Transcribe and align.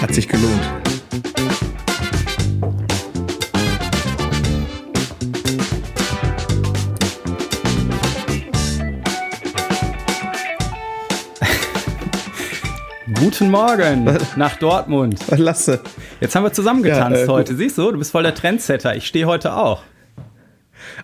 Hat 0.00 0.14
sich 0.14 0.26
gelohnt. 0.26 0.52
Guten 13.14 13.50
Morgen 13.50 14.18
nach 14.36 14.56
Dortmund. 14.56 15.20
Lasse. 15.36 15.80
Jetzt 16.20 16.34
haben 16.34 16.42
wir 16.42 16.52
zusammen 16.52 16.82
getanzt 16.82 17.20
Ja, 17.20 17.24
äh, 17.26 17.28
heute. 17.28 17.54
Siehst 17.54 17.78
du, 17.78 17.92
du 17.92 17.98
bist 17.98 18.10
voll 18.10 18.24
der 18.24 18.34
Trendsetter. 18.34 18.96
Ich 18.96 19.06
stehe 19.06 19.26
heute 19.26 19.54
auch. 19.54 19.82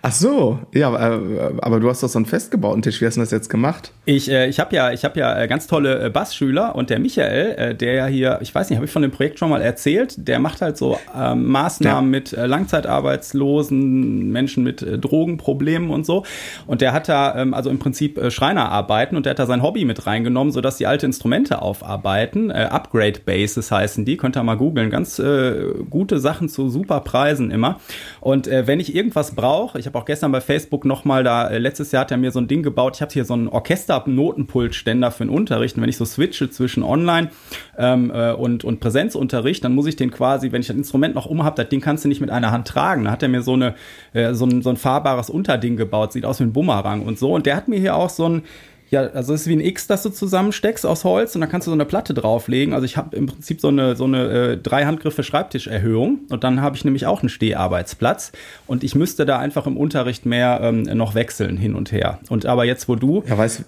Ach 0.06 0.12
so, 0.12 0.58
ja, 0.74 0.94
äh, 1.14 1.18
aber 1.62 1.80
du 1.80 1.88
hast 1.88 2.02
doch 2.02 2.10
so 2.10 2.18
einen 2.18 2.26
festgebauten 2.26 2.82
Tisch. 2.82 3.00
Wie 3.00 3.06
hast 3.06 3.16
du 3.16 3.20
das 3.22 3.30
jetzt 3.30 3.48
gemacht? 3.48 3.90
Ich, 4.04 4.30
äh, 4.30 4.48
ich 4.48 4.60
habe 4.60 4.76
ja, 4.76 4.92
ich 4.92 5.02
hab 5.02 5.16
ja 5.16 5.40
äh, 5.40 5.48
ganz 5.48 5.66
tolle 5.66 5.98
äh, 6.04 6.10
Bassschüler 6.10 6.74
und 6.76 6.90
der 6.90 6.98
Michael, 6.98 7.52
äh, 7.56 7.74
der 7.74 7.94
ja 7.94 8.06
hier, 8.06 8.38
ich 8.42 8.54
weiß 8.54 8.68
nicht, 8.68 8.76
habe 8.76 8.84
ich 8.84 8.92
von 8.92 9.00
dem 9.00 9.12
Projekt 9.12 9.38
schon 9.38 9.48
mal 9.48 9.62
erzählt, 9.62 10.14
der 10.28 10.40
macht 10.40 10.60
halt 10.60 10.76
so 10.76 10.98
ähm, 11.18 11.46
Maßnahmen 11.46 12.12
Ja. 12.12 12.18
mit 12.18 12.32
äh, 12.34 12.44
Langzeitarbeitslosen, 12.44 14.30
Menschen 14.30 14.62
mit 14.62 14.82
äh, 14.82 14.98
Drogenproblemen 14.98 15.88
und 15.88 16.04
so. 16.04 16.24
Und 16.66 16.82
der 16.82 16.92
hat 16.92 17.08
da 17.08 17.34
ähm, 17.36 17.54
also 17.54 17.70
im 17.70 17.78
Prinzip 17.78 18.18
äh, 18.18 18.30
Schreinerarbeiten 18.30 19.16
und 19.16 19.24
der 19.24 19.30
hat 19.30 19.38
da 19.38 19.46
sein 19.46 19.62
Hobby 19.62 19.86
mit 19.86 20.06
reingenommen, 20.06 20.52
sodass 20.52 20.76
die 20.76 20.86
alte 20.86 21.06
Instrumente 21.06 21.62
aufarbeiten. 21.62 22.50
Äh, 22.50 22.68
Upgrade 22.70 23.20
Bases 23.24 23.70
heißen 23.70 24.04
die, 24.04 24.18
könnt 24.18 24.36
ihr 24.36 24.42
mal 24.42 24.56
googeln. 24.58 24.90
Ganz 24.90 25.18
äh, 25.18 25.54
gute 25.88 26.18
Sachen 26.20 26.50
zu 26.50 26.68
super 26.68 27.00
Preisen 27.00 27.50
immer. 27.50 27.80
Und 28.20 28.46
äh, 28.48 28.66
wenn 28.66 28.80
ich 28.80 28.94
irgendwas 28.94 29.34
brauche, 29.34 29.78
ich 29.78 29.86
habe 29.86 29.93
auch 29.96 30.04
gestern 30.04 30.32
bei 30.32 30.40
Facebook 30.40 30.84
nochmal 30.84 31.24
da, 31.24 31.48
äh, 31.48 31.58
letztes 31.58 31.92
Jahr 31.92 32.02
hat 32.02 32.10
er 32.10 32.16
mir 32.16 32.30
so 32.30 32.40
ein 32.40 32.48
Ding 32.48 32.62
gebaut, 32.62 32.96
ich 32.96 33.02
habe 33.02 33.12
hier 33.12 33.24
so 33.24 33.34
einen 33.34 33.48
Orchester-Notenpultständer 33.48 35.10
für 35.10 35.24
den 35.24 35.30
Unterricht. 35.30 35.76
Und 35.76 35.82
wenn 35.82 35.88
ich 35.88 35.96
so 35.96 36.04
switche 36.04 36.50
zwischen 36.50 36.82
Online 36.82 37.30
ähm, 37.78 38.10
äh, 38.14 38.32
und, 38.32 38.64
und 38.64 38.80
Präsenzunterricht, 38.80 39.64
dann 39.64 39.74
muss 39.74 39.86
ich 39.86 39.96
den 39.96 40.10
quasi, 40.10 40.52
wenn 40.52 40.60
ich 40.60 40.68
das 40.68 40.76
Instrument 40.76 41.14
noch 41.14 41.26
um 41.26 41.44
habe, 41.44 41.56
das 41.56 41.68
Ding 41.68 41.80
kannst 41.80 42.04
du 42.04 42.08
nicht 42.08 42.20
mit 42.20 42.30
einer 42.30 42.50
Hand 42.50 42.68
tragen. 42.68 43.04
Da 43.04 43.10
hat 43.10 43.22
er 43.22 43.28
mir 43.28 43.42
so, 43.42 43.54
eine, 43.54 43.74
äh, 44.12 44.34
so, 44.34 44.44
ein, 44.44 44.62
so 44.62 44.70
ein 44.70 44.76
fahrbares 44.76 45.30
Unterding 45.30 45.76
gebaut, 45.76 46.12
sieht 46.12 46.24
aus 46.24 46.40
wie 46.40 46.44
ein 46.44 46.52
Bumerang 46.52 47.02
und 47.02 47.18
so. 47.18 47.32
Und 47.32 47.46
der 47.46 47.56
hat 47.56 47.68
mir 47.68 47.78
hier 47.78 47.96
auch 47.96 48.10
so 48.10 48.28
ein 48.28 48.42
ja, 48.90 49.00
also 49.00 49.34
es 49.34 49.42
ist 49.42 49.46
wie 49.48 49.56
ein 49.56 49.60
X, 49.60 49.86
das 49.86 50.02
du 50.02 50.10
zusammensteckst 50.10 50.86
aus 50.86 51.04
Holz 51.04 51.34
und 51.34 51.40
dann 51.40 51.50
kannst 51.50 51.66
du 51.66 51.70
so 51.70 51.74
eine 51.74 51.84
Platte 51.84 52.14
drauflegen. 52.14 52.74
Also 52.74 52.84
ich 52.84 52.96
habe 52.96 53.16
im 53.16 53.26
Prinzip 53.26 53.60
so 53.60 53.68
eine, 53.68 53.96
so 53.96 54.04
eine 54.04 54.28
äh, 54.28 54.56
drei 54.56 54.84
Handgriffe 54.84 55.22
Schreibtischerhöhung 55.22 56.20
und 56.30 56.44
dann 56.44 56.60
habe 56.60 56.76
ich 56.76 56.84
nämlich 56.84 57.06
auch 57.06 57.20
einen 57.20 57.28
Steharbeitsplatz 57.28 58.32
und 58.66 58.84
ich 58.84 58.94
müsste 58.94 59.26
da 59.26 59.38
einfach 59.38 59.66
im 59.66 59.76
Unterricht 59.76 60.26
mehr 60.26 60.60
ähm, 60.62 60.82
noch 60.82 61.14
wechseln 61.14 61.56
hin 61.56 61.74
und 61.74 61.92
her. 61.92 62.20
Und 62.28 62.46
aber 62.46 62.64
jetzt, 62.64 62.88
wo 62.88 62.94
du 62.94 63.24
Ja, 63.26 63.36
weißt 63.38 63.64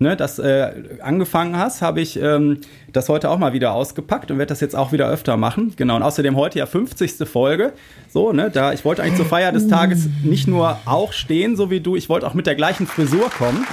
ne, 0.00 0.16
das 0.16 0.38
äh, 0.38 0.72
angefangen 1.00 1.56
hast, 1.56 1.82
habe 1.82 2.00
ich 2.00 2.20
ähm, 2.20 2.58
das 2.92 3.08
heute 3.08 3.30
auch 3.30 3.38
mal 3.38 3.52
wieder 3.52 3.72
ausgepackt 3.72 4.30
und 4.30 4.38
werde 4.38 4.48
das 4.48 4.60
jetzt 4.60 4.74
auch 4.74 4.92
wieder 4.92 5.08
öfter 5.08 5.36
machen. 5.36 5.74
Genau, 5.76 5.96
und 5.96 6.02
außerdem 6.02 6.36
heute 6.36 6.58
ja 6.58 6.66
50. 6.66 7.28
Folge. 7.28 7.72
So, 8.08 8.32
ne, 8.32 8.50
da 8.50 8.72
ich 8.72 8.84
wollte 8.84 9.02
eigentlich 9.02 9.16
zur 9.16 9.26
Feier 9.26 9.52
des 9.52 9.68
Tages 9.68 10.08
nicht 10.24 10.48
nur 10.48 10.78
auch 10.86 11.12
stehen, 11.12 11.54
so 11.54 11.70
wie 11.70 11.80
du, 11.80 11.94
ich 11.96 12.08
wollte 12.08 12.26
auch 12.26 12.34
mit 12.34 12.46
der 12.46 12.56
gleichen 12.56 12.86
Frisur 12.86 13.30
kommen. 13.30 13.66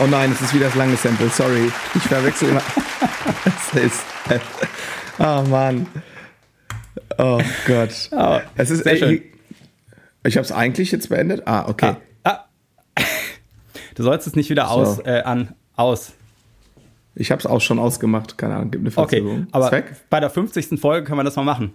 Oh 0.00 0.06
nein, 0.06 0.30
es 0.32 0.40
ist 0.40 0.54
wieder 0.54 0.66
das 0.66 0.74
lange 0.76 0.96
Sample, 0.96 1.28
sorry. 1.30 1.70
Ich 1.94 2.02
verwechsel 2.02 2.50
immer. 2.50 2.62
Es 3.74 3.82
ist. 3.82 4.00
Oh 5.18 5.42
Mann. 5.48 5.86
Oh 7.18 7.40
Gott. 7.66 8.08
Aber 8.12 8.42
es 8.56 8.70
ist 8.70 8.84
sehr 8.84 8.96
schön. 8.96 9.12
Ich, 9.14 9.22
ich 10.24 10.36
habe 10.36 10.44
es 10.44 10.52
eigentlich 10.52 10.90
jetzt 10.92 11.08
beendet. 11.10 11.42
Ah, 11.46 11.66
okay. 11.68 11.96
Ah. 12.24 12.44
Du 13.94 14.02
sollst 14.04 14.26
es 14.26 14.36
nicht 14.36 14.48
wieder 14.48 14.70
aus, 14.70 14.96
So. 14.96 15.04
äh, 15.04 15.22
an, 15.22 15.54
aus. 15.76 16.12
Ich 17.16 17.30
habe 17.32 17.40
es 17.40 17.46
auch 17.46 17.60
schon 17.60 17.78
ausgemacht. 17.80 18.38
Keine 18.38 18.54
Ahnung, 18.54 18.70
gibt 18.70 18.82
eine 18.82 18.90
Okay, 18.96 19.16
Verzögerung. 19.16 19.46
aber 19.50 19.66
Ist 19.66 19.72
weg? 19.72 19.96
bei 20.08 20.20
der 20.20 20.30
50. 20.30 20.80
Folge 20.80 21.04
können 21.04 21.18
wir 21.18 21.24
das 21.24 21.34
mal 21.36 21.42
machen. 21.44 21.72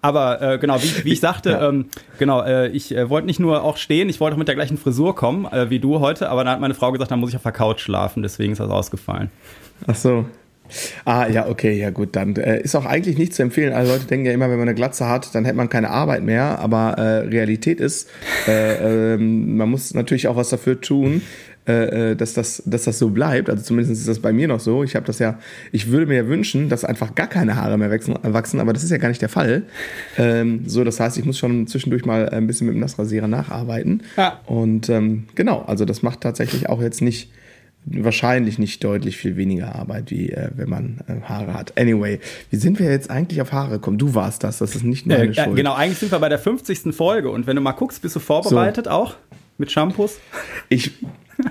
Aber 0.00 0.42
äh, 0.42 0.58
genau, 0.58 0.82
wie, 0.82 1.04
wie 1.04 1.12
ich 1.12 1.20
sagte, 1.20 1.50
Ja. 1.50 1.68
ähm, 1.68 1.86
genau, 2.18 2.42
äh, 2.42 2.68
ich 2.68 2.94
äh, 2.94 3.08
wollte 3.08 3.26
nicht 3.26 3.38
nur 3.40 3.62
auch 3.62 3.76
stehen, 3.76 4.08
ich 4.08 4.18
wollte 4.20 4.34
auch 4.34 4.38
mit 4.38 4.48
der 4.48 4.54
gleichen 4.56 4.76
Frisur 4.78 5.14
kommen 5.14 5.46
äh, 5.46 5.70
wie 5.70 5.78
du 5.78 6.00
heute, 6.00 6.28
aber 6.28 6.42
dann 6.44 6.54
hat 6.54 6.60
meine 6.60 6.74
Frau 6.74 6.90
gesagt, 6.92 7.10
dann 7.10 7.20
muss 7.20 7.30
ich 7.30 7.36
auf 7.36 7.42
der 7.42 7.52
Couch 7.52 7.80
schlafen, 7.80 8.22
deswegen 8.22 8.52
ist 8.52 8.58
das 8.58 8.70
ausgefallen. 8.70 9.30
Ach 9.86 9.94
so. 9.94 10.24
Ah, 11.04 11.26
ja, 11.28 11.48
okay, 11.48 11.72
ja 11.78 11.90
gut, 11.90 12.16
dann 12.16 12.34
äh, 12.36 12.60
ist 12.62 12.74
auch 12.74 12.86
eigentlich 12.86 13.18
nicht 13.18 13.34
zu 13.34 13.42
empfehlen. 13.42 13.74
Also 13.74 13.92
Leute 13.92 14.06
denken 14.06 14.24
ja 14.26 14.32
immer, 14.32 14.46
wenn 14.48 14.58
man 14.58 14.68
eine 14.68 14.74
Glatze 14.74 15.06
hat, 15.06 15.34
dann 15.34 15.44
hätte 15.44 15.56
man 15.56 15.68
keine 15.68 15.90
Arbeit 15.90 16.22
mehr. 16.22 16.60
Aber 16.60 16.92
äh, 16.98 17.28
Realität 17.28 17.78
ist, 17.78 18.08
äh, 18.48 19.14
ähm, 19.14 19.56
man 19.58 19.68
muss 19.68 19.92
natürlich 19.92 20.28
auch 20.28 20.36
was 20.36 20.48
dafür 20.48 20.80
tun, 20.80 21.20
äh, 21.66 22.10
äh, 22.10 22.16
dass, 22.16 22.34
das, 22.34 22.62
dass 22.66 22.84
das 22.84 22.98
so 22.98 23.10
bleibt. 23.10 23.48
Also 23.48 23.62
zumindest 23.62 24.00
ist 24.00 24.08
das 24.08 24.18
bei 24.18 24.32
mir 24.32 24.48
noch 24.48 24.58
so. 24.60 24.82
Ich 24.82 24.96
habe 24.96 25.06
das 25.06 25.18
ja, 25.20 25.38
ich 25.70 25.90
würde 25.90 26.06
mir 26.06 26.16
ja 26.16 26.26
wünschen, 26.26 26.68
dass 26.68 26.84
einfach 26.84 27.14
gar 27.14 27.28
keine 27.28 27.54
Haare 27.56 27.78
mehr 27.78 27.90
wachsen, 27.90 28.16
wachsen 28.22 28.58
aber 28.58 28.72
das 28.72 28.82
ist 28.82 28.90
ja 28.90 28.96
gar 28.98 29.08
nicht 29.08 29.22
der 29.22 29.28
Fall. 29.28 29.62
Ähm, 30.18 30.62
so, 30.66 30.82
das 30.82 30.98
heißt, 30.98 31.18
ich 31.18 31.24
muss 31.24 31.38
schon 31.38 31.66
zwischendurch 31.68 32.04
mal 32.04 32.28
ein 32.28 32.46
bisschen 32.46 32.66
mit 32.66 32.74
dem 32.74 32.80
Nassrasierer 32.80 33.28
nacharbeiten. 33.28 34.02
Ja. 34.16 34.40
Und 34.46 34.88
ähm, 34.88 35.24
genau, 35.34 35.62
also 35.62 35.84
das 35.84 36.02
macht 36.02 36.20
tatsächlich 36.22 36.68
auch 36.68 36.82
jetzt 36.82 37.00
nicht 37.00 37.30
wahrscheinlich 37.84 38.58
nicht 38.58 38.82
deutlich 38.84 39.16
viel 39.16 39.36
weniger 39.36 39.74
Arbeit, 39.74 40.10
wie 40.10 40.30
äh, 40.30 40.50
wenn 40.54 40.68
man 40.68 40.98
äh, 41.08 41.20
Haare 41.28 41.54
hat. 41.54 41.78
Anyway, 41.78 42.20
wie 42.50 42.56
sind 42.56 42.78
wir 42.78 42.90
jetzt 42.90 43.10
eigentlich 43.10 43.40
auf 43.42 43.52
Haare 43.52 43.72
gekommen? 43.72 43.98
Du 43.98 44.14
warst 44.14 44.44
das, 44.44 44.58
das 44.58 44.76
ist 44.76 44.84
nicht 44.84 45.06
meine 45.06 45.24
Äh, 45.30 45.34
Schuld. 45.34 45.56
genau, 45.56 45.74
eigentlich 45.74 45.98
sind 45.98 46.12
wir 46.12 46.18
bei 46.20 46.28
der 46.28 46.38
50. 46.38 46.94
Folge 46.94 47.30
und 47.30 47.46
wenn 47.46 47.56
du 47.56 47.62
mal 47.62 47.72
guckst, 47.72 48.02
bist 48.02 48.14
du 48.16 48.20
vorbereitet 48.20 48.86
auch 48.88 49.16
mit 49.58 49.70
Shampoos? 49.72 50.18
Ich, 50.68 50.92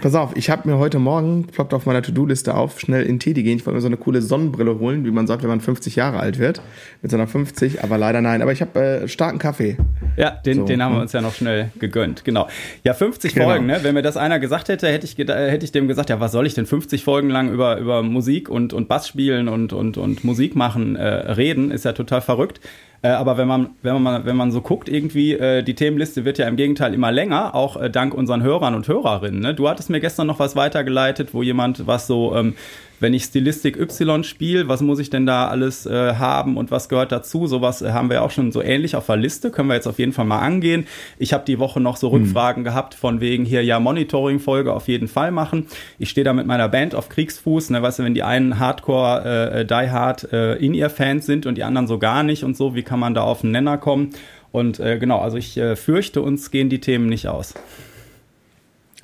pass 0.02 0.16
auf, 0.16 0.36
ich 0.36 0.50
habe 0.50 0.70
mir 0.70 0.78
heute 0.78 1.00
Morgen, 1.00 1.48
ploppt 1.48 1.74
auf 1.74 1.86
meiner 1.86 2.02
To-Do-Liste 2.02 2.56
auf, 2.56 2.80
schnell 2.80 3.04
in 3.06 3.20
Teddy 3.20 3.44
gehen. 3.44 3.58
Ich 3.58 3.66
wollte 3.66 3.76
mir 3.76 3.82
so 3.82 3.88
eine 3.88 3.98
coole 3.98 4.22
Sonnenbrille 4.22 4.80
holen, 4.80 5.06
wie 5.06 5.12
man 5.12 5.28
sagt, 5.28 5.44
wenn 5.44 5.50
man 5.50 5.62
50 5.62 5.96
Jahre 5.96 6.20
alt 6.20 6.40
wird. 6.40 6.62
Mit 7.02 7.12
so 7.12 7.18
einer 7.18 7.28
50, 7.28 7.84
aber 7.84 7.98
leider 7.98 8.22
nein. 8.22 8.42
Aber 8.42 8.52
ich 8.52 8.62
habe 8.62 8.80
äh, 8.80 9.08
starken 9.08 9.40
Kaffee. 9.40 9.78
Ja, 10.18 10.32
den, 10.32 10.60
So, 10.60 10.66
den 10.66 10.84
haben 10.84 10.96
wir 10.96 11.02
uns 11.02 11.14
ja 11.14 11.22
noch 11.22 11.34
schnell 11.34 11.72
gegönnt. 11.80 12.24
Genau. 12.24 12.48
Ja, 12.84 12.94
50 12.94 13.34
Genau. 13.34 13.46
Folgen, 13.48 13.66
ne? 13.66 13.80
Wenn 13.82 13.94
mir 13.94 14.02
das 14.02 14.18
einer 14.18 14.40
gesagt 14.40 14.70
hätte, 14.70 14.88
hätte 14.88 15.06
ich, 15.06 15.18
hätte 15.18 15.66
ich 15.66 15.72
dem 15.72 15.88
gesagt, 15.88 16.10
ja, 16.10 16.20
was 16.20 16.32
soll 16.32 16.46
ich 16.46 16.54
denn 16.54 16.66
50 16.66 17.04
Folgen 17.04 17.30
lang 17.30 17.52
über, 17.52 17.78
über 17.78 18.04
Musik 18.04 18.50
und, 18.50 18.74
und 18.74 18.88
Bass 18.88 19.08
spielen 19.08 19.48
und, 19.48 19.74
und, 19.74 19.98
und 19.98 20.24
Musik 20.24 20.56
machen 20.56 20.96
äh, 20.96 21.06
reden? 21.06 21.72
Ist 21.72 21.86
ja 21.86 21.94
total 21.94 22.22
verrückt. 22.22 22.60
Äh, 23.04 23.10
aber 23.10 23.38
wenn 23.38 23.48
man, 23.48 23.72
wenn 23.82 24.02
man, 24.02 24.26
wenn 24.26 24.36
man 24.36 24.52
so 24.52 24.62
guckt, 24.62 24.88
irgendwie, 24.88 25.34
äh, 25.34 25.64
die 25.64 25.74
Themenliste 25.74 26.26
wird 26.26 26.38
ja 26.38 26.48
im 26.48 26.56
Gegenteil 26.56 26.94
immer 26.94 27.12
länger, 27.12 27.56
auch 27.56 27.78
äh, 27.78 27.90
dank 27.90 28.14
unseren 28.14 28.44
Hörern 28.44 28.76
und 28.76 28.88
Hörerinnen. 28.88 29.40
Ne? 29.40 29.56
Du 29.56 29.68
hattest 29.68 29.90
mir 29.90 30.00
gestern 30.00 30.28
noch 30.28 30.40
was 30.40 30.56
weitergeleitet, 30.56 31.34
wo 31.34 31.42
jemand 31.42 31.88
was 31.88 32.08
so, 32.08 32.36
ähm, 32.36 32.56
wenn 33.02 33.14
ich 33.14 33.24
Stilistik 33.24 33.78
Y 33.78 34.24
spiele, 34.24 34.68
was 34.68 34.82
muss 34.82 35.00
ich 35.00 35.10
denn 35.10 35.26
da 35.26 35.48
alles 35.48 35.86
äh, 35.86 36.16
haben 36.16 36.56
und 36.56 36.72
was 36.72 36.88
gehört 36.88 37.12
dazu? 37.12 37.48
Sowas 37.48 37.82
äh, 37.82 37.92
haben 37.92 38.10
wir 38.10 38.24
auch 38.24 38.32
schon 38.32 38.52
so 38.52 38.62
ähnlich 38.62 38.96
auf 38.96 39.08
der 39.08 39.18
Liste, 39.18 39.52
können 39.52 39.68
wir 39.70 39.76
jetzt 39.76 39.88
auf 39.88 40.00
jeden 40.00 40.14
Fall 40.14 40.26
mal 40.26 40.40
angehen. 40.40 40.86
Ich 41.18 41.34
habe 41.34 41.44
die 41.46 41.60
Woche 41.60 41.82
noch 41.82 41.98
so 41.98 42.10
Rückfragen 42.10 42.64
gehabt 42.64 42.94
von 42.94 43.20
wegen 43.20 43.44
hier, 43.44 43.64
ja, 43.64 43.80
Monitoring-Folge 43.80 44.72
auf 44.72 44.88
jeden 44.88 45.08
Fall 45.08 45.32
machen. 45.32 45.68
Ich 46.00 46.10
stehe 46.10 46.24
da 46.24 46.34
mit 46.34 46.46
meiner 46.46 46.70
Band 46.70 46.96
auf 46.96 47.10
Kriegsfuß, 47.10 47.72
ne, 47.72 47.82
weißt 47.82 48.00
du, 48.00 48.04
wenn 48.04 48.14
die 48.14 48.24
einen 48.24 48.60
Hardcore, 48.60 49.52
äh, 49.52 49.66
Die 49.66 49.90
Hard 49.90 50.32
äh, 50.32 50.56
In-Ear-Fans 50.56 51.26
sind 51.26 51.46
und 51.46 51.56
die 51.56 51.64
anderen 51.64 51.88
so 51.88 51.98
gar 51.98 52.24
nicht 52.24 52.44
und 52.44 52.56
so, 52.56 52.76
wie 52.76 52.84
kann 52.84 53.00
man 53.00 53.16
da 53.16 53.24
auf 53.24 53.42
den 53.42 53.52
Nenner 53.52 53.78
kommen? 53.78 54.14
Und 54.52 54.80
äh, 54.80 55.00
genau, 55.00 55.20
also 55.20 55.38
ich 55.38 55.58
äh, 55.58 55.76
fürchte, 55.76 56.22
uns 56.22 56.52
gehen 56.52 56.70
die 56.70 56.82
Themen 56.82 57.08
nicht 57.08 57.28
aus. 57.28 57.54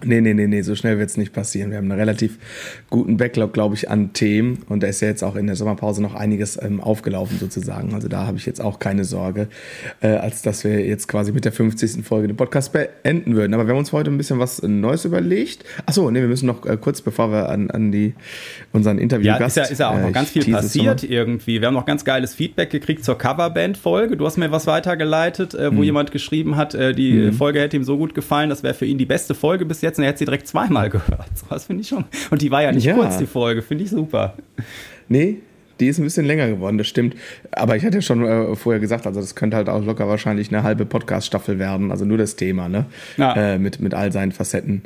Nee, 0.03 0.21
nee, 0.21 0.33
nee, 0.33 0.45
nee, 0.47 0.61
so 0.61 0.75
schnell 0.75 0.99
wird's 0.99 1.17
nicht 1.17 1.33
passieren. 1.33 1.71
Wir 1.71 1.77
haben 1.77 1.89
einen 1.91 1.99
relativ 1.99 2.37
guten 2.89 3.17
Backlog, 3.17 3.53
glaube 3.53 3.73
ich, 3.75 3.89
an 3.89 4.13
Themen. 4.13 4.59
Und 4.69 4.83
da 4.83 4.87
ist 4.87 5.01
ja 5.01 5.07
jetzt 5.07 5.23
auch 5.23 5.35
in 5.35 5.47
der 5.47 5.55
Sommerpause 5.55 6.01
noch 6.03 6.13
einiges 6.13 6.61
ähm, 6.61 6.79
aufgelaufen 6.81 7.39
sozusagen. 7.39 7.93
Also 7.95 8.07
da 8.07 8.27
habe 8.27 8.37
ich 8.37 8.45
jetzt 8.45 8.61
auch 8.61 8.77
keine 8.79 9.05
Sorge, 9.05 9.47
äh, 10.01 10.09
als 10.09 10.41
dass 10.43 10.63
wir 10.63 10.85
jetzt 10.85 11.07
quasi 11.07 11.31
mit 11.31 11.45
der 11.45 11.51
50. 11.51 12.05
Folge 12.05 12.27
den 12.27 12.37
Podcast 12.37 12.73
beenden 12.73 13.35
würden. 13.35 13.53
Aber 13.55 13.65
wir 13.65 13.71
haben 13.71 13.79
uns 13.79 13.91
heute 13.91 14.11
ein 14.11 14.17
bisschen 14.17 14.39
was 14.39 14.61
Neues 14.61 15.03
überlegt. 15.05 15.65
Achso, 15.85 16.11
nee, 16.11 16.21
wir 16.21 16.27
müssen 16.27 16.45
noch 16.45 16.65
äh, 16.65 16.77
kurz, 16.77 17.01
bevor 17.01 17.31
wir 17.31 17.49
an, 17.49 17.71
an 17.71 17.91
die, 17.91 18.13
unseren 18.73 18.97
Ja, 18.97 19.03
Interviewgast... 19.03 19.57
ist 19.57 19.63
ja, 19.65 19.71
ist 19.71 19.79
ja 19.79 19.89
auch 19.89 19.97
äh, 19.97 20.01
noch 20.03 20.11
ganz 20.13 20.29
viel 20.29 20.43
es 20.43 20.51
passiert 20.51 21.03
irgendwie. 21.03 21.59
Wir 21.59 21.67
haben 21.67 21.73
noch 21.73 21.85
ganz 21.87 22.05
geiles 22.05 22.35
Feedback 22.35 22.69
gekriegt 22.69 23.03
zur 23.03 23.17
Coverband-Folge. 23.17 24.15
Du 24.17 24.25
hast 24.25 24.37
mir 24.37 24.51
was 24.51 24.67
weitergeleitet, 24.67 25.53
äh, 25.55 25.71
Mhm. 25.71 25.77
wo 25.77 25.83
jemand 25.83 26.11
geschrieben 26.11 26.55
hat, 26.55 26.75
äh, 26.75 26.93
die 26.93 27.17
äh, 27.17 27.31
Folge 27.31 27.59
hätte 27.59 27.75
ihm 27.77 27.83
so 27.83 27.97
gut 27.97 28.13
gefallen, 28.13 28.49
das 28.49 28.63
wäre 28.63 28.73
für 28.73 28.85
ihn 28.85 28.97
die 28.97 29.05
beste 29.05 29.33
Folge 29.33 29.65
bis 29.65 29.81
jetzt 29.87 29.97
und 29.97 30.03
er 30.03 30.09
hätte 30.09 30.19
sie 30.19 30.25
direkt 30.25 30.47
zweimal 30.47 30.89
gehört. 30.89 31.27
So, 31.35 31.45
das 31.49 31.65
finde 31.65 31.81
ich 31.81 31.87
schon. 31.87 32.05
Und 32.29 32.41
die 32.41 32.51
war 32.51 32.61
ja 32.63 32.71
nicht 32.71 32.83
Ja. 32.85 32.93
kurz, 32.95 33.17
die 33.17 33.25
Folge, 33.25 33.61
finde 33.61 33.83
ich 33.83 33.89
super. 33.89 34.35
Nee, 35.07 35.37
die 35.79 35.87
ist 35.87 35.99
ein 35.99 36.03
bisschen 36.03 36.25
länger 36.25 36.47
geworden, 36.47 36.77
das 36.79 36.87
stimmt. 36.87 37.15
Aber 37.51 37.75
ich 37.75 37.85
hatte 37.85 37.97
ja 37.97 38.01
schon 38.01 38.25
äh, 38.25 38.55
vorher 38.55 38.79
gesagt, 38.79 39.05
also 39.05 39.19
das 39.21 39.35
könnte 39.35 39.55
halt 39.57 39.69
auch 39.69 39.83
locker 39.85 40.07
wahrscheinlich 40.07 40.51
eine 40.51 40.63
halbe 40.63 40.85
Podcast-Staffel 40.85 41.59
werden, 41.59 41.91
also 41.91 42.03
nur 42.03 42.17
das 42.17 42.35
Thema, 42.35 42.67
ne? 42.67 42.85
Ja. 43.17 43.33
Äh, 43.35 43.59
mit, 43.59 43.79
mit 43.79 43.93
all 43.93 44.11
seinen 44.11 44.31
Facetten. 44.31 44.81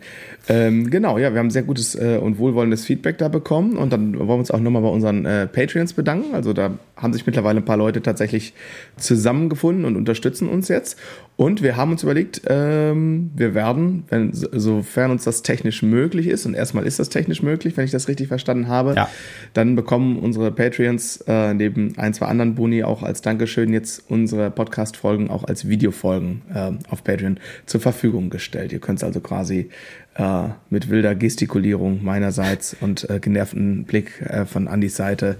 Ähm, 0.49 0.89
genau, 0.89 1.17
ja, 1.17 1.33
wir 1.33 1.39
haben 1.39 1.51
sehr 1.51 1.61
gutes 1.61 1.95
äh, 1.95 2.17
und 2.17 2.39
wohlwollendes 2.39 2.85
Feedback 2.85 3.17
da 3.19 3.27
bekommen 3.27 3.77
und 3.77 3.93
dann 3.93 4.17
wollen 4.17 4.27
wir 4.27 4.35
uns 4.35 4.51
auch 4.51 4.59
nochmal 4.59 4.81
bei 4.81 4.87
unseren 4.87 5.25
äh, 5.25 5.47
Patreons 5.47 5.93
bedanken. 5.93 6.33
Also 6.33 6.53
da 6.53 6.71
haben 6.95 7.13
sich 7.13 7.25
mittlerweile 7.25 7.59
ein 7.59 7.65
paar 7.65 7.77
Leute 7.77 8.01
tatsächlich 8.01 8.53
zusammengefunden 8.97 9.85
und 9.85 9.95
unterstützen 9.95 10.49
uns 10.49 10.67
jetzt. 10.67 10.97
Und 11.35 11.63
wir 11.63 11.75
haben 11.75 11.91
uns 11.91 12.03
überlegt, 12.03 12.41
ähm, 12.47 13.31
wir 13.35 13.55
werden, 13.55 14.03
wenn, 14.09 14.31
sofern 14.33 15.11
uns 15.11 15.23
das 15.23 15.41
technisch 15.41 15.81
möglich 15.81 16.27
ist, 16.27 16.45
und 16.45 16.53
erstmal 16.53 16.85
ist 16.85 16.99
das 16.99 17.09
technisch 17.09 17.41
möglich, 17.41 17.77
wenn 17.77 17.85
ich 17.85 17.91
das 17.91 18.07
richtig 18.07 18.27
verstanden 18.27 18.67
habe, 18.67 18.93
ja. 18.95 19.09
dann 19.53 19.75
bekommen 19.75 20.19
unsere 20.19 20.51
Patreons 20.51 21.23
äh, 21.27 21.53
neben 21.53 21.97
ein, 21.97 22.13
zwei 22.13 22.27
anderen 22.27 22.55
Boni 22.55 22.83
auch 22.83 23.01
als 23.01 23.21
Dankeschön 23.21 23.73
jetzt 23.73 24.03
unsere 24.09 24.51
Podcast-Folgen 24.51 25.29
auch 25.29 25.43
als 25.43 25.67
Videofolgen 25.67 26.41
äh, 26.53 26.71
auf 26.89 27.03
Patreon 27.03 27.39
zur 27.65 27.81
Verfügung 27.81 28.29
gestellt. 28.29 28.71
Ihr 28.71 28.79
könnt 28.79 28.99
es 28.99 29.03
also 29.03 29.19
quasi 29.19 29.69
äh, 30.15 30.43
mit 30.69 30.89
wilder 30.89 31.15
Gestikulierung 31.15 32.03
meinerseits 32.03 32.75
und 32.79 33.09
äh, 33.09 33.19
genervten 33.19 33.85
Blick 33.85 34.21
äh, 34.21 34.45
von 34.45 34.67
Andys 34.67 34.95
Seite 34.95 35.37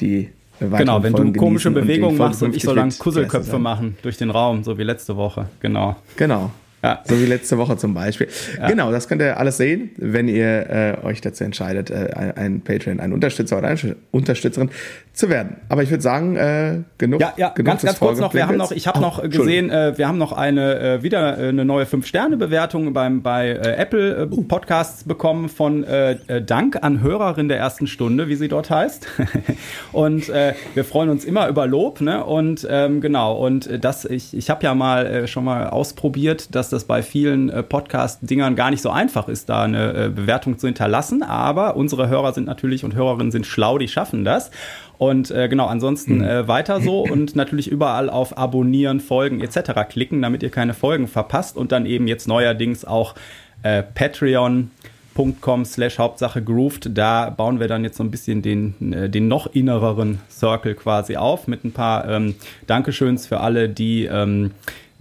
die 0.00 0.30
Genau, 0.60 1.02
wenn 1.02 1.12
Folgen 1.12 1.32
du 1.32 1.40
komische 1.40 1.72
Bewegungen 1.72 2.16
machst 2.16 2.40
und 2.42 2.54
ich 2.54 2.62
soll 2.62 2.76
dann 2.76 2.96
Kusselköpfe 2.96 3.58
machen 3.58 3.96
durch 4.02 4.16
den 4.16 4.30
Raum, 4.30 4.62
so 4.62 4.78
wie 4.78 4.84
letzte 4.84 5.16
Woche. 5.16 5.46
Genau. 5.58 5.96
Genau. 6.16 6.52
Ja. 6.82 7.02
So 7.12 7.20
wie 7.20 7.26
letzte 7.26 7.58
Woche 7.58 7.76
zum 7.76 7.94
Beispiel. 7.94 8.28
Ja. 8.58 8.68
Genau, 8.68 8.90
das 8.90 9.06
könnt 9.06 9.20
ihr 9.20 9.38
alles 9.38 9.58
sehen, 9.58 9.90
wenn 9.96 10.28
ihr 10.28 10.70
äh, 10.70 11.04
euch 11.04 11.20
dazu 11.20 11.44
entscheidet, 11.44 11.90
äh, 11.90 12.32
ein 12.36 12.62
Patreon, 12.62 13.00
ein 13.00 13.12
Unterstützer 13.12 13.58
oder 13.58 13.68
eine 13.68 13.96
Unterstützerin 14.12 14.70
zu 15.12 15.28
werden. 15.28 15.56
Aber 15.68 15.82
ich 15.82 15.90
würde 15.90 16.02
sagen, 16.02 16.36
äh, 16.36 16.78
genug. 16.96 17.20
Ja, 17.20 17.34
ja, 17.36 17.48
genug 17.50 17.66
ganz, 17.66 17.82
ganz 17.82 17.98
kurz 17.98 18.18
noch. 18.18 18.32
Wir 18.32 18.46
haben 18.46 18.56
noch, 18.56 18.72
ich 18.72 18.86
habe 18.86 18.98
oh, 18.98 19.02
noch 19.02 19.22
gesehen, 19.22 19.68
äh, 19.68 19.96
wir 19.98 20.08
haben 20.08 20.16
noch 20.16 20.32
eine 20.32 20.78
äh, 20.78 21.02
wieder 21.02 21.38
äh, 21.38 21.48
eine 21.48 21.64
neue 21.64 21.84
5-Sterne-Bewertung 21.84 22.92
beim 22.94 23.22
bei 23.22 23.50
äh, 23.50 23.76
Apple 23.76 24.22
äh, 24.22 24.26
Podcasts 24.26 25.04
bekommen 25.04 25.50
von 25.50 25.84
äh, 25.84 26.12
äh, 26.26 26.42
Dank 26.42 26.82
an 26.82 27.02
Hörerin 27.02 27.48
der 27.48 27.58
ersten 27.58 27.86
Stunde, 27.86 28.28
wie 28.28 28.36
sie 28.36 28.48
dort 28.48 28.70
heißt. 28.70 29.06
und 29.92 30.30
äh, 30.30 30.54
wir 30.74 30.84
freuen 30.84 31.10
uns 31.10 31.24
immer 31.24 31.48
über 31.48 31.66
Lob, 31.66 32.00
ne? 32.00 32.24
Und 32.24 32.66
ähm, 32.70 33.02
genau. 33.02 33.36
Und 33.36 33.66
äh, 33.66 33.78
das, 33.78 34.06
ich, 34.06 34.34
ich 34.34 34.48
habe 34.48 34.64
ja 34.64 34.74
mal 34.74 35.06
äh, 35.06 35.26
schon 35.26 35.44
mal 35.44 35.68
ausprobiert, 35.68 36.54
dass 36.54 36.71
das 36.72 36.84
bei 36.84 37.02
vielen 37.02 37.50
äh, 37.50 37.62
Podcast-Dingern 37.62 38.56
gar 38.56 38.70
nicht 38.70 38.82
so 38.82 38.90
einfach 38.90 39.28
ist, 39.28 39.48
da 39.48 39.62
eine 39.64 40.06
äh, 40.06 40.08
Bewertung 40.08 40.58
zu 40.58 40.66
hinterlassen. 40.66 41.22
Aber 41.22 41.76
unsere 41.76 42.08
Hörer 42.08 42.32
sind 42.32 42.46
natürlich 42.46 42.84
und 42.84 42.94
Hörerinnen 42.94 43.30
sind 43.30 43.46
schlau, 43.46 43.78
die 43.78 43.88
schaffen 43.88 44.24
das. 44.24 44.50
Und 44.98 45.30
äh, 45.32 45.48
genau, 45.48 45.66
ansonsten 45.66 46.20
hm. 46.20 46.22
äh, 46.22 46.48
weiter 46.48 46.80
so 46.80 47.00
und 47.10 47.34
natürlich 47.34 47.68
überall 47.68 48.08
auf 48.08 48.38
Abonnieren, 48.38 49.00
Folgen 49.00 49.40
etc. 49.40 49.88
klicken, 49.88 50.22
damit 50.22 50.42
ihr 50.42 50.50
keine 50.50 50.74
Folgen 50.74 51.08
verpasst 51.08 51.56
und 51.56 51.72
dann 51.72 51.86
eben 51.86 52.06
jetzt 52.06 52.28
neuerdings 52.28 52.84
auch 52.84 53.14
äh, 53.62 53.82
Patreon.com 53.82 55.64
slash 55.64 55.98
Hauptsache 55.98 56.42
Grooved. 56.42 56.96
Da 56.96 57.30
bauen 57.30 57.58
wir 57.58 57.68
dann 57.68 57.84
jetzt 57.84 57.96
so 57.96 58.04
ein 58.04 58.10
bisschen 58.10 58.42
den, 58.42 58.92
äh, 58.92 59.10
den 59.10 59.28
noch 59.28 59.48
innereren 59.52 60.20
Circle 60.30 60.74
quasi 60.74 61.16
auf 61.16 61.48
mit 61.48 61.64
ein 61.64 61.72
paar 61.72 62.08
ähm, 62.08 62.36
Dankeschöns 62.66 63.26
für 63.26 63.40
alle, 63.40 63.68
die 63.68 64.04
ähm, 64.04 64.52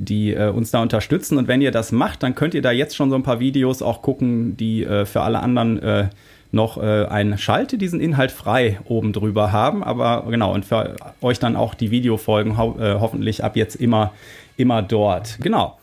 die 0.06 0.34
äh, 0.34 0.50
uns 0.50 0.72
da 0.72 0.82
unterstützen. 0.82 1.38
Und 1.38 1.48
wenn 1.48 1.62
ihr 1.62 1.72
das 1.72 1.92
macht, 1.92 2.24
dann 2.24 2.36
könnt 2.36 2.54
ihr 2.54 2.62
da 2.62 2.72
jetzt 2.72 2.96
schon 2.96 3.10
so 3.10 3.16
ein 3.16 3.24
paar 3.24 3.40
Videos 3.40 3.82
auch 3.82 4.02
gucken, 4.02 4.58
die 4.58 4.84
äh, 4.84 5.06
für 5.06 5.22
alle 5.22 5.40
anderen 5.40 5.80
äh, 5.82 6.10
noch 6.52 6.78
äh, 6.78 7.06
ein 7.06 7.38
Schalte 7.38 7.78
diesen 7.78 8.02
Inhalt 8.02 8.32
frei 8.32 8.80
oben 8.86 9.14
drüber 9.14 9.52
haben. 9.52 9.84
Aber 9.84 10.26
genau, 10.30 10.54
und 10.54 10.66
für 10.66 10.96
euch 11.22 11.40
dann 11.40 11.56
auch 11.56 11.74
die 11.74 11.92
Videofolgen 11.92 12.58
ho 12.58 12.78
äh, 12.80 13.00
hoffentlich 13.00 13.44
ab 13.44 13.56
jetzt 13.56 13.76
immer, 13.76 14.14
immer 14.58 14.82
dort. 14.82 15.38
Genau. 15.42 15.80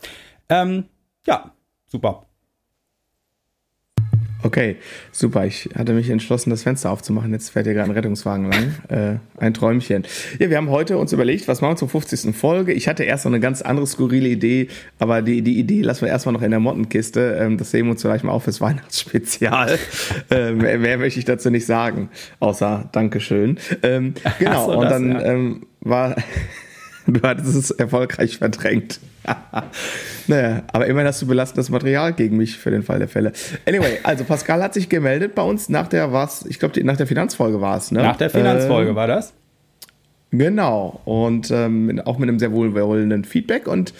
Ähm, 0.49 0.85
ja, 1.26 1.53
super. 1.87 2.28
Okay, 4.43 4.76
super. 5.11 5.46
Ich 5.46 5.69
hatte 5.76 5.93
mich 5.93 6.08
entschlossen, 6.11 6.50
das 6.50 6.62
Fenster 6.62 6.90
aufzumachen. 6.90 7.32
Jetzt 7.32 7.50
fährt 7.50 7.67
hier 7.67 7.75
gerade 7.75 7.90
ein 7.90 7.94
Rettungswagen 7.94 8.50
lang. 8.50 8.58
Äh, 8.88 9.17
ein 9.37 9.52
Träumchen. 9.52 10.05
Ja, 10.38 10.49
wir 10.49 10.56
haben 10.56 10.70
heute 10.70 10.96
uns 10.96 11.12
überlegt, 11.12 11.46
was 11.46 11.61
machen 11.61 11.73
wir 11.73 11.76
zur 11.76 11.88
50. 11.88 12.35
Folge. 12.35 12.73
Ich 12.73 12.88
hatte 12.88 13.05
erst 13.05 13.26
noch 13.26 13.32
eine 13.32 13.40
ganz 13.40 13.61
andere 13.61 13.87
skurrile 13.87 14.29
Idee, 14.29 14.69
aber 14.99 15.20
die, 15.20 15.43
die 15.43 15.58
Idee 15.58 15.82
lassen 15.82 16.02
wir 16.02 16.08
erstmal 16.08 16.32
noch 16.32 16.43
in 16.43 16.50
der 16.50 16.61
Mottenkiste. 16.61 17.37
Ähm, 17.38 17.58
das 17.58 17.70
sehen 17.70 17.87
wir 17.87 17.93
uns 17.93 18.02
vielleicht 18.02 18.25
mal 18.25 18.32
auf 18.32 18.44
fürs 18.44 18.61
Weihnachtsspezial. 18.62 19.79
ähm, 20.31 20.58
mehr, 20.58 20.79
mehr, 20.79 20.99
möchte 20.99 21.19
ich 21.19 21.26
dazu 21.26 21.50
nicht 21.50 21.67
sagen, 21.67 22.08
außer 22.41 22.88
Dankeschön. 22.93 23.58
Ähm, 23.82 24.14
genau, 24.38 24.67
so, 24.67 24.79
und 24.79 24.84
das, 24.84 24.93
dann 24.93 25.11
ja. 25.11 25.23
ähm, 25.23 25.67
war 25.81 26.17
du 27.08 27.23
hattest 27.23 27.55
es 27.55 27.70
erfolgreich 27.70 28.38
verdrängt. 28.38 29.00
naja, 30.27 30.63
aber 30.73 30.87
immerhin 30.87 31.09
hast 31.09 31.23
du 31.23 31.27
belastendes 31.27 31.71
Material 31.71 32.13
gegen 32.13 32.37
mich 32.37 32.59
für 32.59 32.71
den 32.71 32.83
Fall 32.83 32.99
der 32.99 33.09
Fälle. 33.09 33.33
Anyway, 33.67 33.99
also 34.03 34.25
Pascal 34.25 34.63
hat 34.63 34.75
sich 34.75 34.89
gemeldet 34.89 35.35
bei 35.35 35.43
uns 35.43 35.69
nach 35.69 35.89
der, 35.89 36.13
was, 36.13 36.45
ich 36.47 36.59
glaube, 36.59 36.83
nach 36.85 36.97
der 36.97 37.07
Finanzfolge 37.07 37.61
war 37.61 37.77
es, 37.77 37.91
ne? 37.91 38.03
Nach 38.03 38.17
der 38.17 38.31
Finanzfolge 38.31 38.91
ähm, 38.91 38.97
war 38.97 39.07
das? 39.07 39.33
Genau. 40.31 41.01
Und 41.05 41.51
ähm, 41.51 42.01
auch 42.05 42.19
mit 42.19 42.29
einem 42.29 42.39
sehr 42.39 42.53
wohlwollenden 42.53 43.25
Feedback 43.25 43.67
und 43.67 43.95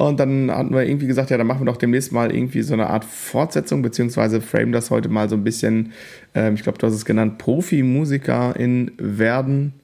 und 0.00 0.18
dann 0.18 0.50
hatten 0.50 0.72
wir 0.72 0.88
irgendwie 0.88 1.06
gesagt, 1.06 1.28
ja, 1.28 1.36
dann 1.36 1.46
machen 1.46 1.60
wir 1.60 1.66
doch 1.66 1.76
demnächst 1.76 2.10
mal 2.10 2.34
irgendwie 2.34 2.62
so 2.62 2.72
eine 2.72 2.86
Art 2.86 3.04
Fortsetzung, 3.04 3.82
beziehungsweise 3.82 4.40
frame 4.40 4.72
das 4.72 4.90
heute 4.90 5.10
mal 5.10 5.28
so 5.28 5.36
ein 5.36 5.44
bisschen, 5.44 5.92
ähm, 6.34 6.54
ich 6.54 6.62
glaube, 6.62 6.78
du 6.78 6.86
hast 6.86 6.94
es 6.94 7.04
genannt, 7.04 7.36
Profimusiker 7.36 8.56
in 8.56 8.92
werden 8.96 9.74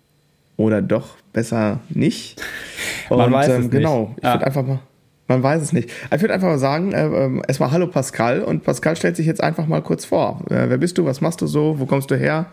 oder 0.56 0.80
doch 0.80 1.16
besser 1.36 1.80
nicht. 1.90 2.42
Und, 3.10 3.18
man 3.18 3.32
weiß 3.32 3.48
ähm, 3.50 3.62
es 3.62 3.70
genau, 3.70 4.00
nicht. 4.00 4.18
ich 4.18 4.24
würde 4.24 4.46
einfach 4.46 4.66
mal, 4.66 4.78
man 5.28 5.42
weiß 5.42 5.62
es 5.62 5.72
nicht. 5.72 5.90
Ich 6.12 6.20
würde 6.20 6.34
einfach 6.34 6.48
mal 6.48 6.58
sagen, 6.58 6.92
äh, 6.92 7.06
äh, 7.06 7.42
erstmal 7.46 7.70
Hallo 7.70 7.86
Pascal 7.86 8.42
und 8.42 8.64
Pascal 8.64 8.96
stellt 8.96 9.16
sich 9.16 9.26
jetzt 9.26 9.42
einfach 9.42 9.66
mal 9.66 9.82
kurz 9.82 10.04
vor. 10.04 10.40
Äh, 10.50 10.68
wer 10.68 10.78
bist 10.78 10.98
du? 10.98 11.04
Was 11.04 11.20
machst 11.20 11.40
du 11.40 11.46
so? 11.46 11.78
Wo 11.78 11.86
kommst 11.86 12.10
du 12.10 12.16
her? 12.16 12.46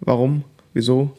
Warum? 0.00 0.44
Wieso? 0.72 1.10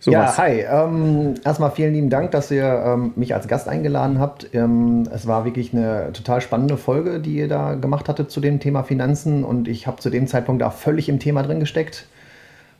Sowas. 0.00 0.36
Ja, 0.36 0.44
hi. 0.44 0.60
Ähm, 0.60 1.34
erstmal 1.44 1.70
vielen 1.70 1.94
lieben 1.94 2.10
Dank, 2.10 2.30
dass 2.32 2.50
ihr 2.50 2.64
ähm, 2.64 3.12
mich 3.16 3.34
als 3.34 3.48
Gast 3.48 3.68
eingeladen 3.68 4.18
habt. 4.18 4.48
Ähm, 4.54 5.08
es 5.12 5.26
war 5.26 5.44
wirklich 5.44 5.72
eine 5.72 6.12
total 6.12 6.40
spannende 6.40 6.76
Folge, 6.76 7.20
die 7.20 7.36
ihr 7.36 7.48
da 7.48 7.74
gemacht 7.74 8.08
hattet 8.08 8.30
zu 8.30 8.40
dem 8.40 8.60
Thema 8.60 8.82
Finanzen 8.82 9.44
und 9.44 9.68
ich 9.68 9.86
habe 9.86 9.98
zu 9.98 10.10
dem 10.10 10.26
Zeitpunkt 10.26 10.62
da 10.62 10.70
völlig 10.70 11.08
im 11.08 11.18
Thema 11.18 11.42
drin 11.42 11.60
gesteckt 11.60 12.06
ähm, 12.06 12.17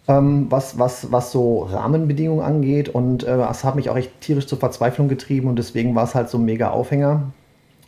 was, 0.08 0.78
was, 0.78 1.12
was 1.12 1.32
so 1.32 1.64
Rahmenbedingungen 1.64 2.42
angeht. 2.42 2.88
Und 2.88 3.24
äh, 3.24 3.36
das 3.36 3.62
hat 3.64 3.76
mich 3.76 3.90
auch 3.90 3.96
echt 3.96 4.20
tierisch 4.20 4.46
zur 4.46 4.58
Verzweiflung 4.58 5.08
getrieben 5.08 5.48
und 5.48 5.56
deswegen 5.56 5.94
war 5.94 6.04
es 6.04 6.14
halt 6.14 6.30
so 6.30 6.38
ein 6.38 6.44
mega 6.44 6.70
Aufhänger. 6.70 7.32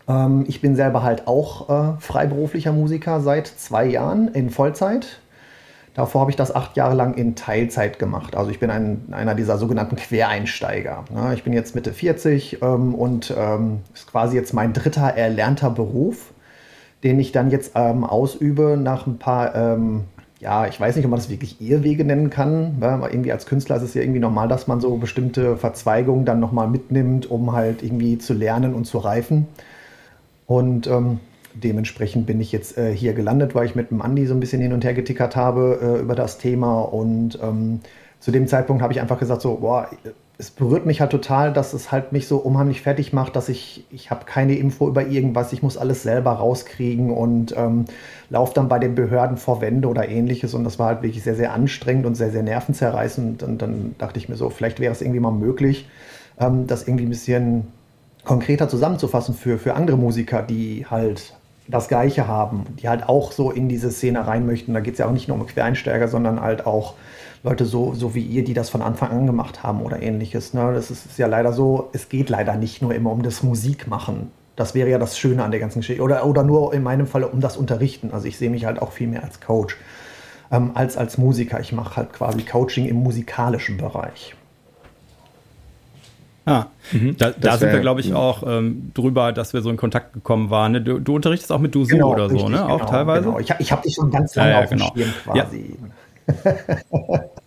Ähm, 0.07 0.45
ich 0.49 0.61
bin 0.61 0.77
selber 0.77 1.03
halt 1.03 1.27
auch 1.27 1.71
äh, 1.71 2.01
freiberuflicher 2.01 2.73
Musiker 2.73 3.21
seit 3.21 3.47
zwei 3.47 3.87
Jahren 3.87 4.29
in 4.29 4.51
Vollzeit. 4.51 5.21
Davor 5.95 6.23
habe 6.23 6.31
ich 6.31 6.37
das 6.37 6.55
acht 6.55 6.77
Jahre 6.77 6.95
lang 6.95 7.15
in 7.15 7.35
Teilzeit 7.35 7.99
gemacht. 7.99 8.37
Also 8.37 8.51
ich 8.51 8.61
bin 8.61 8.71
ein, 8.71 9.09
einer 9.11 9.35
dieser 9.35 9.59
sogenannten 9.59 9.97
Quereinsteiger. 9.97 11.05
Ne? 11.13 11.35
Ich 11.35 11.43
bin 11.43 11.53
jetzt 11.53 11.75
Mitte 11.75 11.93
40 11.93 12.63
ähm, 12.63 12.95
und 12.95 13.35
ähm, 13.37 13.81
ist 13.93 14.11
quasi 14.11 14.37
jetzt 14.37 14.55
mein 14.55 14.73
dritter 14.73 15.09
erlernter 15.09 15.71
Beruf, 15.71 16.33
den 17.03 17.19
ich 17.19 17.33
dann 17.33 17.51
jetzt 17.51 17.73
ähm, 17.75 18.05
ausübe 18.05 18.77
nach 18.81 19.07
ein 19.07 19.19
paar 19.19 19.55
ähm, 19.55 20.05
ja, 20.41 20.67
ich 20.67 20.81
weiß 20.81 20.97
nicht, 20.97 21.05
ob 21.05 21.11
man 21.11 21.21
das 21.21 21.29
wirklich 21.29 21.61
Irrwege 21.61 22.05
nennen 22.05 22.31
kann. 22.31 22.77
Weil 22.81 23.11
irgendwie 23.11 23.31
als 23.31 23.47
Künstler 23.47 23.77
ist 23.77 23.83
es 23.83 23.95
ja 23.95 24.03
irgendwie 24.03 24.21
normal, 24.21 24.49
dass 24.49 24.67
man 24.67 24.81
so 24.81 24.97
bestimmte 24.97 25.57
Verzweigungen 25.57 26.25
dann 26.25 26.41
nochmal 26.41 26.67
mitnimmt, 26.67 27.31
um 27.31 27.53
halt 27.53 27.83
irgendwie 27.83 28.19
zu 28.19 28.33
lernen 28.33 28.75
und 28.75 28.87
zu 28.87 28.99
reifen. 28.99 29.47
Und 30.47 30.87
ähm, 30.87 31.21
dementsprechend 31.55 32.27
bin 32.27 32.41
ich 32.41 32.53
jetzt 32.53 32.79
äh, 32.79 32.95
hier 32.95 33.13
gelandet, 33.13 33.55
weil 33.55 33.67
ich 33.67 33.75
mit 33.75 33.91
dem 33.91 34.01
Andi 34.01 34.27
so 34.27 34.35
ein 34.35 34.41
bisschen 34.41 34.63
hin 34.63 34.73
und 34.73 34.83
her 34.83 34.95
getickert 34.95 35.37
habe 35.37 35.79
äh, 35.83 36.01
über 36.01 36.15
das 36.15 36.39
Thema. 36.39 36.81
Und 36.81 37.39
ähm, 37.43 37.81
zu 38.19 38.31
dem 38.31 38.47
Zeitpunkt 38.49 38.83
habe 38.83 38.95
ich 38.95 39.01
einfach 39.01 39.19
gesagt, 39.19 39.43
so, 39.43 39.57
boah, 39.57 39.91
es 40.41 40.51
berührt 40.51 40.87
mich 40.87 41.03
halt 41.03 41.11
total, 41.11 41.53
dass 41.53 41.75
es 41.75 41.93
halt 41.93 42.13
mich 42.13 42.27
so 42.27 42.39
unheimlich 42.39 42.81
fertig 42.81 43.13
macht, 43.13 43.37
dass 43.37 43.51
ich, 43.51 43.85
ich 43.91 44.11
habe 44.11 44.25
keine 44.25 44.55
Info 44.55 44.89
über 44.89 45.07
irgendwas, 45.07 45.53
ich 45.53 45.63
muss 45.63 45.77
alles 45.77 46.03
selber 46.03 46.33
rauskriegen 46.33 47.11
und 47.11 47.55
ähm, 47.59 47.85
laufe 48.31 48.55
dann 48.55 48.67
bei 48.67 48.79
den 48.79 48.95
Behörden 48.95 49.37
vor 49.37 49.61
Wände 49.61 49.87
oder 49.87 50.09
ähnliches 50.09 50.55
und 50.55 50.65
das 50.65 50.79
war 50.79 50.87
halt 50.87 51.03
wirklich 51.03 51.23
sehr, 51.23 51.35
sehr 51.35 51.53
anstrengend 51.53 52.07
und 52.07 52.15
sehr, 52.15 52.31
sehr 52.31 52.43
nervenzerreißend 52.43 53.43
und 53.43 53.61
dann 53.61 53.95
dachte 53.99 54.19
ich 54.19 54.31
mir 54.31 54.37
so, 54.37 54.49
vielleicht 54.49 54.81
wäre 54.81 54.93
es 54.93 55.03
irgendwie 55.03 55.21
mal 55.21 55.31
möglich, 55.31 55.87
ähm, 56.39 56.67
das 56.67 56.89
irgendwie 56.89 57.05
ein 57.05 57.11
bisschen 57.11 57.67
konkreter 58.25 58.67
zusammenzufassen 58.67 59.35
für, 59.35 59.59
für 59.59 59.75
andere 59.75 59.99
Musiker, 59.99 60.43
die 60.43 60.87
halt 60.89 61.35
das 61.69 61.89
Gleiche 61.89 62.27
haben, 62.27 62.65
die 62.83 62.89
halt 62.89 63.07
auch 63.07 63.33
so 63.33 63.51
in 63.51 63.69
diese 63.69 63.91
Szene 63.91 64.27
rein 64.27 64.47
möchten. 64.47 64.73
Da 64.73 64.81
geht 64.81 64.95
es 64.95 64.99
ja 64.99 65.07
auch 65.07 65.13
nicht 65.13 65.29
nur 65.29 65.39
um 65.39 65.47
Quereinsteiger, 65.47 66.09
sondern 66.09 66.41
halt 66.41 66.67
auch 66.67 66.95
Leute 67.43 67.65
so, 67.65 67.95
so 67.95 68.15
wie 68.15 68.23
ihr, 68.23 68.45
die 68.45 68.55
das 68.55 68.69
von 68.69 68.83
Anfang 68.83 69.11
an 69.11 69.27
gemacht 69.27 69.63
haben 69.63 69.83
oder 69.83 70.03
ähnliches. 70.03 70.53
Ne? 70.53 70.73
Das 70.75 70.91
ist, 70.91 71.07
ist 71.07 71.19
ja 71.19 71.27
leider 71.27 71.53
so, 71.53 71.89
es 71.93 72.09
geht 72.09 72.29
leider 72.29 72.57
nicht 72.57 72.83
nur 72.83 72.95
immer 72.95 73.11
um 73.11 73.23
das 73.23 73.43
Musikmachen. 73.43 74.31
Das 74.57 74.75
wäre 74.75 74.91
ja 74.91 74.99
das 74.99 75.19
Schöne 75.19 75.43
an 75.43 75.51
der 75.51 75.61
ganzen 75.61 75.81
Geschichte. 75.81 76.03
Oder, 76.03 76.27
oder 76.27 76.43
nur 76.43 76.75
in 76.75 76.83
meinem 76.83 77.07
Fall 77.07 77.25
um 77.25 77.41
das 77.41 77.57
Unterrichten. 77.57 78.11
Also 78.13 78.27
ich 78.27 78.37
sehe 78.37 78.51
mich 78.51 78.67
halt 78.67 78.83
auch 78.83 78.93
viel 78.93 79.07
mehr 79.07 79.25
als 79.25 79.41
Coach 79.41 79.77
ähm, 80.51 80.73
als 80.75 80.97
als 80.97 81.19
Musiker. 81.19 81.61
Ich 81.61 81.73
mache 81.73 81.97
halt 81.97 82.13
quasi 82.13 82.43
Coaching 82.43 82.87
im 82.87 82.97
musikalischen 82.97 83.77
Bereich. 83.77 84.35
Ah, 86.47 86.67
mhm. 86.91 87.17
da, 87.17 87.31
da 87.31 87.59
sind 87.59 87.71
wir, 87.71 87.81
glaube 87.81 88.01
ich, 88.01 88.15
auch 88.15 88.43
ähm, 88.45 88.91
drüber, 88.95 89.33
dass 89.33 89.53
wir 89.53 89.61
so 89.61 89.71
in 89.71 89.77
Kontakt 89.77 90.15
gekommen 90.15 90.51
waren. 90.51 90.73
Ne? 90.73 90.81
Du, 90.81 90.99
du, 90.99 91.15
unterrichtest 91.15 91.53
auch 91.53 91.59
mit 91.59 91.75
Dusu 91.75 91.91
genau, 91.91 92.13
oder 92.13 92.29
so, 92.29 92.37
richtig, 92.37 92.51
ne? 92.51 92.57
Genau, 92.57 92.75
auch 92.75 92.87
teilweise. 92.87 93.25
Genau. 93.27 93.39
Ich, 93.39 93.51
ich 93.59 93.71
habe 93.71 93.83
dich 93.83 93.95
schon 93.95 94.11
ganz 94.11 94.35
lange 94.35 94.51
ja, 94.51 94.57
ja, 94.57 94.65
auf 94.65 94.71
dem 94.71 94.79
genau. 94.79 94.93
Schirm 94.95 95.11
quasi. 95.25 95.77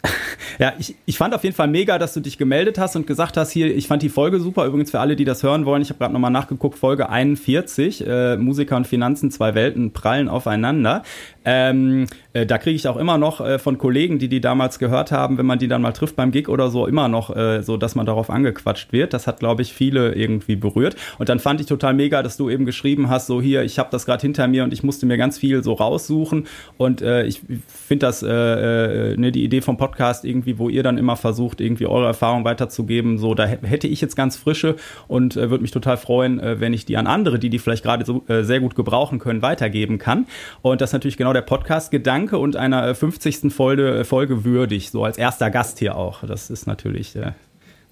Ja. 0.59 0.73
Ich, 0.79 0.95
ich 1.05 1.17
fand 1.17 1.33
auf 1.33 1.43
jeden 1.43 1.55
Fall 1.55 1.67
mega, 1.67 1.97
dass 1.97 2.13
du 2.13 2.19
dich 2.19 2.37
gemeldet 2.37 2.77
hast 2.77 2.95
und 2.95 3.07
gesagt 3.07 3.37
hast, 3.37 3.51
hier, 3.51 3.75
ich 3.75 3.87
fand 3.87 4.01
die 4.01 4.09
Folge 4.09 4.39
super. 4.39 4.65
Übrigens 4.65 4.91
für 4.91 4.99
alle, 4.99 5.15
die 5.15 5.25
das 5.25 5.43
hören 5.43 5.65
wollen, 5.65 5.81
ich 5.81 5.89
habe 5.89 5.99
gerade 5.99 6.13
nochmal 6.13 6.31
nachgeguckt, 6.31 6.77
Folge 6.77 7.09
41, 7.09 8.05
äh, 8.05 8.37
Musiker 8.37 8.77
und 8.77 8.87
Finanzen, 8.87 9.31
zwei 9.31 9.55
Welten 9.55 9.91
prallen 9.91 10.29
aufeinander. 10.29 11.03
Ähm, 11.45 12.07
äh, 12.33 12.45
da 12.45 12.57
kriege 12.57 12.75
ich 12.75 12.87
auch 12.87 12.97
immer 12.97 13.17
noch 13.17 13.41
äh, 13.41 13.59
von 13.59 13.77
Kollegen, 13.77 14.19
die 14.19 14.27
die 14.27 14.41
damals 14.41 14.79
gehört 14.79 15.11
haben, 15.11 15.37
wenn 15.37 15.45
man 15.45 15.59
die 15.59 15.67
dann 15.67 15.81
mal 15.81 15.91
trifft 15.91 16.15
beim 16.15 16.31
Gig 16.31 16.47
oder 16.47 16.69
so, 16.69 16.87
immer 16.87 17.07
noch 17.07 17.35
äh, 17.35 17.61
so, 17.61 17.77
dass 17.77 17.95
man 17.95 18.05
darauf 18.05 18.29
angequatscht 18.29 18.93
wird. 18.93 19.13
Das 19.13 19.27
hat, 19.27 19.39
glaube 19.39 19.61
ich, 19.61 19.73
viele 19.73 20.13
irgendwie 20.13 20.55
berührt. 20.55 20.95
Und 21.19 21.29
dann 21.29 21.39
fand 21.39 21.61
ich 21.61 21.67
total 21.67 21.93
mega, 21.93 22.23
dass 22.23 22.37
du 22.37 22.49
eben 22.49 22.65
geschrieben 22.65 23.09
hast, 23.09 23.27
so 23.27 23.41
hier, 23.41 23.63
ich 23.63 23.79
habe 23.79 23.89
das 23.91 24.05
gerade 24.05 24.21
hinter 24.21 24.47
mir 24.47 24.63
und 24.63 24.73
ich 24.73 24.83
musste 24.83 25.05
mir 25.05 25.17
ganz 25.17 25.37
viel 25.37 25.63
so 25.63 25.73
raussuchen. 25.73 26.47
Und 26.77 27.01
äh, 27.01 27.25
ich 27.25 27.41
finde 27.67 28.05
das, 28.05 28.23
äh, 28.63 29.17
ne, 29.17 29.31
die 29.31 29.43
Idee 29.43 29.61
vom 29.61 29.77
Podcast 29.77 30.25
irgendwie, 30.25 30.57
wo 30.57 30.69
ihr 30.69 30.83
dann 30.83 30.97
immer 30.97 31.15
versucht, 31.15 31.61
irgendwie 31.61 31.85
eure 31.85 32.07
Erfahrung 32.07 32.45
weiterzugeben, 32.45 33.17
so, 33.17 33.35
da 33.35 33.45
hätte 33.45 33.87
ich 33.87 34.01
jetzt 34.01 34.15
ganz 34.15 34.35
frische 34.35 34.75
und 35.07 35.35
äh, 35.35 35.49
würde 35.49 35.61
mich 35.61 35.71
total 35.71 35.97
freuen, 35.97 36.39
äh, 36.39 36.59
wenn 36.59 36.73
ich 36.73 36.85
die 36.85 36.97
an 36.97 37.07
andere, 37.07 37.39
die 37.39 37.49
die 37.49 37.59
vielleicht 37.59 37.83
gerade 37.83 38.05
so 38.05 38.23
äh, 38.27 38.43
sehr 38.43 38.59
gut 38.59 38.75
gebrauchen 38.75 39.19
können, 39.19 39.41
weitergeben 39.41 39.97
kann. 39.97 40.25
Und 40.61 40.81
das 40.81 40.89
ist 40.89 40.93
natürlich 40.93 41.17
genau 41.17 41.33
der 41.33 41.41
Podcast-Gedanke 41.41 42.37
und 42.37 42.55
einer 42.55 42.93
50. 42.93 43.45
Äh, 43.45 43.49
Folge, 43.49 43.99
äh, 43.99 44.03
Folge 44.03 44.45
würdig, 44.45 44.91
so 44.91 45.03
als 45.03 45.17
erster 45.17 45.49
Gast 45.49 45.79
hier 45.79 45.95
auch. 45.95 46.23
Das 46.25 46.49
ist 46.49 46.67
natürlich 46.67 47.15
äh, 47.15 47.31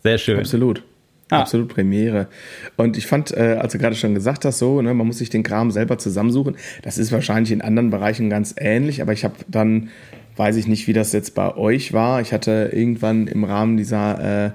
sehr 0.03 0.17
schön. 0.17 0.39
Absolut. 0.39 0.83
Ah. 1.31 1.39
Absolut 1.39 1.69
Premiere. 1.69 2.27
Und 2.75 2.97
ich 2.97 3.07
fand, 3.07 3.31
äh, 3.31 3.57
als 3.59 3.71
du 3.71 3.79
gerade 3.79 3.95
schon 3.95 4.13
gesagt 4.13 4.43
hast, 4.43 4.59
so, 4.59 4.81
ne, 4.81 4.93
man 4.93 5.07
muss 5.07 5.17
sich 5.17 5.29
den 5.29 5.43
Kram 5.43 5.71
selber 5.71 5.97
zusammensuchen. 5.97 6.57
Das 6.83 6.97
ist 6.97 7.13
wahrscheinlich 7.13 7.53
in 7.53 7.61
anderen 7.61 7.89
Bereichen 7.89 8.29
ganz 8.29 8.53
ähnlich, 8.57 9.01
aber 9.01 9.13
ich 9.13 9.23
habe 9.23 9.35
dann, 9.47 9.89
weiß 10.35 10.55
ich 10.55 10.67
nicht, 10.67 10.87
wie 10.87 10.93
das 10.93 11.13
jetzt 11.13 11.35
bei 11.35 11.55
euch 11.55 11.93
war. 11.93 12.21
Ich 12.21 12.33
hatte 12.33 12.69
irgendwann 12.73 13.27
im 13.27 13.43
Rahmen 13.43 13.77
dieser 13.77 14.47
äh, 14.47 14.51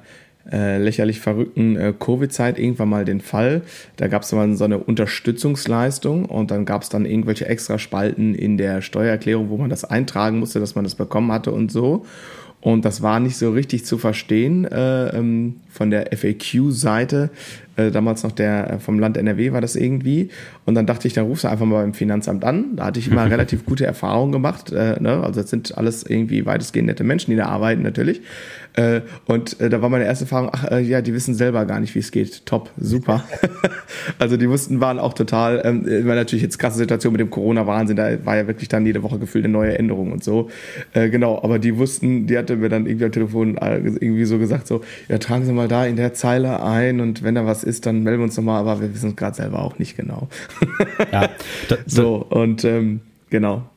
äh, 0.50 0.78
lächerlich 0.78 1.20
verrückten 1.20 1.76
äh, 1.76 1.92
Covid-Zeit 1.98 2.58
irgendwann 2.58 2.88
mal 2.88 3.04
den 3.04 3.20
Fall. 3.20 3.62
Da 3.96 4.06
gab 4.06 4.22
es 4.22 4.32
mal 4.32 4.54
so 4.54 4.64
eine 4.64 4.78
Unterstützungsleistung 4.78 6.24
und 6.26 6.50
dann 6.50 6.64
gab 6.64 6.82
es 6.82 6.88
dann 6.88 7.04
irgendwelche 7.04 7.46
extra 7.46 7.78
Spalten 7.78 8.34
in 8.34 8.56
der 8.56 8.80
Steuererklärung, 8.80 9.50
wo 9.50 9.56
man 9.56 9.70
das 9.70 9.84
eintragen 9.84 10.38
musste, 10.38 10.60
dass 10.60 10.74
man 10.74 10.84
das 10.84 10.94
bekommen 10.94 11.32
hatte 11.32 11.50
und 11.52 11.72
so. 11.72 12.06
Und 12.60 12.84
das 12.84 13.02
war 13.02 13.20
nicht 13.20 13.36
so 13.36 13.50
richtig 13.50 13.84
zu 13.84 13.98
verstehen 13.98 14.64
äh, 14.64 15.08
ähm, 15.16 15.56
von 15.68 15.90
der 15.90 16.10
FAQ-Seite. 16.16 17.30
Äh, 17.76 17.90
damals 17.90 18.22
noch 18.22 18.32
der 18.32 18.70
äh, 18.70 18.78
vom 18.78 18.98
Land 18.98 19.16
NRW 19.16 19.52
war 19.52 19.60
das 19.60 19.76
irgendwie. 19.76 20.30
Und 20.64 20.74
dann 20.74 20.86
dachte 20.86 21.06
ich, 21.08 21.14
dann 21.14 21.26
rufst 21.26 21.44
du 21.44 21.48
einfach 21.48 21.66
mal 21.66 21.82
beim 21.82 21.94
Finanzamt 21.94 22.44
an. 22.44 22.76
Da 22.76 22.86
hatte 22.86 22.98
ich 22.98 23.10
immer 23.10 23.24
relativ 23.30 23.64
gute 23.64 23.86
Erfahrungen 23.86 24.32
gemacht. 24.32 24.72
Äh, 24.72 25.00
ne? 25.00 25.22
Also 25.22 25.40
das 25.40 25.50
sind 25.50 25.76
alles 25.76 26.02
irgendwie 26.02 26.46
weitestgehend 26.46 26.86
nette 26.86 27.04
Menschen, 27.04 27.30
die 27.30 27.36
da 27.36 27.46
arbeiten 27.46 27.82
natürlich. 27.82 28.22
Äh, 28.76 29.00
und 29.26 29.58
äh, 29.58 29.70
da 29.70 29.80
war 29.80 29.88
meine 29.88 30.04
erste 30.04 30.24
Erfahrung, 30.24 30.50
ach 30.52 30.70
äh, 30.70 30.80
ja, 30.80 31.00
die 31.00 31.14
wissen 31.14 31.34
selber 31.34 31.64
gar 31.64 31.80
nicht, 31.80 31.94
wie 31.94 31.98
es 31.98 32.10
geht. 32.10 32.44
Top, 32.44 32.70
super. 32.76 33.24
also 34.18 34.36
die 34.36 34.48
wussten, 34.50 34.80
waren 34.80 34.98
auch 34.98 35.14
total, 35.14 35.62
ähm, 35.64 36.06
war 36.06 36.14
natürlich 36.14 36.42
jetzt 36.42 36.58
krasse 36.58 36.76
Situation 36.76 37.12
mit 37.12 37.20
dem 37.20 37.30
Corona-Wahnsinn, 37.30 37.96
da 37.96 38.24
war 38.26 38.36
ja 38.36 38.46
wirklich 38.46 38.68
dann 38.68 38.84
jede 38.84 39.02
Woche 39.02 39.18
gefühlt 39.18 39.44
eine 39.44 39.52
neue 39.52 39.78
Änderung 39.78 40.12
und 40.12 40.22
so. 40.22 40.50
Äh, 40.92 41.08
genau, 41.08 41.42
aber 41.42 41.58
die 41.58 41.78
wussten, 41.78 42.26
die 42.26 42.36
hatte 42.36 42.56
mir 42.56 42.68
dann 42.68 42.86
irgendwie 42.86 43.06
am 43.06 43.12
Telefon 43.12 43.56
äh, 43.56 43.78
irgendwie 43.78 44.26
so 44.26 44.38
gesagt, 44.38 44.66
so, 44.66 44.82
ja, 45.08 45.16
tragen 45.16 45.46
Sie 45.46 45.52
mal 45.52 45.68
da 45.68 45.86
in 45.86 45.96
der 45.96 46.12
Zeile 46.12 46.62
ein 46.62 47.00
und 47.00 47.22
wenn 47.22 47.34
da 47.34 47.46
was 47.46 47.64
ist, 47.66 47.86
dann 47.86 48.02
melden 48.02 48.20
wir 48.20 48.24
uns 48.24 48.36
nochmal, 48.36 48.60
aber 48.60 48.80
wir 48.80 48.94
wissen 48.94 49.10
es 49.10 49.16
gerade 49.16 49.36
selber 49.36 49.62
auch 49.62 49.78
nicht 49.78 49.96
genau. 49.96 50.28
ja. 51.12 51.30
so, 51.86 52.16
und 52.16 52.64
ähm, 52.64 53.00
genau. 53.30 53.68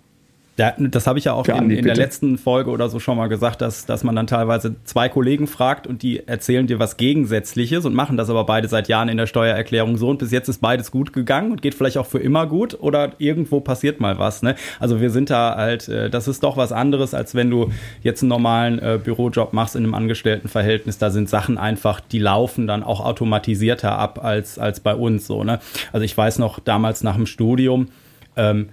Ja, 0.59 0.73
das 0.77 1.07
habe 1.07 1.17
ich 1.17 1.23
ja 1.23 1.31
auch 1.31 1.47
in, 1.47 1.53
Andi, 1.53 1.77
in, 1.77 1.85
der 1.85 1.95
letzten 1.95 2.37
Folge 2.37 2.69
oder 2.69 2.89
so 2.89 2.99
schon 2.99 3.15
mal 3.15 3.27
gesagt, 3.27 3.61
dass, 3.61 3.85
dass 3.85 4.03
man 4.03 4.13
dann 4.13 4.27
teilweise 4.27 4.75
zwei 4.83 5.07
Kollegen 5.07 5.47
fragt 5.47 5.87
und 5.87 6.03
die 6.03 6.27
erzählen 6.27 6.67
dir 6.67 6.79
was 6.79 6.97
Gegensätzliches 6.97 7.85
und 7.85 7.93
machen 7.93 8.17
das 8.17 8.29
aber 8.29 8.43
beide 8.43 8.67
seit 8.67 8.89
Jahren 8.89 9.07
in 9.07 9.15
der 9.15 9.25
Steuererklärung 9.25 9.95
so 9.95 10.09
und 10.09 10.19
bis 10.19 10.31
jetzt 10.31 10.49
ist 10.49 10.59
beides 10.59 10.91
gut 10.91 11.13
gegangen 11.13 11.53
und 11.53 11.61
geht 11.61 11.75
vielleicht 11.75 11.97
auch 11.97 12.05
für 12.05 12.19
immer 12.19 12.45
gut 12.45 12.77
oder 12.77 13.13
irgendwo 13.19 13.61
passiert 13.61 14.01
mal 14.01 14.19
was. 14.19 14.43
Ne? 14.43 14.55
Also 14.81 14.99
wir 14.99 15.11
sind 15.11 15.29
da 15.29 15.55
halt, 15.55 15.87
äh, 15.87 16.09
das 16.09 16.27
ist 16.27 16.43
doch 16.43 16.57
was 16.57 16.73
anderes, 16.73 17.13
als 17.13 17.35
wenn 17.35 17.49
du 17.49 17.71
jetzt 18.03 18.21
einen 18.21 18.27
normalen 18.27 18.79
äh, 18.79 18.99
Bürojob 19.01 19.53
machst 19.53 19.77
in 19.77 19.85
einem 19.85 19.93
Angestelltenverhältnis. 19.93 20.97
Da 20.97 21.09
sind 21.09 21.29
Sachen 21.29 21.57
einfach, 21.57 22.01
die 22.01 22.19
laufen 22.19 22.67
dann 22.67 22.83
auch 22.83 22.99
automatisierter 22.99 23.97
ab 23.97 24.21
als, 24.21 24.59
als 24.59 24.81
bei 24.81 24.93
uns 24.93 25.25
so. 25.25 25.45
Ne? 25.45 25.61
Also 25.93 26.03
ich 26.03 26.17
weiß 26.17 26.37
noch 26.37 26.59
damals 26.59 27.01
nach 27.01 27.15
dem 27.15 27.27
Studium, 27.27 27.87
ähm, 28.35 28.71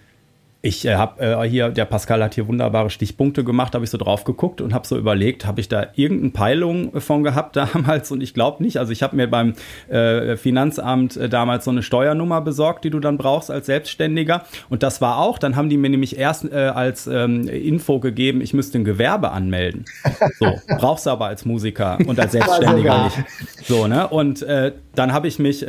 ich 0.66 0.84
äh, 0.84 0.96
habe 0.96 1.22
äh, 1.22 1.48
hier, 1.48 1.68
der 1.68 1.84
Pascal 1.84 2.22
hat 2.22 2.34
hier 2.34 2.48
wunderbare 2.48 2.90
Stichpunkte 2.90 3.44
gemacht, 3.44 3.74
habe 3.74 3.84
ich 3.84 3.90
so 3.90 3.98
drauf 3.98 4.24
geguckt 4.24 4.60
und 4.60 4.74
habe 4.74 4.86
so 4.86 4.98
überlegt, 4.98 5.46
habe 5.46 5.60
ich 5.60 5.68
da 5.68 5.86
irgendeine 5.94 6.30
Peilung 6.30 7.00
von 7.00 7.22
gehabt 7.22 7.56
damals 7.74 8.10
und 8.10 8.20
ich 8.22 8.34
glaube 8.34 8.62
nicht. 8.62 8.78
Also 8.78 8.92
ich 8.92 9.02
habe 9.02 9.16
mir 9.16 9.28
beim 9.28 9.54
äh, 9.88 10.36
Finanzamt 10.36 11.16
äh, 11.16 11.28
damals 11.28 11.64
so 11.64 11.70
eine 11.70 11.82
Steuernummer 11.82 12.40
besorgt, 12.40 12.84
die 12.84 12.90
du 12.90 12.98
dann 12.98 13.16
brauchst 13.16 13.50
als 13.50 13.66
Selbstständiger 13.66 14.44
und 14.68 14.82
das 14.82 15.00
war 15.00 15.18
auch, 15.18 15.38
dann 15.38 15.56
haben 15.56 15.70
die 15.70 15.76
mir 15.76 15.88
nämlich 15.88 16.18
erst 16.18 16.50
äh, 16.50 16.56
als 16.56 17.06
ähm, 17.06 17.48
Info 17.48 18.00
gegeben, 18.00 18.40
ich 18.40 18.52
müsste 18.52 18.78
ein 18.78 18.84
Gewerbe 18.84 19.30
anmelden. 19.30 19.84
So, 20.38 20.52
brauchst 20.78 21.06
du 21.06 21.10
aber 21.10 21.26
als 21.26 21.44
Musiker 21.44 21.98
und 22.06 22.18
als 22.18 22.32
Selbstständiger 22.32 23.04
nicht. 23.04 23.16
So, 23.64 23.86
ne? 23.86 24.08
Und 24.08 24.42
äh, 24.42 24.72
dann 24.94 25.12
habe 25.12 25.28
ich 25.28 25.38
mich 25.38 25.64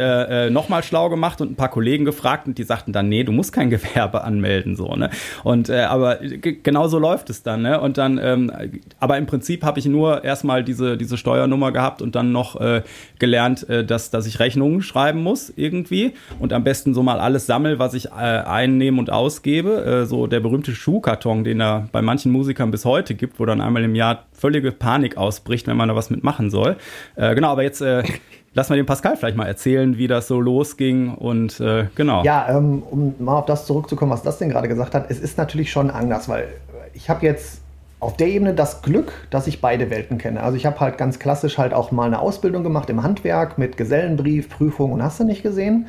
nochmal 0.50 0.84
schlau 0.84 1.10
gemacht 1.10 1.42
und 1.42 1.51
ein 1.51 1.56
paar 1.56 1.70
Kollegen 1.70 2.06
gefragt 2.06 2.48
und 2.48 2.58
die 2.58 2.63
sagten 2.63 2.92
dann, 2.92 3.08
nee, 3.08 3.24
du 3.24 3.32
musst 3.32 3.54
kein 3.54 3.70
Gewerbe 3.77 4.24
anmelden, 4.24 4.75
so, 4.75 4.87
ne? 4.96 5.10
Und 5.44 5.70
äh, 5.70 5.82
aber 5.82 6.17
genau 6.17 6.88
so 6.88 7.00
läuft 7.00 7.29
es 7.29 7.44
dann, 7.44 7.62
ne? 7.62 7.79
Und 7.79 7.98
dann, 7.98 8.20
ähm, 8.22 8.51
aber 9.00 9.17
im 9.17 9.25
Prinzip 9.25 9.63
habe 9.63 9.79
ich 9.79 9.86
nur 9.86 10.24
erstmal 10.24 10.63
diese, 10.63 10.98
diese 10.98 11.17
Steuernummer 11.17 11.72
gehabt 11.72 12.01
und 12.01 12.15
dann 12.15 12.32
noch 12.32 12.60
äh, 12.60 12.84
gelernt, 13.20 13.67
äh, 13.70 13.86
dass, 13.86 14.10
dass 14.10 14.25
ich 14.25 14.39
Rechnungen 14.39 14.82
schreiben 14.82 15.22
muss 15.24 15.51
irgendwie 15.56 16.13
und 16.39 16.53
am 16.53 16.63
besten 16.63 16.94
so 16.94 17.03
mal 17.03 17.20
alles 17.20 17.46
sammel, 17.46 17.79
was 17.79 17.94
ich 17.94 18.08
äh, 18.08 18.10
einnehme 18.10 19.00
und 19.00 19.10
ausgebe. 19.10 19.84
Äh, 19.84 20.06
so 20.06 20.27
der 20.27 20.39
berühmte 20.39 20.74
Schuhkarton, 20.74 21.44
den 21.44 21.62
er 21.62 21.88
bei 21.91 22.01
manchen 22.01 22.32
Musikern 22.32 22.72
bis 22.72 22.86
heute 22.86 23.15
gibt, 23.15 23.39
wo 23.39 23.46
dann 23.46 23.62
einmal 23.62 23.84
im 23.84 23.96
Jahr 23.96 24.25
völlige 24.32 24.72
Panik 24.72 25.17
ausbricht, 25.17 25.67
wenn 25.67 25.77
man 25.77 25.89
da 25.89 25.96
was 25.96 26.10
mitmachen 26.10 26.50
soll. 26.50 26.77
Äh, 27.15 27.36
genau, 27.36 27.51
aber 27.51 27.63
jetzt 27.63 27.82
äh, 27.82 28.03
lass 28.57 28.69
mal 28.69 28.75
den 28.75 28.87
Pascal 28.87 29.15
vielleicht 29.15 29.37
mal 29.37 29.45
erzählen, 29.45 29.97
wie 29.97 30.07
das 30.07 30.27
so 30.27 30.41
losging 30.41 31.13
und 31.13 31.59
äh, 31.59 31.85
genau. 31.93 32.23
Ja, 32.23 32.47
ähm, 32.49 32.81
um 32.89 33.13
mal 33.19 33.37
auf 33.37 33.45
das 33.45 33.67
zurückzukommen, 33.67 34.11
was 34.11 34.23
das 34.23 34.39
denn 34.39 34.49
gerade 34.49 34.67
gesagt 34.67 34.95
hat, 34.95 35.05
es 35.09 35.19
ist 35.19 35.37
natürlich 35.37 35.71
schon 35.71 35.91
anders, 35.91 36.27
weil 36.27 36.47
ich 36.93 37.07
habe 37.07 37.23
jetzt 37.23 37.61
auf 37.99 38.17
der 38.17 38.27
Ebene 38.27 38.55
das 38.55 38.81
Glück, 38.81 39.13
dass 39.29 39.45
ich 39.45 39.61
beide 39.61 39.91
Welten 39.91 40.17
kenne. 40.17 40.41
Also 40.41 40.57
ich 40.57 40.65
habe 40.65 40.79
halt 40.79 40.97
ganz 40.97 41.19
klassisch 41.19 41.59
halt 41.59 41.71
auch 41.73 41.91
mal 41.91 42.05
eine 42.05 42.19
Ausbildung 42.19 42.63
gemacht 42.63 42.89
im 42.89 43.03
Handwerk 43.03 43.59
mit 43.59 43.77
Gesellenbrief, 43.77 44.49
Prüfung 44.49 44.91
und 44.91 45.03
hast 45.03 45.19
du 45.19 45.23
nicht 45.23 45.43
gesehen. 45.43 45.87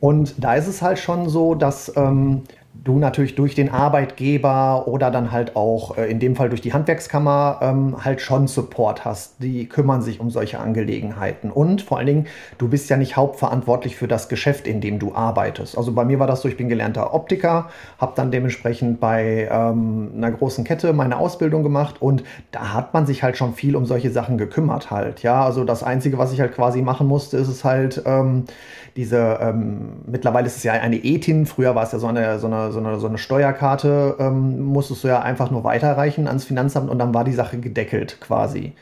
Und 0.00 0.34
da 0.42 0.54
ist 0.54 0.66
es 0.66 0.82
halt 0.82 0.98
schon 0.98 1.28
so, 1.28 1.54
dass 1.54 1.92
ähm, 1.96 2.42
du 2.82 2.98
natürlich 2.98 3.34
durch 3.34 3.54
den 3.54 3.70
Arbeitgeber 3.70 4.88
oder 4.88 5.10
dann 5.10 5.30
halt 5.30 5.54
auch 5.56 5.96
äh, 5.96 6.10
in 6.10 6.18
dem 6.18 6.34
Fall 6.34 6.48
durch 6.48 6.60
die 6.60 6.72
Handwerkskammer 6.72 7.60
ähm, 7.62 8.04
halt 8.04 8.20
schon 8.20 8.48
Support 8.48 9.04
hast. 9.04 9.42
Die 9.42 9.66
kümmern 9.66 10.02
sich 10.02 10.20
um 10.20 10.30
solche 10.30 10.58
Angelegenheiten. 10.58 11.50
Und 11.50 11.82
vor 11.82 11.98
allen 11.98 12.06
Dingen, 12.06 12.26
du 12.58 12.68
bist 12.68 12.90
ja 12.90 12.96
nicht 12.96 13.16
hauptverantwortlich 13.16 13.96
für 13.96 14.08
das 14.08 14.28
Geschäft, 14.28 14.66
in 14.66 14.80
dem 14.80 14.98
du 14.98 15.14
arbeitest. 15.14 15.78
Also 15.78 15.92
bei 15.92 16.04
mir 16.04 16.18
war 16.18 16.26
das 16.26 16.42
so, 16.42 16.48
ich 16.48 16.56
bin 16.56 16.68
gelernter 16.68 17.14
Optiker, 17.14 17.68
habe 17.98 18.12
dann 18.16 18.30
dementsprechend 18.30 19.00
bei 19.00 19.48
ähm, 19.50 20.10
einer 20.16 20.32
großen 20.32 20.64
Kette 20.64 20.92
meine 20.92 21.16
Ausbildung 21.16 21.62
gemacht 21.62 22.02
und 22.02 22.24
da 22.50 22.74
hat 22.74 22.92
man 22.92 23.06
sich 23.06 23.22
halt 23.22 23.36
schon 23.36 23.54
viel 23.54 23.76
um 23.76 23.86
solche 23.86 24.10
Sachen 24.10 24.36
gekümmert 24.36 24.90
halt. 24.90 25.22
Ja, 25.22 25.44
also 25.44 25.64
das 25.64 25.82
Einzige, 25.82 26.18
was 26.18 26.32
ich 26.32 26.40
halt 26.40 26.54
quasi 26.54 26.82
machen 26.82 27.06
musste, 27.06 27.36
ist 27.36 27.48
es 27.48 27.64
halt 27.64 28.02
ähm, 28.04 28.44
diese, 28.96 29.38
ähm, 29.40 30.02
mittlerweile 30.06 30.46
ist 30.46 30.56
es 30.56 30.62
ja 30.62 30.72
eine 30.72 31.02
ETIN, 31.02 31.46
früher 31.46 31.74
war 31.74 31.82
es 31.82 31.92
ja 31.92 31.98
so 31.98 32.06
eine, 32.06 32.38
so 32.38 32.46
eine, 32.46 32.63
so 32.72 32.78
eine, 32.78 32.98
so 32.98 33.06
eine 33.06 33.18
Steuerkarte, 33.18 34.16
ähm, 34.18 34.62
musstest 34.62 35.04
du 35.04 35.08
ja 35.08 35.20
einfach 35.20 35.50
nur 35.50 35.64
weiterreichen 35.64 36.26
ans 36.26 36.44
Finanzamt 36.44 36.90
und 36.90 36.98
dann 36.98 37.14
war 37.14 37.24
die 37.24 37.32
Sache 37.32 37.58
gedeckelt 37.58 38.20
quasi. 38.20 38.74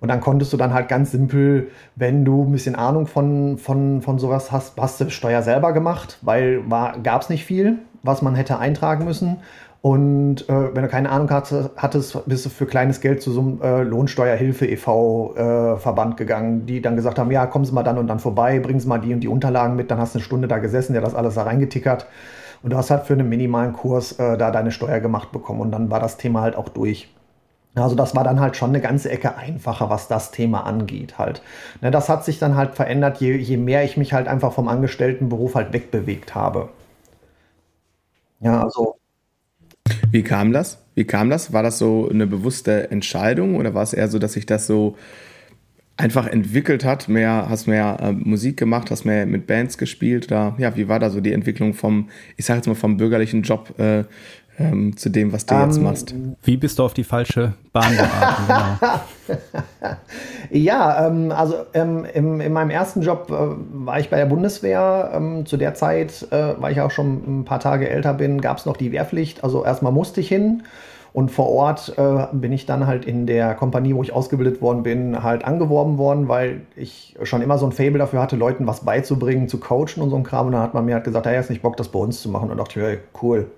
Und 0.00 0.08
dann 0.08 0.20
konntest 0.20 0.52
du 0.52 0.56
dann 0.56 0.74
halt 0.74 0.88
ganz 0.88 1.10
simpel, 1.10 1.70
wenn 1.96 2.24
du 2.24 2.44
ein 2.44 2.52
bisschen 2.52 2.76
Ahnung 2.76 3.06
von, 3.06 3.58
von, 3.58 4.00
von 4.02 4.18
sowas 4.18 4.52
hast, 4.52 4.80
hast 4.80 5.00
du 5.00 5.10
Steuer 5.10 5.42
selber 5.42 5.72
gemacht, 5.72 6.18
weil 6.22 6.62
gab 7.02 7.22
es 7.22 7.28
nicht 7.28 7.44
viel, 7.44 7.78
was 8.02 8.22
man 8.22 8.34
hätte 8.36 8.58
eintragen 8.58 9.04
müssen. 9.04 9.38
Und 9.80 10.48
äh, 10.48 10.74
wenn 10.74 10.82
du 10.82 10.88
keine 10.88 11.10
Ahnung 11.10 11.30
hattest, 11.30 12.26
bist 12.26 12.44
du 12.44 12.50
für 12.50 12.66
kleines 12.66 13.00
Geld 13.00 13.22
zu 13.22 13.30
so 13.30 13.40
einem 13.40 13.62
äh, 13.62 13.82
Lohnsteuerhilfe 13.84 14.66
e.V. 14.66 15.34
Äh, 15.36 15.76
Verband 15.76 16.16
gegangen, 16.16 16.66
die 16.66 16.82
dann 16.82 16.96
gesagt 16.96 17.18
haben, 17.18 17.30
ja, 17.30 17.46
kommen 17.46 17.64
Sie 17.64 17.72
mal 17.72 17.84
dann 17.84 17.96
und 17.96 18.08
dann 18.08 18.18
vorbei, 18.18 18.58
bringen 18.58 18.80
Sie 18.80 18.88
mal 18.88 18.98
die 18.98 19.14
und 19.14 19.20
die 19.20 19.28
Unterlagen 19.28 19.76
mit, 19.76 19.90
dann 19.90 19.98
hast 19.98 20.14
du 20.14 20.18
eine 20.18 20.24
Stunde 20.24 20.48
da 20.48 20.58
gesessen, 20.58 20.94
der 20.94 21.02
das 21.02 21.14
alles 21.14 21.34
da 21.34 21.44
reingetickert. 21.44 22.06
Und 22.62 22.70
du 22.72 22.76
hast 22.76 22.90
halt 22.90 23.04
für 23.06 23.14
einen 23.14 23.28
minimalen 23.28 23.72
Kurs 23.72 24.12
äh, 24.12 24.36
da 24.38 24.50
deine 24.50 24.70
Steuer 24.72 25.00
gemacht 25.00 25.32
bekommen 25.32 25.60
und 25.60 25.72
dann 25.72 25.90
war 25.90 26.00
das 26.00 26.16
Thema 26.16 26.42
halt 26.42 26.56
auch 26.56 26.68
durch. 26.68 27.08
Also 27.76 27.94
das 27.96 28.16
war 28.16 28.24
dann 28.24 28.40
halt 28.40 28.56
schon 28.56 28.70
eine 28.70 28.80
ganze 28.80 29.10
Ecke 29.10 29.36
einfacher, 29.36 29.88
was 29.90 30.08
das 30.08 30.32
Thema 30.32 30.66
angeht 30.66 31.18
halt. 31.18 31.42
Ne, 31.80 31.90
das 31.90 32.08
hat 32.08 32.24
sich 32.24 32.38
dann 32.38 32.56
halt 32.56 32.74
verändert, 32.74 33.20
je, 33.20 33.36
je 33.36 33.56
mehr 33.56 33.84
ich 33.84 33.96
mich 33.96 34.12
halt 34.12 34.28
einfach 34.28 34.52
vom 34.52 34.68
Angestelltenberuf 34.68 35.54
halt 35.54 35.72
wegbewegt 35.72 36.34
habe. 36.34 36.70
Ja, 38.40 38.62
also 38.62 38.98
Wie 40.10 40.22
kam 40.22 40.52
das? 40.52 40.78
Wie 40.94 41.04
kam 41.04 41.30
das? 41.30 41.52
War 41.52 41.62
das 41.62 41.78
so 41.78 42.08
eine 42.08 42.26
bewusste 42.26 42.90
Entscheidung 42.90 43.56
oder 43.56 43.74
war 43.74 43.82
es 43.82 43.92
eher 43.92 44.08
so, 44.08 44.18
dass 44.18 44.32
sich 44.34 44.46
das 44.46 44.66
so 44.66 44.96
einfach 45.98 46.26
entwickelt 46.26 46.84
hat? 46.84 47.08
Mehr, 47.08 47.46
hast 47.50 47.66
mehr 47.66 47.98
äh, 48.00 48.12
Musik 48.12 48.56
gemacht, 48.56 48.90
hast 48.90 49.04
mehr 49.04 49.26
mit 49.26 49.46
Bands 49.46 49.76
gespielt 49.76 50.26
oder 50.28 50.54
ja, 50.58 50.74
wie 50.76 50.88
war 50.88 50.98
da 50.98 51.10
so 51.10 51.20
die 51.20 51.32
Entwicklung 51.32 51.74
vom, 51.74 52.08
ich 52.36 52.46
sage 52.46 52.58
jetzt 52.58 52.66
mal 52.66 52.74
vom 52.74 52.96
bürgerlichen 52.96 53.42
Job 53.42 53.78
äh, 53.78 54.04
ähm, 54.60 54.96
zu 54.96 55.08
dem, 55.08 55.32
was 55.32 55.46
du 55.46 55.54
um, 55.54 55.62
jetzt 55.62 55.76
ähm, 55.76 55.82
machst? 55.82 56.14
Wie 56.42 56.56
bist 56.56 56.78
du 56.78 56.84
auf 56.84 56.94
die 56.94 57.04
falsche 57.04 57.54
Bahn 57.72 57.96
geraten? 57.96 58.42
genau. 58.46 59.96
ja, 60.50 61.06
ähm, 61.06 61.30
also 61.30 61.56
ähm, 61.74 62.06
im, 62.12 62.40
in 62.40 62.52
meinem 62.52 62.70
ersten 62.70 63.02
Job 63.02 63.30
äh, 63.30 63.34
war 63.84 64.00
ich 64.00 64.08
bei 64.08 64.16
der 64.16 64.26
Bundeswehr. 64.26 65.12
Ähm, 65.14 65.46
zu 65.46 65.56
der 65.56 65.74
Zeit, 65.74 66.26
äh, 66.30 66.54
weil 66.58 66.72
ich 66.72 66.80
auch 66.80 66.90
schon 66.90 67.40
ein 67.40 67.44
paar 67.44 67.60
Tage 67.60 67.88
älter 67.88 68.14
bin, 68.14 68.40
gab 68.40 68.58
es 68.58 68.66
noch 68.66 68.76
die 68.76 68.92
Wehrpflicht. 68.92 69.44
Also 69.44 69.64
erstmal 69.64 69.92
musste 69.92 70.20
ich 70.20 70.28
hin. 70.28 70.62
Und 71.12 71.30
vor 71.30 71.48
Ort 71.48 71.94
äh, 71.96 72.26
bin 72.32 72.52
ich 72.52 72.66
dann 72.66 72.86
halt 72.86 73.04
in 73.04 73.26
der 73.26 73.54
Kompanie, 73.54 73.94
wo 73.94 74.02
ich 74.02 74.12
ausgebildet 74.12 74.60
worden 74.60 74.82
bin, 74.82 75.22
halt 75.22 75.44
angeworben 75.44 75.98
worden, 75.98 76.28
weil 76.28 76.62
ich 76.76 77.16
schon 77.22 77.42
immer 77.42 77.58
so 77.58 77.66
ein 77.66 77.72
Fable 77.72 77.98
dafür 77.98 78.20
hatte, 78.20 78.36
Leuten 78.36 78.66
was 78.66 78.84
beizubringen, 78.84 79.48
zu 79.48 79.58
coachen 79.58 80.02
und 80.02 80.10
so 80.10 80.16
ein 80.16 80.22
Kram. 80.22 80.46
Und 80.46 80.52
dann 80.52 80.62
hat 80.62 80.74
man 80.74 80.84
mir 80.84 80.94
halt 80.94 81.04
gesagt, 81.04 81.26
hey, 81.26 81.36
hast 81.36 81.50
nicht 81.50 81.62
Bock, 81.62 81.76
das 81.76 81.88
bei 81.88 81.98
uns 81.98 82.20
zu 82.20 82.28
machen. 82.28 82.50
Und 82.50 82.58
dachte 82.58 82.78
ich, 82.78 82.86
hey, 82.86 82.98
cool, 83.22 83.50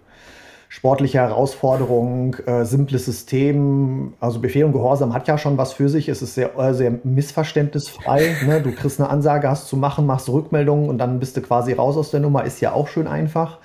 sportliche 0.69 1.19
Herausforderung, 1.19 2.37
äh, 2.47 2.64
simples 2.64 3.04
System. 3.04 4.14
Also 4.21 4.40
Befehl 4.40 4.64
und 4.64 4.73
Gehorsam 4.73 5.12
hat 5.12 5.26
ja 5.26 5.37
schon 5.37 5.59
was 5.59 5.73
für 5.73 5.88
sich. 5.88 6.09
Es 6.09 6.23
ist 6.23 6.37
sehr, 6.37 6.57
äh, 6.57 6.73
sehr 6.73 6.92
missverständnisfrei. 7.02 8.37
Ne? 8.47 8.62
Du 8.62 8.73
kriegst 8.73 9.00
eine 9.00 9.11
Ansage, 9.11 9.50
hast 9.50 9.69
zu 9.69 9.76
machen, 9.76 10.07
machst 10.07 10.28
Rückmeldungen 10.28 10.88
und 10.88 10.99
dann 10.99 11.19
bist 11.19 11.37
du 11.37 11.42
quasi 11.42 11.73
raus 11.73 11.97
aus 11.97 12.11
der 12.12 12.21
Nummer. 12.21 12.45
Ist 12.45 12.61
ja 12.61 12.73
auch 12.73 12.87
schön 12.88 13.09
einfach. 13.09 13.59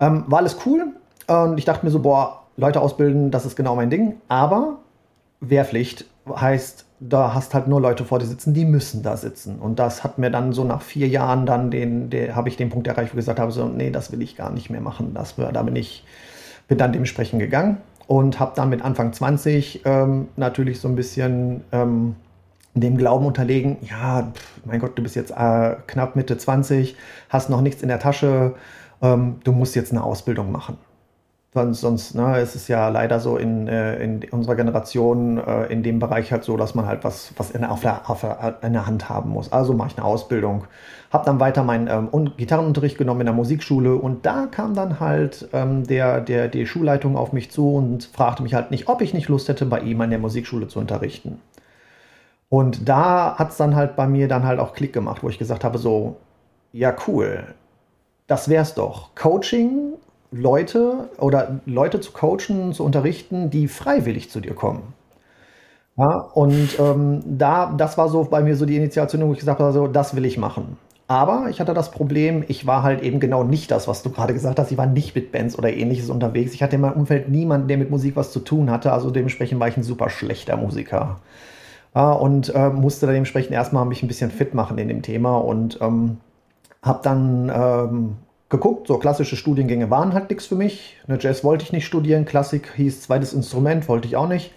Ähm, 0.00 0.24
war 0.26 0.40
alles 0.40 0.58
cool. 0.66 0.92
Und 1.26 1.56
ich 1.56 1.64
dachte 1.64 1.86
mir 1.86 1.90
so, 1.90 2.00
boah, 2.00 2.43
Leute 2.56 2.80
ausbilden, 2.80 3.30
das 3.30 3.46
ist 3.46 3.56
genau 3.56 3.74
mein 3.76 3.90
Ding. 3.90 4.16
Aber 4.28 4.78
Wehrpflicht 5.40 6.06
heißt, 6.28 6.86
da 7.00 7.34
hast 7.34 7.54
halt 7.54 7.68
nur 7.68 7.80
Leute 7.80 8.04
vor 8.04 8.18
dir 8.18 8.26
sitzen, 8.26 8.54
die 8.54 8.64
müssen 8.64 9.02
da 9.02 9.16
sitzen. 9.16 9.58
Und 9.58 9.78
das 9.78 10.04
hat 10.04 10.18
mir 10.18 10.30
dann 10.30 10.52
so 10.52 10.64
nach 10.64 10.82
vier 10.82 11.08
Jahren 11.08 11.44
dann 11.46 11.70
den, 11.70 12.10
den 12.10 12.34
habe 12.34 12.48
ich 12.48 12.56
den 12.56 12.70
Punkt 12.70 12.86
erreicht, 12.86 13.12
wo 13.12 13.18
ich 13.18 13.22
gesagt 13.22 13.40
habe, 13.40 13.52
so, 13.52 13.66
nee, 13.66 13.90
das 13.90 14.12
will 14.12 14.22
ich 14.22 14.36
gar 14.36 14.50
nicht 14.50 14.70
mehr 14.70 14.80
machen. 14.80 15.12
Das, 15.14 15.34
da 15.36 15.62
bin 15.62 15.76
ich 15.76 16.04
bin 16.66 16.78
dann 16.78 16.92
dementsprechend 16.92 17.40
gegangen 17.40 17.78
und 18.06 18.40
habe 18.40 18.52
dann 18.54 18.70
mit 18.70 18.82
Anfang 18.82 19.12
20 19.12 19.82
ähm, 19.84 20.28
natürlich 20.36 20.80
so 20.80 20.88
ein 20.88 20.96
bisschen 20.96 21.62
ähm, 21.72 22.16
dem 22.74 22.96
Glauben 22.96 23.26
unterlegen, 23.26 23.76
ja, 23.82 24.32
pff, 24.34 24.60
mein 24.64 24.80
Gott, 24.80 24.98
du 24.98 25.02
bist 25.02 25.14
jetzt 25.14 25.30
äh, 25.30 25.76
knapp 25.86 26.16
Mitte 26.16 26.36
20, 26.36 26.96
hast 27.28 27.50
noch 27.50 27.60
nichts 27.60 27.82
in 27.82 27.88
der 27.88 27.98
Tasche, 27.98 28.54
ähm, 29.02 29.36
du 29.44 29.52
musst 29.52 29.76
jetzt 29.76 29.92
eine 29.92 30.02
Ausbildung 30.02 30.50
machen. 30.50 30.78
Sonst, 31.54 31.82
sonst 31.82 32.14
ne, 32.16 32.38
es 32.38 32.56
ist 32.56 32.66
ja 32.66 32.88
leider 32.88 33.20
so 33.20 33.36
in, 33.36 33.68
äh, 33.68 34.02
in 34.02 34.24
unserer 34.32 34.56
Generation 34.56 35.38
äh, 35.38 35.66
in 35.66 35.84
dem 35.84 36.00
Bereich 36.00 36.32
halt 36.32 36.42
so, 36.42 36.56
dass 36.56 36.74
man 36.74 36.86
halt 36.86 37.04
was, 37.04 37.32
was 37.36 37.52
in, 37.52 37.64
auf, 37.64 37.80
der, 37.80 38.10
auf 38.10 38.22
der, 38.22 38.58
in 38.62 38.72
der 38.72 38.88
Hand 38.88 39.08
haben 39.08 39.30
muss. 39.30 39.52
Also 39.52 39.72
mache 39.72 39.90
ich 39.92 39.96
eine 39.96 40.04
Ausbildung. 40.04 40.64
Habe 41.12 41.24
dann 41.26 41.38
weiter 41.38 41.62
meinen 41.62 41.86
ähm, 41.86 42.32
Gitarrenunterricht 42.36 42.98
genommen 42.98 43.20
in 43.20 43.26
der 43.26 43.34
Musikschule 43.36 43.94
und 43.94 44.26
da 44.26 44.46
kam 44.46 44.74
dann 44.74 44.98
halt 44.98 45.48
ähm, 45.52 45.86
der, 45.86 46.20
der, 46.20 46.48
die 46.48 46.66
Schulleitung 46.66 47.16
auf 47.16 47.32
mich 47.32 47.52
zu 47.52 47.72
und 47.72 48.02
fragte 48.02 48.42
mich 48.42 48.54
halt 48.54 48.72
nicht, 48.72 48.88
ob 48.88 49.00
ich 49.00 49.14
nicht 49.14 49.28
Lust 49.28 49.48
hätte, 49.48 49.64
bei 49.64 49.78
ihm 49.78 50.00
an 50.00 50.10
der 50.10 50.18
Musikschule 50.18 50.66
zu 50.66 50.80
unterrichten. 50.80 51.40
Und 52.48 52.88
da 52.88 53.36
hat 53.38 53.50
es 53.50 53.58
dann 53.58 53.76
halt 53.76 53.94
bei 53.94 54.08
mir 54.08 54.26
dann 54.26 54.44
halt 54.44 54.58
auch 54.58 54.74
Klick 54.74 54.92
gemacht, 54.92 55.22
wo 55.22 55.28
ich 55.28 55.38
gesagt 55.38 55.62
habe, 55.62 55.78
so, 55.78 56.16
ja 56.72 56.92
cool, 57.06 57.44
das 58.26 58.48
wär's 58.48 58.74
doch. 58.74 59.14
Coaching 59.14 59.94
Leute 60.34 61.08
oder 61.18 61.60
Leute 61.64 62.00
zu 62.00 62.12
coachen, 62.12 62.72
zu 62.72 62.84
unterrichten, 62.84 63.50
die 63.50 63.68
freiwillig 63.68 64.30
zu 64.30 64.40
dir 64.40 64.54
kommen. 64.54 64.94
Ja, 65.96 66.18
und 66.34 66.78
ähm, 66.80 67.22
da, 67.24 67.72
das 67.76 67.96
war 67.96 68.08
so 68.08 68.24
bei 68.24 68.42
mir 68.42 68.56
so 68.56 68.66
die 68.66 68.76
Initiation, 68.76 69.26
wo 69.26 69.32
ich 69.32 69.38
gesagt 69.38 69.60
habe, 69.60 69.72
so, 69.72 69.86
das 69.86 70.16
will 70.16 70.24
ich 70.24 70.36
machen. 70.38 70.76
Aber 71.06 71.48
ich 71.50 71.60
hatte 71.60 71.74
das 71.74 71.90
Problem, 71.90 72.44
ich 72.48 72.66
war 72.66 72.82
halt 72.82 73.02
eben 73.02 73.20
genau 73.20 73.44
nicht 73.44 73.70
das, 73.70 73.86
was 73.86 74.02
du 74.02 74.10
gerade 74.10 74.32
gesagt 74.32 74.58
hast. 74.58 74.72
Ich 74.72 74.78
war 74.78 74.86
nicht 74.86 75.14
mit 75.14 75.30
Bands 75.30 75.56
oder 75.56 75.72
ähnliches 75.72 76.10
unterwegs. 76.10 76.54
Ich 76.54 76.62
hatte 76.62 76.76
in 76.76 76.82
meinem 76.82 76.94
Umfeld 76.94 77.28
niemanden, 77.28 77.68
der 77.68 77.78
mit 77.78 77.90
Musik 77.90 78.16
was 78.16 78.32
zu 78.32 78.40
tun 78.40 78.70
hatte. 78.70 78.92
Also 78.92 79.10
dementsprechend 79.10 79.60
war 79.60 79.68
ich 79.68 79.76
ein 79.76 79.82
super 79.82 80.08
schlechter 80.10 80.56
Musiker. 80.56 81.20
Ja, 81.94 82.12
und 82.12 82.52
äh, 82.54 82.70
musste 82.70 83.06
dementsprechend 83.06 83.52
erstmal 83.52 83.84
mich 83.84 84.02
ein 84.02 84.08
bisschen 84.08 84.30
fit 84.30 84.54
machen 84.54 84.78
in 84.78 84.88
dem 84.88 85.02
Thema 85.02 85.36
und 85.36 85.78
ähm, 85.80 86.18
habe 86.82 87.00
dann 87.02 87.52
ähm, 87.54 88.16
geguckt, 88.54 88.86
so 88.86 88.98
klassische 88.98 89.36
Studiengänge 89.36 89.90
waren 89.90 90.14
halt 90.14 90.30
nichts 90.30 90.46
für 90.46 90.54
mich. 90.54 90.96
Eine 91.08 91.18
Jazz 91.20 91.42
wollte 91.42 91.64
ich 91.64 91.72
nicht 91.72 91.86
studieren, 91.86 92.24
Klassik 92.24 92.72
hieß 92.76 93.02
zweites 93.02 93.32
Instrument, 93.32 93.88
wollte 93.88 94.06
ich 94.06 94.16
auch 94.16 94.28
nicht. 94.28 94.52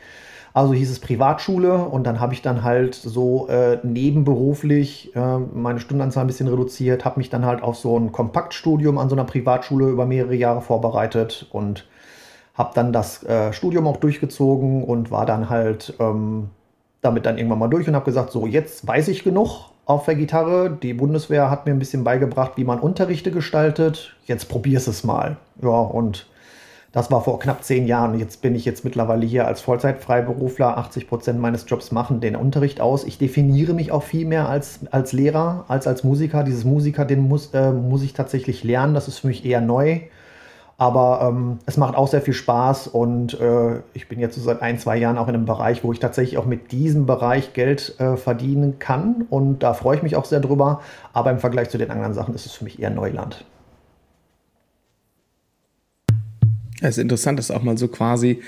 Also 0.54 0.74
hieß 0.74 0.90
es 0.90 1.00
Privatschule 1.00 1.78
und 1.78 2.06
dann 2.06 2.20
habe 2.20 2.34
ich 2.34 2.42
dann 2.42 2.64
halt 2.64 2.96
so 2.96 3.48
äh, 3.48 3.78
nebenberuflich 3.84 5.16
äh, 5.16 5.38
meine 5.38 5.80
Stundenanzahl 5.80 6.24
ein 6.24 6.28
bisschen 6.28 6.48
reduziert, 6.48 7.06
habe 7.06 7.20
mich 7.20 7.30
dann 7.30 7.46
halt 7.46 7.62
auf 7.62 7.78
so 7.78 7.98
ein 7.98 8.12
Kompaktstudium 8.12 8.98
an 8.98 9.10
so 9.10 9.16
einer 9.16 9.26
Privatschule 9.26 9.88
über 9.90 10.06
mehrere 10.06 10.36
Jahre 10.36 10.62
vorbereitet 10.62 11.48
und 11.52 11.86
habe 12.56 12.72
dann 12.74 12.92
das 12.92 13.24
äh, 13.24 13.54
Studium 13.54 13.86
auch 13.88 13.98
durchgezogen 13.98 14.84
und 14.84 15.12
war 15.12 15.26
dann 15.26 15.50
halt 15.50 15.94
ähm, 16.00 16.50
damit 17.02 17.26
dann 17.26 17.38
irgendwann 17.38 17.60
mal 17.60 17.68
durch 17.68 17.88
und 17.88 17.96
habe 17.96 18.06
gesagt, 18.06 18.32
so 18.32 18.48
jetzt 18.48 18.88
weiß 18.88 19.10
ich 19.10 19.24
genug, 19.24 19.70
auf 19.88 20.06
der 20.06 20.16
Gitarre. 20.16 20.78
Die 20.84 20.94
Bundeswehr 20.94 21.50
hat 21.50 21.66
mir 21.66 21.72
ein 21.72 21.80
bisschen 21.80 22.04
beigebracht, 22.04 22.54
wie 22.58 22.66
man 22.66 22.80
Unterrichte 22.80 23.32
gestaltet. 23.32 24.16
Jetzt 24.26 24.50
probier's 24.50 24.88
es 24.88 25.04
mal. 25.04 25.38
Ja, 25.62 25.70
und 25.70 26.28
das 26.92 27.10
war 27.10 27.24
vor 27.24 27.40
knapp 27.40 27.64
zehn 27.64 27.88
Jahren. 27.88 28.20
Jetzt 28.20 28.42
bin 28.42 28.54
ich 28.54 28.66
jetzt 28.66 28.84
mittlerweile 28.84 29.26
hier 29.26 29.48
als 29.48 29.62
Vollzeitfreiberufler. 29.62 30.78
80 30.78 31.08
Prozent 31.08 31.40
meines 31.40 31.66
Jobs 31.68 31.92
machen 31.92 32.20
den 32.20 32.36
Unterricht 32.36 32.82
aus. 32.82 33.06
Ich 33.06 33.18
definiere 33.18 33.74
mich 33.74 33.92
auch 33.92 34.04
viel 34.04 34.26
mehr 34.26 34.50
als, 34.50 34.80
als 34.92 35.14
Lehrer, 35.14 35.66
als 35.70 35.88
als 35.88 36.04
Musiker. 36.04 36.44
Dieses 36.44 36.66
Musiker, 36.66 37.06
den 37.06 37.22
muss, 37.22 37.54
äh, 37.54 37.72
muss 37.72 38.04
ich 38.04 38.14
tatsächlich 38.14 38.64
lernen. 38.64 38.94
Das 38.94 39.08
ist 39.08 39.20
für 39.20 39.28
mich 39.28 39.46
eher 39.46 39.62
neu. 39.62 40.02
Aber 40.80 41.28
ähm, 41.28 41.58
es 41.66 41.76
macht 41.76 41.96
auch 41.96 42.08
sehr 42.08 42.22
viel 42.22 42.36
Spaß 42.36 42.88
und 42.88 43.40
äh, 43.40 43.80
ich 43.96 44.08
bin 44.08 44.20
jetzt 44.20 44.36
so 44.36 44.42
seit 44.42 44.62
ein, 44.62 44.78
zwei 44.78 44.96
Jahren 44.96 45.18
auch 45.18 45.28
in 45.28 45.34
einem 45.34 45.46
Bereich, 45.46 45.84
wo 45.84 45.92
ich 45.92 46.00
tatsächlich 46.00 46.38
auch 46.38 46.46
mit 46.46 46.72
diesem 46.72 47.08
Bereich 47.08 47.54
Geld 47.54 48.00
äh, 48.00 48.16
verdienen 48.16 48.78
kann 48.78 49.26
und 49.32 49.64
da 49.64 49.74
freue 49.74 49.98
ich 49.98 50.04
mich 50.04 50.16
auch 50.16 50.26
sehr 50.26 50.40
drüber. 50.40 50.82
Aber 51.14 51.32
im 51.32 51.40
Vergleich 51.40 51.70
zu 51.70 51.80
den 51.80 51.90
anderen 51.90 52.14
Sachen 52.14 52.36
ist 52.36 52.46
es 52.46 52.52
für 52.52 52.64
mich 52.64 52.80
eher 52.80 52.92
Neuland. 52.92 53.44
Es 56.80 56.90
ist 56.90 57.00
interessant, 57.00 57.40
das 57.40 57.50
auch 57.50 57.64
mal 57.64 57.76
so 57.76 57.88
quasi 57.88 58.42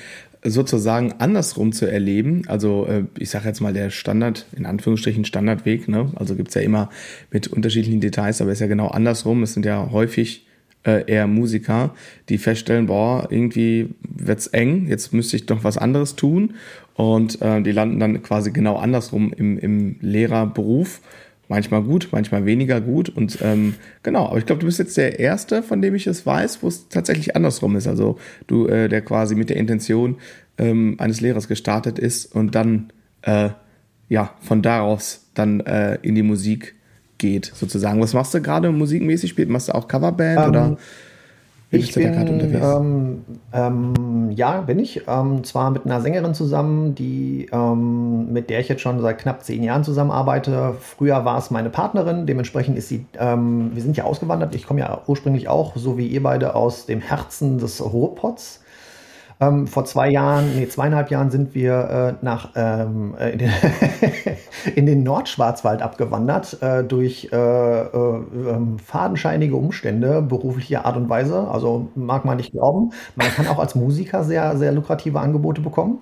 sozusagen 0.44 1.14
andersrum 1.18 1.72
zu 1.72 1.90
erleben. 1.90 2.44
Also 2.48 2.86
äh, 2.86 3.06
ich 3.18 3.32
sage 3.32 3.48
jetzt 3.48 3.60
mal 3.60 3.74
der 3.74 3.90
Standard, 3.90 4.46
in 4.56 4.68
Anführungsstrichen 4.68 5.26
Standardweg, 5.26 5.88
ne? 5.88 6.12
also 6.16 6.36
gibt's 6.36 6.54
ja 6.54 6.62
immer 6.62 6.92
mit 7.32 7.48
unterschiedlichen 7.48 8.02
Details, 8.02 8.40
aber 8.40 8.52
es 8.52 8.58
ist 8.58 8.62
ja 8.62 8.68
genau 8.68 8.90
andersrum. 8.90 9.42
Es 9.42 9.56
sind 9.56 9.66
ja 9.66 9.90
häufig 9.92 10.46
äh, 10.84 11.04
eher 11.12 11.28
Musiker, 11.28 11.94
die 12.30 12.38
feststellen, 12.38 12.88
boah, 12.88 13.28
irgendwie 13.30 13.90
wird's 14.02 14.48
eng, 14.48 14.88
jetzt 14.88 15.14
müsste 15.14 15.36
ich 15.36 15.46
doch 15.46 15.64
was 15.64 15.78
anderes 15.78 16.16
tun. 16.16 16.56
Und 16.94 17.42
äh, 17.42 17.62
die 17.62 17.72
landen 17.72 18.00
dann 18.00 18.22
quasi 18.24 18.52
genau 18.52 18.76
andersrum 18.78 19.34
im, 19.34 19.58
im 19.58 19.96
Lehrerberuf. 20.02 21.02
Manchmal 21.48 21.82
gut, 21.82 22.10
manchmal 22.12 22.46
weniger 22.46 22.80
gut. 22.82 23.10
Und 23.10 23.40
ähm, 23.42 23.76
genau, 24.04 24.28
aber 24.28 24.38
ich 24.38 24.46
glaube, 24.46 24.60
du 24.60 24.66
bist 24.66 24.80
jetzt 24.80 24.98
der 24.98 25.20
Erste, 25.20 25.64
von 25.64 25.82
dem 25.82 25.96
ich 25.96 26.08
es 26.08 26.26
weiß, 26.26 26.62
wo 26.62 26.68
es 26.68 26.90
tatsächlich 26.90 27.36
andersrum 27.36 27.76
ist. 27.76 27.88
Also 27.88 28.20
du, 28.48 28.68
äh, 28.68 28.88
der 28.88 29.02
quasi 29.02 29.36
mit 29.36 29.50
der 29.50 29.58
Intention 29.58 30.18
ähm, 30.58 30.96
eines 31.00 31.22
Lehrers 31.22 31.48
gestartet 31.48 31.98
ist 31.98 32.36
und 32.36 32.54
dann 32.54 32.92
äh, 33.24 33.50
ja 34.10 34.36
von 34.42 34.62
daraus 34.62 35.30
dann 35.34 35.62
äh, 35.62 35.98
in 36.02 36.16
die 36.16 36.24
Musik 36.24 36.76
geht, 37.20 37.52
sozusagen. 37.54 38.02
Was 38.02 38.14
machst 38.14 38.34
du 38.34 38.42
gerade 38.42 38.72
musikmäßig? 38.72 39.36
Machst 39.48 39.70
du 39.70 39.76
auch 39.76 39.88
Coverband 39.88 40.40
ähm, 40.40 40.50
oder? 40.50 40.78
Ich 41.72 41.94
bin, 41.94 42.14
ähm, 42.56 43.26
ähm, 43.54 44.32
ja, 44.32 44.62
bin 44.62 44.80
ich. 44.80 45.04
Ähm, 45.08 45.44
zwar 45.44 45.70
mit 45.70 45.86
einer 45.86 46.02
Sängerin 46.02 46.34
zusammen, 46.34 46.96
die, 46.96 47.48
ähm, 47.52 48.34
mit 48.34 48.50
der 48.50 48.60
ich 48.60 48.70
jetzt 48.70 48.82
schon 48.82 49.00
seit 49.02 49.20
knapp 49.20 49.44
zehn 49.44 49.62
Jahren 49.62 49.84
zusammenarbeite. 49.84 50.76
Früher 50.80 51.26
war 51.26 51.38
es 51.38 51.52
meine 51.52 51.70
Partnerin, 51.70 52.26
dementsprechend 52.26 52.76
ist 52.76 52.90
sie, 52.90 53.06
ähm, 53.20 53.70
wir 53.76 53.84
sind 53.84 53.96
ja 53.98 54.06
ausgewandert. 54.06 54.56
Ich 54.56 54.66
komme 54.66 54.80
ja 54.80 55.02
ursprünglich 55.06 55.48
auch, 55.48 55.76
so 55.76 56.00
wie 56.00 56.08
ihr 56.08 56.24
beide, 56.24 56.56
aus 56.56 56.88
dem 56.88 57.02
Herzen 57.02 57.60
des 57.60 57.84
Ruhrpots. 57.84 58.62
Ähm, 59.42 59.68
vor 59.68 59.86
zwei 59.86 60.10
Jahren, 60.10 60.56
nee, 60.56 60.68
zweieinhalb 60.68 61.10
Jahren 61.12 61.32
sind 61.32 61.56
wir 61.56 62.18
äh, 62.22 62.26
nach 62.26 62.50
ähm, 62.56 63.16
äh, 63.18 63.30
in, 63.32 63.40
den 63.40 63.52
in, 64.76 64.86
den 64.86 65.04
Nordschwarzwald 65.04 65.82
abgewandert 65.82 66.62
äh, 66.62 66.84
durch 66.84 67.30
äh, 67.32 67.38
äh, 67.38 67.88
ähm, 68.50 68.80
fadenscheinige 68.80 69.56
Umstände 69.56 70.22
beruflicher 70.22 70.86
Art 70.86 70.98
und 70.98 71.08
Weise. 71.08 71.48
Also 71.48 71.88
mag 71.96 72.26
man 72.26 72.36
nicht 72.36 72.52
glauben. 72.52 72.92
Man 73.16 73.28
kann 73.28 73.48
auch 73.48 73.60
als 73.60 73.76
Musiker 73.76 74.26
sehr, 74.26 74.58
sehr 74.58 74.74
lukrative 74.74 75.22
Angebote 75.22 75.62
bekommen 75.62 76.00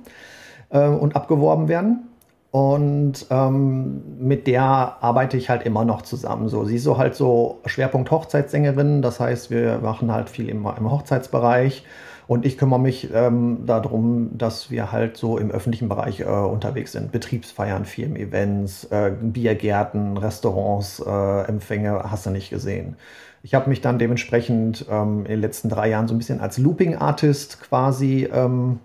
äh, 0.69 0.88
und 0.88 1.15
abgeworben 1.15 1.67
werden. 1.67 2.08
Und 2.52 3.28
ähm, 3.30 4.02
mit 4.19 4.47
der 4.47 4.97
arbeite 5.02 5.38
ich 5.38 5.50
halt 5.50 5.63
immer 5.63 5.86
noch 5.86 6.02
zusammen. 6.02 6.47
So, 6.50 6.65
sie 6.65 6.78
ist 6.78 6.84
so 6.84 6.97
halt 6.97 7.13
so 7.13 7.60
Schwerpunkt 7.67 8.10
Hochzeitssängerin. 8.10 9.02
Das 9.04 9.19
heißt, 9.19 9.52
wir 9.52 9.80
machen 9.80 10.12
halt 10.12 10.30
viel 10.30 10.50
im, 10.50 10.65
im 10.65 10.91
Hochzeitsbereich. 10.91 11.84
Und 12.28 12.46
ich 12.46 12.58
kümmere 12.58 12.80
mich 12.80 13.10
ähm, 13.13 13.66
darum, 13.66 14.38
dass 14.38 14.70
wir 14.70 14.92
halt 14.92 15.16
so 15.16 15.38
im 15.38 15.50
öffentlichen 15.50 15.88
Bereich 15.88 16.20
äh, 16.20 16.26
unterwegs 16.26 16.92
sind. 16.92 17.12
Betriebsfeiern, 17.13 17.86
Firmen-Events, 17.86 18.86
äh, 18.86 19.13
Biergärten, 19.22 20.18
Restaurants, 20.18 21.00
äh, 21.00 21.42
Empfänge, 21.48 22.04
hast 22.12 22.26
du 22.26 22.32
nicht 22.32 22.50
gesehen. 22.50 22.98
Ich 23.44 23.54
habe 23.56 23.70
mich 23.70 23.80
dann 23.80 23.98
dementsprechend 23.98 24.86
ähm, 24.90 25.20
in 25.20 25.32
den 25.32 25.42
letzten 25.42 25.70
drei 25.70 25.90
Jahren 25.90 26.10
so 26.10 26.13
ein 26.13 26.18
bisschen 26.18 26.42
als 26.42 26.58
Looping-Artist 26.58 27.62
quasi 27.62 28.28
ähm, 28.32 28.80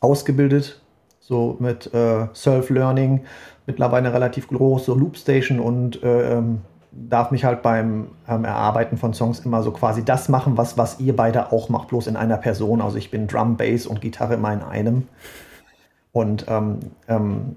ausgebildet, 0.00 0.80
so 1.20 1.56
mit 1.58 1.92
äh, 1.92 2.28
Self-Learning, 2.34 3.24
mittlerweile 3.66 4.14
relativ 4.14 4.48
groß, 4.48 4.86
so 4.86 4.94
Loopstation 4.94 5.60
und 5.60 6.02
äh, 6.02 6.38
ähm, 6.38 6.60
darf 7.08 7.30
mich 7.30 7.44
halt 7.44 7.62
beim 7.62 8.08
ähm, 8.28 8.44
Erarbeiten 8.44 8.96
von 8.96 9.14
Songs 9.14 9.40
immer 9.40 9.62
so 9.62 9.70
quasi 9.70 10.04
das 10.04 10.28
machen, 10.28 10.56
was, 10.56 10.78
was 10.78 11.00
ihr 11.00 11.14
beide 11.14 11.52
auch 11.52 11.68
macht, 11.68 11.88
bloß 11.88 12.06
in 12.06 12.16
einer 12.16 12.36
Person. 12.36 12.80
Also 12.80 12.96
ich 12.96 13.10
bin 13.10 13.26
Drum, 13.26 13.56
Bass 13.56 13.86
und 13.86 14.00
Gitarre 14.00 14.34
immer 14.34 14.52
in 14.52 14.62
einem. 14.62 15.08
Und 16.12 16.46
ähm, 16.48 16.78
ähm, 17.08 17.56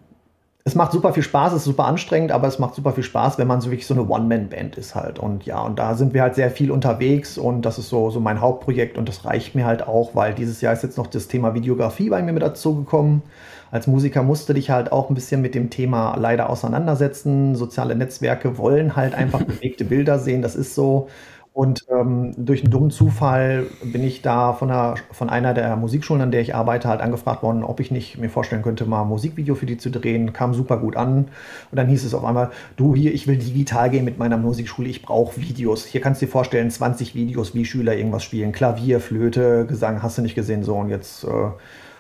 es 0.65 0.75
macht 0.75 0.91
super 0.91 1.13
viel 1.13 1.23
Spaß, 1.23 1.53
es 1.53 1.59
ist 1.59 1.65
super 1.65 1.85
anstrengend, 1.85 2.31
aber 2.31 2.47
es 2.47 2.59
macht 2.59 2.75
super 2.75 2.91
viel 2.91 3.03
Spaß, 3.03 3.37
wenn 3.37 3.47
man 3.47 3.61
so 3.61 3.71
wirklich 3.71 3.87
so 3.87 3.93
eine 3.93 4.07
One-Man-Band 4.07 4.77
ist 4.77 4.93
halt. 4.93 5.17
Und 5.17 5.45
ja, 5.45 5.61
und 5.61 5.79
da 5.79 5.95
sind 5.95 6.13
wir 6.13 6.21
halt 6.21 6.35
sehr 6.35 6.51
viel 6.51 6.69
unterwegs 6.69 7.37
und 7.37 7.63
das 7.63 7.79
ist 7.79 7.89
so, 7.89 8.09
so 8.09 8.19
mein 8.19 8.41
Hauptprojekt 8.41 8.97
und 8.97 9.09
das 9.09 9.25
reicht 9.25 9.55
mir 9.55 9.65
halt 9.65 9.87
auch, 9.87 10.15
weil 10.15 10.33
dieses 10.35 10.61
Jahr 10.61 10.73
ist 10.73 10.83
jetzt 10.83 10.97
noch 10.97 11.07
das 11.07 11.27
Thema 11.27 11.53
Videografie 11.53 12.09
bei 12.09 12.21
mir 12.21 12.33
mit 12.33 12.43
dazu 12.43 12.75
gekommen 12.75 13.23
als 13.71 13.87
Musiker 13.87 14.23
musst 14.23 14.49
du 14.49 14.53
dich 14.53 14.69
halt 14.69 14.91
auch 14.91 15.09
ein 15.09 15.15
bisschen 15.15 15.41
mit 15.41 15.55
dem 15.55 15.69
Thema 15.69 16.15
leider 16.17 16.49
auseinandersetzen. 16.49 17.55
Soziale 17.55 17.95
Netzwerke 17.95 18.57
wollen 18.57 18.95
halt 18.95 19.13
einfach 19.13 19.43
bewegte 19.43 19.85
Bilder 19.85 20.19
sehen, 20.19 20.41
das 20.41 20.55
ist 20.55 20.75
so. 20.75 21.07
Und 21.51 21.85
ähm, 21.89 22.33
durch 22.37 22.61
einen 22.61 22.71
dummen 22.71 22.91
Zufall 22.91 23.65
bin 23.83 24.03
ich 24.03 24.21
da 24.21 24.53
von, 24.53 24.71
einer, 24.71 24.95
von 25.11 25.29
einer 25.29 25.53
der 25.53 25.75
Musikschulen, 25.75 26.21
an 26.21 26.31
der 26.31 26.41
ich 26.41 26.55
arbeite, 26.55 26.87
halt 26.87 27.01
angefragt 27.01 27.43
worden, 27.43 27.63
ob 27.63 27.79
ich 27.79 27.91
nicht 27.91 28.17
mir 28.17 28.29
vorstellen 28.29 28.61
könnte, 28.61 28.85
mal 28.85 29.01
ein 29.01 29.09
Musikvideo 29.09 29.55
für 29.55 29.65
die 29.65 29.77
zu 29.77 29.89
drehen. 29.89 30.31
Kam 30.31 30.53
super 30.53 30.77
gut 30.77 30.95
an. 30.95 31.25
Und 31.71 31.75
dann 31.75 31.87
hieß 31.87 32.05
es 32.05 32.13
auf 32.13 32.23
einmal, 32.23 32.51
du 32.77 32.95
hier, 32.95 33.13
ich 33.13 33.27
will 33.27 33.37
digital 33.37 33.89
gehen 33.89 34.05
mit 34.05 34.17
meiner 34.17 34.37
Musikschule, 34.37 34.87
ich 34.87 35.01
brauche 35.01 35.41
Videos. 35.41 35.85
Hier 35.85 36.01
kannst 36.01 36.21
du 36.21 36.27
dir 36.27 36.31
vorstellen, 36.31 36.69
20 36.69 37.15
Videos, 37.15 37.55
wie 37.55 37.65
Schüler 37.65 37.95
irgendwas 37.95 38.23
spielen. 38.23 38.51
Klavier, 38.51 39.01
Flöte, 39.01 39.65
Gesang, 39.65 40.01
hast 40.03 40.17
du 40.17 40.21
nicht 40.21 40.35
gesehen, 40.35 40.63
so. 40.63 40.75
Und 40.75 40.89
jetzt 40.89 41.23
äh, 41.25 41.49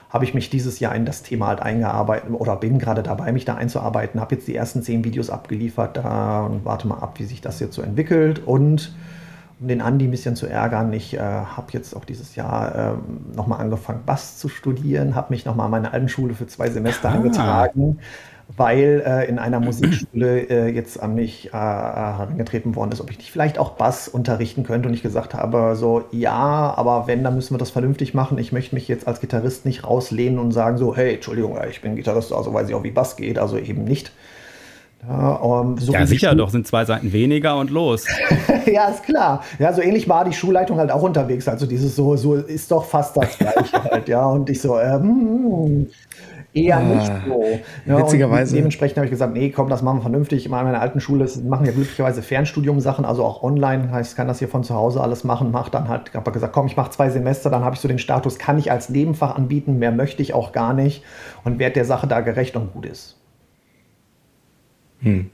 habe 0.09 0.25
ich 0.25 0.33
mich 0.33 0.49
dieses 0.49 0.79
Jahr 0.79 0.95
in 0.95 1.05
das 1.05 1.21
Thema 1.21 1.47
halt 1.47 1.61
eingearbeitet 1.61 2.31
oder 2.31 2.55
bin 2.55 2.79
gerade 2.79 3.03
dabei, 3.03 3.31
mich 3.31 3.45
da 3.45 3.55
einzuarbeiten. 3.55 4.19
Habe 4.19 4.35
jetzt 4.35 4.47
die 4.47 4.55
ersten 4.55 4.81
zehn 4.81 5.03
Videos 5.03 5.29
abgeliefert 5.29 5.97
da 5.97 6.45
und 6.45 6.65
warte 6.65 6.87
mal 6.87 6.97
ab, 6.97 7.19
wie 7.19 7.25
sich 7.25 7.41
das 7.41 7.59
jetzt 7.59 7.75
so 7.75 7.83
entwickelt. 7.83 8.39
Und 8.45 8.93
um 9.59 9.67
den 9.67 9.81
Andi 9.81 10.05
ein 10.05 10.11
bisschen 10.11 10.35
zu 10.35 10.47
ärgern, 10.47 10.91
ich 10.93 11.13
äh, 11.13 11.19
habe 11.19 11.67
jetzt 11.71 11.95
auch 11.95 12.05
dieses 12.05 12.35
Jahr 12.35 12.75
äh, 12.75 13.35
nochmal 13.35 13.61
angefangen, 13.61 14.01
Bass 14.05 14.39
zu 14.39 14.49
studieren, 14.49 15.13
habe 15.13 15.31
mich 15.31 15.45
nochmal 15.45 15.65
an 15.65 15.71
meine 15.71 15.93
alten 15.93 16.09
Schule 16.09 16.33
für 16.33 16.47
zwei 16.47 16.69
Semester 16.69 17.09
ah. 17.09 17.13
angetragen 17.13 17.99
weil 18.57 19.03
äh, 19.05 19.29
in 19.29 19.37
einer 19.39 19.59
Musikschule 19.59 20.49
äh, 20.49 20.67
jetzt 20.69 21.01
an 21.01 21.15
mich 21.15 21.47
äh, 21.47 21.51
herangetreten 21.51 22.75
worden 22.75 22.91
ist, 22.91 22.99
ob 22.99 23.11
ich 23.11 23.17
nicht 23.17 23.31
vielleicht 23.31 23.59
auch 23.59 23.71
Bass 23.71 24.07
unterrichten 24.07 24.63
könnte. 24.63 24.87
Und 24.87 24.93
ich 24.93 25.03
gesagt 25.03 25.33
habe, 25.33 25.75
so, 25.75 26.03
ja, 26.11 26.73
aber 26.75 27.07
wenn, 27.07 27.23
dann 27.23 27.35
müssen 27.35 27.53
wir 27.53 27.59
das 27.59 27.69
vernünftig 27.69 28.13
machen. 28.13 28.37
Ich 28.37 28.51
möchte 28.51 28.75
mich 28.75 28.87
jetzt 28.87 29.07
als 29.07 29.21
Gitarrist 29.21 29.65
nicht 29.65 29.85
rauslehnen 29.85 30.39
und 30.39 30.51
sagen 30.51 30.77
so, 30.77 30.95
hey, 30.95 31.15
Entschuldigung, 31.15 31.57
ich 31.69 31.81
bin 31.81 31.95
Gitarrist, 31.95 32.33
also 32.33 32.53
weiß 32.53 32.69
ich 32.69 32.75
auch, 32.75 32.83
wie 32.83 32.91
Bass 32.91 33.15
geht, 33.15 33.37
also 33.37 33.57
eben 33.57 33.83
nicht. 33.83 34.11
Ja, 35.07 35.31
um, 35.35 35.77
so 35.77 35.93
ja 35.93 36.05
sicher, 36.05 36.35
doch 36.35 36.49
sind 36.49 36.67
zwei 36.67 36.83
Seiten 36.83 37.13
weniger 37.13 37.55
und 37.57 37.69
los. 37.69 38.05
ja, 38.65 38.89
ist 38.89 39.03
klar. 39.03 39.43
Ja, 39.57 39.71
so 39.71 39.81
ähnlich 39.81 40.09
war 40.09 40.25
die 40.25 40.33
Schulleitung 40.33 40.77
halt 40.77 40.91
auch 40.91 41.01
unterwegs. 41.01 41.47
Also 41.47 41.65
dieses 41.65 41.95
so, 41.95 42.17
so 42.17 42.35
ist 42.35 42.69
doch 42.71 42.83
fast 42.83 43.15
das 43.15 43.37
Gleiche 43.37 43.83
halt, 43.91 44.09
ja. 44.09 44.25
Und 44.25 44.49
ich 44.49 44.59
so, 44.59 44.77
ähm, 44.77 45.87
eher 46.53 46.77
ah, 46.77 46.81
nicht 46.81 47.11
so. 47.27 47.59
Ja, 47.85 47.97
witzigerweise. 47.97 48.55
Dementsprechend 48.55 48.97
habe 48.97 49.05
ich 49.05 49.11
gesagt, 49.11 49.33
nee, 49.33 49.49
komm, 49.49 49.69
das 49.69 49.81
machen 49.81 49.97
wir 49.97 50.01
vernünftig. 50.03 50.45
In 50.45 50.51
meiner 50.51 50.79
alten 50.79 50.99
Schule 50.99 51.27
machen 51.47 51.65
ja 51.65 51.71
glücklicherweise 51.71 52.21
Fernstudium-Sachen, 52.21 53.05
also 53.05 53.23
auch 53.23 53.43
online. 53.43 53.91
Heißt, 53.91 54.11
ich 54.11 54.17
kann 54.17 54.27
das 54.27 54.39
hier 54.39 54.47
von 54.47 54.63
zu 54.63 54.73
Hause 54.73 55.01
alles 55.01 55.23
machen. 55.23 55.51
Mach 55.51 55.69
dann 55.69 55.87
halt, 55.87 56.13
habe 56.13 56.31
gesagt, 56.31 56.53
komm, 56.53 56.67
ich 56.67 56.77
mache 56.77 56.91
zwei 56.91 57.09
Semester, 57.09 57.49
dann 57.49 57.63
habe 57.63 57.75
ich 57.75 57.81
so 57.81 57.87
den 57.87 57.99
Status, 57.99 58.39
kann 58.39 58.57
ich 58.57 58.71
als 58.71 58.89
Nebenfach 58.89 59.35
anbieten, 59.35 59.79
mehr 59.79 59.91
möchte 59.91 60.21
ich 60.21 60.33
auch 60.33 60.51
gar 60.51 60.73
nicht 60.73 61.03
und 61.43 61.59
werde 61.59 61.73
der 61.73 61.85
Sache 61.85 62.07
da 62.07 62.21
gerecht 62.21 62.55
und 62.55 62.73
gut 62.73 62.85
ist. 62.85 63.17
Hm. 65.01 65.29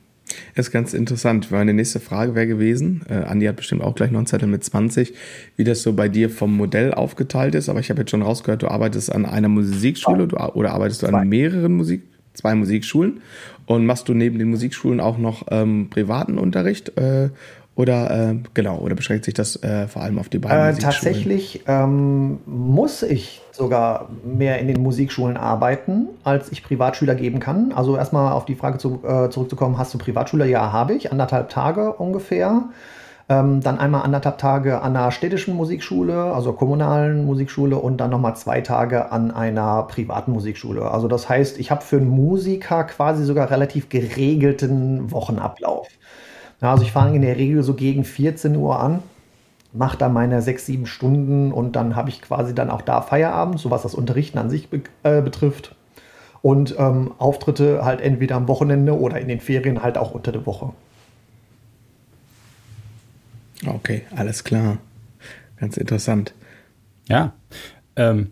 Das 0.56 0.68
ist 0.68 0.72
ganz 0.72 0.94
interessant. 0.94 1.52
Meine 1.52 1.74
nächste 1.74 2.00
Frage 2.00 2.36
wäre 2.36 2.48
gewesen, 2.48 3.04
äh, 3.10 3.16
Andi 3.16 3.46
hat 3.46 3.56
bestimmt 3.56 3.82
auch 3.82 3.96
gleich 3.96 4.12
noch 4.12 4.20
einen 4.20 4.28
Zettel 4.28 4.48
mit 4.48 4.64
20, 4.64 5.14
wie 5.56 5.64
das 5.64 5.82
so 5.82 5.94
bei 5.94 6.10
dir 6.10 6.30
vom 6.30 6.56
Modell 6.56 6.94
aufgeteilt 6.94 7.56
ist. 7.56 7.70
Aber 7.70 7.80
ich 7.80 7.90
habe 7.90 8.02
jetzt 8.02 8.12
schon 8.12 8.22
rausgehört, 8.22 8.64
du 8.64 8.68
arbeitest 8.68 9.14
an 9.14 9.26
einer 9.26 9.50
Musikschule 9.50 10.28
du, 10.28 10.38
oder 10.38 10.74
arbeitest 10.74 11.04
du 11.04 11.08
an 11.08 11.28
mehreren 11.28 11.74
Musik, 11.74 12.04
zwei 12.34 12.56
Musikschulen 12.56 13.22
und 13.66 13.86
machst 13.86 14.10
du 14.10 14.14
neben 14.14 14.40
den 14.40 14.50
Musikschulen 14.50 15.00
auch 15.00 15.18
noch 15.18 15.46
ähm, 15.52 15.90
privaten 15.90 16.38
Unterricht 16.38 16.98
äh, 16.98 17.30
oder 17.76 18.30
äh, 18.32 18.36
genau, 18.54 18.78
oder 18.78 18.96
beschränkt 18.96 19.26
sich 19.26 19.34
das 19.34 19.62
äh, 19.62 19.88
vor 19.88 20.02
allem 20.02 20.18
auf 20.18 20.30
die 20.30 20.40
beiden? 20.40 20.78
Äh, 20.78 20.80
tatsächlich 20.80 21.64
ähm, 21.68 22.40
muss 22.46 23.04
ich 23.04 23.42
sogar 23.52 24.10
mehr 24.24 24.60
in 24.60 24.68
den 24.68 24.82
Musikschulen 24.82 25.36
arbeiten, 25.36 26.08
als 26.24 26.52
ich 26.52 26.64
Privatschüler 26.64 27.16
geben 27.16 27.40
kann. 27.40 27.74
Also 27.74 27.98
erstmal 27.98 28.32
auf 28.32 28.46
die 28.46 28.56
Frage 28.56 28.78
zu, 28.78 29.02
äh, 29.06 29.30
zurückzukommen, 29.30 29.78
hast 29.78 29.94
du 29.94 29.98
Privatschüler? 29.98 30.46
Ja, 30.46 30.72
habe 30.72 30.94
ich, 30.94 31.12
anderthalb 31.12 31.50
Tage 31.50 31.92
ungefähr. 31.94 32.64
Ähm, 33.28 33.60
dann 33.62 33.80
einmal 33.80 34.04
anderthalb 34.04 34.38
Tage 34.38 34.82
an 34.82 34.96
einer 34.96 35.12
städtischen 35.12 35.56
Musikschule, 35.56 36.16
also 36.16 36.54
kommunalen 36.54 37.26
Musikschule 37.26 37.76
und 37.76 37.98
dann 37.98 38.12
nochmal 38.12 38.36
zwei 38.36 38.62
Tage 38.62 39.12
an 39.12 39.32
einer 39.32 39.84
privaten 39.84 40.32
Musikschule. 40.32 40.92
Also 40.92 41.08
das 41.08 41.28
heißt, 41.28 41.58
ich 41.58 41.72
habe 41.72 41.82
für 41.82 41.98
einen 41.98 42.08
Musiker 42.08 42.84
quasi 42.84 43.26
sogar 43.26 43.50
relativ 43.50 43.90
geregelten 43.90 45.12
Wochenablauf. 45.12 45.88
Ja, 46.66 46.72
also 46.72 46.82
ich 46.82 46.92
fange 46.92 47.16
in 47.16 47.22
der 47.22 47.38
Regel 47.38 47.62
so 47.62 47.76
gegen 47.76 48.04
14 48.04 48.56
Uhr 48.56 48.80
an, 48.80 49.04
mache 49.72 50.00
da 50.00 50.10
meine 50.10 50.42
sechs, 50.42 50.66
sieben 50.66 50.88
Stunden 50.88 51.52
und 51.52 51.76
dann 51.76 51.96
habe 51.96 52.10
ich 52.10 52.24
quasi 52.24 52.56
dann 52.56 52.72
auch 52.72 52.82
da 52.82 53.04
Feierabend, 53.04 53.60
so 53.60 53.70
was 53.70 53.84
das 53.84 53.94
Unterrichten 53.94 54.40
an 54.40 54.50
sich 54.50 54.70
be 54.70 54.82
äh, 55.04 55.22
betrifft. 55.22 55.76
Und 56.42 56.74
ähm, 56.80 57.14
Auftritte 57.20 57.86
halt 57.86 58.02
entweder 58.02 58.36
am 58.36 58.48
Wochenende 58.48 59.00
oder 59.00 59.20
in 59.22 59.28
den 59.28 59.42
Ferien 59.42 59.84
halt 59.84 60.00
auch 60.00 60.10
unter 60.10 60.32
der 60.32 60.48
Woche. 60.48 60.74
Okay, 63.68 64.02
alles 64.16 64.44
klar. 64.44 64.80
Ganz 65.58 65.78
interessant. 65.78 66.34
Ja. 67.08 67.34
Ähm, 67.96 68.32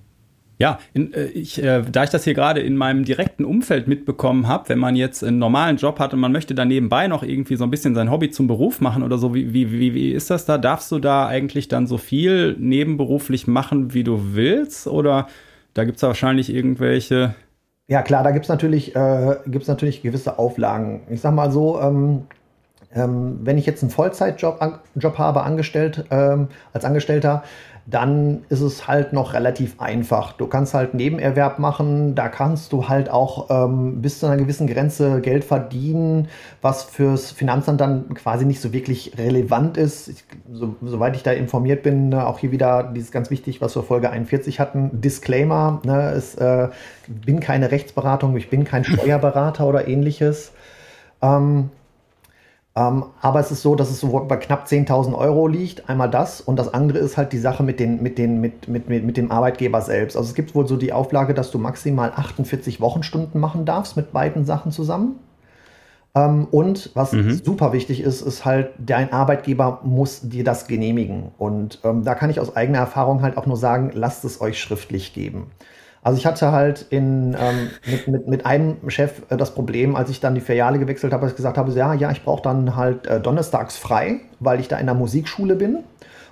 ja, 0.63 0.80
in, 0.93 1.13
äh, 1.13 1.26
ich, 1.26 1.62
äh, 1.62 1.82
da 1.91 2.06
ich 2.06 2.10
das 2.10 2.23
hier 2.23 2.34
gerade 2.34 2.62
in 2.62 2.78
meinem 2.78 3.04
direkten 3.04 3.43
Umfeld 3.43 3.89
mitbekommen 3.89 4.47
habe, 4.47 4.69
wenn 4.69 4.80
man 4.80 4.95
jetzt 4.95 5.21
einen 5.21 5.38
normalen 5.38 5.76
Job 5.76 5.99
hat 5.99 6.13
und 6.13 6.21
man 6.21 6.32
möchte 6.32 6.56
da 6.56 6.63
nebenbei 6.63 7.10
noch 7.10 7.21
irgendwie 7.21 7.58
so 7.58 7.65
ein 7.65 7.69
bisschen 7.69 7.95
sein 7.95 8.10
Hobby 8.10 8.32
zum 8.32 8.47
Beruf 8.47 8.80
machen 8.80 9.04
oder 9.04 9.17
so, 9.17 9.36
wie, 9.36 9.54
wie, 9.54 9.73
wie, 9.73 9.93
wie 9.93 10.13
ist 10.13 10.30
das 10.30 10.45
da? 10.45 10.58
Darfst 10.58 10.89
du 10.93 10.99
da 10.99 11.28
eigentlich 11.28 11.67
dann 11.67 11.86
so 11.86 11.97
viel 11.97 12.56
nebenberuflich 12.58 13.45
machen, 13.45 13.93
wie 13.93 14.06
du 14.06 14.36
willst? 14.36 14.88
Oder 14.88 15.28
da 15.73 15.84
gibt 15.84 15.97
es 15.97 16.04
wahrscheinlich 16.04 16.49
irgendwelche. 16.49 17.36
Ja, 17.88 18.02
klar, 18.02 18.23
da 18.23 18.32
gibt 18.32 18.45
es 18.45 18.49
natürlich, 18.49 18.95
äh, 18.95 19.36
natürlich 19.67 20.02
gewisse 20.02 20.39
Auflagen. 20.39 21.02
Ich 21.10 21.19
sag 21.19 21.34
mal 21.34 21.52
so, 21.52 21.82
ähm, 21.82 22.21
ähm, 22.95 23.39
wenn 23.41 23.58
ich 23.58 23.65
jetzt 23.65 23.84
einen 23.84 23.91
Vollzeitjob 23.91 24.62
an, 24.62 24.80
Job 24.95 25.17
habe, 25.17 25.43
angestellt, 25.43 26.06
ähm, 26.10 26.47
als 26.71 26.86
Angestellter, 26.86 27.43
dann 27.86 28.46
ist 28.48 28.62
es 28.62 28.88
halt 28.88 29.12
noch 29.12 29.34
relativ 29.34 29.82
einfach. 29.82 30.32
Du 30.34 30.48
kannst 30.48 30.74
halt 30.74 30.93
Nebenerwerb 30.93 31.60
machen, 31.60 32.15
da 32.15 32.30
kannst 32.30 32.72
du 32.72 32.88
halt 32.88 33.10
auch 33.10 33.50
ähm, 33.50 34.02
bis 34.02 34.19
zu 34.19 34.26
einer 34.26 34.38
gewissen 34.38 34.67
Grenze 34.67 35.19
Geld 35.19 35.43
verdienen, 35.43 36.30
was 36.62 36.84
fürs 36.84 37.32
Finanzamt 37.32 37.82
dann 37.82 38.13
quasi 38.13 38.46
nicht 38.46 38.62
so 38.62 38.72
wirklich 38.72 39.17
relevant 39.17 39.76
ist. 39.76 40.08
Ich, 40.08 40.24
so, 40.50 40.76
soweit 40.82 41.17
ich 41.17 41.24
da 41.24 41.32
informiert 41.32 41.84
bin, 41.84 42.10
ne, 42.10 42.26
auch 42.26 42.39
hier 42.39 42.52
wieder 42.52 42.84
dieses 42.84 43.12
ganz 43.12 43.30
wichtig, 43.30 43.60
was 43.60 43.76
wir 43.76 43.84
Folge 43.84 44.10
41 44.10 44.62
hatten, 44.62 45.02
Disclaimer, 45.02 45.82
ne, 45.84 46.12
ist, 46.12 46.36
äh, 46.36 46.69
bin 47.08 47.41
keine 47.41 47.72
Rechtsberatung, 47.72 48.38
ich 48.38 48.50
bin 48.50 48.63
kein 48.63 48.86
Steuerberater 48.86 49.67
oder 49.67 49.89
ähnliches. 49.89 50.54
Ähm, 51.22 51.69
ähm, 52.76 53.06
aber 53.22 53.40
es 53.40 53.52
ist 53.52 53.62
so, 53.62 53.76
dass 53.76 53.92
es 53.92 54.00
so 54.00 54.08
bei 54.28 54.38
knapp 54.38 54.66
10.000 54.66 55.16
Euro 55.16 55.48
liegt. 55.48 55.90
Einmal 55.90 56.10
das 56.10 56.42
und 56.42 56.58
das 56.58 56.74
andere 56.74 56.98
ist 56.98 57.18
halt 57.18 57.32
die 57.32 57.38
Sache 57.38 57.62
mit, 57.62 57.80
den, 57.80 58.02
mit, 58.02 58.18
den, 58.18 58.42
mit, 58.42 58.68
mit, 58.68 58.90
mit, 58.90 59.04
mit 59.04 59.18
dem 59.18 59.32
Arbeitgeber 59.32 59.82
selbst. 59.82 60.18
Also 60.18 60.30
es 60.30 60.36
gibt 60.36 60.56
wohl 60.56 60.68
so 60.68 60.76
die 60.76 60.92
Auflage, 60.92 61.36
dass 61.36 61.52
du 61.52 61.60
maximal 61.60 62.12
48 62.16 62.82
Wochenstunden 62.82 63.40
machen 63.40 63.66
darfst 63.66 63.96
mit 63.96 64.12
beiden 64.12 64.44
Sachen 64.46 64.72
zusammen. 64.72 65.20
Ähm, 66.16 66.48
und 66.50 66.90
was 66.96 67.12
mhm. 67.14 67.42
super 67.44 67.74
wichtig 67.74 68.02
ist, 68.02 68.22
ist 68.22 68.44
halt, 68.44 68.72
dein 68.80 69.14
Arbeitgeber 69.14 69.82
muss 69.84 70.22
dir 70.22 70.44
das 70.44 70.68
genehmigen. 70.68 71.32
Und 71.38 71.80
ähm, 71.84 72.04
da 72.04 72.16
kann 72.16 72.32
ich 72.32 72.40
aus 72.40 72.56
eigener 72.56 72.80
Erfahrung 72.80 73.22
halt 73.22 73.38
auch 73.38 73.46
nur 73.46 73.58
sagen, 73.58 73.92
lasst 73.94 74.26
es 74.26 74.42
euch 74.42 74.60
schriftlich 74.60 75.14
geben. 75.14 75.52
Also 76.04 76.18
ich 76.18 76.26
hatte 76.26 76.52
halt 76.52 76.86
in, 76.89 77.36
ähm, 77.39 77.70
mit, 77.86 78.08
mit, 78.08 78.28
mit 78.28 78.46
einem 78.46 78.78
Chef 78.89 79.22
äh, 79.30 79.38
das 79.38 79.52
Problem, 79.56 79.96
als 79.96 80.10
ich 80.10 80.20
dann 80.20 80.36
die 80.36 80.42
Filiale 80.42 80.78
gewechselt 80.78 81.13
habe, 81.13 81.22
dass 81.22 81.32
ich 81.32 81.38
gesagt 81.38 81.58
habe, 81.58 81.72
ja, 81.72 81.94
ja, 81.94 82.12
ich 82.12 82.24
brauche 82.24 82.42
dann 82.42 82.76
halt 82.76 83.08
äh, 83.08 83.22
donnerstags 83.22 83.78
frei, 83.78 84.20
weil 84.39 84.60
ich 84.60 84.68
da 84.68 84.78
in 84.78 84.86
der 84.86 84.96
Musikschule 84.96 85.56
bin. 85.56 85.76
Und 85.76 85.86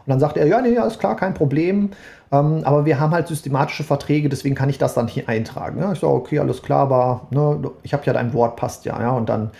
dann 0.08 0.20
sagt 0.20 0.36
er, 0.38 0.48
ja, 0.48 0.62
nee, 0.62 0.76
ist 0.76 1.00
klar, 1.00 1.16
kein 1.16 1.34
Problem. 1.34 1.92
Ähm, 2.32 2.62
aber 2.64 2.86
wir 2.86 3.00
haben 3.00 3.12
halt 3.12 3.28
systematische 3.28 3.84
Verträge, 3.84 4.30
deswegen 4.30 4.56
kann 4.56 4.70
ich 4.70 4.78
das 4.78 4.94
dann 4.94 5.08
hier 5.08 5.30
eintragen. 5.30 5.80
Ja, 5.80 5.92
ich 5.92 6.00
sage, 6.00 6.14
okay, 6.14 6.40
alles 6.40 6.62
klar, 6.62 6.80
aber 6.80 7.28
ne, 7.30 7.72
ich 7.84 7.94
habe 7.94 8.04
ja 8.06 8.14
dein 8.14 8.34
Wort, 8.34 8.56
passt 8.56 8.86
ja. 8.86 9.00
ja. 9.00 9.12
Und 9.12 9.30
dann 9.30 9.52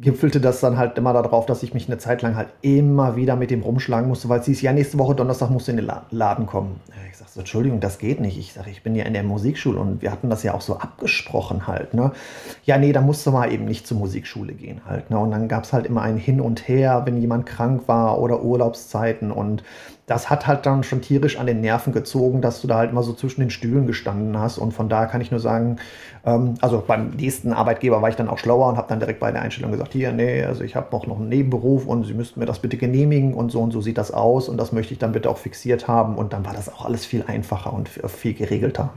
gipfelte 0.00 0.40
das 0.40 0.60
dann 0.60 0.78
halt 0.78 0.98
immer 0.98 1.12
darauf, 1.12 1.46
dass 1.46 1.62
ich 1.62 1.74
mich 1.74 1.88
eine 1.88 1.98
Zeit 1.98 2.22
lang 2.22 2.36
halt 2.36 2.48
immer 2.62 3.16
wieder 3.16 3.36
mit 3.36 3.50
dem 3.50 3.62
rumschlagen 3.62 4.08
musste, 4.08 4.28
weil 4.28 4.40
es 4.40 4.46
hieß, 4.46 4.62
ja, 4.62 4.72
nächste 4.72 4.98
Woche 4.98 5.14
Donnerstag 5.14 5.50
musst 5.50 5.68
du 5.68 5.72
in 5.72 5.78
den 5.78 5.90
Laden 6.10 6.46
kommen. 6.46 6.80
Ich 7.10 7.18
sage 7.18 7.30
so, 7.32 7.40
Entschuldigung, 7.40 7.80
das 7.80 7.98
geht 7.98 8.20
nicht. 8.20 8.38
Ich 8.38 8.52
sage, 8.52 8.70
ich 8.70 8.82
bin 8.82 8.94
ja 8.94 9.04
in 9.04 9.12
der 9.12 9.22
Musikschule 9.22 9.78
und 9.78 10.02
wir 10.02 10.10
hatten 10.10 10.30
das 10.30 10.42
ja 10.42 10.54
auch 10.54 10.60
so 10.60 10.78
abgesprochen 10.78 11.66
halt. 11.66 11.94
Ne? 11.94 12.12
Ja, 12.64 12.78
nee, 12.78 12.92
da 12.92 13.00
musst 13.00 13.26
du 13.26 13.30
mal 13.30 13.52
eben 13.52 13.66
nicht 13.66 13.86
zur 13.86 13.98
Musikschule 13.98 14.54
gehen 14.54 14.80
halt. 14.86 15.10
Ne? 15.10 15.18
Und 15.18 15.30
dann 15.30 15.48
gab 15.48 15.64
es 15.64 15.72
halt 15.72 15.86
immer 15.86 16.02
ein 16.02 16.16
Hin 16.16 16.40
und 16.40 16.66
Her, 16.66 17.02
wenn 17.04 17.20
jemand 17.20 17.46
krank 17.46 17.82
war 17.86 18.18
oder 18.18 18.42
Urlaubszeiten 18.42 19.30
und 19.30 19.62
das 20.06 20.28
hat 20.28 20.46
halt 20.46 20.66
dann 20.66 20.82
schon 20.82 21.00
tierisch 21.00 21.38
an 21.38 21.46
den 21.46 21.62
Nerven 21.62 21.92
gezogen, 21.92 22.42
dass 22.42 22.60
du 22.60 22.68
da 22.68 22.76
halt 22.76 22.90
immer 22.90 23.02
so 23.02 23.14
zwischen 23.14 23.40
den 23.40 23.50
Stühlen 23.50 23.86
gestanden 23.86 24.38
hast. 24.38 24.58
Und 24.58 24.72
von 24.72 24.88
da 24.90 25.06
kann 25.06 25.22
ich 25.22 25.30
nur 25.30 25.40
sagen, 25.40 25.76
ähm, 26.26 26.54
also 26.60 26.84
beim 26.86 27.10
nächsten 27.10 27.54
Arbeitgeber 27.54 28.02
war 28.02 28.10
ich 28.10 28.16
dann 28.16 28.28
auch 28.28 28.38
schlauer 28.38 28.68
und 28.68 28.76
habe 28.76 28.88
dann 28.88 29.00
direkt 29.00 29.20
bei 29.20 29.32
der 29.32 29.40
Einstellung 29.40 29.72
gesagt, 29.72 29.92
hier, 29.94 30.12
nee, 30.12 30.44
also 30.44 30.62
ich 30.62 30.76
habe 30.76 30.88
noch, 30.92 31.06
noch 31.06 31.18
einen 31.18 31.30
Nebenberuf 31.30 31.86
und 31.86 32.04
Sie 32.04 32.14
müssten 32.14 32.40
mir 32.40 32.46
das 32.46 32.58
bitte 32.58 32.76
genehmigen 32.76 33.32
und 33.32 33.50
so 33.50 33.60
und 33.60 33.70
so 33.70 33.80
sieht 33.80 33.96
das 33.96 34.12
aus 34.12 34.48
und 34.48 34.58
das 34.58 34.72
möchte 34.72 34.92
ich 34.92 34.98
dann 34.98 35.12
bitte 35.12 35.30
auch 35.30 35.38
fixiert 35.38 35.88
haben. 35.88 36.16
Und 36.16 36.34
dann 36.34 36.44
war 36.44 36.52
das 36.52 36.72
auch 36.72 36.84
alles 36.84 37.06
viel 37.06 37.24
einfacher 37.26 37.72
und 37.72 37.88
viel 37.88 38.34
geregelter. 38.34 38.90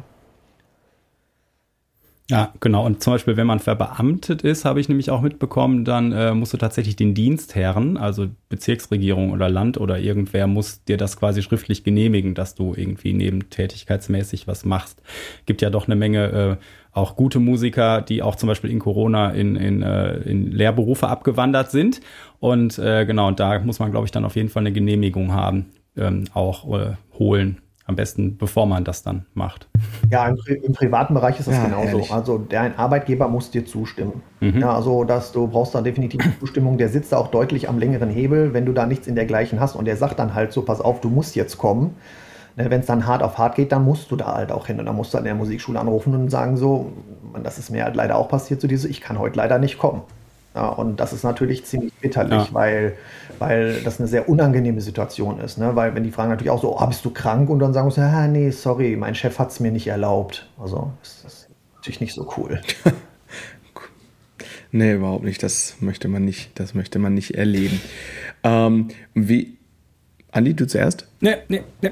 Ja, 2.30 2.54
genau. 2.60 2.86
Und 2.86 3.02
zum 3.02 3.14
Beispiel, 3.14 3.38
wenn 3.38 3.48
man 3.48 3.60
verbeamtet 3.60 4.42
ist, 4.42 4.66
habe 4.66 4.82
ich 4.82 4.90
nämlich 4.90 5.12
auch 5.12 5.22
mitbekommen, 5.22 5.86
dann 5.86 6.12
äh, 6.12 6.34
musst 6.34 6.52
du 6.52 6.58
tatsächlich 6.58 6.98
den 6.98 7.14
Dienstherren, 7.14 7.96
also 7.96 8.28
Bezirksregierung 8.50 9.32
oder 9.32 9.48
Land 9.48 9.80
oder 9.80 9.98
irgendwer, 9.98 10.46
muss 10.46 10.84
dir 10.84 10.98
das 10.98 11.16
quasi 11.16 11.42
schriftlich 11.42 11.86
genehmigen, 11.86 12.36
dass 12.36 12.54
du 12.54 12.74
irgendwie 12.76 13.14
nebentätigkeitsmäßig 13.14 14.46
was 14.46 14.66
machst. 14.66 15.02
Gibt 15.46 15.62
ja 15.62 15.70
doch 15.70 15.88
eine 15.88 15.96
Menge 15.96 16.58
äh, 16.60 16.64
auch 16.92 17.16
gute 17.16 17.40
Musiker, 17.40 18.02
die 18.02 18.22
auch 18.22 18.36
zum 18.36 18.48
Beispiel 18.48 18.72
in 18.72 18.80
Corona 18.80 19.30
in, 19.30 19.56
in, 19.56 19.82
äh, 19.82 20.18
in 20.18 20.52
Lehrberufe 20.52 21.08
abgewandert 21.08 21.72
sind. 21.72 22.02
Und 22.40 22.78
äh, 22.78 23.06
genau, 23.06 23.30
und 23.30 23.40
da 23.40 23.58
muss 23.60 23.80
man, 23.80 23.92
glaube 23.92 24.06
ich, 24.06 24.12
dann 24.12 24.26
auf 24.26 24.36
jeden 24.36 24.50
Fall 24.50 24.64
eine 24.64 24.74
Genehmigung 24.74 25.32
haben, 25.32 25.68
ähm, 25.96 26.26
auch 26.34 26.78
äh, 26.78 26.96
holen 27.18 27.60
am 27.86 27.96
besten, 27.96 28.36
bevor 28.38 28.66
man 28.66 28.84
das 28.84 29.02
dann 29.02 29.28
macht. 29.34 29.70
Ja, 30.10 30.28
im, 30.28 30.38
im 30.64 30.74
privaten 30.74 31.14
Bereich 31.14 31.40
ist 31.40 31.48
das 31.48 31.56
ja, 31.56 31.66
genauso. 31.66 31.88
Ehrlich. 31.88 32.14
Also 32.14 32.38
der 32.38 32.78
Arbeitgeber 32.78 33.28
muss 33.28 33.52
dir 33.52 33.66
zustimmen. 33.66 34.22
Mhm. 34.40 34.60
Ja, 34.60 34.76
also 34.76 35.04
dass 35.04 35.32
du 35.32 35.48
brauchst 35.48 35.76
da 35.76 35.82
definitiv 35.82 36.22
Zustimmung. 36.40 36.78
Der 36.78 36.90
sitzt 36.90 37.12
da 37.12 37.18
auch 37.18 37.30
deutlich 37.30 37.70
am 37.70 37.80
längeren 37.80 38.10
Hebel, 38.10 38.54
wenn 38.54 38.66
du 38.66 38.74
da 38.74 38.86
nichts 38.86 39.08
in 39.08 39.16
dergleichen 39.16 39.60
hast 39.60 39.76
und 39.76 39.86
der 39.86 39.98
sagt 39.98 40.20
dann 40.20 40.34
halt 40.34 40.54
so, 40.54 40.62
pass 40.62 40.82
auf, 40.82 41.02
du 41.02 41.10
musst 41.10 41.36
jetzt 41.36 41.58
kommen. 41.58 41.96
Ne, 42.56 42.72
wenn 42.72 42.80
es 42.80 42.88
dann 42.88 43.06
hart 43.06 43.22
auf 43.22 43.38
hart 43.38 43.56
geht, 43.56 43.72
dann 43.72 43.86
musst 43.86 44.10
du 44.10 44.16
da 44.16 44.34
halt 44.34 44.52
auch 44.52 44.66
hin 44.66 44.80
und 44.80 44.88
dann 44.88 44.96
musst 44.96 45.14
du 45.14 45.20
an 45.20 45.24
der 45.24 45.36
Musikschule 45.36 45.80
anrufen 45.80 46.16
und 46.16 46.30
sagen 46.30 46.58
so, 46.58 46.92
das 47.44 47.60
ist 47.60 47.70
mir 47.70 47.84
halt 47.84 47.96
leider 47.96 48.18
auch 48.18 48.30
passiert, 48.30 48.62
so 48.62 48.68
diese, 48.68 48.88
ich 48.88 49.00
kann 49.00 49.20
heute 49.20 49.38
leider 49.38 49.60
nicht 49.60 49.78
kommen. 49.78 50.02
Ja, 50.58 50.70
und 50.70 51.00
das 51.00 51.14
ist 51.14 51.24
natürlich 51.24 51.66
ziemlich 51.66 51.94
bitterlich, 52.02 52.48
ja. 52.48 52.50
weil, 52.52 52.98
weil 53.38 53.80
das 53.84 54.00
eine 54.00 54.08
sehr 54.08 54.28
unangenehme 54.28 54.82
Situation 54.82 55.40
ist. 55.40 55.60
Ne? 55.60 55.76
Weil 55.76 55.94
wenn 55.94 56.04
die 56.04 56.10
fragen 56.10 56.32
natürlich 56.32 56.50
auch 56.50 56.60
so, 56.60 56.76
oh, 56.76 56.88
bist 56.88 57.06
du 57.06 57.12
krank? 57.12 57.52
Und 57.52 57.60
dann 57.60 57.74
sagen 57.74 57.92
sie, 57.92 58.02
ah, 58.02 58.28
nee, 58.28 58.50
sorry, 58.50 58.96
mein 58.96 59.14
Chef 59.14 59.38
hat 59.38 59.52
es 59.52 59.60
mir 59.60 59.72
nicht 59.72 59.86
erlaubt. 59.86 60.50
Also 60.60 60.92
ist 61.04 61.24
das 61.24 61.48
natürlich 61.76 62.02
nicht 62.02 62.16
so 62.16 62.28
cool. 62.38 62.60
nee, 64.72 64.94
überhaupt 64.94 65.26
nicht. 65.26 65.44
Das 65.44 65.76
möchte 65.80 66.08
man 66.08 66.26
nicht, 66.26 66.60
das 66.60 66.74
möchte 66.74 66.98
man 66.98 67.14
nicht 67.14 67.36
erleben. 67.36 67.80
Ähm, 68.42 68.88
wie, 69.14 69.60
Andi, 70.32 70.56
du 70.56 70.66
zuerst? 70.66 71.08
Nee, 71.22 71.36
nee, 71.50 71.62
nee. 71.84 71.92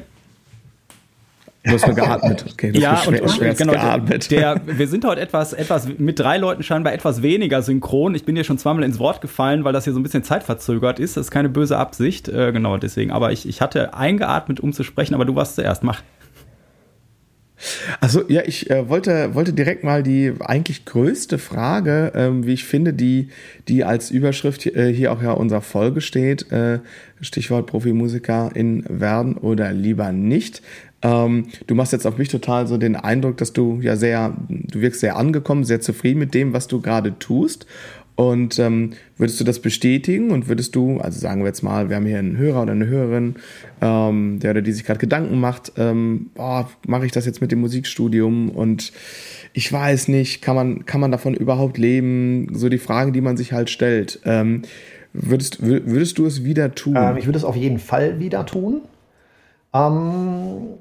Du 1.65 1.71
hast 1.71 1.87
nur 1.87 1.95
geatmet. 1.95 2.45
Okay, 2.53 2.71
ja, 2.75 3.01
und, 3.07 3.19
und 3.19 3.57
genau, 3.57 3.73
geatmet. 3.73 4.29
Der, 4.29 4.61
wir 4.65 4.87
sind 4.87 5.03
heute 5.03 5.19
etwas, 5.21 5.51
etwas 5.53 5.87
mit 5.97 6.19
drei 6.19 6.37
Leuten 6.37 6.61
scheinbar 6.61 6.93
etwas 6.93 7.23
weniger 7.23 7.61
synchron. 7.63 8.13
Ich 8.13 8.23
bin 8.23 8.35
dir 8.35 8.43
schon 8.43 8.59
zweimal 8.59 8.83
ins 8.83 8.99
Wort 8.99 9.19
gefallen, 9.21 9.63
weil 9.63 9.73
das 9.73 9.85
hier 9.85 9.93
so 9.93 9.99
ein 9.99 10.03
bisschen 10.03 10.23
zeitverzögert 10.23 10.99
ist. 10.99 11.17
Das 11.17 11.25
ist 11.25 11.31
keine 11.31 11.49
böse 11.49 11.77
Absicht. 11.77 12.29
Äh, 12.29 12.51
genau, 12.51 12.77
deswegen. 12.77 13.11
Aber 13.11 13.31
ich, 13.31 13.47
ich 13.47 13.61
hatte 13.61 13.95
eingeatmet, 13.95 14.59
um 14.59 14.73
zu 14.73 14.83
sprechen, 14.83 15.15
aber 15.15 15.25
du 15.25 15.35
warst 15.35 15.55
zuerst. 15.55 15.83
Mach. 15.83 16.01
Also 18.01 18.23
ja, 18.27 18.41
ich 18.45 18.69
äh, 18.69 18.89
wollte, 18.89 19.33
wollte 19.33 19.53
direkt 19.53 19.83
mal 19.83 20.03
die 20.03 20.33
eigentlich 20.39 20.85
größte 20.85 21.37
Frage, 21.37 22.11
ähm, 22.13 22.45
wie 22.45 22.53
ich 22.53 22.65
finde, 22.65 22.93
die, 22.93 23.29
die 23.67 23.83
als 23.83 24.11
Überschrift 24.11 24.65
äh, 24.65 24.93
hier 24.93 25.11
auch 25.11 25.21
ja 25.21 25.31
unserer 25.31 25.61
Folge 25.61 26.01
steht, 26.01 26.51
äh, 26.51 26.79
Stichwort 27.21 27.67
Profimusiker 27.67 28.51
in 28.53 28.83
werden 28.89 29.37
oder 29.37 29.71
lieber 29.71 30.11
nicht. 30.11 30.61
Ähm, 31.05 31.45
du 31.67 31.75
machst 31.75 31.93
jetzt 31.93 32.07
auf 32.07 32.17
mich 32.17 32.29
total 32.29 32.65
so 32.65 32.77
den 32.77 32.95
Eindruck, 32.95 33.37
dass 33.37 33.53
du 33.53 33.79
ja 33.79 33.95
sehr, 33.95 34.35
du 34.49 34.81
wirkst 34.81 35.01
sehr 35.01 35.17
angekommen, 35.17 35.63
sehr 35.63 35.79
zufrieden 35.79 36.17
mit 36.17 36.33
dem, 36.33 36.51
was 36.51 36.67
du 36.67 36.81
gerade 36.81 37.19
tust. 37.19 37.67
Und 38.15 38.59
ähm, 38.59 38.91
würdest 39.17 39.39
du 39.39 39.43
das 39.43 39.59
bestätigen 39.59 40.31
und 40.31 40.47
würdest 40.47 40.73
du, 40.75 40.99
also 40.99 41.19
sagen 41.19 41.41
wir 41.41 41.47
jetzt 41.47 41.63
mal, 41.63 41.89
wir 41.89 41.97
haben 41.97 42.05
hier 42.05 42.17
einen 42.17 42.37
Hörer 42.37 42.63
oder 42.63 42.71
eine 42.71 42.87
Hörerin, 42.87 43.35
ähm, 43.81 44.39
der 44.39 44.51
oder 44.51 44.61
die 44.61 44.71
sich 44.71 44.85
gerade 44.85 44.99
Gedanken 44.99 45.39
macht, 45.39 45.73
ähm, 45.77 46.31
oh, 46.37 46.63
mache 46.87 47.05
ich 47.05 47.11
das 47.11 47.25
jetzt 47.25 47.41
mit 47.41 47.51
dem 47.51 47.59
Musikstudium 47.59 48.49
und 48.49 48.93
ich 49.51 49.71
weiß 49.71 50.07
nicht, 50.07 50.41
kann 50.41 50.55
man, 50.55 50.85
kann 50.85 51.01
man 51.01 51.11
davon 51.11 51.33
überhaupt 51.33 51.77
leben? 51.77 52.47
So 52.53 52.69
die 52.69 52.77
Fragen, 52.77 53.11
die 53.11 53.21
man 53.21 53.35
sich 53.35 53.51
halt 53.51 53.69
stellt. 53.69 54.21
Ähm, 54.23 54.61
würdest, 55.11 55.61
würdest 55.61 56.17
du 56.17 56.25
es 56.25 56.45
wieder 56.45 56.73
tun? 56.73 56.95
Ähm, 56.97 57.17
ich 57.17 57.25
würde 57.25 57.37
es 57.37 57.43
auf 57.43 57.57
jeden 57.57 57.79
Fall 57.79 58.19
wieder 58.21 58.45
tun. 58.45 58.81
Ähm, 59.73 60.77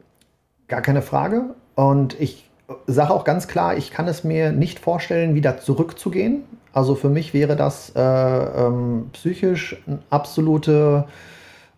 Gar 0.68 0.82
keine 0.82 1.02
Frage. 1.02 1.54
Und 1.74 2.18
ich 2.20 2.48
sage 2.86 3.12
auch 3.12 3.24
ganz 3.24 3.48
klar, 3.48 3.76
ich 3.76 3.90
kann 3.90 4.08
es 4.08 4.24
mir 4.24 4.52
nicht 4.52 4.78
vorstellen, 4.78 5.34
wieder 5.34 5.58
zurückzugehen. 5.58 6.44
Also 6.72 6.94
für 6.94 7.08
mich 7.08 7.34
wäre 7.34 7.56
das 7.56 7.92
äh, 7.94 8.00
ähm, 8.00 9.10
psychisch 9.12 9.82
ein 9.86 10.00
absoluter 10.10 11.06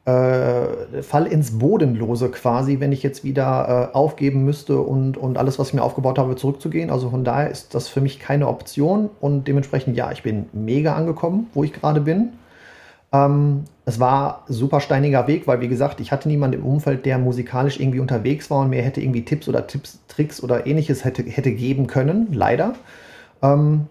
äh, 0.06 1.02
Fall 1.02 1.26
ins 1.26 1.58
Bodenlose 1.58 2.30
quasi, 2.30 2.78
wenn 2.78 2.92
ich 2.92 3.02
jetzt 3.02 3.24
wieder 3.24 3.90
äh, 3.92 3.96
aufgeben 3.96 4.44
müsste 4.44 4.80
und, 4.80 5.16
und 5.16 5.36
alles, 5.36 5.58
was 5.58 5.68
ich 5.68 5.74
mir 5.74 5.82
aufgebaut 5.82 6.18
habe, 6.18 6.36
zurückzugehen. 6.36 6.90
Also 6.90 7.10
von 7.10 7.24
daher 7.24 7.50
ist 7.50 7.74
das 7.74 7.88
für 7.88 8.00
mich 8.00 8.20
keine 8.20 8.46
Option 8.46 9.10
und 9.20 9.48
dementsprechend, 9.48 9.96
ja, 9.96 10.12
ich 10.12 10.22
bin 10.22 10.46
mega 10.52 10.94
angekommen, 10.94 11.48
wo 11.52 11.64
ich 11.64 11.72
gerade 11.72 12.00
bin. 12.00 12.34
Ähm, 13.12 13.64
es 13.88 14.00
war 14.00 14.44
super 14.48 14.80
steiniger 14.80 15.28
Weg, 15.28 15.46
weil 15.46 15.60
wie 15.60 15.68
gesagt, 15.68 16.00
ich 16.00 16.10
hatte 16.10 16.28
niemanden 16.28 16.58
im 16.58 16.66
Umfeld, 16.66 17.06
der 17.06 17.18
musikalisch 17.18 17.78
irgendwie 17.78 18.00
unterwegs 18.00 18.50
war 18.50 18.62
und 18.62 18.70
mir 18.70 18.82
hätte 18.82 19.00
irgendwie 19.00 19.24
Tipps 19.24 19.48
oder 19.48 19.68
Tipps, 19.68 20.00
Tricks 20.08 20.42
oder 20.42 20.66
ähnliches 20.66 21.04
hätte, 21.04 21.22
hätte 21.22 21.52
geben 21.52 21.86
können, 21.86 22.26
leider. 22.32 22.74
Ähm, 23.42 23.86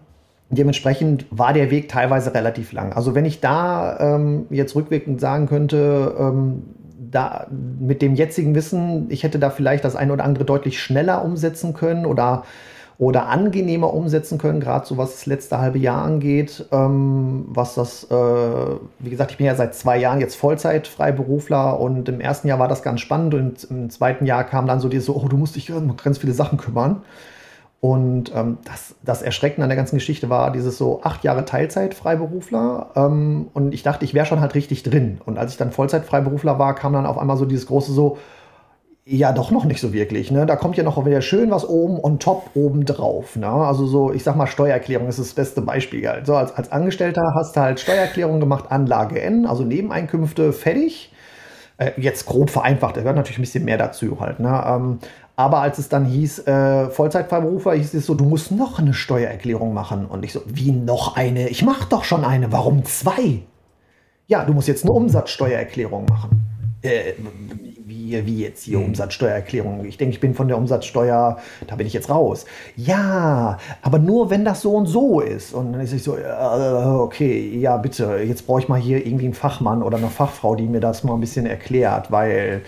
dementsprechend 0.50 1.24
war 1.30 1.54
der 1.54 1.70
Weg 1.70 1.88
teilweise 1.88 2.34
relativ 2.34 2.72
lang. 2.72 2.92
Also 2.92 3.14
wenn 3.14 3.24
ich 3.24 3.40
da 3.40 3.98
ähm, 3.98 4.44
jetzt 4.50 4.76
rückwirkend 4.76 5.18
sagen 5.18 5.46
könnte, 5.46 6.14
ähm, 6.18 6.64
da 7.10 7.46
mit 7.50 8.02
dem 8.02 8.16
jetzigen 8.16 8.54
Wissen, 8.54 9.06
ich 9.08 9.22
hätte 9.22 9.38
da 9.38 9.48
vielleicht 9.48 9.82
das 9.82 9.96
eine 9.96 10.12
oder 10.12 10.24
andere 10.24 10.44
deutlich 10.44 10.78
schneller 10.78 11.24
umsetzen 11.24 11.72
können 11.72 12.04
oder 12.04 12.44
oder 12.98 13.26
angenehmer 13.28 13.92
umsetzen 13.92 14.38
können, 14.38 14.60
gerade 14.60 14.86
so 14.86 14.96
was 14.96 15.12
das 15.12 15.26
letzte 15.26 15.58
halbe 15.58 15.78
Jahr 15.78 16.02
angeht. 16.02 16.66
Ähm, 16.72 17.44
was 17.48 17.74
das, 17.74 18.04
äh, 18.10 18.14
wie 18.98 19.10
gesagt, 19.10 19.32
ich 19.32 19.36
bin 19.36 19.46
ja 19.46 19.54
seit 19.54 19.74
zwei 19.74 19.98
Jahren 19.98 20.20
jetzt 20.20 20.36
Vollzeit-Freiberufler 20.36 21.78
und 21.78 22.08
im 22.08 22.20
ersten 22.20 22.48
Jahr 22.48 22.58
war 22.58 22.68
das 22.68 22.82
ganz 22.82 23.00
spannend 23.00 23.34
und 23.34 23.64
im 23.64 23.90
zweiten 23.90 24.24
Jahr 24.24 24.44
kam 24.44 24.66
dann 24.66 24.80
so 24.80 24.88
dieses 24.88 25.06
so, 25.06 25.16
oh, 25.16 25.28
du 25.28 25.36
musst 25.36 25.56
dich 25.56 25.70
um 25.72 25.96
ganz 25.96 26.18
viele 26.18 26.32
Sachen 26.32 26.58
kümmern. 26.58 27.02
Und 27.80 28.34
ähm, 28.34 28.58
das, 28.64 28.96
das 29.04 29.20
Erschreckende 29.20 29.62
an 29.64 29.68
der 29.68 29.76
ganzen 29.76 29.96
Geschichte 29.96 30.30
war 30.30 30.50
dieses 30.50 30.78
so 30.78 31.02
acht 31.02 31.22
Jahre 31.22 31.44
Teilzeit-Freiberufler. 31.44 32.92
Ähm, 32.96 33.48
und 33.52 33.74
ich 33.74 33.82
dachte, 33.82 34.04
ich 34.06 34.14
wäre 34.14 34.24
schon 34.24 34.40
halt 34.40 34.54
richtig 34.54 34.82
drin. 34.82 35.20
Und 35.24 35.38
als 35.38 35.52
ich 35.52 35.58
dann 35.58 35.70
Vollzeit-Freiberufler 35.70 36.58
war, 36.58 36.74
kam 36.74 36.94
dann 36.94 37.04
auf 37.04 37.18
einmal 37.18 37.36
so 37.36 37.44
dieses 37.44 37.66
große 37.66 37.92
so, 37.92 38.16
ja, 39.08 39.30
doch 39.30 39.52
noch 39.52 39.64
nicht 39.64 39.80
so 39.80 39.92
wirklich. 39.92 40.32
Ne? 40.32 40.46
Da 40.46 40.56
kommt 40.56 40.76
ja 40.76 40.82
noch 40.82 41.04
wieder 41.06 41.20
schön 41.20 41.52
was 41.52 41.66
oben 41.66 42.00
on 42.02 42.18
top 42.18 42.50
oben 42.54 42.84
drauf. 42.84 43.36
Ne? 43.36 43.46
Also 43.46 43.86
so, 43.86 44.12
ich 44.12 44.24
sag 44.24 44.34
mal, 44.34 44.48
Steuererklärung 44.48 45.06
ist 45.06 45.20
das 45.20 45.32
beste 45.32 45.62
Beispiel. 45.62 46.08
Also 46.08 46.34
als, 46.34 46.52
als 46.52 46.72
Angestellter 46.72 47.22
hast 47.36 47.54
du 47.54 47.60
halt 47.60 47.78
Steuererklärung 47.78 48.40
gemacht, 48.40 48.64
Anlage 48.70 49.20
N, 49.22 49.46
also 49.46 49.62
Nebeneinkünfte 49.62 50.52
fertig. 50.52 51.12
Äh, 51.78 51.92
jetzt 51.98 52.26
grob 52.26 52.50
vereinfacht, 52.50 52.96
da 52.96 53.02
gehört 53.02 53.16
natürlich 53.16 53.38
ein 53.38 53.42
bisschen 53.42 53.64
mehr 53.64 53.78
dazu 53.78 54.18
halt. 54.18 54.40
Ne? 54.40 54.64
Ähm, 54.66 54.98
aber 55.36 55.58
als 55.58 55.78
es 55.78 55.88
dann 55.88 56.04
hieß, 56.06 56.48
äh, 56.48 56.90
Vollzeitfreiberufer, 56.90 57.74
hieß 57.74 57.94
es 57.94 58.06
so, 58.06 58.14
du 58.14 58.24
musst 58.24 58.50
noch 58.50 58.80
eine 58.80 58.92
Steuererklärung 58.92 59.72
machen. 59.72 60.06
Und 60.06 60.24
ich 60.24 60.32
so, 60.32 60.40
wie 60.46 60.72
noch 60.72 61.16
eine? 61.16 61.48
Ich 61.48 61.62
mach 61.62 61.84
doch 61.84 62.02
schon 62.02 62.24
eine, 62.24 62.50
warum 62.50 62.84
zwei? 62.84 63.42
Ja, 64.26 64.44
du 64.44 64.52
musst 64.52 64.66
jetzt 64.66 64.82
eine 64.82 64.92
Umsatzsteuererklärung 64.92 66.06
machen. 66.06 66.40
Äh, 66.82 67.12
hier, 68.06 68.26
wie 68.26 68.42
jetzt 68.42 68.64
hier 68.64 68.78
mhm. 68.78 68.86
Umsatzsteuererklärung. 68.86 69.84
Ich 69.84 69.98
denke, 69.98 70.14
ich 70.14 70.20
bin 70.20 70.34
von 70.34 70.48
der 70.48 70.58
Umsatzsteuer, 70.58 71.38
da 71.66 71.76
bin 71.76 71.86
ich 71.86 71.92
jetzt 71.92 72.08
raus. 72.08 72.46
Ja, 72.76 73.58
aber 73.82 73.98
nur 73.98 74.30
wenn 74.30 74.44
das 74.44 74.62
so 74.62 74.72
und 74.74 74.86
so 74.86 75.20
ist. 75.20 75.52
Und 75.52 75.72
dann 75.72 75.80
ist 75.80 75.92
ich 75.92 76.02
so, 76.02 76.16
äh, 76.16 76.22
okay, 76.22 77.58
ja, 77.58 77.76
bitte, 77.76 78.18
jetzt 78.26 78.46
brauche 78.46 78.60
ich 78.60 78.68
mal 78.68 78.80
hier 78.80 79.04
irgendwie 79.04 79.26
einen 79.26 79.34
Fachmann 79.34 79.82
oder 79.82 79.98
eine 79.98 80.08
Fachfrau, 80.08 80.54
die 80.54 80.66
mir 80.66 80.80
das 80.80 81.04
mal 81.04 81.14
ein 81.14 81.20
bisschen 81.20 81.46
erklärt, 81.46 82.10
weil 82.10 82.62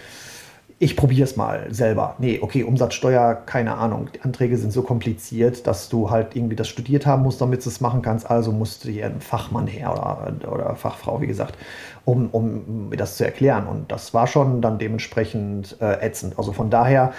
ich 0.80 0.96
probiere 0.96 1.24
es 1.24 1.36
mal 1.36 1.66
selber. 1.74 2.14
Nee, 2.18 2.38
okay, 2.40 2.62
Umsatzsteuer, 2.62 3.34
keine 3.46 3.76
Ahnung. 3.76 4.10
Die 4.14 4.20
Anträge 4.20 4.56
sind 4.56 4.72
so 4.72 4.82
kompliziert, 4.82 5.66
dass 5.66 5.88
du 5.88 6.10
halt 6.10 6.36
irgendwie 6.36 6.54
das 6.54 6.68
studiert 6.68 7.04
haben 7.04 7.24
musst, 7.24 7.40
damit 7.40 7.64
du 7.64 7.68
es 7.68 7.80
machen 7.80 8.00
kannst. 8.00 8.30
Also 8.30 8.52
musst 8.52 8.84
du 8.84 8.90
hier 8.90 9.06
ein 9.06 9.20
Fachmann 9.20 9.66
her 9.66 9.92
oder, 9.92 10.52
oder 10.52 10.76
Fachfrau, 10.76 11.20
wie 11.20 11.26
gesagt, 11.26 11.56
um, 12.04 12.28
um 12.30 12.90
mir 12.90 12.96
das 12.96 13.16
zu 13.16 13.24
erklären. 13.24 13.66
Und 13.66 13.90
das 13.90 14.14
war 14.14 14.28
schon 14.28 14.62
dann 14.62 14.78
dementsprechend 14.78 15.76
äh, 15.80 16.06
ätzend. 16.06 16.38
Also 16.38 16.52
von 16.52 16.70
daher 16.70 17.12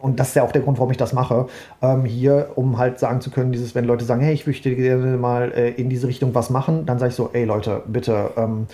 und 0.00 0.20
das 0.20 0.28
ist 0.28 0.34
ja 0.34 0.42
auch 0.42 0.52
der 0.52 0.60
Grund, 0.60 0.76
warum 0.76 0.90
ich 0.90 0.98
das 0.98 1.14
mache, 1.14 1.46
ähm, 1.80 2.04
hier, 2.04 2.50
um 2.56 2.76
halt 2.76 2.98
sagen 2.98 3.22
zu 3.22 3.30
können, 3.30 3.52
dieses, 3.52 3.74
wenn 3.74 3.86
Leute 3.86 4.04
sagen, 4.04 4.20
hey, 4.20 4.34
ich 4.34 4.46
möchte 4.46 4.74
gerne 4.76 5.16
mal 5.16 5.50
äh, 5.52 5.70
in 5.70 5.88
diese 5.88 6.06
Richtung 6.06 6.34
was 6.34 6.50
machen, 6.50 6.84
dann 6.84 6.98
sage 6.98 7.08
ich 7.08 7.16
so, 7.16 7.30
ey 7.32 7.46
Leute, 7.46 7.82
bitte, 7.86 8.32
ähm, 8.36 8.66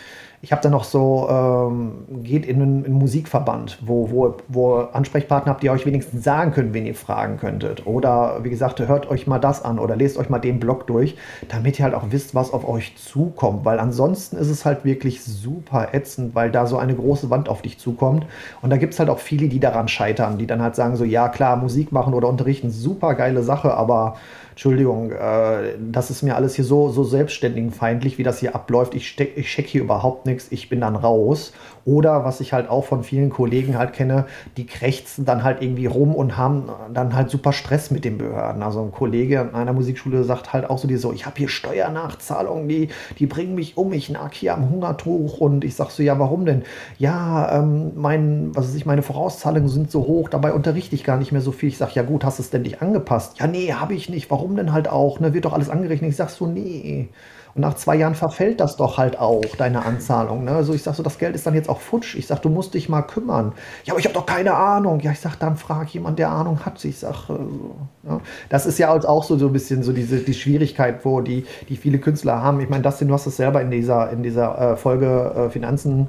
ich 0.43 0.53
habe 0.53 0.63
da 0.63 0.71
noch 0.71 0.85
so, 0.85 1.29
ähm, 1.31 2.23
geht 2.23 2.47
in 2.47 2.63
einen, 2.63 2.85
einen, 2.87 2.95
Musikverband, 2.95 3.79
wo, 3.83 4.11
wo, 4.11 4.37
wo 4.49 4.77
Ansprechpartner 4.77 5.53
habt, 5.53 5.63
die 5.63 5.69
euch 5.69 5.85
wenigstens 5.85 6.25
sagen 6.25 6.53
können, 6.53 6.73
wen 6.73 6.87
ihr 6.87 6.95
fragen 6.95 7.37
könntet. 7.37 7.87
Oder 7.87 8.43
wie 8.43 8.49
gesagt, 8.49 8.81
hört 8.81 9.11
euch 9.11 9.27
mal 9.27 9.39
das 9.39 9.63
an 9.63 9.79
oder 9.79 9.97
lest 9.97 10.17
euch 10.17 10.31
mal 10.31 10.39
den 10.39 10.59
Blog 10.59 10.87
durch, 10.87 11.17
damit 11.49 11.79
ihr 11.79 11.85
halt 11.85 11.95
auch 11.95 12.05
wisst, 12.09 12.35
was 12.35 12.55
auf 12.55 12.67
euch 12.67 12.97
zukommt. 12.97 13.67
Weil 13.67 13.79
ansonsten 13.79 14.39
ist 14.39 14.49
es 14.49 14.65
halt 14.65 14.87
wirklich 14.87 15.23
super 15.23 15.89
ätzend, 15.93 16.35
weil 16.35 16.51
da 16.51 16.67
so 16.67 16.79
eine 16.79 16.95
große 16.95 17.29
Wand 17.29 17.51
auf 17.51 17.61
dich 17.61 17.79
zukommt. 17.79 18.25
Und 18.63 18.71
da 18.71 18.79
gibt 18.79 18.95
es 18.95 18.99
halt 18.99 19.11
auch 19.11 19.19
viele, 19.19 19.49
die 19.49 19.61
daran 19.61 19.89
scheitern, 19.89 20.39
die 20.39 20.47
dann 20.47 20.63
halt 20.63 20.75
sagen 20.75 20.97
so, 20.97 21.05
ja 21.05 21.29
klar, 21.29 21.57
Musik 21.57 21.93
machen 21.93 22.15
oder 22.15 22.29
unterrichten, 22.29 22.71
super 22.71 23.15
geile 23.15 23.43
Sache, 23.43 23.75
aber 23.75 24.17
Entschuldigung, 24.51 25.13
äh, 25.13 25.75
das 25.79 26.11
ist 26.11 26.23
mir 26.23 26.37
alles 26.37 26.55
hier 26.55 26.65
so, 26.65 26.91
so 26.91 27.05
selbstständigenfeindlich, 27.05 28.19
wie 28.19 28.23
das 28.23 28.41
hier 28.41 28.55
abläuft. 28.55 28.95
Ich, 28.95 29.19
ich 29.19 29.47
check 29.47 29.67
hier 29.67 29.83
überhaupt 29.83 30.27
nichts, 30.27 30.49
ich 30.51 30.69
bin 30.69 30.81
dann 30.81 30.97
raus. 30.97 31.53
Oder 31.85 32.25
was 32.25 32.41
ich 32.41 32.53
halt 32.53 32.69
auch 32.69 32.85
von 32.85 33.03
vielen 33.03 33.31
Kollegen 33.31 33.79
halt 33.79 33.93
kenne, 33.93 34.27
die 34.57 34.67
krächzen 34.67 35.25
dann 35.25 35.43
halt 35.45 35.63
irgendwie 35.63 35.87
rum 35.87 36.15
und 36.15 36.37
haben 36.37 36.65
dann 36.93 37.15
halt 37.15 37.31
super 37.31 37.53
Stress 37.53 37.91
mit 37.91 38.05
den 38.05 38.19
Behörden. 38.19 38.63
Also 38.63 38.83
ein 38.83 38.93
Kollege 38.93 39.41
an 39.41 39.55
einer 39.55 39.73
Musikschule 39.73 40.25
sagt 40.25 40.53
halt 40.53 40.69
auch 40.69 40.79
so, 40.79 40.89
die 40.89 40.97
so, 40.97 41.13
ich 41.13 41.27
habe 41.27 41.37
hier 41.39 41.49
Steuernachzahlungen, 41.49 42.69
die, 42.69 42.89
die 43.19 43.27
bringen 43.27 43.55
mich 43.55 43.77
um, 43.77 43.93
ich 43.93 44.11
nag 44.11 44.33
hier 44.33 44.55
am 44.55 44.71
Hungertuch. 44.71 45.39
Und 45.39 45.65
ich 45.65 45.75
sag 45.75 45.91
so, 45.91 46.03
ja, 46.03 46.19
warum 46.19 46.45
denn? 46.45 46.63
Ja, 46.99 47.59
ähm, 47.59 47.93
mein, 47.97 48.51
was 48.55 48.69
weiß 48.69 48.75
ich, 48.75 48.87
meine 48.87 49.03
Vorauszahlungen 49.03 49.69
sind 49.69 49.91
so 49.91 50.07
hoch, 50.07 50.29
dabei 50.29 50.53
unterrichte 50.53 50.95
ich 50.95 51.05
gar 51.05 51.17
nicht 51.17 51.33
mehr 51.33 51.41
so 51.41 51.53
viel. 51.53 51.69
Ich 51.69 51.79
sag, 51.79 51.95
ja 51.95 52.03
gut, 52.03 52.25
hast 52.25 52.39
du 52.39 52.43
es 52.43 52.51
denn 52.51 52.63
nicht 52.63 52.83
angepasst? 52.83 53.39
Ja, 53.41 53.47
nee, 53.47 53.73
habe 53.73 53.95
ich 53.95 54.09
nicht. 54.09 54.31
Warum 54.31 54.57
denn 54.57 54.73
halt 54.73 54.89
auch? 54.89 55.21
Ne, 55.21 55.35
wird 55.35 55.45
doch 55.45 55.53
alles 55.53 55.71
angerechnet. 55.71 56.11
Ich 56.11 56.17
sag 56.17 56.31
so, 56.31 56.47
nee. 56.47 57.09
Und 57.55 57.63
nach 57.63 57.75
zwei 57.75 57.97
Jahren 57.97 58.15
verfällt 58.15 58.61
das 58.61 58.77
doch 58.77 58.99
halt 58.99 59.19
auch, 59.19 59.45
deine 59.59 59.85
Anzahlung. 59.85 60.45
Ne? 60.45 60.53
Also 60.53 60.73
ich 60.73 60.83
sage 60.83 60.97
so, 60.97 61.03
das 61.03 61.19
Geld 61.19 61.35
ist 61.35 61.47
dann 61.47 61.55
jetzt 61.55 61.69
auch 61.69 61.81
futsch. 61.81 62.15
Ich 62.15 62.27
sage, 62.27 62.41
du 62.43 62.49
musst 62.49 62.75
dich 62.75 62.89
mal 62.89 63.03
kümmern. 63.03 63.53
Ja, 63.85 63.93
aber 63.93 64.01
ich 64.01 64.07
habe 64.07 64.15
doch 64.15 64.27
keine 64.27 64.55
Ahnung. 64.55 65.01
Ja, 65.01 65.13
ich 65.13 65.21
sage, 65.21 65.37
dann 65.39 65.57
frag 65.57 65.89
jemand, 65.89 66.19
der 66.19 66.31
Ahnung 66.31 66.65
hat. 66.65 66.85
Ich 66.85 66.99
sage, 66.99 67.17
äh, 67.31 68.09
ja. 68.09 68.21
das 68.49 68.67
ist 68.67 68.79
ja 68.79 68.93
auch 68.93 69.25
so, 69.25 69.37
so 69.37 69.47
ein 69.47 69.53
bisschen 69.53 69.83
so 69.83 69.93
diese 69.93 70.19
die 70.19 70.35
Schwierigkeit, 70.35 71.05
wo 71.05 71.21
die, 71.21 71.45
die 71.69 71.77
viele 71.77 71.99
Künstler 71.99 72.43
haben. 72.43 72.61
Ich 72.61 72.69
meine, 72.69 72.83
Dustin, 72.83 73.09
du 73.09 73.15
hast 73.15 73.27
es 73.27 73.37
selber 73.37 73.61
in 73.61 73.71
dieser, 73.71 74.11
in 74.11 74.23
dieser 74.23 74.73
äh, 74.73 74.77
Folge 74.77 75.33
äh, 75.37 75.51
Finanzen 75.51 76.09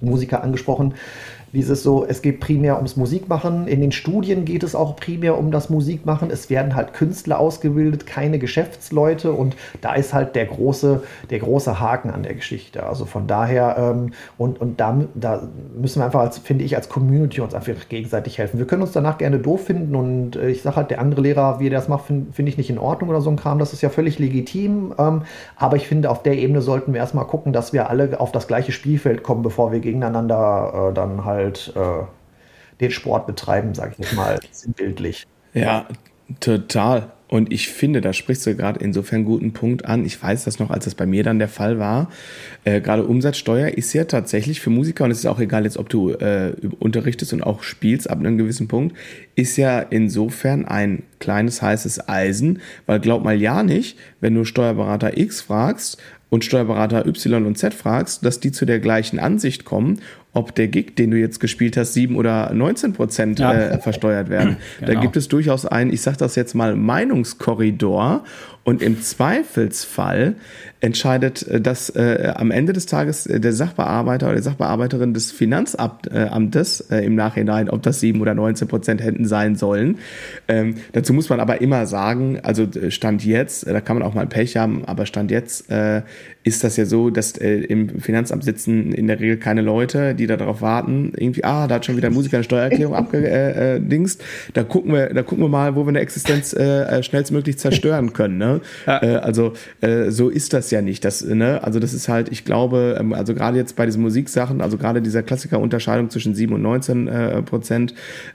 Musiker 0.00 0.42
angesprochen 0.42 0.94
dieses 1.56 1.82
so, 1.82 2.04
es 2.04 2.22
geht 2.22 2.38
primär 2.40 2.76
ums 2.76 2.96
Musikmachen. 2.96 3.66
In 3.66 3.80
den 3.80 3.92
Studien 3.92 4.44
geht 4.44 4.62
es 4.62 4.74
auch 4.74 4.94
primär 4.96 5.38
um 5.38 5.50
das 5.50 5.70
Musikmachen. 5.70 6.30
Es 6.30 6.50
werden 6.50 6.76
halt 6.76 6.92
Künstler 6.92 7.40
ausgebildet, 7.40 8.06
keine 8.06 8.38
Geschäftsleute. 8.38 9.32
Und 9.32 9.56
da 9.80 9.94
ist 9.94 10.12
halt 10.12 10.36
der 10.36 10.46
große, 10.46 11.02
der 11.30 11.38
große 11.38 11.80
Haken 11.80 12.10
an 12.10 12.22
der 12.22 12.34
Geschichte. 12.34 12.84
Also 12.84 13.06
von 13.06 13.26
daher, 13.26 13.76
ähm, 13.78 14.12
und, 14.36 14.60
und 14.60 14.78
da, 14.80 15.00
da 15.14 15.48
müssen 15.74 16.00
wir 16.00 16.04
einfach, 16.04 16.20
als, 16.20 16.38
finde 16.38 16.64
ich, 16.64 16.76
als 16.76 16.88
Community 16.88 17.40
uns 17.40 17.54
einfach 17.54 17.88
gegenseitig 17.88 18.38
helfen. 18.38 18.58
Wir 18.58 18.66
können 18.66 18.82
uns 18.82 18.92
danach 18.92 19.16
gerne 19.16 19.38
doof 19.38 19.64
finden 19.64 19.96
und 19.96 20.36
äh, 20.36 20.50
ich 20.50 20.62
sage 20.62 20.76
halt, 20.76 20.90
der 20.90 21.00
andere 21.00 21.22
Lehrer, 21.22 21.58
wie 21.58 21.68
er 21.68 21.70
das 21.70 21.88
macht, 21.88 22.06
finde 22.06 22.32
find 22.32 22.48
ich 22.48 22.58
nicht 22.58 22.68
in 22.68 22.78
Ordnung 22.78 23.08
oder 23.08 23.22
so 23.22 23.30
ein 23.30 23.36
Kram. 23.36 23.58
Das 23.58 23.72
ist 23.72 23.80
ja 23.80 23.88
völlig 23.88 24.18
legitim. 24.18 24.94
Ähm, 24.98 25.22
aber 25.56 25.76
ich 25.76 25.88
finde, 25.88 26.10
auf 26.10 26.22
der 26.22 26.36
Ebene 26.36 26.60
sollten 26.60 26.92
wir 26.92 27.00
erstmal 27.00 27.26
gucken, 27.26 27.54
dass 27.54 27.72
wir 27.72 27.88
alle 27.88 28.20
auf 28.20 28.30
das 28.30 28.46
gleiche 28.46 28.72
Spielfeld 28.72 29.22
kommen, 29.22 29.42
bevor 29.42 29.72
wir 29.72 29.80
gegeneinander 29.80 30.90
äh, 30.90 30.94
dann 30.94 31.24
halt 31.24 31.45
halt 31.46 31.72
äh, 31.76 32.04
den 32.80 32.90
Sport 32.90 33.26
betreiben, 33.26 33.74
sage 33.74 33.94
ich 33.98 34.12
mal, 34.12 34.38
bildlich. 34.76 35.26
Ja, 35.54 35.88
total. 36.40 37.12
Und 37.28 37.52
ich 37.52 37.68
finde, 37.68 38.00
da 38.00 38.12
sprichst 38.12 38.46
du 38.46 38.54
gerade 38.54 38.78
insofern 38.84 39.16
einen 39.16 39.24
guten 39.24 39.52
Punkt 39.52 39.84
an. 39.84 40.04
Ich 40.04 40.22
weiß 40.22 40.44
das 40.44 40.60
noch, 40.60 40.70
als 40.70 40.84
das 40.84 40.94
bei 40.94 41.06
mir 41.06 41.24
dann 41.24 41.40
der 41.40 41.48
Fall 41.48 41.78
war. 41.78 42.08
Äh, 42.64 42.80
gerade 42.80 43.04
Umsatzsteuer 43.04 43.68
ist 43.68 43.92
ja 43.94 44.04
tatsächlich 44.04 44.60
für 44.60 44.70
Musiker, 44.70 45.04
und 45.04 45.10
es 45.10 45.18
ist 45.18 45.26
auch 45.26 45.40
egal 45.40 45.64
jetzt, 45.64 45.76
ob 45.76 45.88
du 45.88 46.12
äh, 46.12 46.52
unterrichtest 46.78 47.32
und 47.32 47.42
auch 47.42 47.64
spielst 47.64 48.08
ab 48.08 48.20
einem 48.20 48.38
gewissen 48.38 48.68
Punkt, 48.68 48.96
ist 49.34 49.56
ja 49.56 49.80
insofern 49.80 50.66
ein 50.66 51.02
kleines 51.18 51.62
heißes 51.62 52.08
Eisen, 52.08 52.60
weil 52.86 53.00
glaub 53.00 53.24
mal 53.24 53.40
ja 53.40 53.64
nicht, 53.64 53.98
wenn 54.20 54.34
du 54.34 54.44
Steuerberater 54.44 55.18
X 55.18 55.40
fragst 55.40 55.98
und 56.28 56.44
Steuerberater 56.44 57.06
Y 57.06 57.46
und 57.46 57.56
Z 57.56 57.72
fragst, 57.72 58.24
dass 58.24 58.40
die 58.40 58.52
zu 58.52 58.66
der 58.66 58.80
gleichen 58.80 59.18
Ansicht 59.18 59.64
kommen 59.64 60.00
ob 60.36 60.54
der 60.54 60.68
Gig, 60.68 60.96
den 60.96 61.10
du 61.10 61.16
jetzt 61.16 61.40
gespielt 61.40 61.78
hast, 61.78 61.94
7 61.94 62.14
oder 62.14 62.52
19 62.52 62.92
Prozent 62.92 63.38
ja. 63.38 63.52
äh, 63.52 63.78
versteuert 63.80 64.28
werden. 64.28 64.58
Genau. 64.78 64.92
Da 64.92 65.00
gibt 65.00 65.16
es 65.16 65.28
durchaus 65.28 65.64
einen, 65.64 65.92
ich 65.92 66.02
sage 66.02 66.18
das 66.18 66.34
jetzt 66.34 66.54
mal, 66.54 66.76
Meinungskorridor. 66.76 68.24
Und 68.66 68.82
im 68.82 69.00
Zweifelsfall 69.00 70.34
entscheidet 70.80 71.46
äh, 71.46 71.60
das 71.60 71.88
äh, 71.90 72.32
am 72.34 72.50
Ende 72.50 72.72
des 72.72 72.86
Tages 72.86 73.24
äh, 73.24 73.38
der 73.38 73.52
Sachbearbeiter 73.52 74.26
oder 74.26 74.34
die 74.34 74.42
Sachbearbeiterin 74.42 75.14
des 75.14 75.30
Finanzamtes 75.30 76.80
äh, 76.90 76.98
im 77.04 77.14
Nachhinein, 77.14 77.70
ob 77.70 77.84
das 77.84 78.00
7 78.00 78.20
oder 78.20 78.34
19 78.34 78.66
Prozent 78.66 79.00
hätten 79.00 79.24
sein 79.24 79.54
sollen. 79.54 79.98
Ähm, 80.48 80.74
dazu 80.90 81.12
muss 81.12 81.28
man 81.28 81.38
aber 81.38 81.60
immer 81.60 81.86
sagen, 81.86 82.40
also 82.42 82.64
äh, 82.64 82.90
Stand 82.90 83.24
jetzt, 83.24 83.68
da 83.68 83.80
kann 83.80 84.00
man 84.00 84.06
auch 84.06 84.14
mal 84.14 84.26
Pech 84.26 84.56
haben, 84.56 84.84
aber 84.84 85.06
Stand 85.06 85.30
jetzt 85.30 85.70
äh, 85.70 86.02
ist 86.46 86.64
das 86.64 86.76
ja 86.76 86.84
so, 86.84 87.10
dass 87.10 87.32
im 87.32 88.00
Finanzamt 88.00 88.44
sitzen 88.44 88.92
in 88.92 89.06
der 89.06 89.20
Regel 89.20 89.36
keine 89.36 89.62
Leute, 89.62 90.14
die 90.14 90.26
da 90.26 90.36
darauf 90.36 90.62
warten, 90.62 91.12
irgendwie, 91.16 91.44
ah, 91.44 91.66
da 91.66 91.76
hat 91.76 91.86
schon 91.86 91.96
wieder 91.96 92.08
ein 92.08 92.14
Musiker 92.14 92.36
eine 92.36 92.44
Steuererklärung 92.44 92.94
abgedingst. 92.96 94.22
da 94.54 94.62
gucken 94.62 94.92
wir, 94.92 95.12
da 95.12 95.22
gucken 95.22 95.44
wir 95.44 95.48
mal, 95.48 95.74
wo 95.74 95.84
wir 95.84 95.88
eine 95.88 96.00
Existenz 96.00 96.54
schnellstmöglich 97.02 97.58
zerstören 97.58 98.12
können. 98.12 98.38
Ne? 98.38 98.60
Ja. 98.86 99.02
Äh, 99.02 99.16
also 99.16 99.52
äh, 99.80 100.10
so 100.10 100.28
ist 100.28 100.52
das 100.52 100.70
ja 100.70 100.82
nicht. 100.82 101.04
Das, 101.04 101.24
ne? 101.24 101.62
Also 101.62 101.78
das 101.80 101.92
ist 101.92 102.08
halt, 102.08 102.30
ich 102.30 102.44
glaube, 102.44 102.96
ähm, 102.98 103.12
also 103.12 103.34
gerade 103.34 103.56
jetzt 103.56 103.76
bei 103.76 103.86
diesen 103.86 104.02
Musiksachen, 104.02 104.60
also 104.60 104.78
gerade 104.78 105.02
dieser 105.02 105.22
Klassiker-Unterscheidung 105.22 106.10
zwischen 106.10 106.34
7 106.34 106.54
und 106.54 106.62
19 106.62 107.08
äh, 107.08 107.42
Prozent 107.42 107.94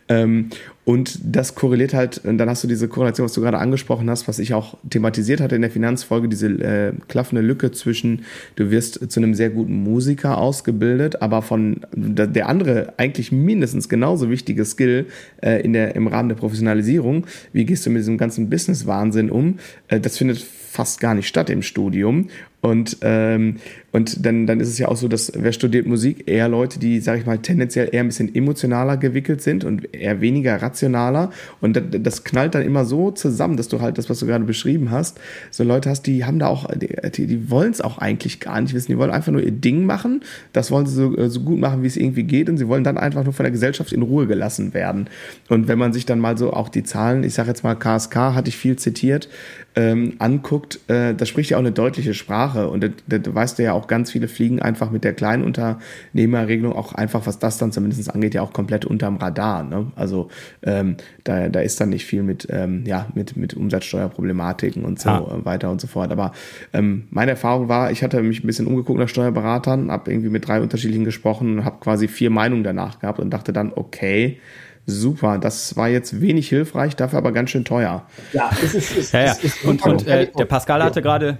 ähm, 0.09 0.49
und 0.83 1.19
das 1.23 1.53
korreliert 1.53 1.93
halt, 1.93 2.25
und 2.25 2.39
dann 2.39 2.49
hast 2.49 2.63
du 2.63 2.67
diese 2.67 2.87
Korrelation, 2.87 3.25
was 3.25 3.33
du 3.33 3.41
gerade 3.41 3.59
angesprochen 3.59 4.09
hast, 4.09 4.27
was 4.27 4.39
ich 4.39 4.55
auch 4.55 4.77
thematisiert 4.89 5.39
hatte 5.39 5.55
in 5.55 5.61
der 5.61 5.69
Finanzfolge, 5.69 6.27
diese 6.27 6.47
äh, 6.47 6.93
klaffende 7.07 7.41
Lücke 7.41 7.71
zwischen, 7.71 8.25
du 8.55 8.71
wirst 8.71 9.11
zu 9.11 9.19
einem 9.19 9.35
sehr 9.35 9.51
guten 9.51 9.83
Musiker 9.83 10.39
ausgebildet, 10.39 11.21
aber 11.21 11.43
von 11.43 11.81
der 11.93 12.49
andere 12.49 12.93
eigentlich 12.97 13.31
mindestens 13.31 13.89
genauso 13.89 14.31
wichtige 14.31 14.65
Skill 14.65 15.05
äh, 15.41 15.61
in 15.61 15.73
der, 15.73 15.95
im 15.95 16.07
Rahmen 16.07 16.29
der 16.29 16.35
Professionalisierung, 16.35 17.27
wie 17.53 17.65
gehst 17.65 17.85
du 17.85 17.91
mit 17.91 17.99
diesem 17.99 18.17
ganzen 18.17 18.49
Business-Wahnsinn 18.49 19.29
um, 19.29 19.59
äh, 19.87 19.99
das 19.99 20.17
findet 20.17 20.39
fast 20.39 20.99
gar 20.99 21.13
nicht 21.13 21.27
statt 21.27 21.49
im 21.49 21.61
Studium. 21.61 22.29
Und, 22.61 22.97
ähm, 23.01 23.55
und 23.91 24.25
dann, 24.25 24.45
dann 24.45 24.59
ist 24.59 24.69
es 24.69 24.77
ja 24.77 24.87
auch 24.87 24.95
so, 24.95 25.07
dass 25.07 25.31
wer 25.35 25.51
studiert 25.51 25.87
Musik, 25.87 26.27
eher 26.27 26.47
Leute, 26.47 26.79
die, 26.79 26.99
sag 26.99 27.19
ich 27.19 27.25
mal, 27.25 27.39
tendenziell 27.39 27.89
eher 27.91 28.01
ein 28.01 28.07
bisschen 28.07 28.33
emotionaler 28.33 28.97
gewickelt 28.97 29.41
sind 29.41 29.63
und 29.63 29.93
eher 29.93 30.21
weniger 30.21 30.61
rationaler. 30.61 31.31
Und 31.59 31.75
das, 31.75 31.83
das 31.91 32.23
knallt 32.23 32.53
dann 32.53 32.61
immer 32.61 32.85
so 32.85 33.11
zusammen, 33.11 33.57
dass 33.57 33.67
du 33.67 33.81
halt 33.81 33.97
das, 33.97 34.09
was 34.09 34.19
du 34.19 34.27
gerade 34.27 34.45
beschrieben 34.45 34.91
hast, 34.91 35.19
so 35.49 35.63
Leute 35.63 35.89
hast, 35.89 36.03
die 36.03 36.23
haben 36.23 36.39
da 36.39 36.47
auch, 36.47 36.67
die, 36.75 37.27
die 37.27 37.49
wollen 37.49 37.71
es 37.71 37.81
auch 37.81 37.97
eigentlich 37.97 38.39
gar 38.39 38.61
nicht 38.61 38.73
wissen. 38.73 38.91
Die 38.91 38.97
wollen 38.97 39.11
einfach 39.11 39.31
nur 39.31 39.41
ihr 39.41 39.51
Ding 39.51 39.85
machen. 39.85 40.21
Das 40.53 40.69
wollen 40.71 40.85
sie 40.85 40.95
so, 40.95 41.29
so 41.29 41.41
gut 41.41 41.59
machen, 41.59 41.81
wie 41.81 41.87
es 41.87 41.97
irgendwie 41.97 42.23
geht. 42.23 42.47
Und 42.47 42.57
sie 42.57 42.67
wollen 42.67 42.83
dann 42.83 42.97
einfach 42.97 43.23
nur 43.23 43.33
von 43.33 43.43
der 43.43 43.51
Gesellschaft 43.51 43.91
in 43.91 44.03
Ruhe 44.03 44.27
gelassen 44.27 44.73
werden. 44.73 45.09
Und 45.49 45.67
wenn 45.67 45.79
man 45.79 45.93
sich 45.93 46.05
dann 46.05 46.19
mal 46.19 46.37
so 46.37 46.53
auch 46.53 46.69
die 46.69 46.83
Zahlen, 46.83 47.23
ich 47.23 47.33
sage 47.33 47.49
jetzt 47.49 47.63
mal 47.63 47.75
KSK, 47.75 48.15
hatte 48.15 48.49
ich 48.49 48.57
viel 48.57 48.75
zitiert, 48.75 49.27
ähm, 49.75 50.13
anguckt, 50.19 50.51
anguckt, 50.51 50.79
äh, 50.89 51.13
das 51.15 51.29
spricht 51.29 51.51
ja 51.51 51.57
auch 51.57 51.61
eine 51.61 51.71
deutliche 51.71 52.13
Sprache 52.13 52.50
und 52.55 52.83
da 53.07 53.35
weißt 53.35 53.59
du 53.59 53.63
ja 53.63 53.73
auch, 53.73 53.87
ganz 53.87 54.11
viele 54.11 54.27
fliegen 54.27 54.61
einfach 54.61 54.91
mit 54.91 55.03
der 55.03 55.13
Kleinunternehmerregelung 55.13 56.73
auch 56.73 56.93
einfach, 56.93 57.25
was 57.25 57.39
das 57.39 57.57
dann 57.57 57.71
zumindest 57.71 58.13
angeht, 58.13 58.33
ja 58.33 58.41
auch 58.41 58.53
komplett 58.53 58.85
unterm 58.85 59.17
Radar. 59.17 59.63
Ne? 59.63 59.91
Also 59.95 60.29
ähm, 60.63 60.97
da, 61.23 61.49
da 61.49 61.61
ist 61.61 61.79
dann 61.81 61.89
nicht 61.89 62.05
viel 62.05 62.23
mit, 62.23 62.47
ähm, 62.49 62.83
ja, 62.85 63.07
mit, 63.13 63.37
mit 63.37 63.53
Umsatzsteuerproblematiken 63.53 64.83
und 64.83 64.99
so 64.99 65.09
ah. 65.09 65.39
weiter 65.43 65.71
und 65.71 65.81
so 65.81 65.87
fort. 65.87 66.11
Aber 66.11 66.31
ähm, 66.73 67.07
meine 67.09 67.31
Erfahrung 67.31 67.67
war, 67.67 67.91
ich 67.91 68.03
hatte 68.03 68.21
mich 68.21 68.43
ein 68.43 68.47
bisschen 68.47 68.67
umgeguckt 68.67 68.99
nach 68.99 69.09
Steuerberatern, 69.09 69.91
habe 69.91 70.11
irgendwie 70.11 70.29
mit 70.29 70.47
drei 70.47 70.61
unterschiedlichen 70.61 71.05
gesprochen 71.05 71.59
und 71.59 71.65
habe 71.65 71.77
quasi 71.79 72.07
vier 72.07 72.29
Meinungen 72.29 72.63
danach 72.63 72.99
gehabt 72.99 73.19
und 73.19 73.29
dachte 73.31 73.53
dann, 73.53 73.71
okay, 73.75 74.39
super, 74.85 75.37
das 75.37 75.75
war 75.77 75.89
jetzt 75.89 76.21
wenig 76.21 76.49
hilfreich, 76.49 76.95
dafür 76.95 77.19
aber 77.19 77.31
ganz 77.31 77.51
schön 77.51 77.65
teuer. 77.65 78.05
Ja, 78.33 78.49
es 78.63 78.73
ist, 78.73 78.97
es, 78.97 79.11
ja, 79.11 79.25
ja. 79.25 79.31
Es 79.31 79.43
ist 79.43 79.63
und, 79.63 79.83
und 79.85 80.07
äh, 80.07 80.27
der 80.37 80.45
Pascal 80.45 80.83
hatte 80.83 81.01
gerade. 81.01 81.37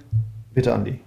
Bitte, 0.54 0.72
Andi. 0.74 1.00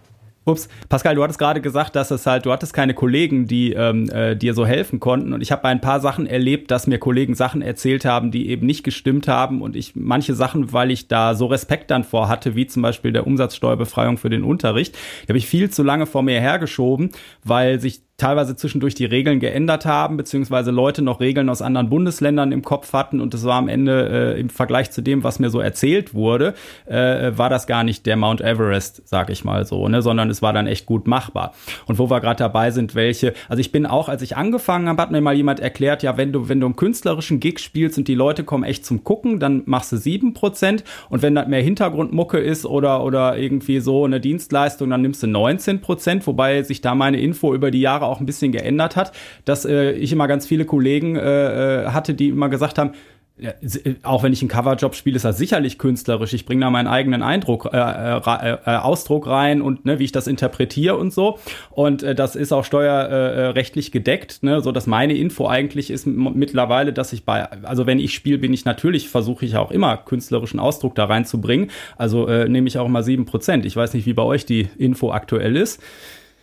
Ups, 0.48 0.70
Pascal, 0.90 1.16
du 1.16 1.24
hattest 1.24 1.40
gerade 1.40 1.60
gesagt, 1.60 1.96
dass 1.96 2.12
es 2.12 2.28
halt, 2.28 2.46
du 2.46 2.52
hattest 2.52 2.72
keine 2.72 2.94
Kollegen, 2.94 3.48
die 3.48 3.74
ähm, 3.74 4.08
äh, 4.12 4.36
dir 4.36 4.54
so 4.54 4.68
helfen 4.68 5.00
konnten. 5.00 5.34
Und 5.34 5.42
ich 5.42 5.52
habe 5.52 5.64
bei 5.64 5.70
ein 5.70 5.82
paar 5.82 6.00
Sachen 6.00 6.28
erlebt, 6.28 6.70
dass 6.70 6.86
mir 6.86 7.00
Kollegen 7.00 7.34
Sachen 7.34 7.64
erzählt 7.64 8.06
haben, 8.06 8.30
die 8.30 8.50
eben 8.50 8.68
nicht 8.68 8.84
gestimmt 8.84 9.28
haben. 9.28 9.64
Und 9.64 9.76
ich 9.76 9.96
manche 9.96 10.36
Sachen, 10.36 10.72
weil 10.72 10.92
ich 10.92 11.08
da 11.08 11.34
so 11.34 11.48
Respekt 11.48 11.90
dann 11.90 12.04
vor 12.04 12.30
hatte, 12.30 12.56
wie 12.56 12.68
zum 12.68 12.84
Beispiel 12.84 13.12
der 13.12 13.26
Umsatzsteuerbefreiung 13.26 14.18
für 14.18 14.30
den 14.30 14.44
Unterricht, 14.44 14.96
die 15.24 15.30
habe 15.30 15.40
ich 15.40 15.48
viel 15.48 15.72
zu 15.72 15.82
lange 15.82 16.06
vor 16.06 16.22
mir 16.22 16.40
hergeschoben, 16.40 17.10
weil 17.44 17.80
sich 17.80 18.05
teilweise 18.18 18.56
zwischendurch 18.56 18.96
die 18.96 19.06
Regeln 19.06 19.40
geändert 19.42 19.86
haben, 19.86 20.16
beziehungsweise 20.16 20.72
Leute 20.72 21.02
noch 21.02 21.20
Regeln 21.20 21.50
aus 21.50 21.62
anderen 21.62 21.90
Bundesländern 21.90 22.54
im 22.54 22.62
Kopf 22.62 22.94
hatten. 22.94 23.20
Und 23.20 23.34
das 23.34 23.44
war 23.44 23.56
am 23.56 23.68
Ende 23.68 24.36
äh, 24.36 24.40
im 24.40 24.50
Vergleich 24.50 24.92
zu 24.92 25.02
dem, 25.02 25.24
was 25.24 25.40
mir 25.40 25.50
so 25.50 25.60
erzählt 25.60 26.14
wurde, 26.14 26.54
äh, 26.86 27.32
war 27.36 27.50
das 27.50 27.68
gar 27.68 27.84
nicht 27.84 28.06
der 28.06 28.16
Mount 28.16 28.40
Everest, 28.40 29.02
sag 29.06 29.30
ich 29.30 29.44
mal 29.44 29.66
so, 29.66 29.90
ne, 29.90 30.02
sondern 30.02 30.30
es 30.30 30.42
war 30.42 30.54
dann 30.54 30.66
echt 30.66 30.86
gut 30.86 31.08
machbar. 31.08 31.54
Und 31.88 32.00
wo 32.00 32.10
wir 32.10 32.22
gerade 32.22 32.38
dabei 32.38 32.72
sind, 32.72 32.96
welche, 32.96 33.34
also 33.50 33.60
ich 33.60 33.74
bin 33.74 33.86
auch, 33.86 34.08
als 34.08 34.22
ich 34.22 34.38
angefangen 34.38 34.88
habe, 34.88 35.02
hat 35.02 35.12
mir 35.12 35.20
mal 35.20 35.36
jemand 35.36 35.60
erklärt, 35.60 36.02
ja, 36.02 36.16
wenn 36.16 36.32
du, 36.32 36.48
wenn 36.48 36.62
du 36.62 36.68
einen 36.68 36.78
künstlerischen 36.78 37.42
Gig 37.42 37.60
spielst 37.60 37.98
und 37.98 38.08
die 38.08 38.16
Leute 38.16 38.46
kommen 38.46 38.64
echt 38.64 38.86
zum 38.86 39.04
Gucken, 39.04 39.42
dann 39.42 39.64
machst 39.66 39.92
du 39.92 39.98
sieben 39.98 40.34
Prozent. 40.34 40.86
Und 41.10 41.22
wenn 41.22 41.36
das 41.36 41.50
mehr 41.50 41.62
Hintergrundmucke 41.62 42.38
ist 42.38 42.66
oder, 42.66 43.04
oder 43.04 43.38
irgendwie 43.38 43.82
so 43.82 44.06
eine 44.06 44.22
Dienstleistung, 44.22 44.90
dann 44.90 45.02
nimmst 45.02 45.22
du 45.22 45.28
19 45.28 45.82
Prozent, 45.82 46.26
wobei 46.28 46.64
sich 46.64 46.80
da 46.80 46.96
meine 46.96 47.20
Info 47.20 47.54
über 47.54 47.72
die 47.72 47.82
Jahre 47.82 48.05
auch 48.06 48.20
ein 48.20 48.26
bisschen 48.26 48.52
geändert 48.52 48.96
hat, 48.96 49.12
dass 49.46 49.66
äh, 49.66 49.92
ich 49.92 50.12
immer 50.12 50.28
ganz 50.28 50.48
viele 50.48 50.66
Kollegen 50.66 51.16
äh, 51.16 51.84
äh 51.84 51.88
hatte, 51.88 52.14
die 52.14 52.30
immer 52.30 52.50
gesagt 52.50 52.78
haben, 52.78 52.92
ja, 53.38 53.52
äh, 53.62 53.96
auch 54.04 54.24
wenn 54.24 54.32
ich 54.32 54.42
einen 54.42 54.50
Coverjob 54.50 54.96
spiele, 54.96 55.18
ist 55.18 55.26
das 55.26 55.38
sicherlich 55.38 55.78
künstlerisch. 55.78 56.34
Ich 56.34 56.46
bringe 56.46 56.62
da 56.62 56.70
meinen 56.70 56.88
eigenen 56.88 57.22
Eindruck, 57.22 57.70
äh, 57.72 57.78
äh, 57.78 58.58
äh, 58.66 58.78
Ausdruck 58.78 59.28
rein 59.28 59.62
und 59.62 59.86
ne, 59.86 60.00
wie 60.00 60.06
ich 60.06 60.14
das 60.14 60.28
interpretiere 60.28 60.96
und 60.96 61.12
so. 61.12 61.38
Und 61.72 62.02
äh, 62.02 62.16
das 62.16 62.38
ist 62.38 62.54
auch 62.54 62.64
steuerrechtlich 62.64 63.92
gedeckt, 63.92 64.42
ne, 64.42 64.62
so 64.62 64.72
dass 64.72 64.88
meine 64.88 65.16
Info 65.16 65.48
eigentlich 65.48 65.92
ist 65.92 66.08
mittlerweile, 66.08 66.94
dass 66.94 67.12
ich 67.12 67.26
bei, 67.26 67.46
also 67.64 67.86
wenn 67.86 68.00
ich 68.00 68.14
spiele, 68.14 68.38
bin 68.38 68.54
ich 68.54 68.64
natürlich, 68.64 69.10
versuche 69.10 69.46
ich 69.46 69.58
auch 69.58 69.72
immer 69.72 69.98
künstlerischen 69.98 70.60
Ausdruck 70.60 70.96
da 70.96 71.06
reinzubringen. 71.06 71.72
Also 71.98 72.28
äh, 72.28 72.48
nehme 72.48 72.70
ich 72.70 72.78
auch 72.78 72.88
mal 72.88 73.04
sieben 73.04 73.26
Prozent. 73.26 73.66
Ich 73.66 73.76
weiß 73.76 73.94
nicht, 73.96 74.06
wie 74.06 74.14
bei 74.14 74.24
euch 74.24 74.46
die 74.46 74.70
Info 74.78 75.12
aktuell 75.12 75.58
ist. 75.58 75.82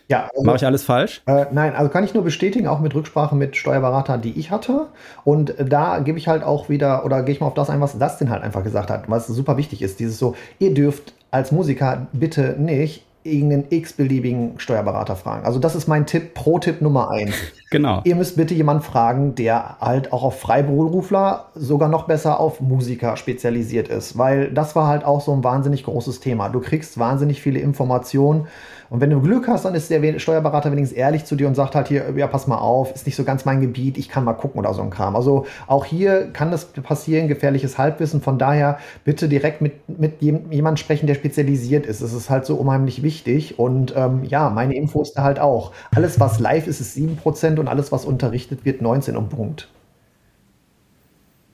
Ja, 0.09 0.29
also, 0.31 0.43
Mache 0.43 0.57
ich 0.57 0.65
alles 0.65 0.83
falsch? 0.83 1.21
Äh, 1.25 1.45
nein, 1.51 1.75
also 1.75 1.89
kann 1.89 2.03
ich 2.03 2.13
nur 2.13 2.23
bestätigen, 2.23 2.67
auch 2.67 2.79
mit 2.79 2.93
Rücksprache 2.93 3.35
mit 3.35 3.55
Steuerberatern, 3.55 4.21
die 4.21 4.37
ich 4.37 4.51
hatte. 4.51 4.87
Und 5.23 5.55
da 5.57 5.99
gebe 5.99 6.17
ich 6.17 6.27
halt 6.27 6.43
auch 6.43 6.69
wieder, 6.69 7.05
oder 7.05 7.23
gehe 7.23 7.33
ich 7.33 7.41
mal 7.41 7.47
auf 7.47 7.53
das 7.53 7.69
ein, 7.69 7.81
was 7.81 7.97
Dustin 7.97 8.29
halt 8.29 8.43
einfach 8.43 8.63
gesagt 8.63 8.89
hat, 8.89 9.09
was 9.09 9.27
super 9.27 9.57
wichtig 9.57 9.81
ist. 9.81 9.99
Dieses 9.99 10.19
so, 10.19 10.35
ihr 10.59 10.73
dürft 10.73 11.13
als 11.31 11.51
Musiker 11.51 12.07
bitte 12.11 12.55
nicht 12.59 13.05
irgendeinen 13.23 13.65
x-beliebigen 13.69 14.59
Steuerberater 14.59 15.15
fragen. 15.15 15.45
Also 15.45 15.59
das 15.59 15.75
ist 15.75 15.87
mein 15.87 16.05
Tipp, 16.05 16.33
Pro-Tipp 16.33 16.81
Nummer 16.81 17.11
eins. 17.11 17.35
Genau. 17.73 18.01
Ihr 18.03 18.15
müsst 18.15 18.35
bitte 18.35 18.53
jemanden 18.53 18.83
fragen, 18.83 19.33
der 19.33 19.77
halt 19.81 20.13
auch 20.13 20.21
auf 20.21 20.39
Freiberufler, 20.39 21.47
sogar 21.55 21.89
noch 21.89 22.05
besser 22.05 22.39
auf 22.39 22.61
Musiker 22.61 23.17
spezialisiert 23.17 23.87
ist, 23.87 24.15
weil 24.15 24.51
das 24.51 24.75
war 24.75 24.85
halt 24.85 25.03
auch 25.03 25.21
so 25.21 25.33
ein 25.33 25.43
wahnsinnig 25.43 25.83
großes 25.83 26.19
Thema. 26.19 26.49
Du 26.49 26.59
kriegst 26.59 26.99
wahnsinnig 26.99 27.41
viele 27.41 27.57
Informationen 27.57 28.45
und 28.93 29.01
wenn 29.01 29.09
du 29.09 29.19
Glück 29.19 29.47
hast, 29.47 29.65
dann 29.65 29.73
ist 29.73 29.89
der 29.89 30.19
Steuerberater 30.19 30.71
wenigstens 30.71 30.95
ehrlich 30.95 31.25
zu 31.25 31.35
dir 31.35 31.47
und 31.47 31.55
sagt 31.55 31.73
halt 31.73 31.87
hier, 31.87 32.13
ja, 32.15 32.27
pass 32.27 32.45
mal 32.45 32.59
auf, 32.59 32.93
ist 32.93 33.07
nicht 33.07 33.15
so 33.15 33.23
ganz 33.23 33.43
mein 33.43 33.59
Gebiet, 33.59 33.97
ich 33.97 34.07
kann 34.07 34.23
mal 34.23 34.33
gucken 34.33 34.59
oder 34.59 34.71
so 34.75 34.83
ein 34.83 34.91
Kram. 34.91 35.15
Also 35.15 35.47
auch 35.65 35.83
hier 35.83 36.29
kann 36.31 36.51
das 36.51 36.65
passieren, 36.65 37.27
gefährliches 37.27 37.79
Halbwissen. 37.79 38.21
Von 38.21 38.37
daher 38.37 38.77
bitte 39.03 39.27
direkt 39.27 39.61
mit, 39.61 39.89
mit 39.99 40.21
jemandem 40.21 40.77
sprechen, 40.77 41.07
der 41.07 41.15
spezialisiert 41.15 41.87
ist. 41.87 42.03
Das 42.03 42.13
ist 42.13 42.29
halt 42.29 42.45
so 42.45 42.55
unheimlich 42.55 43.01
wichtig. 43.01 43.57
Und 43.57 43.95
ähm, 43.97 44.25
ja, 44.25 44.51
meine 44.51 44.75
Info 44.75 45.01
ist 45.01 45.13
da 45.13 45.23
halt 45.23 45.39
auch. 45.39 45.71
Alles, 45.95 46.19
was 46.19 46.39
live 46.39 46.67
ist, 46.67 46.79
ist 46.79 46.95
7% 46.95 47.57
und 47.59 47.67
alles, 47.67 47.91
was 47.91 48.05
unterrichtet 48.05 48.63
wird, 48.63 48.83
19 48.83 49.17
um 49.17 49.27
Punkt. 49.27 49.69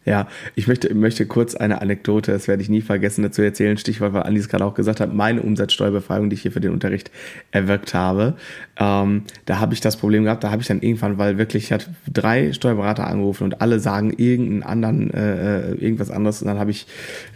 Ja, 0.10 0.28
ich 0.56 0.68
möchte, 0.68 0.92
möchte 0.96 1.28
kurz 1.28 1.54
eine 1.54 1.82
Anekdote, 1.82 2.32
das 2.32 2.48
werde 2.48 2.64
ich 2.64 2.70
nie 2.70 2.82
vergessen, 2.82 3.22
dazu 3.22 3.44
erzählen. 3.44 3.78
Stichwort, 3.78 4.12
weil 4.12 4.24
Andi 4.24 4.40
es 4.40 4.50
gerade 4.50 4.66
auch 4.66 4.74
gesagt 4.74 5.02
hat, 5.02 5.14
meine 5.14 5.44
Umsatzsteuerbefreiung, 5.44 6.32
die 6.32 6.34
ich 6.34 6.42
hier 6.42 6.52
für 6.52 6.62
den 6.62 6.72
Unterricht 6.72 7.12
erwirkt 7.52 7.94
habe. 7.94 8.34
Ähm, 8.80 9.26
da 9.46 9.60
habe 9.60 9.76
ich 9.76 9.82
das 9.82 9.98
Problem 9.98 10.24
gehabt, 10.24 10.44
da 10.44 10.50
habe 10.50 10.64
ich 10.64 10.68
dann 10.68 10.82
irgendwann, 10.82 11.20
weil 11.20 11.38
wirklich, 11.38 11.66
ich 11.66 11.72
hatte 11.72 11.94
drei 12.12 12.54
Steuerberater 12.54 13.06
angerufen 13.06 13.44
und 13.44 13.62
alle 13.62 13.80
sagen 13.80 14.12
irgendeinen 14.18 14.64
anderen, 14.64 15.14
äh, 15.14 15.74
äh 15.74 15.76
irgendwas 15.76 16.10
anderes. 16.10 16.42
Und 16.42 16.48
dann 16.48 16.58
habe 16.58 16.72
ich 16.72 16.88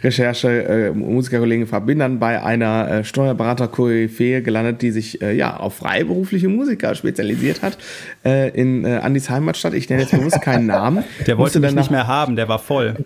Recherche, 0.02 0.64
äh, 0.64 0.90
Musikerkollegen 0.90 1.66
gefragt, 1.66 1.86
bin 1.86 2.00
dann 2.00 2.18
bei 2.18 2.42
einer 2.42 2.90
äh, 2.90 3.04
Steuerberater-Koryphäe 3.04 4.42
gelandet, 4.42 4.82
die 4.82 4.90
sich 4.90 5.22
äh, 5.22 5.32
ja 5.32 5.58
auf 5.58 5.76
freiberufliche 5.76 6.48
Musiker 6.48 6.96
spezialisiert 6.96 7.62
hat, 7.62 7.78
äh, 8.24 8.50
in 8.50 8.84
äh, 8.84 8.96
Andis 8.96 9.30
Heimatstadt. 9.30 9.74
Ich 9.74 9.88
nenne 9.88 10.02
jetzt 10.02 10.10
bewusst 10.10 10.42
keinen 10.42 10.66
Namen. 10.66 11.04
Der 11.28 11.38
wollte 11.38 11.60
mich 11.60 11.72
nicht 11.72 11.92
mehr 11.92 12.08
haben, 12.08 12.34
der 12.34 12.48
war 12.48 12.63
voll. 12.66 13.04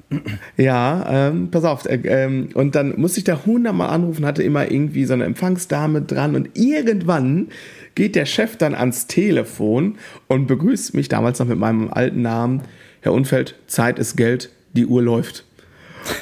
Ja, 0.57 1.29
ähm, 1.29 1.51
pass 1.51 1.65
auf. 1.65 1.85
Äh, 1.87 2.01
ähm, 2.05 2.49
und 2.55 2.75
dann 2.75 2.99
musste 2.99 3.19
ich 3.19 3.25
da 3.25 3.41
hundertmal 3.45 3.91
anrufen, 3.91 4.25
hatte 4.25 4.43
immer 4.43 4.71
irgendwie 4.71 5.05
so 5.05 5.15
eine 5.15 5.25
Empfangsdame 5.25 6.03
dran 6.03 6.35
und 6.35 6.51
irgendwann 6.55 7.49
geht 7.95 8.15
der 8.15 8.27
Chef 8.27 8.57
dann 8.57 8.75
ans 8.75 9.07
Telefon 9.07 9.97
und 10.29 10.47
begrüßt 10.47 10.95
mich 10.95 11.09
damals 11.09 11.39
noch 11.39 11.47
mit 11.47 11.59
meinem 11.59 11.93
alten 11.93 12.23
Namen. 12.23 12.63
Herr 13.01 13.13
Unfeld, 13.13 13.57
Zeit 13.67 13.99
ist 13.99 14.17
Geld, 14.17 14.51
die 14.73 14.87
Uhr 14.87 15.03
läuft. 15.03 15.45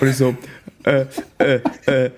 Und 0.00 0.08
ich 0.08 0.16
so, 0.16 0.34
äh, 0.84 1.04
äh, 1.38 1.60
äh, 1.86 2.10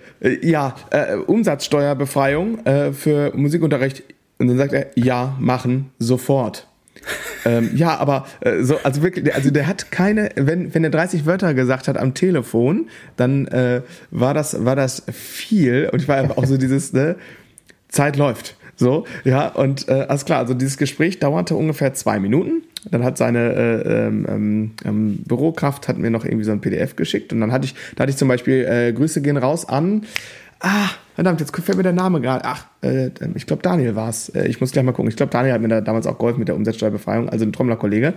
ja, 0.48 0.76
äh, 0.90 1.16
Umsatzsteuerbefreiung 1.16 2.64
äh, 2.64 2.92
für 2.92 3.32
Musikunterricht. 3.34 4.02
Und 4.38 4.48
dann 4.48 4.58
sagt 4.58 4.72
er, 4.72 4.90
ja, 4.94 5.36
machen, 5.40 5.90
sofort 5.98 6.67
ähm, 7.44 7.70
ja, 7.74 7.96
aber 7.96 8.26
äh, 8.40 8.62
so, 8.62 8.78
also 8.82 9.02
wirklich, 9.02 9.34
also 9.34 9.50
der 9.50 9.66
hat 9.66 9.90
keine, 9.90 10.30
wenn, 10.36 10.74
wenn 10.74 10.84
er 10.84 10.90
30 10.90 11.26
Wörter 11.26 11.54
gesagt 11.54 11.88
hat 11.88 11.96
am 11.98 12.14
Telefon, 12.14 12.88
dann 13.16 13.46
äh, 13.48 13.82
war 14.10 14.34
das, 14.34 14.64
war 14.64 14.76
das 14.76 15.02
viel 15.12 15.88
und 15.92 16.02
ich 16.02 16.08
war 16.08 16.16
einfach 16.16 16.36
auch 16.36 16.46
so 16.46 16.56
dieses, 16.56 16.92
ne, 16.92 17.16
Zeit 17.88 18.16
läuft. 18.16 18.56
So, 18.76 19.06
ja, 19.24 19.48
und 19.48 19.88
äh, 19.88 20.06
alles 20.08 20.24
klar, 20.24 20.38
also 20.38 20.54
dieses 20.54 20.76
Gespräch 20.76 21.18
dauerte 21.18 21.56
ungefähr 21.56 21.94
zwei 21.94 22.20
Minuten. 22.20 22.62
Dann 22.88 23.02
hat 23.02 23.18
seine 23.18 23.52
äh, 23.52 24.06
ähm, 24.06 24.74
ähm, 24.84 25.18
Bürokraft 25.26 25.88
hat 25.88 25.98
mir 25.98 26.10
noch 26.10 26.24
irgendwie 26.24 26.44
so 26.44 26.52
ein 26.52 26.60
PDF 26.60 26.94
geschickt 26.94 27.32
und 27.32 27.40
dann 27.40 27.50
hatte 27.50 27.64
ich, 27.64 27.74
da 27.96 28.02
hatte 28.02 28.10
ich 28.10 28.16
zum 28.16 28.28
Beispiel 28.28 28.64
äh, 28.64 28.92
Grüße 28.92 29.20
gehen 29.20 29.36
raus 29.36 29.68
an 29.68 30.04
Ah, 30.60 30.88
verdammt, 31.14 31.40
jetzt 31.40 31.54
fällt 31.56 31.76
mir 31.76 31.84
der 31.84 31.92
Name 31.92 32.20
gerade. 32.20 32.44
Ach, 32.44 32.64
äh, 32.82 33.10
ich 33.34 33.46
glaube 33.46 33.62
Daniel 33.62 33.94
war 33.94 34.08
es. 34.08 34.28
Äh, 34.30 34.48
ich 34.48 34.60
muss 34.60 34.72
gleich 34.72 34.84
mal 34.84 34.92
gucken. 34.92 35.08
Ich 35.08 35.16
glaube 35.16 35.30
Daniel 35.30 35.54
hat 35.54 35.60
mir 35.60 35.68
da 35.68 35.80
damals 35.80 36.06
auch 36.06 36.18
geholfen 36.18 36.40
mit 36.40 36.48
der 36.48 36.56
Umsatzsteuerbefreiung, 36.56 37.28
also 37.28 37.44
ein 37.44 37.52
Trommlerkollege. 37.52 38.14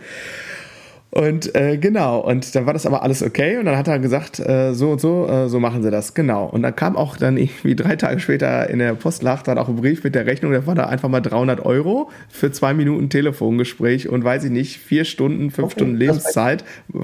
Und 1.14 1.54
äh, 1.56 1.78
genau, 1.78 2.22
und 2.22 2.56
dann 2.56 2.66
war 2.66 2.72
das 2.72 2.86
aber 2.86 3.04
alles 3.04 3.22
okay. 3.22 3.58
Und 3.58 3.66
dann 3.66 3.76
hat 3.76 3.90
er 3.90 4.00
gesagt, 4.00 4.40
äh, 4.40 4.74
so 4.74 4.92
und 4.92 5.02
so, 5.02 5.28
äh, 5.28 5.50
so 5.50 5.60
machen 5.60 5.84
sie 5.84 5.92
das, 5.92 6.14
genau. 6.14 6.46
Und 6.46 6.64
dann 6.64 6.74
kam 6.74 6.96
auch 6.96 7.18
dann 7.18 7.36
irgendwie 7.36 7.76
drei 7.82 7.98
Tage 7.98 8.22
später 8.22 8.70
in 8.70 8.80
der 8.80 8.94
Postlacht 8.94 9.50
dann 9.50 9.58
auch 9.58 9.68
ein 9.68 9.76
Brief 9.76 10.06
mit 10.06 10.16
der 10.16 10.26
Rechnung, 10.26 10.54
da 10.54 10.66
war 10.66 10.74
da 10.74 10.86
einfach 10.86 11.10
mal 11.10 11.20
300 11.20 11.66
Euro 11.66 12.10
für 12.30 12.54
zwei 12.54 12.74
Minuten 12.74 13.10
Telefongespräch 13.10 14.08
und 14.08 14.24
weiß 14.24 14.46
ich 14.46 14.52
nicht, 14.52 14.78
vier 14.78 15.04
Stunden, 15.04 15.52
fünf 15.52 15.66
okay, 15.66 15.80
Stunden 15.80 15.98
Lebenszeit 15.98 16.64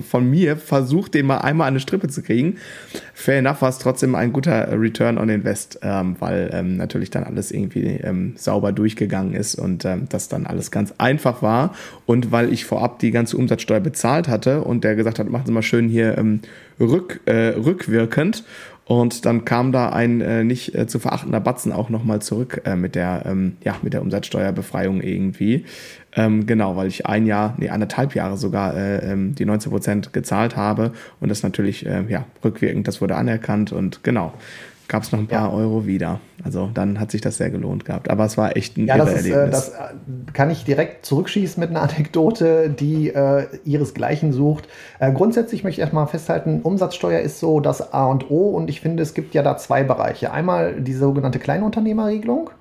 von 0.10 0.30
mir 0.30 0.55
versucht, 0.55 1.14
den 1.14 1.26
mal 1.26 1.39
einmal 1.39 1.68
an 1.68 1.74
eine 1.74 1.82
Strippe 1.82 2.08
zu 2.08 2.22
kriegen. 2.22 2.55
Fair 3.14 3.39
enough 3.39 3.62
war 3.62 3.70
es 3.70 3.78
trotzdem 3.78 4.16
ein 4.16 4.32
guter 4.32 4.70
Return 4.80 5.18
on 5.18 5.28
Invest, 5.28 5.80
ähm, 5.82 6.16
weil 6.20 6.49
ähm, 6.53 6.78
natürlich 6.78 7.10
dann 7.10 7.26
alles 7.26 7.51
irgendwie 7.51 7.99
ähm, 8.01 8.36
sauber 8.38 8.72
durchgegangen 8.72 9.34
ist 9.34 9.55
und 9.55 9.84
ähm, 9.84 10.08
das 10.08 10.30
dann 10.30 10.45
alles 10.45 10.72
ganz 10.72 10.93
einfach 10.97 11.41
war. 11.41 11.76
Und 12.05 12.32
weil 12.32 12.53
ich 12.53 12.64
vorab 12.64 12.99
die 12.99 13.12
ganze 13.12 13.36
Umsatzsteuer 13.36 13.82
bezahlt 13.82 13.96
bezahlt 13.97 14.27
hatte 14.27 14.61
und 14.61 14.83
der 14.83 14.95
gesagt 14.95 15.17
hat, 15.17 15.27
machen 15.29 15.47
Sie 15.47 15.51
mal 15.51 15.63
schön 15.63 15.89
hier 15.89 16.19
ähm, 16.19 16.41
rück, 16.79 17.21
äh, 17.25 17.55
rückwirkend. 17.57 18.43
Und 18.85 19.25
dann 19.25 19.43
kam 19.43 19.71
da 19.71 19.89
ein 19.89 20.21
äh, 20.21 20.43
nicht 20.45 20.73
äh, 20.75 20.87
zu 20.87 20.99
verachtender 20.99 21.41
Batzen 21.41 21.73
auch 21.73 21.89
nochmal 21.89 22.21
zurück 22.21 22.61
äh, 22.63 22.75
mit 22.75 22.95
der, 22.95 23.23
ähm, 23.25 23.57
ja, 23.61 23.75
mit 23.81 23.93
der 23.93 24.01
Umsatzsteuerbefreiung 24.01 25.01
irgendwie. 25.01 25.65
Ähm, 26.15 26.45
genau, 26.45 26.77
weil 26.77 26.87
ich 26.87 27.05
ein 27.07 27.25
Jahr, 27.25 27.55
nee, 27.57 27.69
anderthalb 27.69 28.15
Jahre 28.15 28.37
sogar 28.37 28.77
äh, 28.77 29.11
ähm, 29.11 29.35
die 29.35 29.45
19 29.45 29.71
Prozent 29.71 30.13
gezahlt 30.13 30.55
habe 30.55 30.93
und 31.19 31.29
das 31.29 31.43
natürlich, 31.43 31.85
äh, 31.85 32.03
ja, 32.07 32.25
rückwirkend, 32.45 32.87
das 32.87 33.01
wurde 33.01 33.15
anerkannt 33.15 33.73
und 33.73 34.03
genau. 34.03 34.33
Gab 34.88 35.03
es 35.03 35.11
noch 35.11 35.19
ein 35.19 35.27
paar 35.27 35.49
ja. 35.49 35.53
Euro 35.53 35.85
wieder. 35.85 36.19
Also 36.43 36.69
dann 36.73 36.99
hat 36.99 37.11
sich 37.11 37.21
das 37.21 37.38
sehr 37.38 37.49
gelohnt 37.49 37.85
gehabt. 37.85 38.09
Aber 38.09 38.25
es 38.25 38.38
war 38.38 38.55
echt 38.55 38.77
ein 38.77 38.85
ja, 38.85 38.97
das, 38.97 39.13
ist, 39.13 39.25
äh, 39.27 39.49
das 39.49 39.69
äh, 39.69 39.73
kann 40.33 40.49
ich 40.49 40.63
direkt 40.63 41.05
zurückschießen 41.05 41.59
mit 41.59 41.69
einer 41.69 41.81
Anekdote, 41.81 42.69
die 42.69 43.09
äh, 43.09 43.47
ihresgleichen 43.65 44.31
sucht. 44.31 44.67
Äh, 44.99 45.11
grundsätzlich 45.11 45.63
möchte 45.63 45.79
ich 45.79 45.83
erstmal 45.83 46.07
festhalten, 46.07 46.61
Umsatzsteuer 46.61 47.19
ist 47.19 47.39
so 47.39 47.59
das 47.59 47.93
A 47.93 48.05
und 48.05 48.29
O 48.29 48.51
und 48.51 48.69
ich 48.69 48.81
finde, 48.81 49.03
es 49.03 49.13
gibt 49.13 49.33
ja 49.33 49.43
da 49.43 49.57
zwei 49.57 49.83
Bereiche. 49.83 50.31
Einmal 50.31 50.79
die 50.79 50.93
sogenannte 50.93 51.39
Kleinunternehmerregelung 51.39 52.51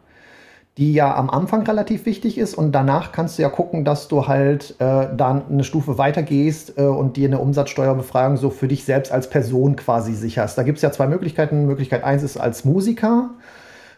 die 0.78 0.92
ja 0.92 1.14
am 1.14 1.30
Anfang 1.30 1.62
relativ 1.62 2.04
wichtig 2.04 2.36
ist 2.36 2.54
und 2.54 2.72
danach 2.72 3.10
kannst 3.10 3.38
du 3.38 3.42
ja 3.42 3.48
gucken, 3.48 3.84
dass 3.84 4.08
du 4.08 4.26
halt 4.26 4.74
äh, 4.78 5.08
dann 5.16 5.42
eine 5.48 5.64
Stufe 5.64 5.96
weiter 5.96 6.22
gehst 6.22 6.76
äh, 6.76 6.82
und 6.82 7.16
dir 7.16 7.28
eine 7.28 7.38
Umsatzsteuerbefreiung 7.38 8.36
so 8.36 8.50
für 8.50 8.68
dich 8.68 8.84
selbst 8.84 9.10
als 9.10 9.30
Person 9.30 9.76
quasi 9.76 10.12
sicherst. 10.12 10.58
Da 10.58 10.64
gibt 10.64 10.76
es 10.76 10.82
ja 10.82 10.92
zwei 10.92 11.06
Möglichkeiten. 11.06 11.64
Möglichkeit 11.64 12.04
eins 12.04 12.22
ist 12.22 12.36
als 12.36 12.66
Musiker 12.66 13.30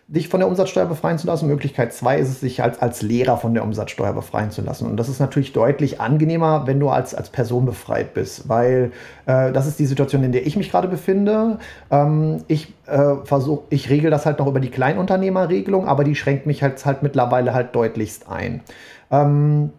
dich 0.08 0.28
von 0.28 0.40
der 0.40 0.48
Umsatzsteuer 0.48 0.86
befreien 0.86 1.18
zu 1.18 1.26
lassen. 1.26 1.46
Möglichkeit 1.48 1.92
zwei 1.92 2.18
ist 2.18 2.30
es, 2.30 2.40
sich 2.40 2.62
als, 2.62 2.80
als 2.80 3.02
Lehrer 3.02 3.36
von 3.36 3.52
der 3.52 3.62
Umsatzsteuer 3.62 4.14
befreien 4.14 4.50
zu 4.50 4.62
lassen. 4.62 4.86
Und 4.86 4.96
das 4.96 5.10
ist 5.10 5.20
natürlich 5.20 5.52
deutlich 5.52 6.00
angenehmer, 6.00 6.66
wenn 6.66 6.80
du 6.80 6.88
als, 6.88 7.14
als 7.14 7.28
Person 7.28 7.66
befreit 7.66 8.14
bist, 8.14 8.48
weil 8.48 8.92
äh, 9.26 9.52
das 9.52 9.66
ist 9.66 9.78
die 9.78 9.84
Situation, 9.84 10.24
in 10.24 10.32
der 10.32 10.46
ich 10.46 10.56
mich 10.56 10.70
gerade 10.70 10.88
befinde. 10.88 11.58
Ähm, 11.90 12.42
ich 12.48 12.72
äh, 12.86 13.16
versuche, 13.24 13.64
ich 13.68 13.90
regel 13.90 14.10
das 14.10 14.24
halt 14.24 14.38
noch 14.38 14.46
über 14.46 14.60
die 14.60 14.70
Kleinunternehmerregelung, 14.70 15.86
aber 15.86 16.04
die 16.04 16.14
schränkt 16.14 16.46
mich 16.46 16.62
halt, 16.62 16.84
halt 16.86 17.02
mittlerweile 17.02 17.52
halt 17.52 17.74
deutlichst 17.76 18.30
ein. 18.30 18.62
Ähm, 19.10 19.72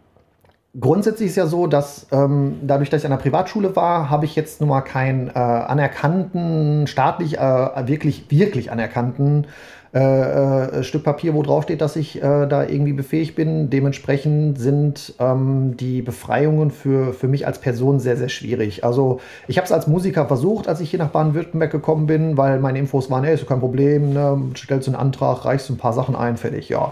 Grundsätzlich 0.80 1.30
ist 1.30 1.36
ja 1.36 1.48
so, 1.48 1.66
dass 1.66 2.06
ähm, 2.12 2.60
dadurch, 2.62 2.92
dass 2.92 3.02
ich 3.02 3.06
an 3.06 3.12
der 3.12 3.18
Privatschule 3.18 3.76
war, 3.76 4.12
habe 4.12 4.26
ich 4.26 4.36
jetzt 4.36 4.62
nun 4.62 4.70
mal 4.70 4.82
keinen 4.82 5.30
äh, 5.30 5.32
anerkannten, 5.32 6.86
staatlich 6.86 7.40
äh, 7.40 7.88
wirklich, 7.88 8.30
wirklich 8.30 8.72
anerkannten 8.72 9.48
äh, 9.94 10.00
äh, 10.00 10.84
Stück 10.84 11.04
Papier, 11.04 11.34
wo 11.34 11.42
drauf 11.42 11.64
steht, 11.64 11.82
dass 11.82 11.96
ich 11.96 12.18
äh, 12.18 12.46
da 12.46 12.64
irgendwie 12.64 12.94
befähigt 12.94 13.36
bin. 13.36 13.70
Dementsprechend 13.70 14.60
sind 14.60 15.16
ähm, 15.20 15.78
die 15.78 16.02
Befreiungen 16.02 16.70
für, 16.70 17.14
für 17.14 17.28
mich 17.28 17.48
als 17.48 17.60
Person 17.60 18.00
sehr, 18.00 18.16
sehr 18.16 18.30
schwierig. 18.30 18.84
Also 18.84 19.20
ich 19.48 19.58
habe 19.58 19.66
es 19.66 19.72
als 19.72 19.88
Musiker 19.88 20.28
versucht, 20.28 20.68
als 20.68 20.80
ich 20.80 20.92
hier 20.92 21.00
nach 21.00 21.10
Baden-Württemberg 21.10 21.72
gekommen 21.72 22.06
bin, 22.06 22.38
weil 22.38 22.60
meine 22.60 22.78
Infos 22.78 23.10
waren, 23.10 23.24
ey, 23.24 23.34
ist 23.34 23.48
kein 23.48 23.60
Problem, 23.60 24.14
ne? 24.14 24.40
stellst 24.56 24.88
du 24.88 24.92
einen 24.92 25.02
Antrag, 25.02 25.46
reichst 25.46 25.70
du 25.70 25.74
ein 25.74 25.78
paar 25.78 25.94
Sachen 25.94 26.16
ein, 26.16 26.38
fertig, 26.38 26.70
ja. 26.70 26.92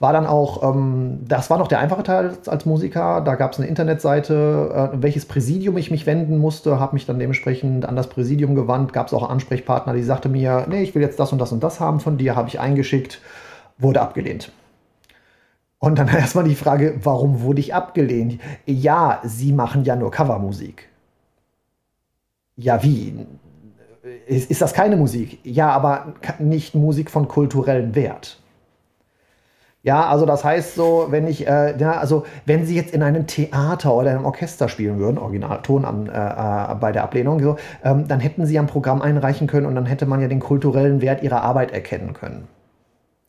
War 0.00 0.12
dann 0.12 0.26
auch, 0.26 0.62
ähm, 0.62 1.20
das 1.26 1.50
war 1.50 1.58
noch 1.58 1.66
der 1.66 1.80
einfache 1.80 2.04
Teil 2.04 2.36
als, 2.46 2.66
Musiker. 2.66 3.20
Da 3.20 3.34
gab 3.34 3.52
es 3.52 3.58
eine 3.58 3.66
Internetseite, 3.66 4.92
äh, 4.94 5.02
welches 5.02 5.26
Präsidium 5.26 5.76
ich 5.76 5.90
mich 5.90 6.06
wenden 6.06 6.38
musste, 6.38 6.78
habe 6.78 6.94
mich 6.94 7.06
dann 7.06 7.18
dementsprechend 7.18 7.84
an 7.84 7.96
das 7.96 8.08
Präsidium 8.08 8.54
gewandt. 8.54 8.92
Gab 8.92 9.08
es 9.08 9.14
auch 9.14 9.28
Ansprechpartner, 9.28 9.94
die 9.94 10.02
sagte 10.02 10.28
mir, 10.28 10.66
nee, 10.68 10.82
ich 10.82 10.94
will 10.94 11.02
jetzt 11.02 11.18
das 11.18 11.32
und 11.32 11.40
das 11.40 11.50
und 11.50 11.62
das 11.62 11.80
haben 11.80 11.98
von 11.98 12.16
dir, 12.16 12.36
habe 12.36 12.48
ich 12.48 12.60
eingeschickt, 12.60 13.20
wurde 13.78 14.00
abgelehnt. 14.00 14.52
Und 15.78 15.98
dann 15.98 16.08
erstmal 16.14 16.44
die 16.44 16.54
Frage, 16.54 17.00
warum 17.02 17.42
wurde 17.42 17.60
ich 17.60 17.74
abgelehnt? 17.74 18.40
Ja, 18.66 19.20
sie 19.24 19.52
machen 19.52 19.84
ja 19.84 19.96
nur 19.96 20.10
Covermusik. 20.10 20.88
Ja, 22.56 22.82
wie? 22.82 23.26
Ist, 24.26 24.50
ist 24.50 24.62
das 24.62 24.74
keine 24.74 24.96
Musik? 24.96 25.38
Ja, 25.44 25.70
aber 25.70 26.14
nicht 26.38 26.74
Musik 26.74 27.10
von 27.10 27.28
kulturellem 27.28 27.94
Wert. 27.94 28.40
Ja, 29.82 30.08
also 30.08 30.26
das 30.26 30.44
heißt 30.44 30.74
so, 30.74 31.06
wenn 31.10 31.26
ich, 31.28 31.46
äh, 31.46 31.76
ja, 31.78 31.92
also 31.92 32.26
wenn 32.46 32.66
Sie 32.66 32.74
jetzt 32.74 32.92
in 32.92 33.02
einem 33.02 33.26
Theater 33.26 33.94
oder 33.94 34.10
einem 34.10 34.24
Orchester 34.24 34.68
spielen 34.68 34.98
würden, 34.98 35.18
Originalton 35.18 35.84
an, 35.84 36.08
äh, 36.08 36.72
äh, 36.72 36.74
bei 36.74 36.90
der 36.92 37.04
Ablehnung, 37.04 37.40
so, 37.40 37.56
ähm, 37.84 38.08
dann 38.08 38.18
hätten 38.20 38.44
Sie 38.44 38.58
ein 38.58 38.66
Programm 38.66 39.02
einreichen 39.02 39.46
können 39.46 39.66
und 39.66 39.76
dann 39.76 39.86
hätte 39.86 40.04
man 40.06 40.20
ja 40.20 40.28
den 40.28 40.40
kulturellen 40.40 41.00
Wert 41.00 41.22
Ihrer 41.22 41.42
Arbeit 41.42 41.70
erkennen 41.70 42.12
können. 42.12 42.48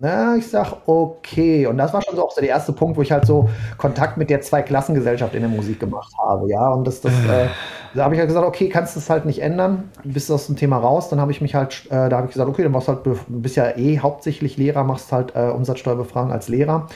Na, 0.01 0.37
ich 0.37 0.47
sag, 0.47 0.77
okay. 0.85 1.67
Und 1.67 1.77
das 1.77 1.91
war 1.91 2.01
schon 2.01 2.15
so 2.15 2.25
auch 2.25 2.31
so 2.31 2.39
der 2.39 2.49
erste 2.49 2.71
Punkt, 2.71 2.95
wo 2.95 3.01
ich 3.01 3.11
halt 3.11 3.25
so 3.25 3.49
Kontakt 3.77 4.15
mit 4.15 4.29
der 4.29 4.39
Zweiklassengesellschaft 4.39 5.35
in 5.35 5.41
der 5.41 5.49
Musik 5.49 5.81
gemacht 5.81 6.13
habe. 6.17 6.49
Ja, 6.49 6.69
und 6.69 6.87
das, 6.87 7.01
das, 7.01 7.11
äh, 7.25 7.49
da 7.93 8.05
habe 8.05 8.15
ich 8.15 8.19
halt 8.19 8.29
gesagt, 8.29 8.47
okay, 8.47 8.69
kannst 8.69 8.95
du 8.95 9.01
das 9.01 9.09
halt 9.09 9.25
nicht 9.25 9.41
ändern, 9.41 9.91
du 10.03 10.13
bist 10.13 10.31
aus 10.31 10.47
dem 10.47 10.55
Thema 10.55 10.77
raus. 10.77 11.09
Dann 11.09 11.19
habe 11.19 11.33
ich 11.33 11.41
mich 11.41 11.53
halt, 11.53 11.85
äh, 11.87 12.07
da 12.07 12.11
habe 12.11 12.27
ich 12.27 12.31
gesagt, 12.31 12.49
okay, 12.49 12.63
dann 12.63 12.71
machst 12.71 12.87
du 12.87 12.93
halt, 12.93 13.05
du 13.05 13.17
bist 13.27 13.57
ja 13.57 13.75
eh 13.75 13.99
hauptsächlich 13.99 14.55
Lehrer, 14.55 14.85
machst 14.85 15.11
halt 15.11 15.35
äh, 15.35 15.49
Umsatzsteuerbefragung 15.49 16.31
als 16.31 16.47
Lehrer. 16.47 16.87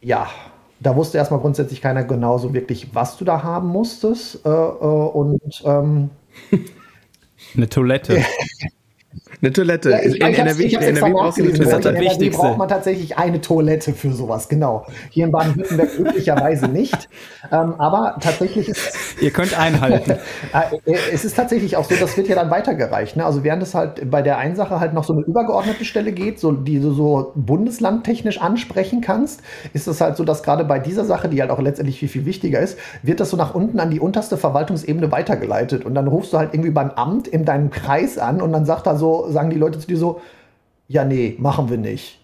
Ja, 0.00 0.28
da 0.80 0.96
wusste 0.96 1.18
erstmal 1.18 1.40
grundsätzlich 1.40 1.82
keiner 1.82 2.04
genau 2.04 2.38
so 2.38 2.54
wirklich, 2.54 2.94
was 2.94 3.18
du 3.18 3.26
da 3.26 3.42
haben 3.42 3.68
musstest. 3.68 4.46
Äh, 4.46 4.48
äh, 4.48 4.52
und 4.52 5.62
ähm, 5.66 6.08
eine 7.54 7.68
Toilette. 7.68 8.24
Eine 9.42 9.52
Toilette. 9.52 9.90
Ja, 9.90 9.98
ich, 9.98 10.20
in 10.20 10.28
ich 10.28 10.38
NRW, 10.38 10.62
ich 10.62 10.74
NRW 10.74 11.12
brauchst 11.12 11.38
du 11.38 11.42
eine 11.42 11.52
Toilette. 11.52 11.92
Das 11.92 12.12
ist 12.12 12.22
das 12.22 12.36
braucht 12.36 12.58
man 12.58 12.68
tatsächlich 12.68 13.18
eine 13.18 13.40
Toilette 13.40 13.92
für 13.92 14.12
sowas, 14.12 14.48
genau. 14.48 14.86
Hier 15.10 15.24
in 15.24 15.32
Baden-Württemberg 15.32 15.90
glücklicherweise 15.96 16.68
nicht. 16.68 17.08
Ähm, 17.50 17.74
aber 17.78 18.18
tatsächlich 18.20 18.68
ist 18.68 18.92
Ihr 19.20 19.32
könnt 19.32 19.58
einhalten. 19.58 20.14
Äh, 20.52 20.94
es 21.12 21.24
ist 21.24 21.36
tatsächlich 21.36 21.76
auch 21.76 21.84
so, 21.84 21.94
das 21.94 22.16
wird 22.16 22.28
ja 22.28 22.34
dann 22.34 22.50
weitergereicht. 22.50 23.16
Ne? 23.16 23.24
Also 23.24 23.42
während 23.42 23.62
es 23.62 23.74
halt 23.74 24.10
bei 24.10 24.20
der 24.20 24.38
einen 24.38 24.54
Sache 24.54 24.80
halt 24.80 24.92
noch 24.92 25.04
so 25.04 25.14
eine 25.14 25.22
übergeordnete 25.22 25.84
Stelle 25.84 26.12
geht, 26.12 26.38
so, 26.38 26.52
die 26.52 26.78
du 26.78 26.92
so 26.92 27.32
bundeslandtechnisch 27.34 28.40
ansprechen 28.40 29.00
kannst, 29.00 29.40
ist 29.72 29.86
es 29.86 30.00
halt 30.00 30.16
so, 30.16 30.24
dass 30.24 30.42
gerade 30.42 30.64
bei 30.64 30.78
dieser 30.78 31.04
Sache, 31.04 31.28
die 31.28 31.40
halt 31.40 31.50
auch 31.50 31.60
letztendlich 31.60 31.98
viel, 31.98 32.08
viel 32.08 32.26
wichtiger 32.26 32.60
ist, 32.60 32.78
wird 33.02 33.20
das 33.20 33.30
so 33.30 33.36
nach 33.36 33.54
unten 33.54 33.80
an 33.80 33.90
die 33.90 34.00
unterste 34.00 34.36
Verwaltungsebene 34.36 35.10
weitergeleitet. 35.10 35.86
Und 35.86 35.94
dann 35.94 36.06
rufst 36.06 36.32
du 36.32 36.38
halt 36.38 36.52
irgendwie 36.52 36.70
beim 36.70 36.90
Amt 36.90 37.28
in 37.28 37.44
deinem 37.44 37.70
Kreis 37.70 38.18
an 38.18 38.42
und 38.42 38.52
dann 38.52 38.66
sagt 38.66 38.86
er 38.86 38.96
so, 38.96 39.31
sagen 39.32 39.50
die 39.50 39.58
Leute 39.58 39.78
zu 39.78 39.86
dir 39.86 39.98
so, 39.98 40.20
ja, 40.88 41.04
nee, 41.04 41.36
machen 41.38 41.70
wir 41.70 41.78
nicht. 41.78 42.20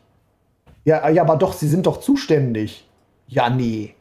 Ja, 0.85 1.09
ja, 1.09 1.23
aber 1.23 1.37
doch, 1.37 1.53
sie 1.53 1.69
sind 1.69 1.87
doch 1.87 2.01
zuständig. 2.01 2.87
Ja, 3.27 3.51
nee. 3.51 3.95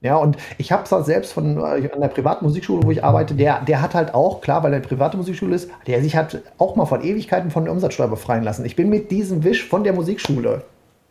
Ja, 0.00 0.16
und 0.16 0.36
ich 0.58 0.70
habe 0.70 0.82
es 0.84 0.92
halt 0.92 1.06
selbst 1.06 1.32
von 1.32 1.56
äh, 1.56 1.90
an 1.90 2.00
der 2.00 2.08
privaten 2.08 2.44
Musikschule, 2.44 2.82
wo 2.82 2.90
ich 2.90 3.02
arbeite, 3.02 3.34
der, 3.34 3.62
der 3.62 3.80
hat 3.80 3.94
halt 3.94 4.12
auch, 4.12 4.42
klar, 4.42 4.62
weil 4.62 4.72
er 4.72 4.76
eine 4.76 4.86
private 4.86 5.16
Musikschule 5.16 5.54
ist, 5.54 5.70
der 5.86 6.02
sich 6.02 6.14
hat 6.14 6.42
auch 6.58 6.76
mal 6.76 6.84
von 6.84 7.02
Ewigkeiten 7.02 7.50
von 7.50 7.64
der 7.64 7.72
Umsatzsteuer 7.72 8.08
befreien 8.08 8.44
lassen. 8.44 8.66
Ich 8.66 8.76
bin 8.76 8.90
mit 8.90 9.10
diesem 9.10 9.44
Wisch 9.44 9.66
von 9.66 9.82
der 9.82 9.94
Musikschule 9.94 10.62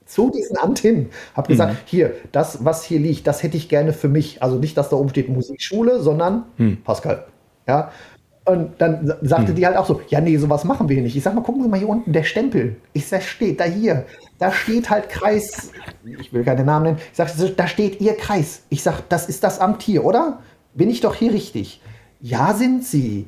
zu 0.05 0.29
diesem 0.29 0.57
Amt 0.57 0.77
hin, 0.77 1.09
habe 1.33 1.47
gesagt, 1.47 1.73
mhm. 1.73 1.77
hier, 1.85 2.13
das, 2.31 2.63
was 2.63 2.83
hier 2.83 2.99
liegt, 2.99 3.25
das 3.25 3.41
hätte 3.41 3.57
ich 3.57 3.67
gerne 3.67 3.93
für 3.93 4.09
mich. 4.09 4.43
Also 4.43 4.57
nicht, 4.57 4.77
dass 4.77 4.89
da 4.89 4.95
oben 4.95 5.09
steht 5.09 5.27
Musikschule, 5.27 5.99
sondern 5.99 6.43
mhm. 6.57 6.83
Pascal. 6.83 7.25
Ja, 7.67 7.91
und 8.45 8.73
dann 8.79 9.13
sagte 9.21 9.49
hm. 9.49 9.55
die 9.55 9.65
halt 9.65 9.77
auch 9.77 9.85
so, 9.85 10.01
ja, 10.09 10.19
nee, 10.19 10.35
sowas 10.37 10.65
machen 10.65 10.89
wir 10.89 11.01
nicht. 11.01 11.15
Ich 11.15 11.23
sag 11.23 11.33
mal, 11.33 11.41
gucken 11.41 11.63
Sie 11.63 11.69
mal 11.69 11.79
hier 11.79 11.87
unten, 11.87 12.11
der 12.11 12.23
Stempel. 12.23 12.75
Ich 12.91 13.07
sag, 13.07 13.23
steht 13.23 13.59
da 13.59 13.63
hier. 13.63 14.05
Da 14.37 14.51
steht 14.51 14.89
halt 14.89 15.07
Kreis. 15.07 15.71
Ich 16.19 16.33
will 16.33 16.43
keine 16.43 16.65
Namen 16.65 16.85
nennen. 16.85 16.97
Ich 17.11 17.17
sag, 17.17 17.29
da 17.55 17.67
steht 17.67 18.01
Ihr 18.01 18.15
Kreis. 18.17 18.63
Ich 18.69 18.83
sag, 18.83 19.07
das 19.07 19.29
ist 19.29 19.45
das 19.45 19.59
Amt 19.59 19.81
hier, 19.81 20.03
oder? 20.03 20.39
Bin 20.73 20.89
ich 20.89 20.99
doch 20.99 21.15
hier 21.15 21.33
richtig? 21.33 21.81
Ja, 22.19 22.53
sind 22.53 22.83
Sie. 22.83 23.27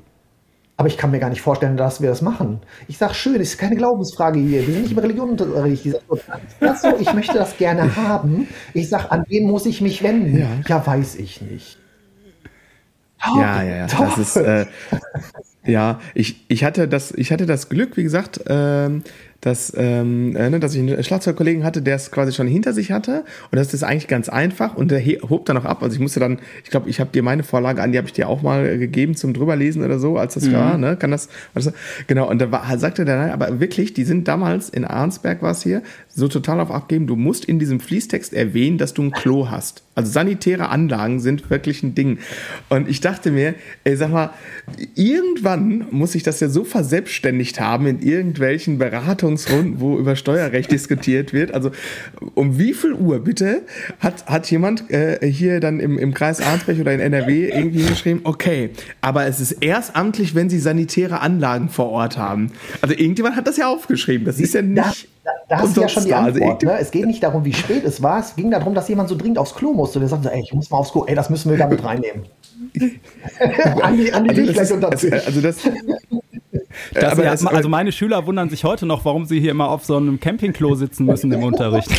Aber 0.78 0.90
ich 0.90 0.98
kann 0.98 1.12
mir 1.12 1.20
gar 1.20 1.30
nicht 1.30 1.42
vorstellen, 1.42 1.78
dass 1.78 2.02
wir 2.02 2.10
das 2.10 2.22
machen. 2.22 2.60
Ich 2.90 2.98
sag, 2.98 3.16
schön, 3.16 3.36
das 3.36 3.50
ist 3.50 3.58
keine 3.58 3.78
Glaubensfrage 3.78 4.40
hier. 4.40 4.68
Wir 4.68 4.74
sind 4.74 4.84
nicht 4.84 4.92
im 4.92 5.00
Religionsunterricht. 5.00 5.86
Ich 5.86 5.94
sag, 5.94 6.42
das 6.60 6.82
so, 6.82 6.90
ich 7.00 7.14
möchte 7.14 7.38
das 7.38 7.56
gerne 7.56 7.96
haben. 7.96 8.50
Ich 8.74 8.90
sag, 8.90 9.10
an 9.10 9.24
wen 9.30 9.48
muss 9.48 9.66
ich 9.66 9.80
mich 9.80 10.04
wenden? 10.04 10.38
Ja, 10.38 10.50
ja 10.68 10.86
weiß 10.86 11.16
ich 11.16 11.42
nicht. 11.42 11.78
Ja, 13.38 13.64
ja, 13.64 13.76
ja. 13.76 13.88
Das 13.88 14.18
ist, 14.18 14.36
äh, 14.36 14.66
ja, 15.66 16.00
ich, 16.14 16.46
ich 16.48 16.64
hatte 16.64 16.88
das, 16.88 17.12
ich 17.12 17.32
hatte 17.32 17.46
das 17.46 17.70
Glück, 17.70 17.98
wie 17.98 18.04
gesagt, 18.04 18.42
ähm, 18.48 19.04
dass, 19.46 19.74
ähm, 19.78 20.36
äh, 20.36 20.50
ne, 20.50 20.60
dass 20.60 20.74
ich 20.74 20.80
einen 20.80 21.04
Schlagzeugkollegen 21.04 21.64
hatte, 21.64 21.84
der 21.84 21.96
es 21.96 22.10
quasi 22.10 22.34
schon 22.34 22.48
hinter 22.48 22.74
sich 22.74 22.92
hatte. 22.92 23.24
Und 23.52 23.58
das 23.58 23.74
ist 23.76 23.84
eigentlich 23.84 24.08
ganz 24.08 24.28
einfach. 24.28 24.76
Und 24.76 24.90
der 24.90 25.02
hob 25.06 25.46
dann 25.46 25.58
auch 25.58 25.66
ab. 25.66 25.84
Also 25.84 25.96
ich 25.96 26.02
musste 26.02 26.20
dann, 26.20 26.40
ich 26.64 26.72
glaube, 26.72 26.90
ich 26.90 27.00
habe 27.00 27.12
dir 27.12 27.22
meine 27.22 27.44
Vorlage 27.44 27.82
an, 27.84 27.92
die 27.92 28.00
habe 28.00 28.08
ich 28.08 28.14
dir 28.14 28.28
auch 28.28 28.42
mal 28.42 28.80
gegeben 28.80 29.16
zum 29.16 29.34
drüberlesen 29.34 29.84
oder 29.84 30.00
so, 30.00 30.18
als 30.18 30.34
das 30.34 30.46
mhm. 30.46 30.54
war. 30.54 30.78
Ne? 30.80 30.98
Kann 30.98 31.12
das, 31.12 31.30
das? 31.54 31.72
Genau. 32.08 32.28
Und 32.28 32.42
da 32.42 32.52
war, 32.52 32.78
sagte 32.80 33.06
der, 33.06 33.18
nein, 33.18 33.32
aber 33.32 33.60
wirklich, 33.60 33.94
die 33.94 34.04
sind 34.04 34.28
damals 34.28 34.70
in 34.70 34.84
Arnsberg 34.84 35.44
war 35.44 35.52
es 35.52 35.62
hier, 35.62 35.84
so 36.16 36.30
total 36.30 36.62
auf 36.62 36.72
abgeben. 36.72 37.08
Du 37.08 37.18
musst 37.18 37.44
in 37.44 37.60
diesem 37.60 37.82
Fließtext 37.82 38.34
erwähnen, 38.34 38.78
dass 38.78 38.94
du 38.94 39.04
ein 39.04 39.12
Klo 39.12 39.50
hast. 39.52 39.84
Also 39.96 40.12
sanitäre 40.12 40.70
Anlagen 40.70 41.20
sind 41.20 41.50
wirklich 41.50 41.84
ein 41.84 41.94
Ding. 41.94 42.20
Und 42.70 42.90
ich 42.90 43.02
dachte 43.02 43.32
mir, 43.32 43.56
ey, 43.84 43.98
sag 43.98 44.12
mal, 44.12 44.30
irgendwann 44.96 45.88
muss 45.92 46.16
ich 46.16 46.24
das 46.24 46.40
ja 46.40 46.48
so 46.48 46.64
verselbstständigt 46.64 47.60
haben 47.60 47.86
in 47.86 48.02
irgendwelchen 48.02 48.78
Beratungsrunden, 48.78 49.82
wo 49.82 49.98
über 49.98 50.16
Steuerrecht 50.16 50.72
diskutiert 50.72 51.34
wird. 51.34 51.54
Also 51.54 51.72
um 52.34 52.58
wie 52.58 52.74
viel 52.74 52.94
Uhr 52.94 53.20
bitte 53.20 53.64
hat, 54.00 54.26
hat 54.26 54.50
jemand 54.50 54.90
äh, 54.90 55.20
hier 55.30 55.60
dann 55.60 55.82
im, 55.82 55.98
im 55.98 56.14
Kreis 56.14 56.40
Arnsberg 56.40 56.80
oder 56.80 56.94
in 56.94 57.02
NRW 57.02 57.50
irgendwie 57.50 57.84
geschrieben, 57.84 58.22
okay, 58.24 58.70
aber 59.02 59.26
es 59.26 59.42
ist 59.42 59.52
erst 59.52 59.98
amtlich, 59.98 60.34
wenn 60.34 60.50
sie 60.50 60.60
sanitäre 60.60 61.20
Anlagen 61.20 61.68
vor 61.68 61.90
Ort 61.90 62.18
haben. 62.18 62.52
Also 62.82 62.96
irgendjemand 62.96 63.36
hat 63.36 63.48
das 63.48 63.58
ja 63.58 63.68
aufgeschrieben. 63.68 64.26
Das 64.26 64.40
ist 64.40 64.54
ja 64.54 64.62
nicht. 64.62 65.10
Da, 65.26 65.32
da 65.50 65.58
hast 65.58 65.76
du 65.76 65.82
ja 65.82 65.90
schon 65.90 66.06
die 66.06 66.14
Antwort. 66.14 66.62
Ne? 66.62 66.78
Es 66.80 66.92
geht 66.92 67.08
nicht 67.08 67.24
darum, 67.24 67.44
wie 67.46 67.54
spät 67.54 67.84
es 67.84 68.04
war. 68.04 68.20
Es 68.20 68.36
ging 68.36 68.52
darum, 68.52 68.76
dass 68.76 68.88
jemand 68.88 69.10
so 69.10 69.16
dringend 69.16 69.40
aufs 69.40 69.56
Klo 69.56 69.74
musste. 69.74 70.00
Der 70.00 70.08
sagte, 70.08 70.32
ey, 70.32 70.42
ich 70.42 70.54
muss 70.54 70.70
mal 70.70 70.78
aufs 70.78 70.92
Klo. 70.92 71.04
Ey, 71.06 71.16
das 71.16 71.32
müssen 71.32 71.50
wir 71.50 71.58
damit 71.58 71.84
reinnehmen. 71.84 72.28
Andi, 73.82 74.12
Andi 74.12 74.58
also, 74.58 74.78
das 74.78 75.04
ist, 75.04 75.14
also, 75.14 75.26
also 75.26 75.42
das, 75.42 75.58
Das, 76.94 77.18
ja, 77.18 77.32
also 77.50 77.70
meine 77.70 77.92
Schüler 77.92 78.26
wundern 78.26 78.50
sich 78.50 78.64
heute 78.64 78.86
noch, 78.86 79.06
warum 79.06 79.26
sie 79.26 79.40
hier 79.40 79.52
immer 79.52 79.70
auf 79.70 79.86
so 79.86 79.98
einem 79.98 80.20
Campingklo 80.20 80.76
sitzen 80.76 81.06
müssen 81.06 81.32
im 81.32 81.44
Unterricht. 81.44 81.90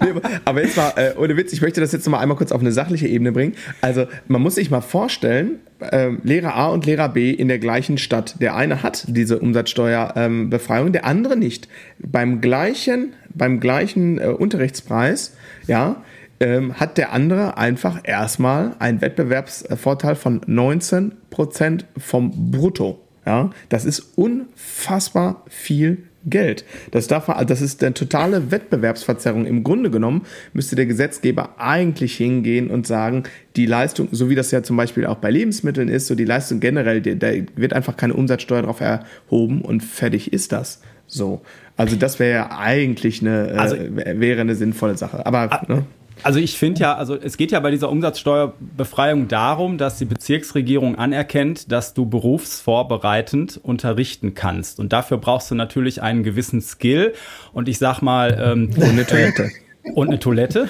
nee, 0.00 0.08
aber 0.44 0.62
jetzt 0.62 0.76
mal, 0.76 0.92
äh, 0.96 1.14
ohne 1.16 1.36
Witz, 1.36 1.52
ich 1.52 1.60
möchte 1.60 1.80
das 1.80 1.92
jetzt 1.92 2.06
noch 2.06 2.12
mal 2.12 2.20
einmal 2.20 2.36
kurz 2.36 2.52
auf 2.52 2.60
eine 2.60 2.72
sachliche 2.72 3.06
Ebene 3.06 3.32
bringen. 3.32 3.54
Also 3.80 4.06
man 4.26 4.42
muss 4.42 4.54
sich 4.56 4.70
mal 4.70 4.80
vorstellen, 4.80 5.58
äh, 5.80 6.10
Lehrer 6.22 6.54
A 6.54 6.68
und 6.68 6.86
Lehrer 6.86 7.08
B 7.08 7.30
in 7.30 7.48
der 7.48 7.58
gleichen 7.58 7.98
Stadt. 7.98 8.36
Der 8.40 8.56
eine 8.56 8.82
hat 8.82 9.04
diese 9.08 9.38
Umsatzsteuerbefreiung, 9.38 10.86
ähm, 10.88 10.92
der 10.92 11.04
andere 11.04 11.36
nicht. 11.36 11.68
Beim 11.98 12.40
gleichen, 12.40 13.14
beim 13.34 13.60
gleichen 13.60 14.18
äh, 14.18 14.26
Unterrichtspreis, 14.26 15.36
ja, 15.66 16.02
ähm, 16.40 16.78
hat 16.78 16.98
der 16.98 17.12
andere 17.12 17.56
einfach 17.56 18.00
erstmal 18.04 18.74
einen 18.78 19.00
Wettbewerbsvorteil 19.00 20.14
von 20.14 20.40
19% 20.42 21.84
vom 21.96 22.50
Brutto. 22.50 23.00
Ja, 23.26 23.50
das 23.68 23.84
ist 23.84 24.16
unfassbar 24.16 25.44
viel 25.48 26.04
Geld. 26.24 26.64
Das, 26.90 27.06
darf 27.06 27.28
man, 27.28 27.46
das 27.46 27.60
ist 27.60 27.82
eine 27.82 27.94
totale 27.94 28.50
Wettbewerbsverzerrung. 28.50 29.46
Im 29.46 29.64
Grunde 29.64 29.90
genommen 29.90 30.22
müsste 30.52 30.76
der 30.76 30.86
Gesetzgeber 30.86 31.54
eigentlich 31.58 32.16
hingehen 32.16 32.70
und 32.70 32.86
sagen, 32.86 33.24
die 33.56 33.66
Leistung, 33.66 34.08
so 34.12 34.30
wie 34.30 34.34
das 34.34 34.50
ja 34.50 34.62
zum 34.62 34.76
Beispiel 34.76 35.06
auch 35.06 35.16
bei 35.16 35.30
Lebensmitteln 35.30 35.88
ist, 35.88 36.06
so 36.06 36.14
die 36.14 36.24
Leistung 36.24 36.60
generell, 36.60 37.00
da 37.02 37.30
wird 37.56 37.72
einfach 37.72 37.96
keine 37.96 38.14
Umsatzsteuer 38.14 38.62
drauf 38.62 38.80
erhoben 38.80 39.62
und 39.62 39.82
fertig 39.82 40.32
ist 40.32 40.52
das. 40.52 40.80
So. 41.06 41.42
Also 41.76 41.96
das 41.96 42.18
wäre 42.18 42.32
ja 42.32 42.58
eigentlich 42.58 43.20
eine, 43.20 43.54
also, 43.56 43.76
äh, 43.76 44.20
wäre 44.20 44.40
eine 44.40 44.54
sinnvolle 44.54 44.96
Sache. 44.96 45.24
Aber, 45.24 45.62
ne? 45.68 45.86
Also 46.22 46.38
ich 46.38 46.58
finde 46.58 46.80
ja, 46.80 46.94
also 46.96 47.16
es 47.16 47.36
geht 47.36 47.52
ja 47.52 47.60
bei 47.60 47.70
dieser 47.70 47.90
Umsatzsteuerbefreiung 47.90 49.28
darum, 49.28 49.78
dass 49.78 49.98
die 49.98 50.04
Bezirksregierung 50.04 50.96
anerkennt, 50.96 51.70
dass 51.72 51.94
du 51.94 52.06
berufsvorbereitend 52.06 53.58
unterrichten 53.62 54.34
kannst. 54.34 54.80
Und 54.80 54.92
dafür 54.92 55.18
brauchst 55.18 55.50
du 55.50 55.54
natürlich 55.54 56.02
einen 56.02 56.22
gewissen 56.22 56.60
Skill. 56.60 57.14
Und 57.52 57.68
ich 57.68 57.78
sag 57.78 58.02
mal, 58.02 58.38
ähm, 58.40 58.70
und 58.76 58.82
eine 58.82 59.06
Toilette. 59.06 59.50
Und 59.94 60.08
eine 60.08 60.18
Toilette. 60.18 60.68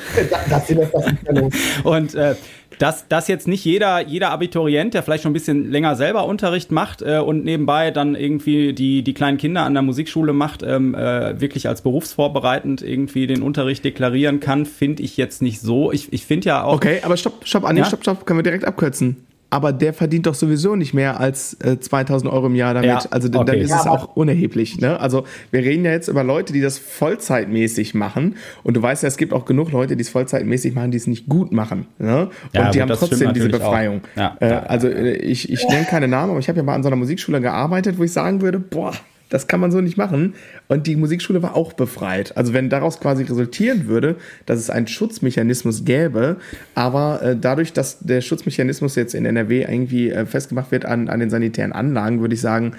und 1.84 2.14
äh, 2.14 2.36
dass, 2.78 3.08
dass 3.08 3.28
jetzt 3.28 3.48
nicht 3.48 3.64
jeder, 3.64 4.06
jeder 4.06 4.30
Abiturient, 4.30 4.94
der 4.94 5.02
vielleicht 5.02 5.22
schon 5.22 5.30
ein 5.30 5.34
bisschen 5.34 5.70
länger 5.70 5.96
selber 5.96 6.26
Unterricht 6.26 6.70
macht 6.70 7.02
äh, 7.02 7.18
und 7.18 7.44
nebenbei 7.44 7.90
dann 7.90 8.14
irgendwie 8.14 8.72
die, 8.72 9.02
die 9.02 9.14
kleinen 9.14 9.38
Kinder 9.38 9.62
an 9.62 9.74
der 9.74 9.82
Musikschule 9.82 10.32
macht, 10.32 10.62
ähm, 10.62 10.94
äh, 10.94 11.40
wirklich 11.40 11.68
als 11.68 11.82
berufsvorbereitend 11.82 12.82
irgendwie 12.82 13.26
den 13.26 13.42
Unterricht 13.42 13.84
deklarieren 13.84 14.40
kann, 14.40 14.66
finde 14.66 15.02
ich 15.02 15.16
jetzt 15.16 15.42
nicht 15.42 15.60
so. 15.60 15.92
Ich, 15.92 16.12
ich 16.12 16.24
finde 16.24 16.46
ja 16.46 16.62
auch. 16.62 16.74
Okay, 16.74 17.00
aber 17.02 17.16
stopp, 17.16 17.46
stopp, 17.46 17.64
Anni, 17.64 17.80
ja? 17.80 17.86
stopp, 17.86 18.02
stopp, 18.02 18.26
können 18.26 18.38
wir 18.38 18.44
direkt 18.44 18.64
abkürzen 18.64 19.28
aber 19.50 19.72
der 19.72 19.94
verdient 19.94 20.26
doch 20.26 20.34
sowieso 20.34 20.76
nicht 20.76 20.92
mehr 20.92 21.20
als 21.20 21.54
äh, 21.60 21.80
2000 21.80 22.30
Euro 22.30 22.46
im 22.46 22.54
Jahr 22.54 22.74
damit. 22.74 22.90
Ja, 22.90 23.02
also 23.10 23.28
okay. 23.28 23.44
dann 23.46 23.56
ist 23.56 23.70
ja, 23.70 23.80
es 23.80 23.86
auch 23.86 24.14
unerheblich. 24.14 24.78
Ne? 24.78 25.00
Also 25.00 25.24
wir 25.50 25.60
reden 25.60 25.84
ja 25.84 25.92
jetzt 25.92 26.08
über 26.08 26.22
Leute, 26.22 26.52
die 26.52 26.60
das 26.60 26.78
vollzeitmäßig 26.78 27.94
machen. 27.94 28.36
Und 28.62 28.74
du 28.74 28.82
weißt 28.82 29.02
ja, 29.02 29.08
es 29.08 29.16
gibt 29.16 29.32
auch 29.32 29.46
genug 29.46 29.72
Leute, 29.72 29.96
die 29.96 30.02
es 30.02 30.10
vollzeitmäßig 30.10 30.74
machen, 30.74 30.90
die 30.90 30.98
es 30.98 31.06
nicht 31.06 31.28
gut 31.28 31.52
machen. 31.52 31.86
Ne? 31.98 32.24
Und 32.26 32.30
ja, 32.52 32.70
die 32.70 32.78
gut, 32.78 32.90
haben 32.90 32.98
trotzdem 32.98 33.32
diese 33.32 33.48
Befreiung. 33.48 34.02
Äh, 34.16 34.44
also 34.44 34.88
äh, 34.88 35.16
ich, 35.16 35.50
ich 35.50 35.66
nenne 35.68 35.86
keine 35.86 36.08
Namen, 36.08 36.30
aber 36.30 36.40
ich 36.40 36.48
habe 36.48 36.58
ja 36.58 36.62
mal 36.62 36.74
an 36.74 36.82
so 36.82 36.88
einer 36.88 36.96
Musikschule 36.96 37.40
gearbeitet, 37.40 37.98
wo 37.98 38.04
ich 38.04 38.12
sagen 38.12 38.42
würde, 38.42 38.58
boah, 38.58 38.92
das 39.28 39.46
kann 39.46 39.60
man 39.60 39.70
so 39.70 39.80
nicht 39.80 39.96
machen. 39.96 40.34
Und 40.68 40.86
die 40.86 40.96
Musikschule 40.96 41.42
war 41.42 41.54
auch 41.56 41.72
befreit. 41.72 42.36
Also 42.36 42.52
wenn 42.52 42.70
daraus 42.70 43.00
quasi 43.00 43.24
resultieren 43.24 43.86
würde, 43.86 44.16
dass 44.46 44.58
es 44.58 44.70
einen 44.70 44.86
Schutzmechanismus 44.86 45.84
gäbe, 45.84 46.36
aber 46.74 47.22
äh, 47.22 47.36
dadurch, 47.38 47.72
dass 47.72 48.00
der 48.00 48.20
Schutzmechanismus 48.20 48.94
jetzt 48.94 49.14
in 49.14 49.24
NRW 49.24 49.62
irgendwie 49.62 50.10
äh, 50.10 50.26
festgemacht 50.26 50.70
wird 50.70 50.84
an, 50.84 51.08
an 51.08 51.20
den 51.20 51.30
sanitären 51.30 51.72
Anlagen, 51.72 52.20
würde 52.20 52.34
ich 52.34 52.40
sagen, 52.40 52.74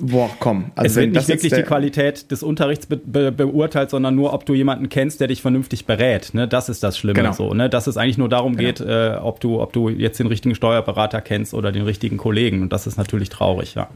Boah, 0.00 0.30
komm. 0.40 0.72
Also 0.74 0.86
es 0.86 0.96
wird 0.96 1.14
nicht 1.14 1.28
wirklich 1.28 1.52
die 1.52 1.62
Qualität 1.62 2.30
des 2.30 2.42
Unterrichts 2.42 2.86
be 2.86 2.96
be 2.96 3.30
beurteilt, 3.30 3.90
sondern 3.90 4.14
nur, 4.16 4.32
ob 4.32 4.44
du 4.46 4.54
jemanden 4.54 4.88
kennst, 4.88 5.20
der 5.20 5.28
dich 5.28 5.42
vernünftig 5.42 5.84
berät. 5.84 6.30
Ne? 6.32 6.48
Das 6.48 6.68
ist 6.68 6.82
das 6.82 6.98
Schlimme. 6.98 7.20
Genau. 7.20 7.32
So, 7.32 7.54
ne? 7.54 7.68
Dass 7.68 7.86
es 7.86 7.96
eigentlich 7.96 8.18
nur 8.18 8.28
darum 8.28 8.56
genau. 8.56 8.66
geht, 8.66 8.80
äh, 8.80 9.18
ob, 9.20 9.40
du, 9.40 9.60
ob 9.60 9.72
du 9.72 9.90
jetzt 9.90 10.18
den 10.18 10.26
richtigen 10.26 10.54
Steuerberater 10.54 11.20
kennst 11.20 11.54
oder 11.54 11.70
den 11.70 11.82
richtigen 11.82 12.16
Kollegen. 12.16 12.62
Und 12.62 12.72
das 12.72 12.86
ist 12.86 12.96
natürlich 12.96 13.28
traurig, 13.28 13.74
ja 13.74 13.88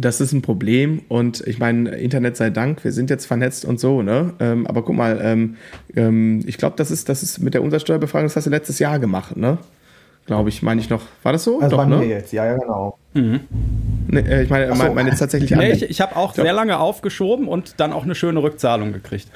das 0.00 0.20
ist 0.20 0.32
ein 0.32 0.42
Problem 0.42 1.02
und 1.08 1.46
ich 1.46 1.58
meine, 1.58 1.90
Internet 1.90 2.36
sei 2.36 2.50
Dank, 2.50 2.82
wir 2.84 2.92
sind 2.92 3.10
jetzt 3.10 3.26
vernetzt 3.26 3.64
und 3.64 3.78
so, 3.78 4.02
ne? 4.02 4.32
Ähm, 4.40 4.66
aber 4.66 4.82
guck 4.82 4.96
mal, 4.96 5.20
ähm, 5.22 5.56
ähm, 5.94 6.42
ich 6.46 6.58
glaube, 6.58 6.76
das 6.76 6.90
ist, 6.90 7.08
das 7.08 7.22
ist 7.22 7.38
mit 7.40 7.54
der 7.54 7.62
Umsatzsteuerbefragung, 7.62 8.26
das 8.26 8.36
hast 8.36 8.46
du 8.46 8.50
letztes 8.50 8.78
Jahr 8.78 8.98
gemacht, 8.98 9.36
ne? 9.36 9.58
Glaube 10.26 10.48
ich, 10.48 10.62
meine 10.62 10.80
ich 10.80 10.90
noch. 10.90 11.02
War 11.22 11.32
das 11.32 11.44
so? 11.44 11.60
Also 11.60 11.76
Doch, 11.76 11.84
bei 11.84 11.90
ne? 11.90 12.04
jetzt, 12.04 12.32
ja, 12.32 12.46
ja, 12.46 12.56
genau. 12.56 12.98
Mhm. 13.14 13.40
Nee, 14.08 14.20
äh, 14.20 14.42
ich 14.44 14.50
meine, 14.50 14.74
so. 14.74 14.94
meine 14.94 15.10
jetzt 15.10 15.18
tatsächlich 15.18 15.50
nee, 15.50 15.72
Ich, 15.72 15.82
ich 15.82 16.00
habe 16.00 16.16
auch 16.16 16.34
sehr 16.34 16.52
lange 16.52 16.78
aufgeschoben 16.78 17.48
und 17.48 17.80
dann 17.80 17.92
auch 17.92 18.04
eine 18.04 18.14
schöne 18.14 18.42
Rückzahlung 18.42 18.92
gekriegt. 18.92 19.28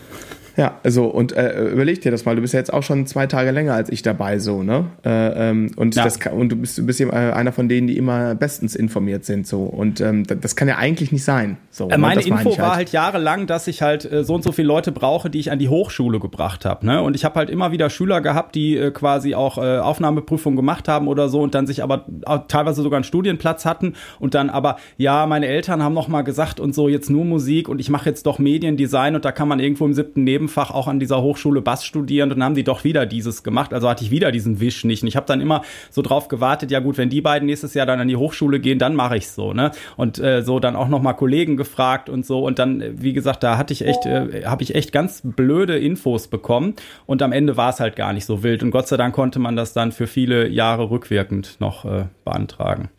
Ja, 0.56 0.78
also 0.84 1.06
und 1.06 1.32
äh, 1.32 1.68
überleg 1.68 2.00
dir 2.00 2.10
das 2.10 2.24
mal, 2.24 2.36
du 2.36 2.42
bist 2.42 2.54
ja 2.54 2.60
jetzt 2.60 2.72
auch 2.72 2.82
schon 2.82 3.06
zwei 3.06 3.26
Tage 3.26 3.50
länger 3.50 3.74
als 3.74 3.90
ich 3.90 4.02
dabei, 4.02 4.38
so, 4.38 4.62
ne? 4.62 4.86
Äh, 5.04 5.50
ähm, 5.50 5.70
und, 5.76 5.96
ja. 5.96 6.04
das 6.04 6.18
und 6.26 6.50
du 6.50 6.56
bist, 6.56 6.78
du 6.78 6.86
bist 6.86 7.00
ja 7.00 7.08
äh, 7.08 7.32
einer 7.32 7.52
von 7.52 7.68
denen, 7.68 7.86
die 7.86 7.96
immer 7.96 8.34
bestens 8.34 8.74
informiert 8.74 9.24
sind, 9.24 9.46
so. 9.46 9.64
Und 9.64 10.00
ähm, 10.00 10.24
das 10.26 10.54
kann 10.54 10.68
ja 10.68 10.76
eigentlich 10.76 11.10
nicht 11.12 11.24
sein. 11.24 11.56
So, 11.70 11.88
äh, 11.88 11.98
meine 11.98 12.22
Info 12.22 12.50
halt. 12.50 12.58
war 12.58 12.76
halt 12.76 12.92
jahrelang, 12.92 13.46
dass 13.46 13.66
ich 13.66 13.82
halt 13.82 14.10
äh, 14.10 14.22
so 14.22 14.34
und 14.34 14.44
so 14.44 14.52
viele 14.52 14.68
Leute 14.68 14.92
brauche, 14.92 15.28
die 15.30 15.40
ich 15.40 15.50
an 15.50 15.58
die 15.58 15.68
Hochschule 15.68 16.20
gebracht 16.20 16.64
habe. 16.64 16.86
Ne? 16.86 17.02
Und 17.02 17.16
ich 17.16 17.24
habe 17.24 17.34
halt 17.36 17.50
immer 17.50 17.72
wieder 17.72 17.90
Schüler 17.90 18.20
gehabt, 18.20 18.54
die 18.54 18.90
quasi 18.92 19.34
auch 19.34 19.58
Aufnahmeprüfungen 19.58 20.56
gemacht 20.56 20.88
haben 20.88 21.08
oder 21.08 21.28
so 21.28 21.40
und 21.40 21.54
dann 21.54 21.66
sich 21.66 21.82
aber 21.82 22.06
teilweise 22.48 22.82
sogar 22.82 22.98
einen 22.98 23.04
Studienplatz 23.04 23.64
hatten 23.64 23.94
und 24.20 24.34
dann 24.34 24.50
aber, 24.50 24.76
ja, 24.96 25.26
meine 25.26 25.46
Eltern 25.46 25.82
haben 25.82 25.94
noch 25.94 26.08
mal 26.08 26.22
gesagt 26.22 26.60
und 26.60 26.74
so, 26.74 26.88
jetzt 26.88 27.10
nur 27.10 27.24
Musik 27.24 27.68
und 27.68 27.80
ich 27.80 27.90
mache 27.90 28.08
jetzt 28.08 28.26
doch 28.26 28.38
Mediendesign 28.38 29.14
und 29.14 29.24
da 29.24 29.32
kann 29.32 29.48
man 29.48 29.60
irgendwo 29.60 29.84
im 29.84 29.94
siebten 29.94 30.24
Neben 30.24 30.43
Nebenfach 30.44 30.70
auch 30.70 30.88
an 30.88 31.00
dieser 31.00 31.22
Hochschule 31.22 31.62
Bass 31.62 31.84
studieren 31.84 32.30
und 32.30 32.42
haben 32.42 32.54
die 32.54 32.64
doch 32.64 32.84
wieder 32.84 33.06
dieses 33.06 33.42
gemacht. 33.42 33.72
Also 33.72 33.88
hatte 33.88 34.04
ich 34.04 34.10
wieder 34.10 34.30
diesen 34.30 34.60
Wisch 34.60 34.84
nicht. 34.84 35.02
Und 35.02 35.08
ich 35.08 35.16
habe 35.16 35.26
dann 35.26 35.40
immer 35.40 35.62
so 35.90 36.02
drauf 36.02 36.28
gewartet, 36.28 36.70
ja 36.70 36.80
gut, 36.80 36.98
wenn 36.98 37.08
die 37.08 37.22
beiden 37.22 37.46
nächstes 37.46 37.72
Jahr 37.74 37.86
dann 37.86 38.00
an 38.00 38.08
die 38.08 38.16
Hochschule 38.16 38.60
gehen, 38.60 38.78
dann 38.78 38.94
mache 38.94 39.16
ich 39.16 39.28
so, 39.28 39.54
ne? 39.54 39.70
Und 39.96 40.18
äh, 40.18 40.42
so 40.42 40.60
dann 40.60 40.76
auch 40.76 40.88
nochmal 40.88 41.16
Kollegen 41.16 41.56
gefragt 41.56 42.10
und 42.10 42.26
so. 42.26 42.44
Und 42.44 42.58
dann, 42.58 42.82
wie 43.00 43.14
gesagt, 43.14 43.42
da 43.42 43.56
hatte 43.56 43.72
ich 43.72 43.86
echt, 43.86 44.04
äh, 44.04 44.44
habe 44.44 44.62
ich 44.62 44.74
echt 44.74 44.92
ganz 44.92 45.22
blöde 45.24 45.78
Infos 45.78 46.28
bekommen. 46.28 46.74
Und 47.06 47.22
am 47.22 47.32
Ende 47.32 47.56
war 47.56 47.70
es 47.70 47.80
halt 47.80 47.96
gar 47.96 48.12
nicht 48.12 48.26
so 48.26 48.42
wild. 48.42 48.62
Und 48.62 48.70
Gott 48.70 48.88
sei 48.88 48.98
Dank 48.98 49.14
konnte 49.14 49.38
man 49.38 49.56
das 49.56 49.72
dann 49.72 49.92
für 49.92 50.06
viele 50.06 50.48
Jahre 50.48 50.90
rückwirkend 50.90 51.56
noch 51.60 51.84
äh, 51.84 52.04
beantragen. 52.24 52.90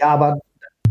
Ja, 0.00 0.08
aber 0.08 0.38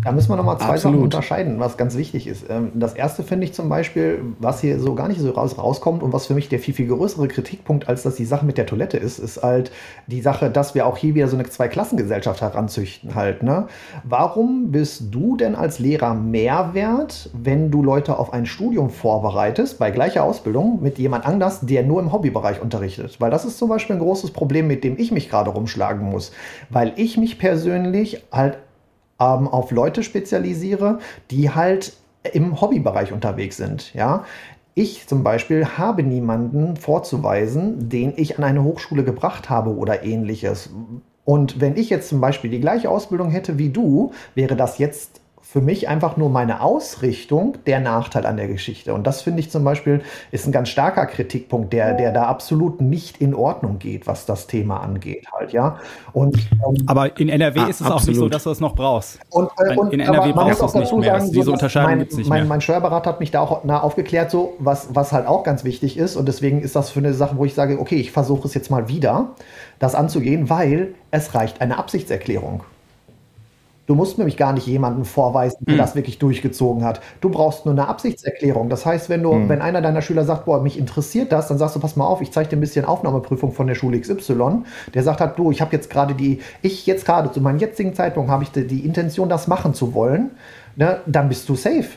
da 0.04 0.12
müssen 0.12 0.30
wir 0.30 0.36
nochmal 0.36 0.58
zwei 0.58 0.74
Absolut. 0.74 0.82
Sachen 0.82 1.04
unterscheiden, 1.04 1.60
was 1.60 1.78
ganz 1.78 1.95
wichtig 1.95 2.28
ist. 2.28 2.45
Ähm, 2.50 2.72
das 2.76 2.93
erste 2.93 3.24
finde 3.24 3.45
ich 3.45 3.54
zum 3.54 3.70
Beispiel, 3.70 4.22
was 4.39 4.62
hier 4.62 4.80
so 4.80 4.95
gar 4.95 5.08
nicht 5.08 5.20
so 5.20 5.32
raus, 5.32 5.58
rauskommt 5.58 6.04
und 6.04 6.14
was 6.14 6.28
für 6.28 6.34
mich 6.34 6.50
der 6.50 6.60
viel, 6.60 6.74
viel 6.74 6.88
größere 6.88 7.28
Kritikpunkt, 7.28 7.88
als 7.88 8.04
dass 8.04 8.16
die 8.16 8.26
Sache 8.26 8.45
mit 8.45 8.58
der 8.58 8.66
Toilette 8.66 8.98
ist, 8.98 9.20
ist 9.20 9.43
halt 9.43 9.72
die 10.08 10.22
Sache, 10.22 10.50
dass 10.50 10.76
wir 10.76 10.86
auch 10.86 10.98
hier 10.98 11.16
wieder 11.16 11.28
so 11.28 11.38
eine 11.38 11.48
Zweiklassengesellschaft 11.50 12.41
heranzüchten 12.41 13.16
halt. 13.16 13.43
Ne? 13.43 13.68
Warum 14.04 14.72
bist 14.72 15.14
du 15.14 15.38
denn 15.38 15.56
als 15.56 15.80
Lehrer 15.80 16.14
mehr 16.14 16.74
wert, 16.74 17.30
wenn 17.34 17.72
du 17.72 17.84
Leute 17.84 18.18
auf 18.20 18.34
ein 18.34 18.45
Studium 18.45 18.89
vorbereitest, 18.89 19.80
bei 19.80 19.91
gleicher 19.91 20.24
Ausbildung, 20.24 20.82
mit 20.82 21.00
jemand 21.00 21.26
anders, 21.26 21.62
der 21.62 21.84
nur 21.84 22.02
im 22.02 22.12
Hobbybereich 22.12 22.62
unterrichtet? 22.62 23.20
Weil 23.20 23.32
das 23.32 23.45
ist 23.45 23.58
zum 23.58 23.70
Beispiel 23.70 23.95
ein 23.95 24.02
großes 24.02 24.32
Problem, 24.32 24.68
mit 24.68 24.84
dem 24.84 24.98
ich 24.98 25.12
mich 25.12 25.30
gerade 25.30 25.50
rumschlagen 25.50 26.08
muss. 26.08 26.32
Weil 26.70 26.93
ich 26.95 27.18
mich 27.18 27.39
persönlich 27.39 28.24
halt 28.32 28.58
ähm, 29.20 29.47
auf 29.47 29.72
Leute 29.72 30.03
spezialisiere, 30.03 30.99
die 31.32 31.49
halt 31.49 31.93
im 32.34 32.59
Hobbybereich 32.59 33.11
unterwegs 33.11 33.57
sind. 33.57 33.93
Ja, 33.93 34.26
ich 34.74 35.07
zum 35.07 35.24
Beispiel 35.24 35.65
habe 35.65 36.03
niemanden 36.03 36.78
vorzuweisen, 36.78 37.89
den 37.89 38.13
ich 38.15 38.38
an 38.38 38.43
eine 38.43 38.63
Hochschule 38.63 39.03
gebracht 39.03 39.49
habe 39.49 39.76
oder 39.76 40.03
ähnliches. 40.03 40.70
Und 41.26 41.59
wenn 41.59 41.76
ich 41.76 41.89
jetzt 41.89 42.09
zum 42.09 42.22
Beispiel 42.22 42.51
die 42.51 42.61
gleiche 42.61 42.89
Ausbildung 42.89 43.32
hätte 43.32 43.57
wie 43.57 43.70
du, 43.70 44.11
wäre 44.36 44.55
das 44.55 44.78
jetzt 44.78 45.22
für 45.50 45.62
mich 45.62 45.88
einfach 45.88 46.18
nur 46.18 46.30
meine 46.30 46.62
Ausrichtung 46.62 47.58
der 47.66 47.80
Nachteil 47.80 48.26
an 48.26 48.36
der 48.36 48.50
Geschichte. 48.50 48.93
Und 48.93 49.08
das 49.08 49.22
finde 49.22 49.39
ich 49.39 49.50
zum 49.50 49.64
Beispiel 49.64 50.02
ist 50.30 50.45
ein 50.45 50.52
ganz 50.52 50.68
starker 50.68 51.06
Kritikpunkt, 51.06 51.72
der, 51.72 51.93
der 51.93 52.12
da 52.12 52.24
absolut 52.24 52.82
nicht 52.82 53.22
in 53.22 53.34
Ordnung 53.34 53.80
geht, 53.80 54.08
was 54.08 54.26
das 54.26 54.48
Thema 54.48 54.82
angeht 54.82 55.26
halt, 55.32 55.54
ja. 55.54 55.78
Und, 56.12 56.36
ähm, 56.36 56.84
aber 56.88 57.18
in 57.18 57.30
NRW 57.30 57.62
ah, 57.62 57.68
ist 57.68 57.80
es 57.80 57.88
absolut. 57.88 58.02
auch 58.02 58.08
nicht 58.08 58.18
so, 58.18 58.30
dass 58.30 58.43
du 58.43 58.50
es 58.50 58.60
noch 58.60 58.76
brauchst. 58.76 59.20
Und, 59.30 59.50
äh, 59.58 59.78
und 59.78 59.93
in 59.93 60.02
NRW 60.02 60.34
brauchst 60.34 60.62
du 60.62 60.66
es 60.66 60.74
nicht 60.74 60.93
mehr. 60.98 61.18
Sagen, 61.18 61.32
diese 61.32 61.52
Unterscheidung 61.52 62.00
gibt 62.00 62.12
es 62.12 62.18
nicht 62.18 62.30
mein, 62.30 62.41
mehr. 62.41 62.50
Mein 62.50 62.62
Steuerberater 62.62 63.12
hat 63.12 63.22
mich 63.22 63.32
da 63.32 63.39
auch 63.39 63.64
nah 63.64 63.80
aufgeklärt, 63.80 64.30
so 64.30 64.56
was, 64.60 64.89
was 64.95 65.14
halt 65.14 65.28
auch 65.28 65.43
ganz 65.43 65.64
wichtig 65.64 65.98
ist. 65.98 66.18
Und 66.18 66.28
deswegen 66.28 66.62
ist 66.62 66.76
das 66.76 66.89
für 66.89 67.00
eine 67.00 67.14
Sache, 67.14 67.38
wo 67.38 67.45
ich 67.45 67.54
sage, 67.54 67.80
okay, 67.80 67.95
ich 67.95 68.12
versuche 68.12 68.50
es 68.50 68.54
jetzt 68.54 68.70
mal 68.70 68.89
wieder, 68.89 69.30
das 69.80 69.95
anzugehen, 69.95 70.50
weil 70.50 70.95
es 71.12 71.34
reicht 71.36 71.62
eine 71.62 71.78
Absichtserklärung. 71.78 72.64
Du 73.88 73.96
musst 73.96 74.18
nämlich 74.18 74.36
gar 74.36 74.52
nicht 74.52 74.68
jemanden 74.68 75.06
vorweisen, 75.06 75.66
der 75.66 75.76
mhm. 75.76 75.80
das 75.80 75.96
wirklich 75.96 76.20
durchgezogen 76.20 76.84
hat. 76.84 77.00
Du 77.22 77.30
brauchst 77.30 77.66
nur 77.66 77.74
eine 77.74 77.88
Absichtserklärung. 77.88 78.70
Das 78.70 78.86
heißt, 78.86 79.10
wenn 79.10 79.24
du, 79.24 79.34
mhm. 79.34 79.50
wenn 79.50 79.62
einer 79.62 79.82
deiner 79.82 80.02
Schüler 80.02 80.26
sagt, 80.26 80.44
boah, 80.44 80.62
mich 80.62 80.78
interessiert 80.78 81.32
das, 81.32 81.48
dann 81.48 81.58
sagst 81.58 81.78
du, 81.78 81.80
pass 81.80 81.96
mal 81.96 82.06
auf, 82.06 82.22
ich 82.22 82.32
zeige 82.32 82.50
dir 82.50 82.58
ein 82.58 82.60
bisschen 82.60 82.84
Aufnahmeprüfung 82.84 83.54
von 83.54 83.66
der 83.66 83.76
Schule 83.76 84.00
XY. 84.00 84.64
Der 84.94 85.04
sagt 85.04 85.22
halt, 85.22 85.40
du, 85.40 85.52
ich 85.52 85.62
habe 85.62 85.72
jetzt 85.72 85.90
gerade 85.90 86.16
die, 86.16 86.42
ich 86.62 86.86
jetzt 86.86 87.06
gerade 87.06 87.32
zu 87.32 87.40
meinen 87.40 87.60
jetzigen 87.60 87.96
Zeitpunkt 87.96 88.30
habe 88.30 88.44
ich 88.44 88.52
die, 88.52 88.68
die, 88.68 88.86
Intention, 88.86 89.30
das 89.30 89.48
machen 89.48 89.74
zu 89.74 89.94
wollen. 89.94 90.32
Ne, 90.76 91.00
dann 91.06 91.30
bist 91.30 91.48
du 91.48 91.56
safe. 91.56 91.88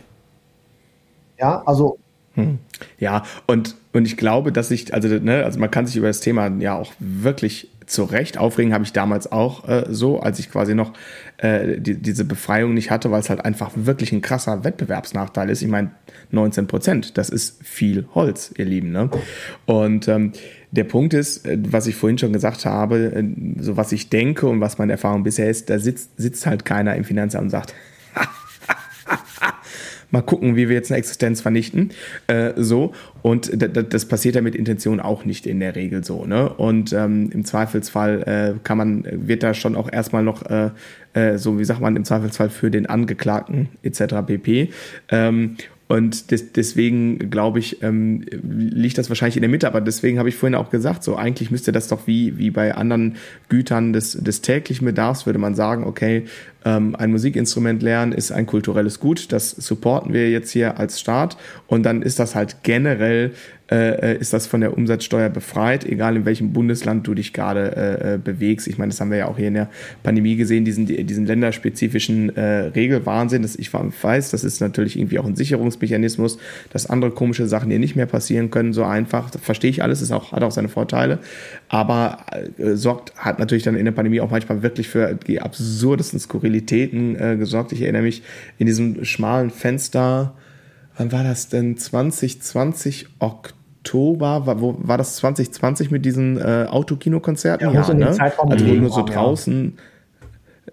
Ja, 1.38 1.62
also. 1.66 1.98
Hm. 2.34 2.58
Ja, 2.98 3.24
und, 3.46 3.76
und 3.92 4.06
ich 4.06 4.16
glaube, 4.16 4.52
dass 4.52 4.70
ich, 4.70 4.94
also, 4.94 5.08
ne, 5.08 5.44
also 5.44 5.58
man 5.58 5.70
kann 5.70 5.86
sich 5.86 5.96
über 5.96 6.06
das 6.06 6.20
Thema 6.20 6.48
ja 6.58 6.74
auch 6.76 6.92
wirklich 6.98 7.68
zu 7.90 8.04
Recht 8.04 8.38
aufregen, 8.38 8.72
habe 8.72 8.84
ich 8.84 8.92
damals 8.92 9.30
auch 9.32 9.68
äh, 9.68 9.86
so, 9.90 10.20
als 10.20 10.38
ich 10.38 10.50
quasi 10.50 10.74
noch 10.74 10.92
äh, 11.38 11.78
die, 11.80 11.96
diese 11.96 12.24
Befreiung 12.24 12.72
nicht 12.72 12.90
hatte, 12.90 13.10
weil 13.10 13.20
es 13.20 13.28
halt 13.28 13.44
einfach 13.44 13.72
wirklich 13.74 14.12
ein 14.12 14.20
krasser 14.22 14.62
Wettbewerbsnachteil 14.62 15.50
ist. 15.50 15.60
Ich 15.60 15.68
meine, 15.68 15.90
19 16.30 16.68
Prozent, 16.68 17.18
das 17.18 17.30
ist 17.30 17.62
viel 17.64 18.06
Holz, 18.14 18.54
ihr 18.56 18.64
Lieben. 18.64 18.92
Ne? 18.92 19.10
Und 19.66 20.06
ähm, 20.06 20.32
der 20.70 20.84
Punkt 20.84 21.14
ist, 21.14 21.44
äh, 21.46 21.58
was 21.68 21.88
ich 21.88 21.96
vorhin 21.96 22.18
schon 22.18 22.32
gesagt 22.32 22.64
habe, 22.64 23.12
äh, 23.12 23.24
so 23.58 23.76
was 23.76 23.90
ich 23.90 24.08
denke 24.08 24.46
und 24.46 24.60
was 24.60 24.78
meine 24.78 24.92
Erfahrung 24.92 25.24
bisher 25.24 25.50
ist, 25.50 25.68
da 25.68 25.80
sitzt, 25.80 26.12
sitzt 26.16 26.46
halt 26.46 26.64
keiner 26.64 26.94
im 26.94 27.02
Finanzamt 27.02 27.44
und 27.44 27.50
sagt, 27.50 27.74
mal 30.10 30.22
gucken, 30.22 30.56
wie 30.56 30.68
wir 30.68 30.76
jetzt 30.76 30.90
eine 30.90 30.98
Existenz 30.98 31.40
vernichten. 31.40 31.90
Äh, 32.26 32.52
so. 32.56 32.92
Und 33.22 33.50
das 33.54 34.06
passiert 34.06 34.34
ja 34.34 34.40
mit 34.40 34.54
Intention 34.54 35.00
auch 35.00 35.24
nicht 35.24 35.46
in 35.46 35.60
der 35.60 35.76
Regel 35.76 36.04
so. 36.04 36.24
Ne? 36.24 36.48
Und 36.48 36.92
ähm, 36.92 37.30
im 37.32 37.44
Zweifelsfall 37.44 38.22
äh, 38.22 38.58
kann 38.64 38.78
man, 38.78 39.04
wird 39.10 39.42
da 39.42 39.54
schon 39.54 39.76
auch 39.76 39.92
erstmal 39.92 40.22
noch 40.22 40.46
äh, 40.46 40.70
äh, 41.12 41.38
so 41.38 41.58
wie 41.58 41.64
sagt 41.64 41.80
man 41.80 41.96
im 41.96 42.04
Zweifelsfall 42.04 42.50
für 42.50 42.70
den 42.70 42.86
Angeklagten 42.86 43.68
etc. 43.82 44.14
pp. 44.26 44.70
Ähm, 45.08 45.56
und 45.90 46.30
des, 46.30 46.52
deswegen 46.52 47.30
glaube 47.30 47.58
ich, 47.58 47.82
ähm, 47.82 48.24
liegt 48.30 48.96
das 48.96 49.08
wahrscheinlich 49.08 49.36
in 49.36 49.40
der 49.40 49.50
Mitte. 49.50 49.66
Aber 49.66 49.80
deswegen 49.80 50.20
habe 50.20 50.28
ich 50.28 50.36
vorhin 50.36 50.54
auch 50.54 50.70
gesagt, 50.70 51.02
so 51.02 51.16
eigentlich 51.16 51.50
müsste 51.50 51.72
das 51.72 51.88
doch 51.88 52.06
wie, 52.06 52.38
wie 52.38 52.52
bei 52.52 52.76
anderen 52.76 53.16
Gütern 53.48 53.92
des, 53.92 54.12
des 54.12 54.40
täglichen 54.40 54.84
Bedarfs, 54.84 55.26
würde 55.26 55.40
man 55.40 55.56
sagen, 55.56 55.82
okay, 55.82 56.26
ähm, 56.64 56.94
ein 56.94 57.10
Musikinstrument 57.10 57.82
lernen 57.82 58.12
ist 58.12 58.30
ein 58.30 58.46
kulturelles 58.46 59.00
Gut. 59.00 59.32
Das 59.32 59.50
supporten 59.50 60.12
wir 60.12 60.30
jetzt 60.30 60.52
hier 60.52 60.78
als 60.78 61.00
Staat. 61.00 61.36
Und 61.66 61.82
dann 61.82 62.02
ist 62.02 62.20
das 62.20 62.36
halt 62.36 62.62
generell 62.62 63.32
äh, 63.70 64.16
ist 64.16 64.32
das 64.32 64.46
von 64.46 64.60
der 64.60 64.76
Umsatzsteuer 64.76 65.28
befreit, 65.28 65.84
egal 65.84 66.16
in 66.16 66.24
welchem 66.24 66.52
Bundesland 66.52 67.06
du 67.06 67.14
dich 67.14 67.32
gerade 67.32 67.76
äh, 67.76 68.14
äh, 68.14 68.18
bewegst. 68.18 68.66
Ich 68.66 68.78
meine, 68.78 68.90
das 68.90 69.00
haben 69.00 69.10
wir 69.10 69.18
ja 69.18 69.28
auch 69.28 69.36
hier 69.36 69.48
in 69.48 69.54
der 69.54 69.70
Pandemie 70.02 70.36
gesehen, 70.36 70.64
diesen, 70.64 70.86
diesen 70.86 71.26
länderspezifischen 71.26 72.36
äh, 72.36 72.42
Regelwahnsinn. 72.74 73.42
Das 73.42 73.56
ich 73.56 73.72
weiß, 73.72 74.30
das 74.30 74.42
ist 74.42 74.60
natürlich 74.60 74.98
irgendwie 74.98 75.18
auch 75.18 75.26
ein 75.26 75.36
Sicherungsmechanismus, 75.36 76.38
dass 76.72 76.90
andere 76.90 77.12
komische 77.12 77.46
Sachen 77.46 77.70
hier 77.70 77.78
nicht 77.78 77.94
mehr 77.94 78.06
passieren 78.06 78.50
können, 78.50 78.72
so 78.72 78.84
einfach. 78.84 79.30
Das 79.30 79.40
verstehe 79.40 79.70
ich 79.70 79.82
alles, 79.82 80.02
ist 80.02 80.10
auch, 80.10 80.32
hat 80.32 80.42
auch 80.42 80.50
seine 80.50 80.68
Vorteile, 80.68 81.20
aber 81.68 82.26
äh, 82.58 82.74
sorgt, 82.74 83.16
hat 83.16 83.38
natürlich 83.38 83.62
dann 83.62 83.76
in 83.76 83.84
der 83.84 83.92
Pandemie 83.92 84.20
auch 84.20 84.30
manchmal 84.30 84.62
wirklich 84.62 84.88
für 84.88 85.14
die 85.14 85.40
absurdesten 85.40 86.18
Skurrilitäten 86.18 87.16
äh, 87.16 87.36
gesorgt. 87.36 87.72
Ich 87.72 87.82
erinnere 87.82 88.02
mich 88.02 88.22
in 88.58 88.66
diesem 88.66 89.04
schmalen 89.04 89.50
Fenster, 89.50 90.34
wann 90.96 91.12
war 91.12 91.22
das 91.22 91.48
denn? 91.48 91.76
2020 91.76 93.06
Oktober 93.20 93.59
Oktober, 93.80 94.46
war, 94.46 94.60
wo, 94.60 94.76
war 94.78 94.98
das 94.98 95.16
2020 95.16 95.90
mit 95.90 96.04
diesen 96.04 96.38
äh, 96.38 96.66
Autokinokonzerten? 96.68 97.66
Ja, 97.66 97.72
ja 97.72 97.94
ne? 97.94 98.08
also 98.08 98.66
wo 98.66 98.74
nur 98.74 98.90
so 98.90 99.02
draußen. 99.02 99.78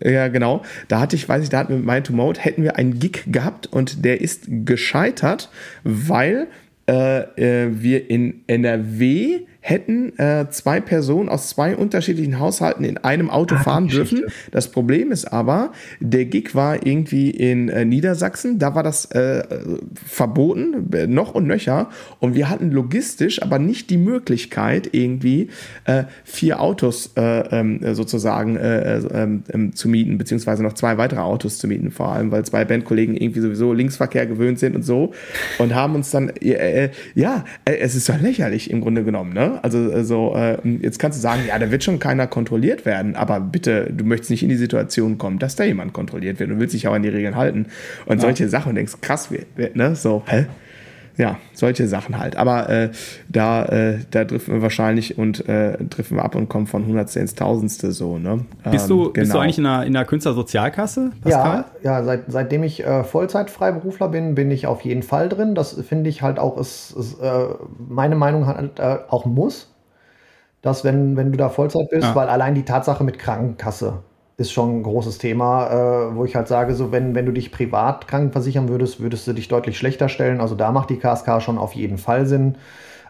Ja. 0.01 0.11
ja. 0.11 0.27
genau. 0.27 0.61
Da 0.87 0.99
hatte 0.99 1.15
ich, 1.15 1.27
weiß 1.27 1.43
ich, 1.43 1.49
da 1.49 1.59
hatten 1.59 1.69
wir 1.69 1.77
mit 1.77 1.85
Mind 1.85 2.07
to 2.07 2.13
Mode, 2.13 2.39
hätten 2.39 2.63
wir 2.63 2.75
einen 2.75 2.99
Gig 2.99 3.23
gehabt 3.27 3.67
und 3.67 4.03
der 4.03 4.21
ist 4.21 4.47
gescheitert, 4.47 5.49
weil 5.83 6.47
äh, 6.89 7.21
äh 7.65 7.69
wir 7.71 8.09
in 8.09 8.43
NRW 8.47 9.41
hätten 9.68 10.18
äh, 10.18 10.49
zwei 10.49 10.80
Personen 10.80 11.28
aus 11.28 11.49
zwei 11.49 11.76
unterschiedlichen 11.76 12.39
Haushalten 12.39 12.86
in 12.86 12.97
einem 12.99 13.30
Auto 13.30 13.55
ah, 13.55 13.59
fahren 13.59 13.89
dürfen. 13.89 14.24
Das 14.51 14.72
Problem 14.72 15.11
ist 15.11 15.26
aber, 15.26 15.74
der 15.99 16.24
Gig 16.24 16.55
war 16.55 16.86
irgendwie 16.88 17.32
in 17.32 17.68
äh, 17.68 17.84
Niedersachsen, 17.84 18.59
da 18.59 18.76
war 18.76 18.84
das 18.84 19.11
äh, 19.11 19.43
verboten, 19.93 20.89
äh, 20.93 21.05
noch 21.07 21.36
und 21.36 21.47
nöcher. 21.47 21.89
Und 22.20 22.34
wir 22.34 22.49
hatten 22.49 22.72
logistisch 22.72 23.41
aber 23.41 23.59
nicht 23.59 23.89
die 23.89 23.97
Möglichkeit, 23.97 24.88
irgendwie 24.93 25.49
äh, 25.84 26.05
vier 26.24 26.61
Autos 26.61 27.11
äh, 27.18 27.59
ähm, 27.59 27.93
sozusagen 27.93 28.55
äh, 28.55 28.99
äh, 28.99 29.01
äh, 29.01 29.72
zu 29.72 29.89
mieten, 29.89 30.18
beziehungsweise 30.18 30.63
noch 30.63 30.74
zwei 30.74 30.97
weitere 30.97 31.20
Autos 31.20 31.57
zu 31.57 31.68
mieten, 31.68 31.91
vor 31.91 32.13
allem, 32.13 32.32
weil 32.32 32.45
zwei 32.45 32.63
Bandkollegen 32.63 33.18
irgendwie 33.18 33.41
sowieso 33.41 33.74
Linksverkehr 33.74 34.28
gewöhnt 34.28 34.59
sind 34.59 34.78
und 34.78 34.84
so. 34.84 35.11
Und 35.59 35.76
haben 35.76 35.93
uns 35.95 36.09
dann, 36.09 36.30
äh, 36.30 36.86
äh, 36.86 36.89
ja, 37.15 37.43
es 37.65 37.95
ist 37.95 38.07
doch 38.07 38.22
lächerlich 38.22 38.72
im 38.72 38.80
Grunde 38.80 39.03
genommen, 39.03 39.34
ne? 39.34 39.56
Also, 39.61 39.91
also 39.91 40.35
äh, 40.35 40.57
jetzt 40.81 40.99
kannst 40.99 41.17
du 41.17 41.21
sagen, 41.21 41.41
ja, 41.47 41.57
da 41.57 41.71
wird 41.71 41.83
schon 41.83 41.99
keiner 41.99 42.27
kontrolliert 42.27 42.85
werden, 42.85 43.15
aber 43.15 43.39
bitte, 43.39 43.91
du 43.91 44.03
möchtest 44.03 44.31
nicht 44.31 44.43
in 44.43 44.49
die 44.49 44.55
Situation 44.55 45.17
kommen, 45.17 45.39
dass 45.39 45.55
da 45.55 45.63
jemand 45.63 45.93
kontrolliert 45.93 46.39
wird 46.39 46.51
und 46.51 46.59
willst 46.59 46.73
dich 46.73 46.87
auch 46.87 46.93
an 46.93 47.03
die 47.03 47.09
Regeln 47.09 47.35
halten 47.35 47.67
und 48.05 48.17
ja. 48.17 48.21
solche 48.21 48.49
Sachen 48.49 48.69
und 48.69 48.75
denkst, 48.75 48.93
krass, 49.01 49.29
ne? 49.73 49.95
So, 49.95 50.23
hä? 50.27 50.45
Ja, 51.18 51.38
solche 51.53 51.88
Sachen 51.88 52.20
halt. 52.20 52.36
Aber 52.36 52.70
äh, 52.70 52.91
da, 53.28 53.65
äh, 53.65 53.99
da 54.11 54.24
driften 54.24 54.55
wir 54.55 54.61
wahrscheinlich 54.61 55.18
und 55.18 55.47
äh, 55.49 55.78
driften 55.84 56.18
wir 56.18 56.24
ab 56.24 56.36
und 56.36 56.47
kommen 56.47 56.68
von 56.68 56.86
Hundertste 56.86 57.20
ins 57.20 57.34
Tausendste 57.34 57.91
so. 57.91 58.20
Ne? 58.20 58.45
Bist, 58.70 58.89
du, 58.89 59.07
ähm, 59.07 59.13
genau. 59.13 59.24
bist 59.24 59.34
du 59.34 59.39
eigentlich 59.39 59.57
in 59.57 59.65
einer, 59.65 59.86
in 59.86 59.95
einer 59.95 60.05
Künstlersozialkasse, 60.05 61.11
Pascal? 61.22 61.65
Ja, 61.82 61.99
ja 61.99 62.03
seit, 62.03 62.26
seitdem 62.28 62.63
ich 62.63 62.86
äh, 62.86 63.03
Vollzeitfreiberufler 63.03 64.09
bin, 64.09 64.36
bin 64.36 64.51
ich 64.51 64.68
auf 64.68 64.82
jeden 64.82 65.01
Fall 65.01 65.28
drin. 65.28 65.55
Das 65.55 65.74
finde 65.74 66.09
ich 66.09 66.22
halt 66.22 66.38
auch, 66.38 66.57
ist, 66.57 66.91
ist 66.91 67.20
äh, 67.20 67.47
meine 67.78 68.15
Meinung 68.15 68.45
halt 68.45 68.80
äh, 68.80 68.99
auch 69.09 69.26
muss, 69.26 69.74
dass 70.61 70.84
wenn, 70.84 71.18
wenn 71.18 71.32
du 71.32 71.38
da 71.38 71.49
Vollzeit 71.49 71.89
bist, 71.89 72.03
ja. 72.03 72.15
weil 72.15 72.30
allein 72.30 72.53
die 72.53 72.63
Tatsache 72.63 73.03
mit 73.03 73.18
Krankenkasse 73.18 74.03
ist 74.38 74.51
schon 74.51 74.79
ein 74.79 74.83
großes 74.83 75.17
Thema, 75.17 75.67
äh, 76.11 76.15
wo 76.15 76.23
ich 76.23 76.35
halt 76.35 76.47
sage, 76.47 76.75
so 76.75 76.91
wenn, 76.91 77.15
wenn 77.15 77.25
du 77.25 77.31
dich 77.31 77.51
privat 77.51 78.07
krankenversichern 78.07 78.69
würdest, 78.69 78.99
würdest 78.99 79.25
du 79.25 79.33
dich 79.33 79.47
deutlich 79.47 79.77
schlechter 79.77 80.09
stellen. 80.09 80.39
Also 80.39 80.53
da 80.53 80.71
macht 80.71 80.91
die 80.91 80.97
KSK 80.97 81.41
schon 81.41 81.57
auf 81.57 81.73
jeden 81.73 81.97
Fall 81.97 82.27
Sinn. 82.27 82.55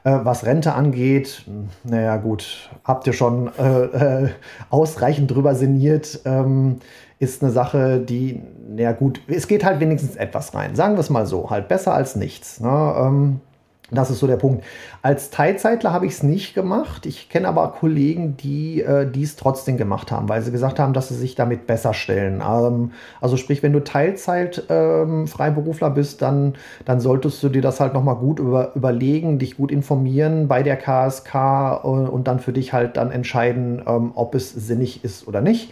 Äh, 0.05 0.19
was 0.23 0.45
Rente 0.45 0.73
angeht, 0.73 1.43
naja 1.83 2.15
gut, 2.15 2.69
habt 2.85 3.07
ihr 3.07 3.13
schon 3.13 3.51
äh, 3.59 4.23
äh, 4.23 4.29
ausreichend 4.69 5.29
drüber 5.29 5.53
sinniert. 5.53 6.21
Ähm, 6.23 6.77
ist 7.19 7.43
eine 7.43 7.51
Sache, 7.51 7.99
die, 7.99 8.41
naja 8.69 8.93
gut, 8.93 9.19
es 9.27 9.47
geht 9.49 9.65
halt 9.65 9.81
wenigstens 9.81 10.15
etwas 10.15 10.53
rein. 10.53 10.75
Sagen 10.75 10.95
wir 10.95 11.01
es 11.01 11.09
mal 11.09 11.25
so, 11.25 11.49
halt 11.49 11.67
besser 11.67 11.93
als 11.93 12.15
nichts. 12.15 12.61
Ne? 12.61 12.95
Ähm, 12.97 13.41
das 13.89 14.09
ist 14.09 14.19
so 14.19 14.27
der 14.27 14.35
Punkt. 14.35 14.65
Als 15.01 15.29
Teilzeitler 15.29 15.93
habe 15.93 16.05
ich 16.05 16.13
es 16.13 16.23
nicht 16.23 16.53
gemacht. 16.53 17.05
Ich 17.05 17.29
kenne 17.29 17.47
aber 17.47 17.71
Kollegen, 17.71 18.35
die 18.35 18.81
äh, 18.81 19.09
dies 19.09 19.37
trotzdem 19.37 19.77
gemacht 19.77 20.11
haben, 20.11 20.27
weil 20.27 20.41
sie 20.41 20.51
gesagt 20.51 20.77
haben, 20.77 20.91
dass 20.91 21.07
sie 21.07 21.15
sich 21.15 21.35
damit 21.35 21.67
besser 21.67 21.93
stellen. 21.93 22.43
Ähm, 22.45 22.91
also 23.21 23.37
sprich, 23.37 23.63
wenn 23.63 23.71
du 23.71 23.81
Teilzeit 23.81 24.63
ähm, 24.69 25.25
Freiberufler 25.27 25.89
bist, 25.89 26.21
dann, 26.21 26.55
dann 26.83 26.99
solltest 26.99 27.41
du 27.41 27.47
dir 27.47 27.61
das 27.61 27.79
halt 27.79 27.93
nochmal 27.93 28.15
gut 28.15 28.39
über, 28.39 28.75
überlegen, 28.75 29.39
dich 29.39 29.55
gut 29.55 29.71
informieren 29.71 30.49
bei 30.49 30.63
der 30.63 30.75
KSK 30.75 31.35
äh, 31.35 31.87
und 31.87 32.27
dann 32.27 32.39
für 32.39 32.51
dich 32.51 32.73
halt 32.73 32.97
dann 32.97 33.11
entscheiden, 33.11 33.81
ähm, 33.87 34.11
ob 34.15 34.35
es 34.35 34.51
sinnig 34.51 35.05
ist 35.05 35.29
oder 35.29 35.39
nicht. 35.39 35.71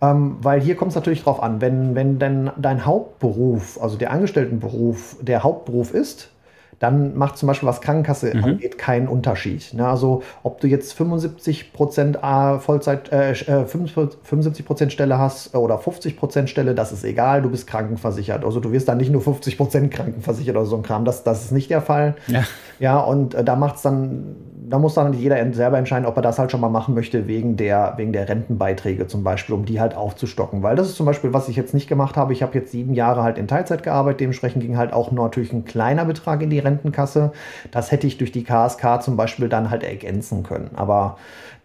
Ähm, 0.00 0.36
weil 0.40 0.60
hier 0.60 0.76
kommt 0.76 0.90
es 0.90 0.94
natürlich 0.94 1.24
drauf 1.24 1.42
an, 1.42 1.60
wenn, 1.60 1.94
wenn 1.96 2.18
denn 2.18 2.50
dein 2.56 2.84
Hauptberuf, 2.86 3.82
also 3.82 3.96
der 3.96 4.12
Angestelltenberuf, 4.12 5.16
der 5.20 5.42
Hauptberuf 5.42 5.94
ist, 5.94 6.30
dann 6.78 7.16
macht 7.16 7.38
zum 7.38 7.46
Beispiel 7.46 7.68
was 7.68 7.80
Krankenkasse 7.80 8.36
mhm. 8.36 8.44
angeht 8.44 8.78
keinen 8.78 9.08
Unterschied. 9.08 9.72
Ne? 9.72 9.86
Also 9.86 10.22
ob 10.42 10.60
du 10.60 10.66
jetzt 10.66 10.92
75 10.92 11.72
Prozent 11.72 12.18
Vollzeit, 12.18 13.10
äh, 13.12 13.34
75 13.34 14.60
äh, 14.60 14.62
Prozent 14.62 14.92
Stelle 14.92 15.18
hast 15.18 15.54
äh, 15.54 15.58
oder 15.58 15.78
50 15.78 16.16
Prozent 16.16 16.50
Stelle, 16.50 16.74
das 16.74 16.92
ist 16.92 17.04
egal, 17.04 17.42
du 17.42 17.50
bist 17.50 17.66
krankenversichert. 17.66 18.44
Also 18.44 18.60
du 18.60 18.72
wirst 18.72 18.88
dann 18.88 18.98
nicht 18.98 19.10
nur 19.10 19.22
50 19.22 19.56
Prozent 19.56 19.90
krankenversichert 19.90 20.56
oder 20.56 20.66
so 20.66 20.76
ein 20.76 20.82
Kram, 20.82 21.04
das, 21.04 21.24
das 21.24 21.44
ist 21.44 21.52
nicht 21.52 21.70
der 21.70 21.80
Fall. 21.80 22.16
Ja, 22.26 22.44
ja 22.78 22.98
und 22.98 23.34
äh, 23.34 23.42
da 23.42 23.56
macht 23.56 23.76
es 23.76 23.82
dann 23.82 24.36
da 24.68 24.78
muss 24.78 24.94
dann 24.94 25.12
jeder 25.12 25.52
selber 25.52 25.78
entscheiden, 25.78 26.06
ob 26.06 26.16
er 26.16 26.22
das 26.22 26.38
halt 26.38 26.50
schon 26.50 26.60
mal 26.60 26.68
machen 26.68 26.94
möchte, 26.94 27.28
wegen 27.28 27.56
der, 27.56 27.94
wegen 27.96 28.12
der 28.12 28.28
Rentenbeiträge 28.28 29.06
zum 29.06 29.22
Beispiel, 29.22 29.54
um 29.54 29.64
die 29.64 29.80
halt 29.80 29.94
aufzustocken. 29.94 30.62
Weil 30.62 30.74
das 30.74 30.88
ist 30.88 30.96
zum 30.96 31.06
Beispiel, 31.06 31.32
was 31.32 31.48
ich 31.48 31.54
jetzt 31.54 31.72
nicht 31.72 31.88
gemacht 31.88 32.16
habe. 32.16 32.32
Ich 32.32 32.42
habe 32.42 32.58
jetzt 32.58 32.72
sieben 32.72 32.92
Jahre 32.92 33.22
halt 33.22 33.38
in 33.38 33.46
Teilzeit 33.46 33.84
gearbeitet, 33.84 34.20
dementsprechend 34.20 34.62
ging 34.62 34.76
halt 34.76 34.92
auch 34.92 35.12
nur 35.12 35.24
natürlich 35.24 35.52
ein 35.52 35.64
kleiner 35.64 36.04
Betrag 36.04 36.42
in 36.42 36.50
die 36.50 36.58
Rentenkasse. 36.58 37.32
Das 37.70 37.92
hätte 37.92 38.08
ich 38.08 38.18
durch 38.18 38.32
die 38.32 38.42
KSK 38.42 39.02
zum 39.02 39.16
Beispiel 39.16 39.48
dann 39.48 39.70
halt 39.70 39.84
ergänzen 39.84 40.42
können. 40.42 40.70
Aber 40.74 41.16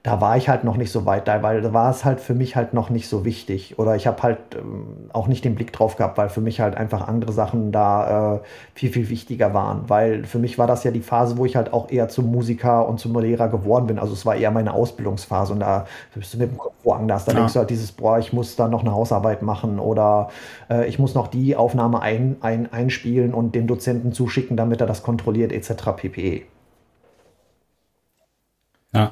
da 0.03 0.19
war 0.19 0.35
ich 0.35 0.49
halt 0.49 0.63
noch 0.63 0.77
nicht 0.77 0.91
so 0.91 1.05
weit 1.05 1.27
da, 1.27 1.43
weil 1.43 1.61
da 1.61 1.73
war 1.73 1.91
es 1.91 2.03
halt 2.03 2.19
für 2.19 2.33
mich 2.33 2.55
halt 2.55 2.73
noch 2.73 2.89
nicht 2.89 3.07
so 3.07 3.23
wichtig. 3.23 3.77
Oder 3.77 3.95
ich 3.95 4.07
habe 4.07 4.23
halt 4.23 4.39
ähm, 4.55 5.09
auch 5.13 5.27
nicht 5.27 5.45
den 5.45 5.53
Blick 5.53 5.71
drauf 5.73 5.95
gehabt, 5.95 6.17
weil 6.17 6.29
für 6.29 6.41
mich 6.41 6.59
halt 6.59 6.75
einfach 6.75 7.07
andere 7.07 7.31
Sachen 7.31 7.71
da 7.71 8.35
äh, 8.35 8.39
viel, 8.73 8.91
viel 8.91 9.09
wichtiger 9.09 9.53
waren. 9.53 9.89
Weil 9.89 10.23
für 10.25 10.39
mich 10.39 10.57
war 10.57 10.65
das 10.65 10.83
ja 10.83 10.89
die 10.89 11.01
Phase, 11.01 11.37
wo 11.37 11.45
ich 11.45 11.55
halt 11.55 11.71
auch 11.71 11.91
eher 11.91 12.09
zum 12.09 12.31
Musiker 12.31 12.87
und 12.87 12.99
zum 12.99 13.17
Lehrer 13.19 13.47
geworden 13.49 13.85
bin. 13.85 13.99
Also 13.99 14.13
es 14.13 14.25
war 14.25 14.35
eher 14.35 14.49
meine 14.49 14.73
Ausbildungsphase 14.73 15.53
und 15.53 15.59
da 15.59 15.85
bist 16.15 16.33
du 16.33 16.39
mit 16.39 16.49
dem 16.49 16.57
Kopf 16.57 16.73
woanders. 16.81 17.25
Da 17.25 17.33
ja. 17.33 17.37
denkst 17.37 17.53
du 17.53 17.59
halt 17.59 17.69
dieses, 17.69 17.91
boah, 17.91 18.17
ich 18.17 18.33
muss 18.33 18.55
da 18.55 18.67
noch 18.67 18.81
eine 18.81 18.93
Hausarbeit 18.93 19.43
machen 19.43 19.77
oder 19.77 20.29
äh, 20.67 20.87
ich 20.87 20.97
muss 20.97 21.13
noch 21.13 21.27
die 21.27 21.55
Aufnahme 21.55 22.01
ein, 22.01 22.37
ein, 22.41 22.73
einspielen 22.73 23.35
und 23.35 23.53
dem 23.53 23.67
Dozenten 23.67 24.13
zuschicken, 24.13 24.57
damit 24.57 24.81
er 24.81 24.87
das 24.87 25.03
kontrolliert, 25.03 25.51
etc. 25.51 25.91
pp. 25.95 26.45
Ja. 28.95 29.11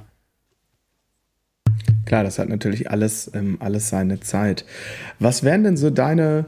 Klar, 2.09 2.23
das 2.23 2.39
hat 2.39 2.49
natürlich 2.49 2.89
alles, 2.89 3.29
ähm, 3.35 3.57
alles 3.59 3.89
seine 3.89 4.19
Zeit. 4.19 4.65
Was 5.19 5.43
wären 5.43 5.63
denn 5.63 5.77
so 5.77 5.91
deine 5.91 6.45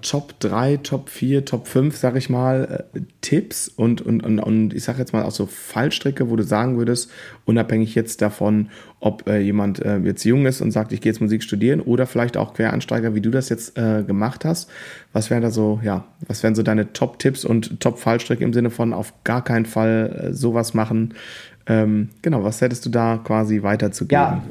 Top 0.00 0.40
3, 0.40 0.78
Top 0.78 1.10
4, 1.10 1.44
Top 1.44 1.68
5, 1.68 1.94
sag 1.94 2.16
ich 2.16 2.30
mal, 2.30 2.86
äh, 2.94 3.00
Tipps 3.20 3.68
und, 3.68 4.00
und, 4.00 4.24
und, 4.24 4.38
und 4.38 4.72
ich 4.72 4.82
sag 4.82 4.98
jetzt 4.98 5.12
mal 5.12 5.22
auch 5.24 5.30
so 5.30 5.44
Fallstricke, 5.44 6.30
wo 6.30 6.36
du 6.36 6.42
sagen 6.42 6.78
würdest, 6.78 7.10
unabhängig 7.44 7.94
jetzt 7.94 8.22
davon, 8.22 8.70
ob 8.98 9.28
äh, 9.28 9.40
jemand 9.40 9.78
äh, 9.84 9.98
jetzt 9.98 10.24
jung 10.24 10.46
ist 10.46 10.62
und 10.62 10.70
sagt, 10.70 10.90
ich 10.90 11.02
gehe 11.02 11.12
jetzt 11.12 11.20
Musik 11.20 11.42
studieren 11.42 11.82
oder 11.82 12.06
vielleicht 12.06 12.38
auch 12.38 12.54
Quereinsteiger, 12.54 13.14
wie 13.14 13.20
du 13.20 13.30
das 13.30 13.50
jetzt 13.50 13.76
äh, 13.76 14.04
gemacht 14.04 14.46
hast. 14.46 14.70
Was 15.12 15.28
wären 15.28 15.42
da 15.42 15.50
so, 15.50 15.80
ja, 15.82 16.06
was 16.26 16.42
wären 16.42 16.54
so 16.54 16.62
deine 16.62 16.94
Top-Tipps 16.94 17.44
und 17.44 17.78
Top-Fallstricke 17.78 18.42
im 18.42 18.54
Sinne 18.54 18.70
von 18.70 18.94
auf 18.94 19.12
gar 19.22 19.44
keinen 19.44 19.66
Fall 19.66 20.30
äh, 20.30 20.32
sowas 20.32 20.72
machen? 20.72 21.12
Ähm, 21.66 22.08
genau, 22.22 22.42
was 22.42 22.62
hättest 22.62 22.86
du 22.86 22.90
da 22.90 23.20
quasi 23.22 23.62
weiterzugeben? 23.62 24.22
Ja, 24.22 24.42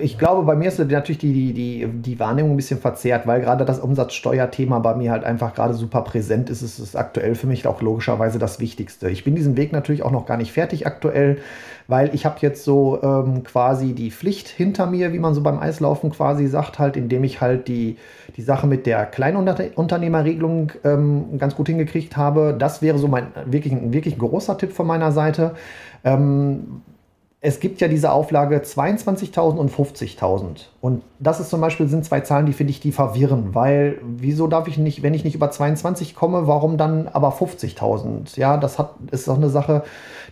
ich 0.00 0.18
glaube, 0.18 0.42
bei 0.42 0.56
mir 0.56 0.66
ist 0.66 0.80
natürlich 0.80 1.18
die, 1.18 1.32
die, 1.32 1.52
die, 1.52 1.86
die 1.86 2.18
Wahrnehmung 2.18 2.52
ein 2.52 2.56
bisschen 2.56 2.80
verzerrt, 2.80 3.28
weil 3.28 3.40
gerade 3.40 3.64
das 3.64 3.78
Umsatzsteuerthema 3.78 4.80
bei 4.80 4.96
mir 4.96 5.12
halt 5.12 5.22
einfach 5.22 5.54
gerade 5.54 5.74
super 5.74 6.02
präsent 6.02 6.50
ist. 6.50 6.62
Es 6.62 6.80
ist 6.80 6.96
aktuell 6.96 7.36
für 7.36 7.46
mich 7.46 7.64
auch 7.68 7.80
logischerweise 7.80 8.40
das 8.40 8.58
Wichtigste. 8.58 9.10
Ich 9.10 9.22
bin 9.22 9.36
diesen 9.36 9.56
Weg 9.56 9.70
natürlich 9.70 10.02
auch 10.02 10.10
noch 10.10 10.26
gar 10.26 10.38
nicht 10.38 10.50
fertig 10.50 10.88
aktuell, 10.88 11.38
weil 11.86 12.12
ich 12.16 12.26
habe 12.26 12.38
jetzt 12.40 12.64
so 12.64 13.00
ähm, 13.00 13.44
quasi 13.44 13.92
die 13.92 14.10
Pflicht 14.10 14.48
hinter 14.48 14.86
mir, 14.86 15.12
wie 15.12 15.20
man 15.20 15.34
so 15.34 15.40
beim 15.40 15.60
Eislaufen 15.60 16.10
quasi 16.10 16.48
sagt, 16.48 16.80
halt, 16.80 16.96
indem 16.96 17.22
ich 17.22 17.40
halt 17.40 17.68
die, 17.68 17.96
die 18.36 18.42
Sache 18.42 18.66
mit 18.66 18.86
der 18.86 19.06
Kleinunternehmerregelung 19.06 20.72
ähm, 20.82 21.38
ganz 21.38 21.54
gut 21.54 21.68
hingekriegt 21.68 22.16
habe. 22.16 22.56
Das 22.58 22.82
wäre 22.82 22.98
so 22.98 23.06
mein 23.06 23.28
wirklich, 23.44 23.72
wirklich 23.92 24.18
großer 24.18 24.58
Tipp 24.58 24.72
von 24.72 24.88
meiner 24.88 25.12
Seite. 25.12 25.54
Ähm, 26.02 26.82
es 27.42 27.58
gibt 27.58 27.80
ja 27.80 27.88
diese 27.88 28.12
Auflage 28.12 28.58
22.000 28.58 29.56
und 29.56 29.72
50.000. 29.72 30.66
Und 30.82 31.02
das 31.18 31.40
ist 31.40 31.48
zum 31.48 31.60
Beispiel, 31.62 31.88
sind 31.88 32.04
zwei 32.04 32.20
Zahlen, 32.20 32.44
die 32.44 32.52
finde 32.52 32.72
ich, 32.72 32.80
die 32.80 32.92
verwirren, 32.92 33.54
weil 33.54 33.98
wieso 34.02 34.46
darf 34.46 34.68
ich 34.68 34.76
nicht, 34.76 35.02
wenn 35.02 35.14
ich 35.14 35.24
nicht 35.24 35.34
über 35.34 35.50
22 35.50 36.14
komme, 36.14 36.46
warum 36.46 36.76
dann 36.76 37.08
aber 37.08 37.30
50.000? 37.30 38.38
Ja, 38.38 38.58
das 38.58 38.78
hat, 38.78 38.94
ist 39.10 39.26
doch 39.26 39.36
eine 39.36 39.48
Sache, 39.48 39.84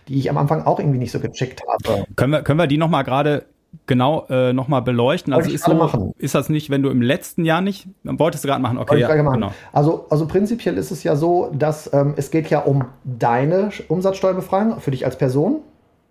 die 0.07 0.19
ich 0.19 0.29
am 0.29 0.37
Anfang 0.37 0.65
auch 0.65 0.79
irgendwie 0.79 0.99
nicht 0.99 1.11
so 1.11 1.19
gecheckt 1.19 1.63
habe. 1.67 2.05
Können 2.15 2.31
wir, 2.31 2.43
können 2.43 2.59
wir 2.59 2.67
die 2.67 2.77
nochmal 2.77 3.03
gerade 3.03 3.45
genau 3.87 4.27
äh, 4.29 4.53
nochmal 4.53 4.83
beleuchten? 4.83 5.33
also 5.33 5.49
ist, 5.49 5.63
so, 5.63 5.73
machen. 5.73 6.13
ist 6.19 6.35
das 6.35 6.49
nicht, 6.49 6.69
wenn 6.69 6.83
du 6.83 6.89
im 6.89 7.01
letzten 7.01 7.43
Jahr 7.43 7.61
nicht, 7.61 7.87
wolltest 8.03 8.43
du 8.43 8.47
gerade 8.47 8.61
machen, 8.61 8.77
okay, 8.77 8.99
ja, 8.99 9.23
machen. 9.23 9.33
Genau. 9.33 9.51
Also, 9.73 10.05
also 10.11 10.27
prinzipiell 10.27 10.77
ist 10.77 10.91
es 10.91 11.03
ja 11.03 11.15
so, 11.15 11.49
dass 11.53 11.91
ähm, 11.91 12.13
es 12.17 12.29
geht 12.29 12.51
ja 12.51 12.59
um 12.59 12.85
deine 13.03 13.71
Umsatzsteuerbefreiung 13.87 14.79
für 14.79 14.91
dich 14.91 15.05
als 15.05 15.17
Person 15.17 15.61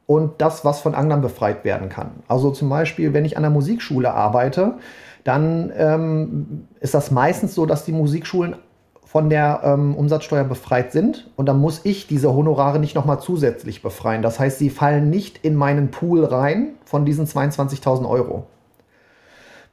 und 0.09 0.41
das, 0.41 0.65
was 0.65 0.81
von 0.81 0.95
anderen 0.95 1.21
befreit 1.21 1.67
werden 1.67 1.91
kann. 1.91 2.13
Also 2.29 2.51
zum 2.51 2.71
Beispiel, 2.71 3.13
wenn 3.13 3.27
ich 3.27 3.37
an 3.37 3.43
der 3.43 3.51
Musikschule 3.51 4.15
arbeite, 4.15 4.79
dann 5.23 5.71
ähm, 5.77 6.67
ist 6.81 6.95
das 6.95 7.11
meistens 7.11 7.55
so, 7.55 7.67
dass 7.67 7.85
die 7.85 7.93
Musikschulen 7.93 8.57
von 9.05 9.29
der 9.29 9.61
ähm, 9.65 9.95
Umsatzsteuer 9.95 10.45
befreit 10.45 10.93
sind 10.93 11.31
und 11.37 11.45
dann 11.45 11.59
muss 11.59 11.83
ich 11.85 12.07
diese 12.07 12.35
Honorare 12.35 12.79
nicht 12.79 12.95
nochmal 12.95 13.21
zusätzlich 13.21 13.83
befreien. 13.83 14.23
Das 14.23 14.41
heißt, 14.41 14.59
sie 14.59 14.71
fallen 14.71 15.11
nicht 15.11 15.45
in 15.45 15.55
meinen 15.55 15.91
Pool 15.91 16.25
rein 16.25 16.71
von 16.87 17.05
diesen 17.05 17.27
22.000 17.27 18.09
Euro. 18.09 18.47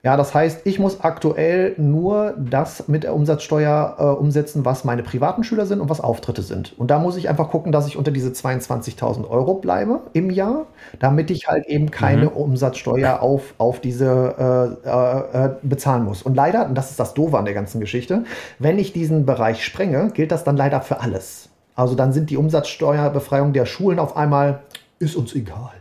Ja, 0.06 0.18
das 0.18 0.36
heißt, 0.36 0.68
ich 0.68 0.78
muss 0.78 1.02
aktuell 1.02 1.74
nur 1.78 2.36
das 2.38 2.88
mit 2.88 3.02
der 3.02 3.16
Umsatzsteuer 3.16 3.96
äh, 3.98 4.04
umsetzen, 4.04 4.64
was 4.64 4.84
meine 4.84 5.02
privaten 5.02 5.44
Schüler 5.44 5.66
sind 5.66 5.82
und 5.82 5.90
was 5.90 6.00
Auftritte 6.00 6.44
sind. 6.44 6.78
Und 6.78 6.92
da 6.92 7.00
muss 7.00 7.18
ich 7.18 7.28
einfach 7.28 7.50
gucken, 7.50 7.72
dass 7.72 7.88
ich 7.88 7.98
unter 7.98 8.12
diese 8.12 8.30
22.000 8.30 9.28
Euro 9.28 9.56
bleibe 9.56 10.02
im 10.14 10.30
Jahr, 10.30 10.68
damit 11.00 11.32
ich 11.32 11.48
halt 11.48 11.66
eben 11.66 11.90
keine 11.90 12.26
mhm. 12.26 12.34
Umsatzsteuer 12.34 13.20
auf, 13.24 13.56
auf 13.58 13.80
diese 13.80 14.78
äh, 14.86 14.88
äh, 14.88 15.46
äh, 15.46 15.50
bezahlen 15.64 16.04
muss. 16.04 16.22
Und 16.22 16.36
leider, 16.36 16.68
und 16.68 16.76
das 16.76 16.92
ist 16.92 17.00
das 17.00 17.16
Doofe 17.16 17.40
an 17.40 17.46
der 17.46 17.56
ganzen 17.56 17.80
Geschichte, 17.80 18.26
wenn 18.60 18.78
ich 18.78 18.94
diesen 18.94 19.26
Bereich 19.26 19.66
sprenge, 19.66 20.12
gilt 20.14 20.32
das 20.32 20.44
dann 20.44 20.56
leider 20.56 20.82
für 20.82 21.02
alles. 21.02 21.50
Also 21.74 21.96
dann 21.96 22.14
sind 22.14 22.30
die 22.30 22.38
Umsatzsteuerbefreiung 22.38 23.54
der 23.54 23.66
Schulen 23.66 23.98
auf 23.98 24.16
einmal, 24.16 24.60
ist 25.00 25.16
uns 25.16 25.34
egal. 25.34 25.72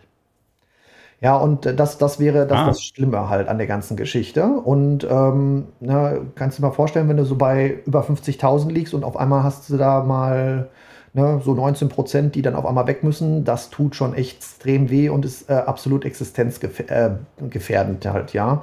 Ja, 1.24 1.36
und 1.36 1.64
das, 1.64 1.96
das 1.96 2.20
wäre 2.20 2.46
das, 2.46 2.58
ah. 2.58 2.66
das 2.66 2.82
Schlimme 2.82 3.30
halt 3.30 3.48
an 3.48 3.56
der 3.56 3.66
ganzen 3.66 3.96
Geschichte. 3.96 4.44
Und 4.44 5.04
ähm, 5.04 5.68
na, 5.80 6.10
ne, 6.10 6.20
kannst 6.34 6.58
du 6.58 6.60
dir 6.60 6.68
mal 6.68 6.74
vorstellen, 6.74 7.08
wenn 7.08 7.16
du 7.16 7.24
so 7.24 7.36
bei 7.36 7.78
über 7.86 8.04
50.000 8.04 8.70
liegst 8.70 8.92
und 8.92 9.04
auf 9.04 9.16
einmal 9.16 9.42
hast 9.42 9.70
du 9.70 9.78
da 9.78 10.04
mal 10.04 10.68
ne, 11.14 11.40
so 11.42 11.54
19 11.54 11.88
Prozent, 11.88 12.34
die 12.34 12.42
dann 12.42 12.54
auf 12.54 12.66
einmal 12.66 12.86
weg 12.86 13.02
müssen, 13.02 13.42
das 13.42 13.70
tut 13.70 13.96
schon 13.96 14.12
extrem 14.12 14.90
weh 14.90 15.08
und 15.08 15.24
ist 15.24 15.48
äh, 15.48 15.54
absolut 15.54 16.04
existenzgefährdend 16.04 18.04
äh, 18.04 18.08
halt, 18.10 18.34
ja. 18.34 18.62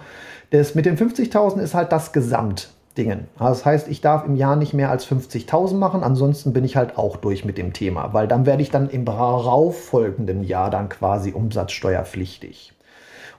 Das 0.51 0.75
mit 0.75 0.85
den 0.85 0.99
50.000 0.99 1.61
ist 1.61 1.73
halt 1.73 1.91
das 1.91 2.13
Gesamt. 2.13 2.69
Dingen. 2.93 3.27
Das 3.37 3.65
heißt, 3.65 3.87
ich 3.87 4.01
darf 4.01 4.25
im 4.25 4.35
Jahr 4.35 4.55
nicht 4.55 4.73
mehr 4.73 4.89
als 4.89 5.07
50.000 5.07 5.75
machen, 5.75 6.03
ansonsten 6.03 6.53
bin 6.53 6.63
ich 6.63 6.75
halt 6.75 6.97
auch 6.97 7.17
durch 7.17 7.45
mit 7.45 7.57
dem 7.57 7.73
Thema, 7.73 8.13
weil 8.13 8.27
dann 8.27 8.45
werde 8.45 8.61
ich 8.61 8.71
dann 8.71 8.89
im 8.89 9.05
darauffolgenden 9.05 10.43
Jahr 10.43 10.69
dann 10.69 10.89
quasi 10.89 11.31
umsatzsteuerpflichtig. 11.31 12.73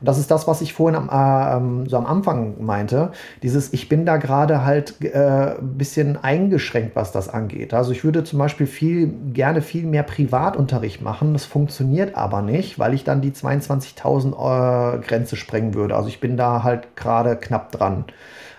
Und 0.03 0.07
das 0.07 0.18
ist 0.18 0.32
das, 0.32 0.48
was 0.48 0.61
ich 0.62 0.72
vorhin 0.72 1.00
am, 1.00 1.84
äh, 1.84 1.88
so 1.88 1.96
am 1.96 2.07
Anfang 2.07 2.64
meinte. 2.64 3.12
Dieses, 3.44 3.72
ich 3.72 3.88
bin 3.88 4.05
da 4.05 4.16
gerade 4.16 4.64
halt 4.64 5.00
äh, 5.00 5.55
bisschen 5.61 6.16
eingeschränkt, 6.16 6.96
was 6.96 7.12
das 7.12 7.28
angeht. 7.28 7.72
Also 7.72 7.92
ich 7.92 8.03
würde 8.03 8.24
zum 8.24 8.40
Beispiel 8.40 8.66
viel, 8.66 9.14
gerne 9.32 9.62
viel 9.62 9.86
mehr 9.86 10.03
Privatunterricht 10.03 11.03
machen. 11.03 11.34
Das 11.34 11.44
funktioniert 11.44 12.16
aber 12.16 12.42
nicht, 12.42 12.80
weil 12.80 12.94
ich 12.94 13.05
dann 13.05 13.20
die 13.20 13.30
22.000 13.30 14.96
äh, 14.96 14.98
Grenze 15.03 15.36
sprengen 15.36 15.74
würde. 15.74 15.94
Also 15.94 16.09
ich 16.09 16.18
bin 16.18 16.36
da 16.36 16.64
halt 16.64 16.96
gerade 16.96 17.36
knapp 17.36 17.70
dran. 17.70 18.07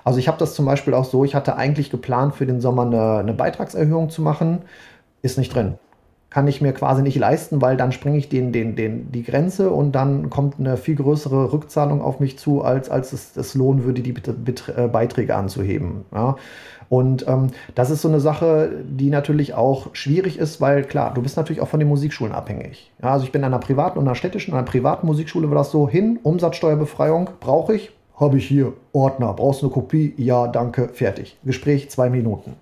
Also 0.03 0.19
ich 0.19 0.27
habe 0.27 0.37
das 0.37 0.53
zum 0.53 0.65
Beispiel 0.65 0.93
auch 0.93 1.05
so, 1.05 1.23
ich 1.23 1.35
hatte 1.35 1.55
eigentlich 1.55 1.89
geplant, 1.89 2.35
für 2.35 2.45
den 2.45 2.61
Sommer 2.61 2.83
eine, 2.83 3.19
eine 3.19 3.33
Beitragserhöhung 3.33 4.09
zu 4.09 4.21
machen, 4.21 4.63
ist 5.21 5.37
nicht 5.37 5.53
drin. 5.53 5.75
Kann 6.29 6.47
ich 6.47 6.61
mir 6.61 6.73
quasi 6.73 7.03
nicht 7.03 7.17
leisten, 7.17 7.61
weil 7.61 7.77
dann 7.77 7.91
springe 7.91 8.17
ich 8.17 8.27
den, 8.27 8.51
den, 8.51 8.75
den, 8.75 9.11
die 9.11 9.23
Grenze 9.23 9.69
und 9.69 9.93
dann 9.93 10.31
kommt 10.31 10.59
eine 10.59 10.77
viel 10.77 10.95
größere 10.95 11.53
Rückzahlung 11.53 12.01
auf 12.01 12.19
mich 12.19 12.39
zu, 12.39 12.63
als, 12.63 12.89
als 12.89 13.13
es, 13.13 13.37
es 13.37 13.53
lohnen 13.53 13.83
würde, 13.83 14.01
die 14.01 14.15
äh, 14.75 14.87
Beiträge 14.87 15.35
anzuheben. 15.35 16.05
Ja. 16.11 16.35
Und 16.89 17.27
ähm, 17.27 17.47
das 17.75 17.89
ist 17.89 18.01
so 18.01 18.07
eine 18.07 18.19
Sache, 18.19 18.71
die 18.87 19.09
natürlich 19.09 19.53
auch 19.53 19.95
schwierig 19.95 20.37
ist, 20.37 20.59
weil 20.59 20.83
klar, 20.83 21.13
du 21.13 21.21
bist 21.21 21.37
natürlich 21.37 21.61
auch 21.61 21.67
von 21.67 21.79
den 21.79 21.89
Musikschulen 21.89 22.33
abhängig. 22.33 22.91
Ja, 23.01 23.13
also 23.13 23.25
ich 23.25 23.31
bin 23.31 23.43
an 23.43 23.53
einer 23.53 23.59
privaten 23.59 23.97
und 23.99 24.07
einer 24.07 24.15
städtischen, 24.15 24.53
an 24.53 24.59
einer 24.59 24.67
privaten 24.67 25.07
Musikschule 25.07 25.49
war 25.49 25.57
das 25.57 25.71
so 25.71 25.87
hin, 25.87 26.19
Umsatzsteuerbefreiung 26.21 27.29
brauche 27.39 27.75
ich, 27.75 27.91
habe 28.23 28.37
ich 28.37 28.47
hier. 28.47 28.73
Ordner. 28.93 29.33
Brauchst 29.33 29.61
du 29.61 29.67
eine 29.67 29.73
Kopie? 29.73 30.13
Ja, 30.17 30.47
danke. 30.47 30.89
Fertig. 30.89 31.37
Gespräch 31.43 31.89
zwei 31.89 32.09
Minuten. 32.09 32.55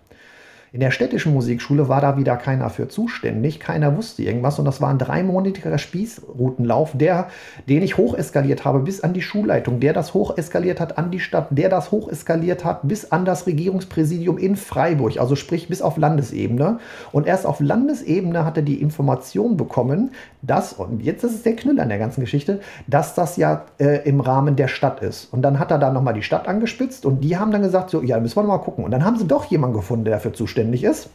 In 0.73 0.79
der 0.79 0.91
städtischen 0.91 1.33
Musikschule 1.33 1.89
war 1.89 1.99
da 1.99 2.15
wieder 2.15 2.37
keiner 2.37 2.69
für 2.69 2.87
zuständig, 2.87 3.59
keiner 3.59 3.97
wusste 3.97 4.23
irgendwas 4.23 4.57
und 4.57 4.63
das 4.63 4.79
war 4.79 4.87
ein 4.87 4.99
dreimonatiger 4.99 5.77
Spießrutenlauf, 5.77 6.91
der, 6.93 7.27
den 7.67 7.81
ich 7.81 7.97
hocheskaliert 7.97 8.63
habe 8.63 8.79
bis 8.79 9.01
an 9.01 9.11
die 9.11 9.21
Schulleitung, 9.21 9.81
der 9.81 9.91
das 9.91 10.13
hocheskaliert 10.13 10.79
hat 10.79 10.97
an 10.97 11.11
die 11.11 11.19
Stadt, 11.19 11.47
der 11.49 11.67
das 11.67 11.91
hocheskaliert 11.91 12.63
hat 12.63 12.87
bis 12.87 13.11
an 13.11 13.25
das 13.25 13.47
Regierungspräsidium 13.47 14.37
in 14.37 14.55
Freiburg, 14.55 15.19
also 15.19 15.35
sprich 15.35 15.67
bis 15.67 15.81
auf 15.81 15.97
Landesebene. 15.97 16.79
Und 17.11 17.27
erst 17.27 17.45
auf 17.45 17.59
Landesebene 17.59 18.45
hat 18.45 18.55
er 18.55 18.63
die 18.63 18.81
Information 18.81 19.57
bekommen, 19.57 20.11
dass, 20.41 20.71
und 20.71 21.03
jetzt 21.03 21.25
ist 21.25 21.35
es 21.35 21.43
der 21.43 21.57
Knüller 21.57 21.83
an 21.83 21.89
der 21.89 21.99
ganzen 21.99 22.21
Geschichte, 22.21 22.61
dass 22.87 23.13
das 23.13 23.35
ja 23.35 23.65
äh, 23.77 24.07
im 24.07 24.21
Rahmen 24.21 24.55
der 24.55 24.69
Stadt 24.69 25.01
ist. 25.01 25.33
Und 25.33 25.41
dann 25.41 25.59
hat 25.59 25.69
er 25.69 25.79
da 25.79 25.91
nochmal 25.91 26.13
die 26.13 26.23
Stadt 26.23 26.47
angespitzt 26.47 27.05
und 27.05 27.25
die 27.25 27.37
haben 27.37 27.51
dann 27.51 27.61
gesagt, 27.61 27.89
so, 27.89 28.01
ja, 28.01 28.17
müssen 28.21 28.37
wir 28.37 28.43
nochmal 28.43 28.61
gucken. 28.61 28.85
Und 28.85 28.91
dann 28.91 29.03
haben 29.03 29.17
sie 29.17 29.27
doch 29.27 29.43
jemanden 29.43 29.75
gefunden, 29.75 30.05
der 30.05 30.13
dafür 30.13 30.31
zuständig 30.31 30.60
zuständig 30.61 30.83
ist 30.83 31.09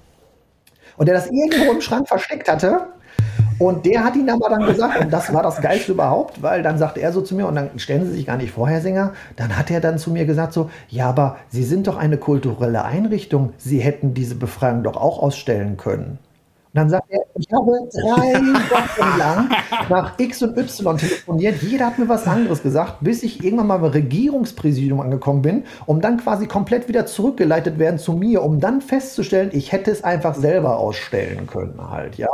und 0.97 1.07
der 1.07 1.15
das 1.15 1.31
irgendwo 1.31 1.73
im 1.73 1.81
Schrank 1.81 2.09
versteckt 2.09 2.49
hatte. 2.49 2.87
Und 3.59 3.87
der 3.87 4.05
hat 4.05 4.17
ihn 4.17 4.29
aber 4.29 4.51
dann 4.51 4.67
gesagt, 4.67 5.01
und 5.01 5.11
das 5.11 5.33
war 5.33 5.43
das 5.43 5.63
Geilste 5.63 5.93
überhaupt, 5.93 6.43
weil 6.43 6.63
dann 6.63 6.77
sagte 6.77 7.01
er 7.01 7.11
so 7.13 7.23
zu 7.23 7.35
mir, 7.35 7.47
und 7.47 7.55
dann 7.55 7.79
stellen 7.79 8.05
Sie 8.05 8.13
sich 8.13 8.27
gar 8.27 8.37
nicht 8.37 8.53
vor, 8.53 8.69
Herr 8.69 8.83
Sänger, 8.83 9.15
dann 9.37 9.57
hat 9.57 9.71
er 9.71 9.81
dann 9.81 9.97
zu 9.97 10.11
mir 10.11 10.27
gesagt 10.27 10.53
so, 10.53 10.69
ja, 10.91 11.09
aber 11.09 11.37
Sie 11.49 11.65
sind 11.65 11.87
doch 11.87 11.97
eine 11.97 12.19
kulturelle 12.19 12.85
Einrichtung, 12.85 13.55
Sie 13.57 13.79
hätten 13.79 14.13
diese 14.13 14.35
Befreiung 14.35 14.83
doch 14.83 14.97
auch 14.97 15.23
ausstellen 15.23 15.79
können. 15.79 16.19
Und 16.77 16.81
dann 16.81 16.91
sagt 16.91 17.11
er, 17.11 17.21
ich 17.39 17.51
habe 17.51 17.89
drei 17.91 18.35
Wochen 18.35 19.19
lang 19.19 19.49
nach 19.89 20.19
X 20.19 20.43
und 20.43 20.59
Y 20.59 20.99
telefoniert. 20.99 21.63
Jeder 21.63 21.87
hat 21.87 21.99
mir 21.99 22.07
was 22.07 22.27
anderes 22.27 22.63
gesagt, 22.63 22.97
bis 23.01 23.23
ich 23.23 23.43
irgendwann 23.43 23.69
mal 23.69 23.79
beim 23.79 23.93
Regierungspräsidium 23.93 25.01
angekommen 25.01 25.41
bin, 25.41 25.65
um 25.87 26.03
dann 26.03 26.19
quasi 26.19 26.47
komplett 26.47 26.87
wieder 26.87 27.07
zurückgeleitet 27.07 27.79
werden 27.79 27.99
zu 27.99 28.13
mir, 28.13 28.43
um 28.43 28.61
dann 28.61 28.83
festzustellen, 28.83 29.49
ich 29.55 29.73
hätte 29.73 29.91
es 29.91 30.05
einfach 30.05 30.35
selber 30.35 30.77
ausstellen 30.77 31.47
können 31.47 31.81
halt, 31.91 32.19
ja. 32.19 32.29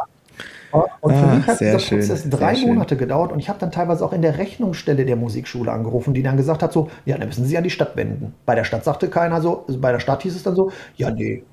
Und 0.72 1.14
für 1.14 1.24
ah, 1.24 1.34
mich 1.36 1.46
hat 1.46 1.60
dieser 1.60 1.78
schön, 1.78 1.98
Prozess 2.00 2.28
drei 2.28 2.56
Monate 2.66 2.96
gedauert 2.96 3.30
und 3.30 3.38
ich 3.38 3.48
habe 3.48 3.60
dann 3.60 3.70
teilweise 3.70 4.04
auch 4.04 4.12
in 4.12 4.22
der 4.22 4.38
Rechnungsstelle 4.38 5.04
der 5.04 5.16
Musikschule 5.16 5.70
angerufen, 5.70 6.14
die 6.14 6.22
dann 6.24 6.36
gesagt 6.36 6.64
hat 6.64 6.72
so, 6.72 6.90
ja, 7.04 7.16
dann 7.16 7.28
müssen 7.28 7.44
Sie 7.44 7.56
an 7.56 7.62
die 7.62 7.70
Stadt 7.70 7.94
wenden. 7.94 8.34
Bei 8.44 8.56
der 8.56 8.64
Stadt 8.64 8.82
sagte 8.82 9.08
keiner 9.08 9.40
so, 9.40 9.66
bei 9.68 9.92
der 9.92 10.00
Stadt 10.00 10.22
hieß 10.22 10.34
es 10.34 10.42
dann 10.42 10.56
so, 10.56 10.72
ja, 10.96 11.10
nee. 11.10 11.44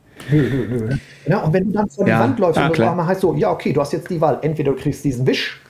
Ja, 1.27 1.43
und 1.43 1.53
wenn 1.53 1.65
du 1.65 1.71
dann 1.71 1.89
vor 1.89 2.05
die 2.05 2.11
ja, 2.11 2.19
Wand 2.19 2.39
läufst 2.39 2.59
ah, 2.59 2.67
und 2.67 2.77
du 2.77 3.05
heißt 3.05 3.21
so, 3.21 3.35
ja, 3.35 3.51
okay, 3.51 3.73
du 3.73 3.81
hast 3.81 3.93
jetzt 3.93 4.09
die 4.09 4.19
Wahl, 4.19 4.39
entweder 4.41 4.71
du 4.71 4.77
kriegst 4.77 5.03
diesen 5.03 5.27
Wisch 5.27 5.61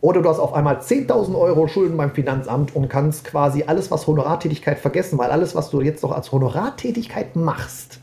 oder 0.00 0.20
du 0.22 0.28
hast 0.28 0.38
auf 0.38 0.52
einmal 0.52 0.76
10.000 0.76 1.38
Euro 1.38 1.68
Schulden 1.68 1.96
beim 1.96 2.10
Finanzamt 2.10 2.76
und 2.76 2.88
kannst 2.88 3.24
quasi 3.24 3.64
alles, 3.66 3.90
was 3.90 4.06
Honorartätigkeit 4.06 4.78
vergessen, 4.78 5.18
weil 5.18 5.30
alles, 5.30 5.54
was 5.54 5.70
du 5.70 5.80
jetzt 5.80 6.02
noch 6.02 6.12
als 6.12 6.32
Honorartätigkeit 6.32 7.34
machst, 7.34 8.00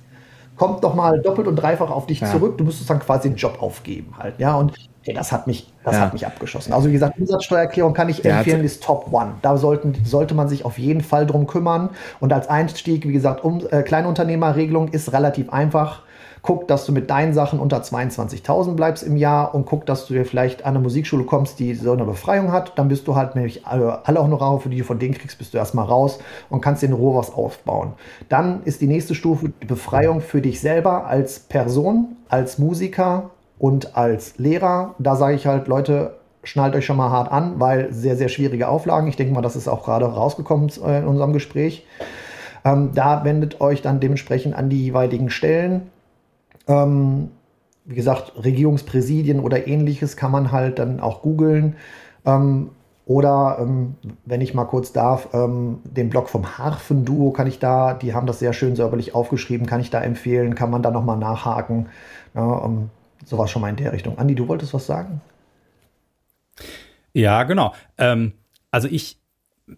kommt 0.58 0.84
doch 0.84 0.96
mal 0.96 1.22
doppelt 1.22 1.48
und 1.48 1.56
dreifach 1.56 1.92
auf 1.92 2.08
dich 2.08 2.20
ja. 2.22 2.32
zurück. 2.32 2.58
Du 2.58 2.64
müsstest 2.64 2.90
dann 2.90 3.00
quasi 3.00 3.30
den 3.30 3.38
Job 3.38 3.62
aufgeben 3.62 4.16
halt. 4.18 4.40
Ja, 4.40 4.56
und 4.56 4.74
ey, 5.04 5.14
das 5.14 5.32
hat 5.32 5.48
mich, 5.48 5.72
das 5.84 5.96
ja. 5.96 6.02
hat 6.02 6.14
mich 6.14 6.26
abgeschossen. 6.26 6.74
Also 6.74 6.90
wie 6.90 6.94
gesagt, 6.94 7.20
Umsatzsteuererklärung 7.20 7.94
kann 7.94 8.10
ich 8.10 8.24
empfehlen, 8.26 8.64
ist 8.64 8.84
Top 8.84 9.12
One. 9.12 9.36
Da 9.42 9.58
sollten, 9.58 9.96
sollte 10.06 10.34
man 10.34 10.48
sich 10.48 10.66
auf 10.66 10.78
jeden 10.78 11.02
Fall 11.02 11.26
drum 11.26 11.48
kümmern. 11.48 11.90
Und 12.20 12.32
als 12.34 12.48
Einstieg, 12.48 13.08
wie 13.08 13.14
gesagt, 13.14 13.44
um, 13.44 13.62
äh, 13.70 13.84
Kleinunternehmerregelung 13.84 14.90
ist 14.90 15.14
relativ 15.14 15.52
einfach 15.52 16.04
guck, 16.44 16.68
dass 16.68 16.86
du 16.86 16.92
mit 16.92 17.10
deinen 17.10 17.34
Sachen 17.34 17.58
unter 17.58 17.82
22.000 17.82 18.76
bleibst 18.76 19.02
im 19.02 19.16
Jahr 19.16 19.56
und 19.56 19.66
guck, 19.66 19.86
dass 19.86 20.06
du 20.06 20.14
dir 20.14 20.26
vielleicht 20.26 20.66
an 20.66 20.76
eine 20.76 20.84
Musikschule 20.84 21.24
kommst, 21.24 21.58
die 21.58 21.74
so 21.74 21.94
eine 21.94 22.04
Befreiung 22.04 22.52
hat. 22.52 22.78
Dann 22.78 22.90
bist 22.90 23.08
du 23.08 23.16
halt 23.16 23.36
nämlich 23.36 23.66
alle, 23.66 24.06
alle 24.06 24.22
Honorare, 24.22 24.60
für 24.60 24.70
die 24.70 24.80
du 24.80 24.84
von 24.84 25.00
denen 25.00 25.14
kriegst, 25.14 25.38
bist 25.38 25.54
du 25.54 25.58
erstmal 25.58 25.86
raus 25.86 26.20
und 26.50 26.60
kannst 26.60 26.84
dir 26.84 26.88
in 26.88 26.94
Ruhe 26.94 27.18
was 27.18 27.34
aufbauen. 27.34 27.94
Dann 28.28 28.62
ist 28.64 28.82
die 28.82 28.88
nächste 28.88 29.16
Stufe 29.16 29.54
die 29.62 29.66
Befreiung 29.66 30.20
für 30.20 30.42
dich 30.42 30.60
selber 30.60 31.08
als 31.08 31.40
Person, 31.40 32.18
als 32.28 32.60
Musiker 32.60 33.32
und 33.64 33.96
als 33.96 34.38
Lehrer. 34.40 34.94
Da 35.00 35.16
sage 35.16 35.38
ich 35.38 35.48
halt, 35.48 35.70
Leute, 35.70 36.16
schnallt 36.44 36.76
euch 36.76 36.86
schon 36.86 36.98
mal 36.98 37.12
hart 37.12 37.32
an, 37.32 37.62
weil 37.62 37.94
sehr, 37.94 38.18
sehr 38.18 38.28
schwierige 38.28 38.68
Auflagen. 38.68 39.08
Ich 39.08 39.16
denke 39.16 39.34
mal, 39.34 39.42
das 39.42 39.56
ist 39.56 39.70
auch 39.70 39.86
gerade 39.86 40.06
rausgekommen 40.06 40.70
äh, 40.86 41.00
in 41.00 41.08
unserem 41.08 41.32
Gespräch. 41.32 41.88
Ähm, 42.66 42.92
da 42.94 43.24
wendet 43.24 43.62
euch 43.62 43.82
dann 43.82 44.02
dementsprechend 44.02 44.54
an 44.54 44.70
die 44.70 44.84
jeweiligen 44.84 45.30
Stellen. 45.30 45.84
Ähm, 46.68 47.30
wie 47.86 47.96
gesagt, 47.96 48.34
Regierungspräsidien 48.44 49.40
oder 49.40 49.66
ähnliches 49.66 50.18
kann 50.18 50.32
man 50.32 50.52
halt 50.52 50.78
dann 50.78 51.00
auch 51.00 51.22
googeln. 51.22 51.78
Ähm, 52.26 52.72
oder, 53.06 53.60
ähm, 53.62 53.96
wenn 54.26 54.42
ich 54.42 54.54
mal 54.54 54.66
kurz 54.66 54.92
darf, 54.92 55.30
ähm, 55.32 55.80
den 55.86 56.10
Blog 56.10 56.28
vom 56.28 56.58
Harfenduo 56.58 57.32
kann 57.32 57.48
ich 57.48 57.60
da, 57.60 57.94
die 57.94 58.14
haben 58.14 58.28
das 58.28 58.40
sehr 58.40 58.52
schön 58.52 58.76
säuberlich 58.76 59.16
aufgeschrieben, 59.16 59.68
kann 59.68 59.80
ich 59.80 59.90
da 59.90 60.02
empfehlen, 60.02 60.54
kann 60.54 60.70
man 60.70 60.84
da 60.84 60.92
nochmal 60.92 61.18
nachhaken. 61.18 61.86
Ja, 62.36 62.66
ähm, 62.66 62.90
sowas 63.26 63.52
schon 63.52 63.62
mal 63.62 63.70
in 63.70 63.76
der 63.76 63.94
Richtung. 63.94 64.18
Andi, 64.18 64.36
du 64.36 64.48
wolltest 64.48 64.74
was 64.74 64.86
sagen? 64.86 65.22
Ja, 67.14 67.44
genau. 67.44 67.74
Ähm, 67.98 68.34
also 68.72 68.88
ich, 68.88 69.20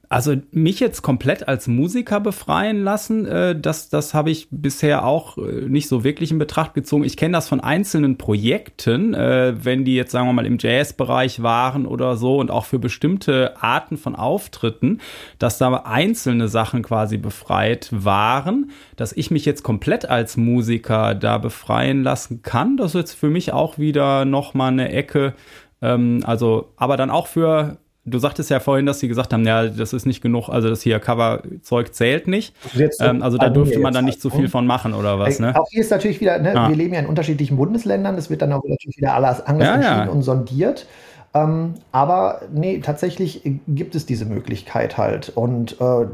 also 0.09 0.35
mich 0.51 0.79
jetzt 0.79 1.03
komplett 1.03 1.47
als 1.47 1.67
Musiker 1.67 2.19
befreien 2.19 2.83
lassen, 2.83 3.27
äh, 3.27 3.59
das, 3.59 3.89
das 3.89 4.15
habe 4.15 4.31
ich 4.31 4.47
bisher 4.49 5.05
auch 5.05 5.37
äh, 5.37 5.67
nicht 5.67 5.87
so 5.87 6.03
wirklich 6.03 6.31
in 6.31 6.39
Betracht 6.39 6.73
gezogen. 6.73 7.03
Ich 7.03 7.17
kenne 7.17 7.33
das 7.33 7.47
von 7.47 7.59
einzelnen 7.59 8.17
Projekten, 8.17 9.13
äh, 9.13 9.53
wenn 9.63 9.85
die 9.85 9.95
jetzt 9.95 10.11
sagen 10.11 10.27
wir 10.27 10.33
mal 10.33 10.47
im 10.47 10.57
Jazzbereich 10.59 11.43
waren 11.43 11.85
oder 11.85 12.17
so 12.17 12.39
und 12.39 12.49
auch 12.49 12.65
für 12.65 12.79
bestimmte 12.79 13.61
Arten 13.61 13.97
von 13.97 14.15
Auftritten, 14.15 15.01
dass 15.37 15.59
da 15.59 15.71
einzelne 15.75 16.47
Sachen 16.47 16.81
quasi 16.81 17.17
befreit 17.17 17.89
waren, 17.91 18.71
dass 18.95 19.13
ich 19.13 19.29
mich 19.29 19.45
jetzt 19.45 19.61
komplett 19.61 20.09
als 20.09 20.35
Musiker 20.35 21.13
da 21.13 21.37
befreien 21.37 22.01
lassen 22.01 22.41
kann. 22.41 22.75
Das 22.77 22.95
ist 22.95 22.99
jetzt 22.99 23.13
für 23.13 23.29
mich 23.29 23.53
auch 23.53 23.77
wieder 23.77 24.25
noch 24.25 24.55
mal 24.55 24.69
eine 24.69 24.91
Ecke. 24.91 25.35
Ähm, 25.81 26.21
also, 26.25 26.73
aber 26.75 26.97
dann 26.97 27.11
auch 27.11 27.27
für 27.27 27.77
du 28.05 28.19
sagtest 28.19 28.49
ja 28.49 28.59
vorhin, 28.59 28.85
dass 28.85 28.99
sie 28.99 29.07
gesagt 29.07 29.33
haben, 29.33 29.45
ja, 29.45 29.67
das 29.67 29.93
ist 29.93 30.05
nicht 30.05 30.21
genug, 30.21 30.49
also 30.49 30.69
das 30.69 30.81
hier 30.81 30.99
Cover-Zeug 30.99 31.93
zählt 31.93 32.27
nicht. 32.27 32.55
Ähm, 32.99 33.21
also 33.23 33.37
da 33.37 33.49
dürfte 33.49 33.79
man 33.79 33.93
dann 33.93 34.05
nicht 34.05 34.21
so 34.21 34.29
viel 34.29 34.47
von 34.47 34.67
machen 34.67 34.93
oder 34.93 35.19
was, 35.19 35.39
ne? 35.39 35.59
Auch 35.59 35.67
hier 35.69 35.81
ist 35.81 35.91
natürlich 35.91 36.21
wieder, 36.21 36.37
ne, 36.39 36.55
ah. 36.55 36.69
wir 36.69 36.75
leben 36.75 36.93
ja 36.93 36.99
in 36.99 37.07
unterschiedlichen 37.07 37.57
Bundesländern, 37.57 38.15
das 38.15 38.29
wird 38.29 38.41
dann 38.41 38.53
auch 38.53 38.63
natürlich 38.63 38.97
wieder 38.97 39.15
alles 39.15 39.41
anders 39.41 39.67
ja, 39.67 39.75
entschieden 39.75 40.05
ja. 40.05 40.09
und 40.09 40.21
sondiert. 40.21 40.85
Ähm, 41.33 41.73
aber 41.91 42.41
nee, 42.53 42.79
tatsächlich 42.79 43.41
gibt 43.67 43.95
es 43.95 44.05
diese 44.05 44.25
Möglichkeit 44.25 44.97
halt. 44.97 45.29
Und 45.29 45.81
äh, 45.81 46.05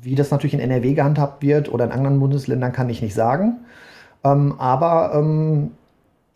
wie 0.00 0.14
das 0.14 0.30
natürlich 0.30 0.54
in 0.54 0.60
NRW 0.60 0.94
gehandhabt 0.94 1.42
wird 1.42 1.72
oder 1.72 1.84
in 1.84 1.92
anderen 1.92 2.18
Bundesländern, 2.18 2.72
kann 2.72 2.88
ich 2.88 3.02
nicht 3.02 3.14
sagen. 3.14 3.58
Ähm, 4.24 4.54
aber 4.58 5.12
ähm, 5.14 5.72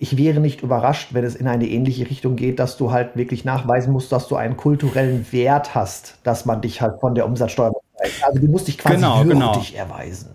ich 0.03 0.17
wäre 0.17 0.41
nicht 0.41 0.63
überrascht, 0.63 1.11
wenn 1.13 1.23
es 1.23 1.37
in 1.37 1.47
eine 1.47 1.69
ähnliche 1.69 2.11
Richtung 2.11 2.35
geht, 2.35 2.59
dass 2.59 2.77
du 2.77 2.91
halt 2.91 3.15
wirklich 3.15 3.45
nachweisen 3.45 3.93
musst, 3.93 4.11
dass 4.11 4.27
du 4.27 4.35
einen 4.35 4.57
kulturellen 4.57 5.25
Wert 5.31 5.77
hast, 5.77 6.19
dass 6.25 6.45
man 6.45 6.61
dich 6.61 6.83
halt 6.83 6.99
von 6.99 7.15
der 7.15 7.25
Umsatzsteuer 7.25 7.71
befreit. 7.71 8.11
Also 8.27 8.41
du 8.41 8.49
musst 8.49 8.67
dich 8.67 8.79
quasi 8.79 8.97
genau, 8.97 9.25
würdig 9.25 9.71
genau. 9.71 9.85
erweisen. 9.85 10.31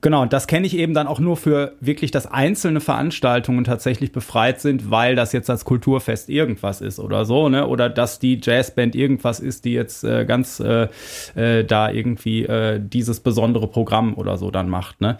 Genau, 0.00 0.22
und 0.22 0.32
das 0.32 0.46
kenne 0.46 0.64
ich 0.64 0.76
eben 0.76 0.94
dann 0.94 1.08
auch 1.08 1.18
nur 1.18 1.36
für 1.36 1.72
wirklich, 1.80 2.12
dass 2.12 2.30
einzelne 2.30 2.80
Veranstaltungen 2.80 3.64
tatsächlich 3.64 4.12
befreit 4.12 4.60
sind, 4.60 4.92
weil 4.92 5.16
das 5.16 5.32
jetzt 5.32 5.48
das 5.48 5.64
Kulturfest 5.64 6.28
irgendwas 6.28 6.82
ist 6.82 7.00
oder 7.00 7.24
so, 7.24 7.48
ne? 7.48 7.66
Oder 7.66 7.88
dass 7.88 8.20
die 8.20 8.38
Jazzband 8.40 8.94
irgendwas 8.94 9.40
ist, 9.40 9.64
die 9.64 9.72
jetzt 9.72 10.04
äh, 10.04 10.24
ganz 10.24 10.60
äh, 10.60 10.86
äh, 11.34 11.64
da 11.64 11.90
irgendwie 11.90 12.44
äh, 12.44 12.80
dieses 12.80 13.18
besondere 13.20 13.66
Programm 13.66 14.14
oder 14.14 14.36
so 14.36 14.52
dann 14.52 14.68
macht, 14.68 15.00
ne? 15.00 15.18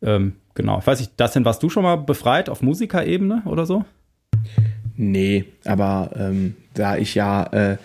Ähm, 0.00 0.36
Genau. 0.56 0.78
Ich 0.78 0.86
weiß 0.86 0.98
nicht, 0.98 1.12
das 1.18 1.32
denn 1.32 1.44
warst 1.44 1.62
du 1.62 1.68
schon 1.68 1.84
mal 1.84 1.96
befreit 1.96 2.48
auf 2.48 2.62
Musikerebene 2.62 3.42
oder 3.44 3.66
so? 3.66 3.84
Nee, 4.96 5.44
aber 5.64 6.10
ähm, 6.18 6.56
da 6.72 6.96
ich 6.96 7.14
ja 7.14 7.44
äh, 7.52 7.76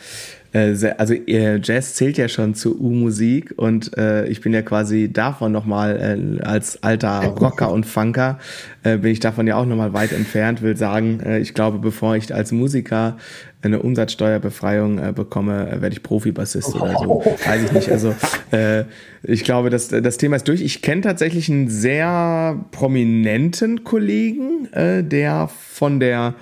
äh, 0.54 0.76
also 0.98 1.14
äh, 1.14 1.60
Jazz 1.64 1.96
zählt 1.96 2.18
ja 2.18 2.28
schon 2.28 2.56
zu 2.56 2.80
U-Musik 2.80 3.54
und 3.58 3.98
äh, 3.98 4.26
ich 4.28 4.42
bin 4.42 4.54
ja 4.54 4.62
quasi 4.62 5.12
davon 5.12 5.52
nochmal 5.52 6.40
äh, 6.40 6.44
als 6.44 6.82
alter 6.84 7.24
Rocker 7.26 7.72
und 7.72 7.86
Funker 7.86 8.40
äh, 8.84 8.98
bin 8.98 9.12
ich 9.12 9.20
davon 9.20 9.48
ja 9.48 9.56
auch 9.56 9.66
nochmal 9.66 9.94
weit 9.94 10.12
entfernt, 10.12 10.62
will 10.62 10.76
sagen, 10.76 11.20
äh, 11.22 11.40
ich 11.40 11.54
glaube, 11.54 11.80
bevor 11.80 12.16
ich 12.16 12.34
als 12.34 12.52
Musiker 12.52 13.18
eine 13.62 13.82
Umsatzsteuerbefreiung 13.82 15.00
äh, 15.00 15.14
bekomme, 15.14 15.70
äh, 15.70 15.82
werde 15.82 15.94
ich 15.94 16.04
Profibassist 16.04 16.76
oder 16.76 16.98
so. 16.98 17.24
Weiß 17.46 17.64
ich 17.64 17.72
nicht. 17.72 17.90
Also 17.92 18.16
äh, 18.52 18.86
ich 19.24 19.44
glaube, 19.44 19.70
das, 19.70 19.90
das 19.90 20.18
Thema 20.18 20.36
ist 20.36 20.48
durch. 20.48 20.62
Ich 20.62 20.82
kenne 20.82 21.02
tatsächlich 21.02 21.50
einen 21.50 21.70
sehr 21.70 22.58
prominenten 22.72 23.84
Kollegen, 23.84 24.68
äh, 24.74 25.04
der 25.04 25.48
von 25.48 26.00
der 26.00 26.34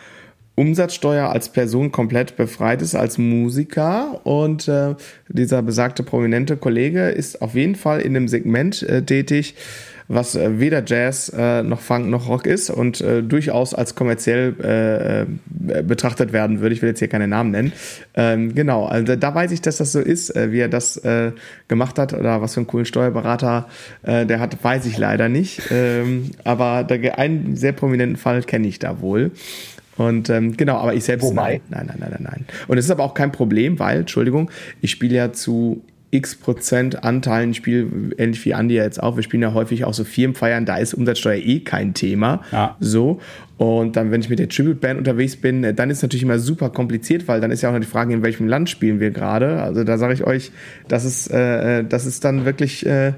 Umsatzsteuer 0.60 1.30
als 1.30 1.48
Person 1.48 1.94
komplett 1.94 2.36
befreit 2.36 2.82
ist 2.82 2.94
als 2.94 3.18
Musiker 3.18 4.20
und 4.26 4.68
äh, 4.68 4.96
dieser 5.30 5.62
besagte 5.62 6.04
prominente 6.04 6.58
Kollege 6.58 7.08
ist 7.08 7.42
auf 7.42 7.56
jeden 7.56 7.76
Fall 7.76 8.02
in 8.02 8.14
dem 8.14 8.28
Segment 8.28 8.84
äh, 8.84 9.02
tätig, 9.02 9.56
was 10.10 10.36
äh, 10.36 10.60
weder 10.60 10.84
Jazz 10.86 11.32
äh, 11.34 11.64
noch 11.64 11.80
Funk 11.80 12.10
noch 12.10 12.28
Rock 12.28 12.46
ist 12.46 12.70
und 12.72 13.00
äh, 13.00 13.24
durchaus 13.24 13.74
als 13.74 13.96
kommerziell 13.96 15.26
äh, 15.70 15.82
betrachtet 15.82 16.34
werden 16.34 16.60
würde. 16.60 16.76
Ich 16.76 16.82
will 16.82 16.90
jetzt 16.90 17.00
hier 17.00 17.08
keine 17.08 17.30
Namen 17.30 17.52
nennen. 17.52 17.72
Ähm, 18.16 18.54
genau, 18.54 18.86
also 18.86 19.16
da 19.16 19.34
weiß 19.34 19.52
ich, 19.52 19.62
dass 19.62 19.78
das 19.78 19.94
so 19.94 20.02
ist, 20.02 20.36
wie 20.36 20.60
er 20.60 20.68
das 20.68 21.02
gemacht 21.70 21.98
hat 21.98 22.14
oder 22.14 22.42
was 22.42 22.56
für 22.56 22.60
einen 22.60 22.68
coolen 22.68 22.86
Steuerberater 22.86 23.68
der 24.04 24.40
hat, 24.40 24.62
weiß 24.62 24.86
ich 24.88 24.98
leider 24.98 25.30
nicht. 25.30 25.62
Ähm, 25.72 26.32
aber 26.44 26.88
einen 27.16 27.56
sehr 27.56 27.72
prominenten 27.72 28.18
Fall 28.18 28.44
kenne 28.44 28.68
ich 28.68 28.80
da 28.80 29.00
wohl. 29.02 29.32
Und 30.00 30.30
ähm, 30.30 30.56
genau, 30.56 30.78
aber 30.78 30.94
ich 30.94 31.04
selbst 31.04 31.26
Wobei? 31.26 31.60
nein, 31.70 31.88
nein, 31.88 31.98
nein, 32.00 32.10
nein, 32.12 32.24
nein. 32.24 32.46
Und 32.70 32.78
es 32.78 32.86
ist 32.86 32.92
aber 32.92 33.04
auch 33.04 33.14
kein 33.14 33.34
Problem, 33.34 33.80
weil, 33.80 34.00
Entschuldigung, 34.00 34.50
ich 34.80 34.92
spiele 34.92 35.16
ja 35.16 35.34
zu 35.34 35.82
x 36.12 36.36
Prozent 36.36 37.04
Anteilen, 37.04 37.52
ich 37.52 37.58
spiele 37.58 37.88
ähnlich 38.18 38.44
wie 38.46 38.54
Andi 38.54 38.76
jetzt 38.76 39.02
auch, 39.02 39.16
wir 39.16 39.24
spielen 39.24 39.44
ja 39.44 39.54
häufig 39.54 39.86
auch 39.86 39.94
so 39.94 40.04
Firmenfeiern, 40.04 40.66
da 40.66 40.78
ist 40.78 40.94
Umsatzsteuer 40.94 41.38
eh 41.38 41.60
kein 41.60 41.94
Thema. 41.94 42.42
Ja. 42.52 42.76
So. 42.80 43.20
Und 43.60 43.98
dann, 43.98 44.10
wenn 44.10 44.22
ich 44.22 44.30
mit 44.30 44.40
der 44.40 44.48
Tribute 44.48 44.80
Band 44.80 45.00
unterwegs 45.00 45.36
bin, 45.36 45.66
äh, 45.66 45.74
dann 45.74 45.90
ist 45.90 45.98
es 45.98 46.04
natürlich 46.04 46.24
immer 46.24 46.40
super 46.40 46.70
kompliziert, 46.70 47.28
weil 47.28 47.42
dann 47.42 47.52
ist 47.52 47.62
ja 47.62 47.68
auch 47.68 47.74
noch 47.74 47.82
die 47.82 47.88
Frage, 47.88 48.14
in 48.14 48.24
welchem 48.24 48.48
Land 48.48 48.70
spielen 48.70 49.02
wir 49.02 49.12
gerade. 49.12 49.62
Also 49.62 49.84
da 49.84 49.98
sage 49.98 50.14
ich 50.14 50.24
euch, 50.24 50.54
das 50.88 51.04
ist, 51.04 51.28
äh, 51.30 51.84
das 51.84 52.06
ist 52.06 52.24
dann 52.24 52.46
wirklich 52.46 52.86
äh, 52.86 53.12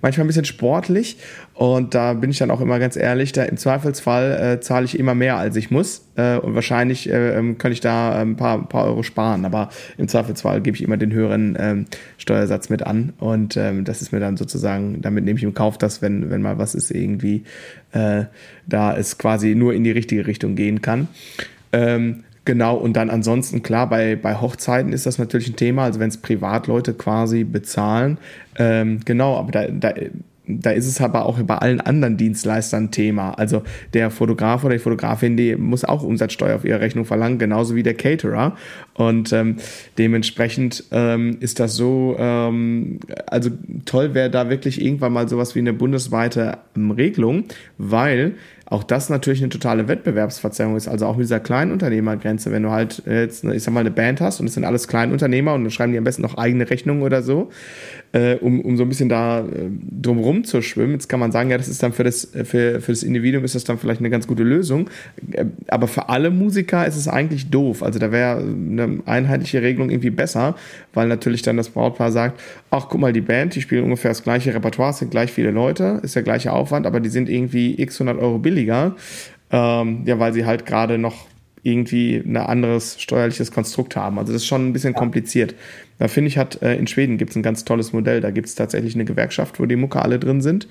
manchmal 0.00 0.24
ein 0.24 0.28
bisschen 0.28 0.44
sportlich. 0.44 1.16
Und 1.54 1.96
da 1.96 2.12
bin 2.12 2.30
ich 2.30 2.38
dann 2.38 2.52
auch 2.52 2.60
immer 2.60 2.78
ganz 2.78 2.94
ehrlich, 2.94 3.32
da 3.32 3.42
im 3.42 3.56
Zweifelsfall 3.56 4.54
äh, 4.58 4.60
zahle 4.60 4.84
ich 4.84 4.96
immer 4.96 5.16
mehr, 5.16 5.36
als 5.36 5.56
ich 5.56 5.72
muss. 5.72 6.06
Äh, 6.14 6.36
und 6.36 6.54
wahrscheinlich 6.54 7.10
äh, 7.10 7.36
ähm, 7.36 7.58
kann 7.58 7.72
ich 7.72 7.80
da 7.80 8.20
ein 8.20 8.36
paar, 8.36 8.56
ein 8.56 8.68
paar 8.68 8.84
Euro 8.84 9.02
sparen. 9.02 9.44
Aber 9.44 9.68
im 9.96 10.06
Zweifelsfall 10.06 10.60
gebe 10.60 10.76
ich 10.76 10.84
immer 10.84 10.96
den 10.96 11.12
höheren 11.12 11.58
ähm, 11.58 11.86
Steuer 12.18 12.37
Steuersatz 12.38 12.68
mit 12.68 12.82
an. 12.82 13.12
Und 13.18 13.56
ähm, 13.56 13.84
das 13.84 14.02
ist 14.02 14.12
mir 14.12 14.20
dann 14.20 14.36
sozusagen, 14.36 15.02
damit 15.02 15.24
nehme 15.24 15.38
ich 15.38 15.44
im 15.44 15.54
Kauf, 15.54 15.76
dass 15.76 16.02
wenn, 16.02 16.30
wenn 16.30 16.40
mal 16.40 16.58
was 16.58 16.74
ist, 16.74 16.90
irgendwie 16.90 17.42
äh, 17.92 18.24
da 18.66 18.96
es 18.96 19.18
quasi 19.18 19.54
nur 19.54 19.74
in 19.74 19.84
die 19.84 19.90
richtige 19.90 20.26
Richtung 20.26 20.54
gehen 20.54 20.82
kann. 20.82 21.08
Ähm, 21.72 22.24
Genau, 22.44 22.76
und 22.76 22.94
dann 22.94 23.10
ansonsten, 23.10 23.62
klar, 23.62 23.90
bei, 23.90 24.16
bei 24.16 24.36
Hochzeiten 24.36 24.94
ist 24.94 25.04
das 25.04 25.18
natürlich 25.18 25.48
ein 25.50 25.56
Thema, 25.56 25.84
also 25.84 26.00
wenn 26.00 26.08
es 26.08 26.16
Privatleute 26.16 26.94
quasi 26.94 27.44
bezahlen. 27.44 28.16
Ähm, 28.56 29.00
genau, 29.04 29.36
aber 29.36 29.52
da, 29.52 29.68
da 29.68 29.92
da 30.48 30.70
ist 30.70 30.86
es 30.86 31.00
aber 31.00 31.26
auch 31.26 31.38
bei 31.40 31.56
allen 31.56 31.80
anderen 31.80 32.16
Dienstleistern 32.16 32.90
Thema. 32.90 33.32
Also 33.32 33.62
der 33.92 34.10
Fotograf 34.10 34.64
oder 34.64 34.74
die 34.74 34.80
Fotografin, 34.80 35.36
die 35.36 35.56
muss 35.56 35.84
auch 35.84 36.02
Umsatzsteuer 36.02 36.56
auf 36.56 36.64
ihre 36.64 36.80
Rechnung 36.80 37.04
verlangen, 37.04 37.38
genauso 37.38 37.74
wie 37.74 37.82
der 37.82 37.94
Caterer. 37.94 38.56
Und 38.94 39.32
ähm, 39.32 39.56
dementsprechend 39.98 40.84
ähm, 40.90 41.36
ist 41.40 41.60
das 41.60 41.76
so, 41.76 42.16
ähm, 42.18 42.98
also 43.26 43.50
toll 43.84 44.14
wäre 44.14 44.30
da 44.30 44.48
wirklich 44.48 44.82
irgendwann 44.82 45.12
mal 45.12 45.28
sowas 45.28 45.54
wie 45.54 45.60
eine 45.60 45.74
bundesweite 45.74 46.58
ähm, 46.74 46.90
Regelung, 46.90 47.44
weil 47.76 48.34
auch 48.70 48.82
das 48.82 49.08
natürlich 49.08 49.40
eine 49.40 49.48
totale 49.48 49.88
Wettbewerbsverzerrung 49.88 50.76
ist. 50.76 50.88
Also 50.88 51.06
auch 51.06 51.16
mit 51.16 51.24
dieser 51.24 51.40
Kleinunternehmergrenze, 51.40 52.52
wenn 52.52 52.64
du 52.64 52.70
halt 52.70 53.02
jetzt, 53.06 53.44
ich 53.44 53.62
sag 53.62 53.72
mal, 53.72 53.80
eine 53.80 53.90
Band 53.90 54.20
hast 54.20 54.40
und 54.40 54.46
es 54.46 54.54
sind 54.54 54.64
alles 54.64 54.88
Kleinunternehmer 54.88 55.54
und 55.54 55.64
dann 55.64 55.70
schreiben 55.70 55.92
die 55.92 55.98
am 55.98 56.04
besten 56.04 56.22
noch 56.22 56.36
eigene 56.36 56.68
Rechnungen 56.68 57.02
oder 57.02 57.22
so, 57.22 57.50
äh, 58.12 58.36
um, 58.36 58.60
um 58.60 58.76
so 58.76 58.84
ein 58.84 58.88
bisschen 58.88 59.08
da 59.08 59.40
äh, 59.40 59.70
drumrum 60.00 60.44
zu 60.44 60.62
schwimmen. 60.62 60.92
Jetzt 60.92 61.08
kann 61.08 61.20
man 61.20 61.32
sagen, 61.32 61.50
ja, 61.50 61.58
das 61.58 61.68
ist 61.68 61.82
dann 61.82 61.92
für 61.92 62.04
das, 62.04 62.28
für, 62.32 62.80
für 62.80 62.92
das 62.92 63.02
Individuum 63.02 63.44
ist 63.44 63.54
das 63.54 63.64
dann 63.64 63.78
vielleicht 63.78 64.00
eine 64.00 64.10
ganz 64.10 64.26
gute 64.26 64.42
Lösung. 64.42 64.88
Äh, 65.32 65.46
aber 65.68 65.88
für 65.88 66.08
alle 66.08 66.30
Musiker 66.30 66.86
ist 66.86 66.96
es 66.96 67.08
eigentlich 67.08 67.50
doof. 67.50 67.82
Also 67.82 67.98
da 67.98 68.10
wäre 68.10 68.38
eine 68.38 69.00
einheitliche 69.06 69.62
Regelung 69.62 69.90
irgendwie 69.90 70.10
besser, 70.10 70.56
weil 70.94 71.08
natürlich 71.08 71.42
dann 71.42 71.56
das 71.56 71.68
Brautpaar 71.68 72.12
sagt, 72.12 72.40
ach 72.70 72.86
guck 72.88 73.00
mal, 73.00 73.12
die 73.12 73.20
Band, 73.20 73.54
die 73.54 73.60
spielen 73.60 73.84
ungefähr 73.84 74.10
das 74.10 74.22
gleiche 74.22 74.54
Repertoire, 74.54 74.90
es 74.90 74.98
sind 74.98 75.10
gleich 75.10 75.30
viele 75.30 75.50
Leute, 75.50 76.00
ist 76.02 76.16
der 76.16 76.22
gleiche 76.22 76.52
Aufwand, 76.52 76.86
aber 76.86 77.00
die 77.00 77.08
sind 77.10 77.28
irgendwie 77.28 77.80
x 77.80 78.00
100 78.00 78.22
Euro 78.22 78.38
billiger. 78.38 78.96
Ähm, 79.50 80.02
ja, 80.04 80.18
weil 80.18 80.34
sie 80.34 80.44
halt 80.44 80.66
gerade 80.66 80.98
noch 80.98 81.26
irgendwie 81.70 82.16
ein 82.16 82.36
anderes 82.36 83.00
steuerliches 83.00 83.52
Konstrukt 83.52 83.96
haben. 83.96 84.18
Also 84.18 84.32
das 84.32 84.42
ist 84.42 84.48
schon 84.48 84.68
ein 84.68 84.72
bisschen 84.72 84.94
ja. 84.94 84.98
kompliziert. 84.98 85.54
Da 85.98 86.08
finde 86.08 86.28
ich, 86.28 86.38
hat 86.38 86.62
äh, 86.62 86.76
in 86.76 86.86
Schweden 86.86 87.18
gibt 87.18 87.30
es 87.30 87.36
ein 87.36 87.42
ganz 87.42 87.64
tolles 87.64 87.92
Modell. 87.92 88.20
Da 88.20 88.30
gibt 88.30 88.48
es 88.48 88.54
tatsächlich 88.54 88.94
eine 88.94 89.04
Gewerkschaft, 89.04 89.58
wo 89.58 89.66
die 89.66 89.76
Mucke 89.76 90.00
alle 90.00 90.18
drin 90.18 90.40
sind. 90.40 90.68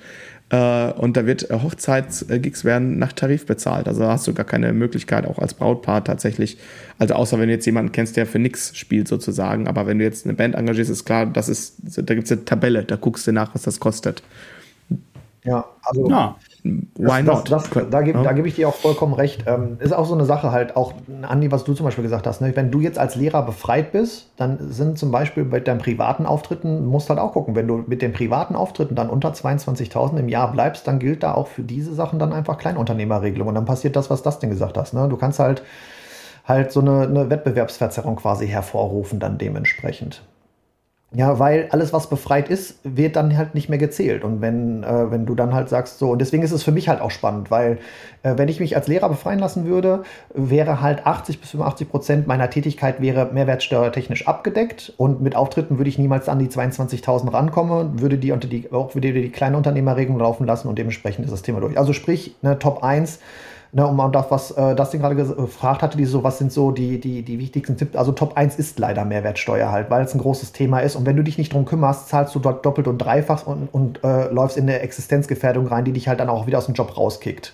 Äh, 0.50 0.92
und 0.92 1.16
da 1.16 1.26
wird 1.26 1.50
äh, 1.50 1.60
Hochzeitsgigs 1.62 2.64
werden 2.64 2.98
nach 2.98 3.12
Tarif 3.12 3.44
bezahlt. 3.44 3.86
Also 3.86 4.00
da 4.00 4.12
hast 4.12 4.26
du 4.26 4.32
gar 4.32 4.46
keine 4.46 4.72
Möglichkeit, 4.72 5.26
auch 5.26 5.38
als 5.38 5.54
Brautpaar 5.54 6.02
tatsächlich, 6.02 6.56
also 6.98 7.14
außer 7.14 7.38
wenn 7.38 7.48
du 7.48 7.54
jetzt 7.54 7.66
jemanden 7.66 7.92
kennst, 7.92 8.16
der 8.16 8.26
für 8.26 8.38
nix 8.38 8.76
spielt 8.76 9.08
sozusagen. 9.08 9.68
Aber 9.68 9.86
wenn 9.86 9.98
du 9.98 10.04
jetzt 10.04 10.24
eine 10.24 10.34
Band 10.34 10.54
engagierst, 10.54 10.90
ist 10.90 11.04
klar, 11.04 11.26
das 11.26 11.50
ist, 11.50 11.76
da 11.96 12.14
gibt 12.14 12.24
es 12.24 12.32
eine 12.32 12.44
Tabelle, 12.46 12.84
da 12.84 12.96
guckst 12.96 13.26
du 13.26 13.32
nach, 13.32 13.54
was 13.54 13.62
das 13.62 13.78
kostet. 13.78 14.22
Ja, 15.44 15.64
also 15.82 16.08
ja. 16.08 16.36
Why 16.64 17.22
not? 17.22 17.50
Das, 17.50 17.70
das, 17.70 17.88
da 17.90 18.02
gebe 18.02 18.22
ja. 18.22 18.32
geb 18.32 18.46
ich 18.46 18.56
dir 18.56 18.68
auch 18.68 18.74
vollkommen 18.74 19.14
recht. 19.14 19.44
Ähm, 19.46 19.76
ist 19.80 19.92
auch 19.92 20.06
so 20.06 20.14
eine 20.14 20.24
Sache 20.24 20.50
halt, 20.50 20.76
auch 20.76 20.92
Andi, 21.22 21.52
was 21.52 21.64
du 21.64 21.74
zum 21.74 21.84
Beispiel 21.84 22.02
gesagt 22.02 22.26
hast. 22.26 22.40
Ne? 22.40 22.54
Wenn 22.54 22.70
du 22.70 22.80
jetzt 22.80 22.98
als 22.98 23.14
Lehrer 23.14 23.42
befreit 23.44 23.92
bist, 23.92 24.30
dann 24.36 24.58
sind 24.72 24.98
zum 24.98 25.10
Beispiel 25.10 25.44
bei 25.44 25.60
deinen 25.60 25.78
privaten 25.78 26.26
Auftritten, 26.26 26.86
musst 26.86 27.10
halt 27.10 27.20
auch 27.20 27.32
gucken, 27.32 27.54
wenn 27.54 27.68
du 27.68 27.84
mit 27.86 28.02
den 28.02 28.12
privaten 28.12 28.56
Auftritten 28.56 28.94
dann 28.94 29.08
unter 29.08 29.30
22.000 29.30 30.18
im 30.18 30.28
Jahr 30.28 30.50
bleibst, 30.52 30.86
dann 30.86 30.98
gilt 30.98 31.22
da 31.22 31.34
auch 31.34 31.46
für 31.46 31.62
diese 31.62 31.94
Sachen 31.94 32.18
dann 32.18 32.32
einfach 32.32 32.58
Kleinunternehmerregelung. 32.58 33.48
Und 33.48 33.54
dann 33.54 33.66
passiert 33.66 33.96
das, 33.96 34.10
was 34.10 34.22
das 34.22 34.38
denn 34.38 34.50
gesagt 34.50 34.76
hast. 34.76 34.94
Ne? 34.94 35.06
Du 35.08 35.16
kannst 35.16 35.38
halt 35.38 35.62
halt 36.48 36.72
so 36.72 36.80
eine, 36.80 37.02
eine 37.02 37.30
Wettbewerbsverzerrung 37.30 38.16
quasi 38.16 38.48
hervorrufen 38.48 39.20
dann 39.20 39.38
dementsprechend. 39.38 40.22
Ja, 41.14 41.38
weil 41.38 41.68
alles, 41.70 41.94
was 41.94 42.10
befreit 42.10 42.50
ist, 42.50 42.80
wird 42.84 43.16
dann 43.16 43.34
halt 43.34 43.54
nicht 43.54 43.70
mehr 43.70 43.78
gezählt. 43.78 44.24
Und 44.24 44.42
wenn, 44.42 44.84
äh, 44.84 45.10
wenn 45.10 45.24
du 45.24 45.34
dann 45.34 45.54
halt 45.54 45.70
sagst, 45.70 45.98
so, 45.98 46.10
und 46.10 46.18
deswegen 46.18 46.42
ist 46.42 46.52
es 46.52 46.62
für 46.62 46.70
mich 46.70 46.90
halt 46.90 47.00
auch 47.00 47.10
spannend, 47.10 47.50
weil 47.50 47.78
äh, 48.22 48.34
wenn 48.36 48.48
ich 48.48 48.60
mich 48.60 48.76
als 48.76 48.88
Lehrer 48.88 49.08
befreien 49.08 49.38
lassen 49.38 49.64
würde, 49.64 50.02
wäre 50.34 50.82
halt 50.82 51.06
80 51.06 51.40
bis 51.40 51.50
85 51.52 51.88
Prozent 51.88 52.26
meiner 52.26 52.50
Tätigkeit 52.50 53.00
wäre 53.00 53.30
mehrwertsteuertechnisch 53.32 54.28
abgedeckt 54.28 54.92
und 54.98 55.22
mit 55.22 55.34
Auftritten 55.34 55.78
würde 55.78 55.88
ich 55.88 55.98
niemals 55.98 56.28
an 56.28 56.38
die 56.40 56.48
22.000 56.48 57.32
rankommen, 57.32 58.02
würde 58.02 58.18
die 58.18 58.32
unter 58.32 58.46
die, 58.46 58.70
auch 58.70 58.94
würde 58.94 59.14
die 59.14 59.30
kleine 59.30 59.56
Unternehmerregelung 59.56 60.18
laufen 60.18 60.46
lassen 60.46 60.68
und 60.68 60.78
dementsprechend 60.78 61.24
ist 61.24 61.32
das 61.32 61.40
Thema 61.40 61.60
durch. 61.60 61.78
Also 61.78 61.94
sprich, 61.94 62.36
ne, 62.42 62.58
Top 62.58 62.84
1 62.84 63.18
Ne, 63.70 63.86
und 63.86 63.96
man 63.96 64.12
darf, 64.12 64.30
was 64.30 64.50
äh, 64.52 64.74
Dustin 64.74 65.00
gerade 65.00 65.14
gefragt 65.14 65.82
hatte, 65.82 65.98
die 65.98 66.06
so, 66.06 66.24
was 66.24 66.38
sind 66.38 66.50
so 66.50 66.70
die, 66.70 66.98
die, 66.98 67.22
die 67.22 67.38
wichtigsten 67.38 67.76
Tipps? 67.76 67.96
Also 67.96 68.12
Top 68.12 68.36
1 68.36 68.56
ist 68.56 68.78
leider 68.78 69.04
Mehrwertsteuer 69.04 69.70
halt, 69.70 69.90
weil 69.90 70.02
es 70.04 70.14
ein 70.14 70.20
großes 70.20 70.52
Thema 70.52 70.80
ist. 70.80 70.96
Und 70.96 71.04
wenn 71.04 71.16
du 71.16 71.22
dich 71.22 71.36
nicht 71.36 71.52
drum 71.52 71.66
kümmerst, 71.66 72.08
zahlst 72.08 72.34
du 72.34 72.38
dort 72.38 72.64
doppelt 72.64 72.88
und 72.88 72.96
dreifach 72.96 73.46
und, 73.46 73.68
und 73.70 74.02
äh, 74.04 74.28
läufst 74.28 74.56
in 74.56 74.62
eine 74.62 74.80
Existenzgefährdung 74.80 75.66
rein, 75.66 75.84
die 75.84 75.92
dich 75.92 76.08
halt 76.08 76.20
dann 76.20 76.30
auch 76.30 76.46
wieder 76.46 76.56
aus 76.56 76.64
dem 76.64 76.74
Job 76.74 76.96
rauskickt. 76.96 77.52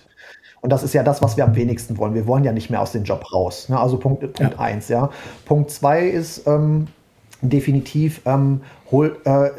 Und 0.61 0.71
das 0.71 0.83
ist 0.83 0.93
ja 0.93 1.03
das, 1.03 1.21
was 1.21 1.35
wir 1.35 1.43
am 1.43 1.55
wenigsten 1.55 1.97
wollen. 1.97 2.13
Wir 2.13 2.27
wollen 2.27 2.45
ja 2.45 2.53
nicht 2.53 2.69
mehr 2.69 2.81
aus 2.81 2.93
dem 2.93 3.03
Job 3.03 3.33
raus. 3.33 3.67
Ne? 3.67 3.77
Also 3.77 3.97
Punkt 3.97 4.23
1, 4.23 4.33
Punkt 4.33 4.53
ja. 4.53 4.59
Eins, 4.59 4.87
ja. 4.87 5.09
Punkt 5.45 5.69
2 5.69 6.07
ist 6.07 6.47
ähm, 6.47 6.87
definitiv, 7.41 8.21
ähm, 8.25 8.61
hol, 8.89 9.17
äh, 9.25 9.49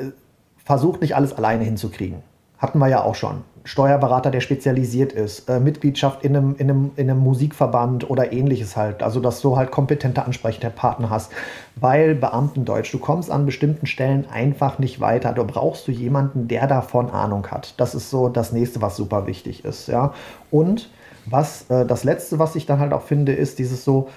versucht 0.64 1.02
nicht 1.02 1.14
alles 1.14 1.34
alleine 1.34 1.64
hinzukriegen. 1.64 2.22
Hatten 2.58 2.78
wir 2.78 2.88
ja 2.88 3.02
auch 3.02 3.14
schon. 3.14 3.44
Steuerberater, 3.66 4.30
der 4.30 4.40
spezialisiert 4.40 5.12
ist, 5.12 5.48
äh, 5.48 5.58
Mitgliedschaft 5.58 6.22
in 6.22 6.36
einem, 6.36 6.54
in, 6.56 6.70
einem, 6.70 6.90
in 6.94 7.10
einem 7.10 7.18
Musikverband 7.18 8.08
oder 8.08 8.32
ähnliches 8.32 8.76
halt. 8.76 9.02
Also, 9.02 9.18
dass 9.18 9.40
du 9.40 9.56
halt 9.56 9.72
kompetente 9.72 10.24
ansprechende 10.24 10.70
Partner 10.70 11.10
hast. 11.10 11.32
Weil 11.74 12.14
Beamtendeutsch, 12.14 12.94
du 12.94 12.98
kommst 12.98 13.28
an 13.28 13.44
bestimmten 13.44 13.86
Stellen 13.86 14.24
einfach 14.30 14.78
nicht 14.78 15.00
weiter. 15.00 15.32
Da 15.32 15.42
brauchst 15.42 15.88
du 15.88 15.92
jemanden, 15.92 16.46
der 16.46 16.68
davon 16.68 17.10
Ahnung 17.10 17.48
hat. 17.48 17.74
Das 17.76 17.96
ist 17.96 18.08
so 18.08 18.28
das 18.28 18.52
nächste, 18.52 18.80
was 18.82 18.96
super 18.96 19.26
wichtig 19.26 19.64
ist. 19.64 19.88
Ja. 19.88 20.14
Und 20.52 20.88
was, 21.26 21.68
äh, 21.68 21.84
das 21.84 22.04
letzte, 22.04 22.38
was 22.38 22.54
ich 22.54 22.66
dann 22.66 22.78
halt 22.78 22.92
auch 22.92 23.02
finde, 23.02 23.32
ist 23.32 23.58
dieses 23.58 23.84
so, 23.84 24.08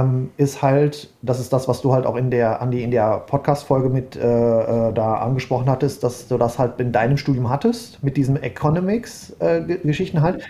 ähm, 0.00 0.30
ist 0.36 0.62
halt, 0.62 1.10
das 1.22 1.40
ist 1.40 1.52
das, 1.52 1.68
was 1.68 1.80
du 1.82 1.92
halt 1.92 2.06
auch 2.06 2.16
in 2.16 2.30
der, 2.30 2.60
Andi, 2.60 2.82
in 2.82 2.90
der 2.90 3.18
Podcast-Folge 3.18 3.88
mit 3.88 4.16
äh, 4.16 4.20
äh, 4.20 4.92
da 4.92 5.16
angesprochen 5.16 5.68
hattest, 5.68 6.02
dass 6.02 6.28
du 6.28 6.38
das 6.38 6.58
halt 6.58 6.80
in 6.80 6.92
deinem 6.92 7.16
Studium 7.16 7.50
hattest, 7.50 8.02
mit 8.02 8.16
diesem 8.16 8.36
Economics-Geschichten 8.36 10.16
äh, 10.18 10.20
halt. 10.20 10.44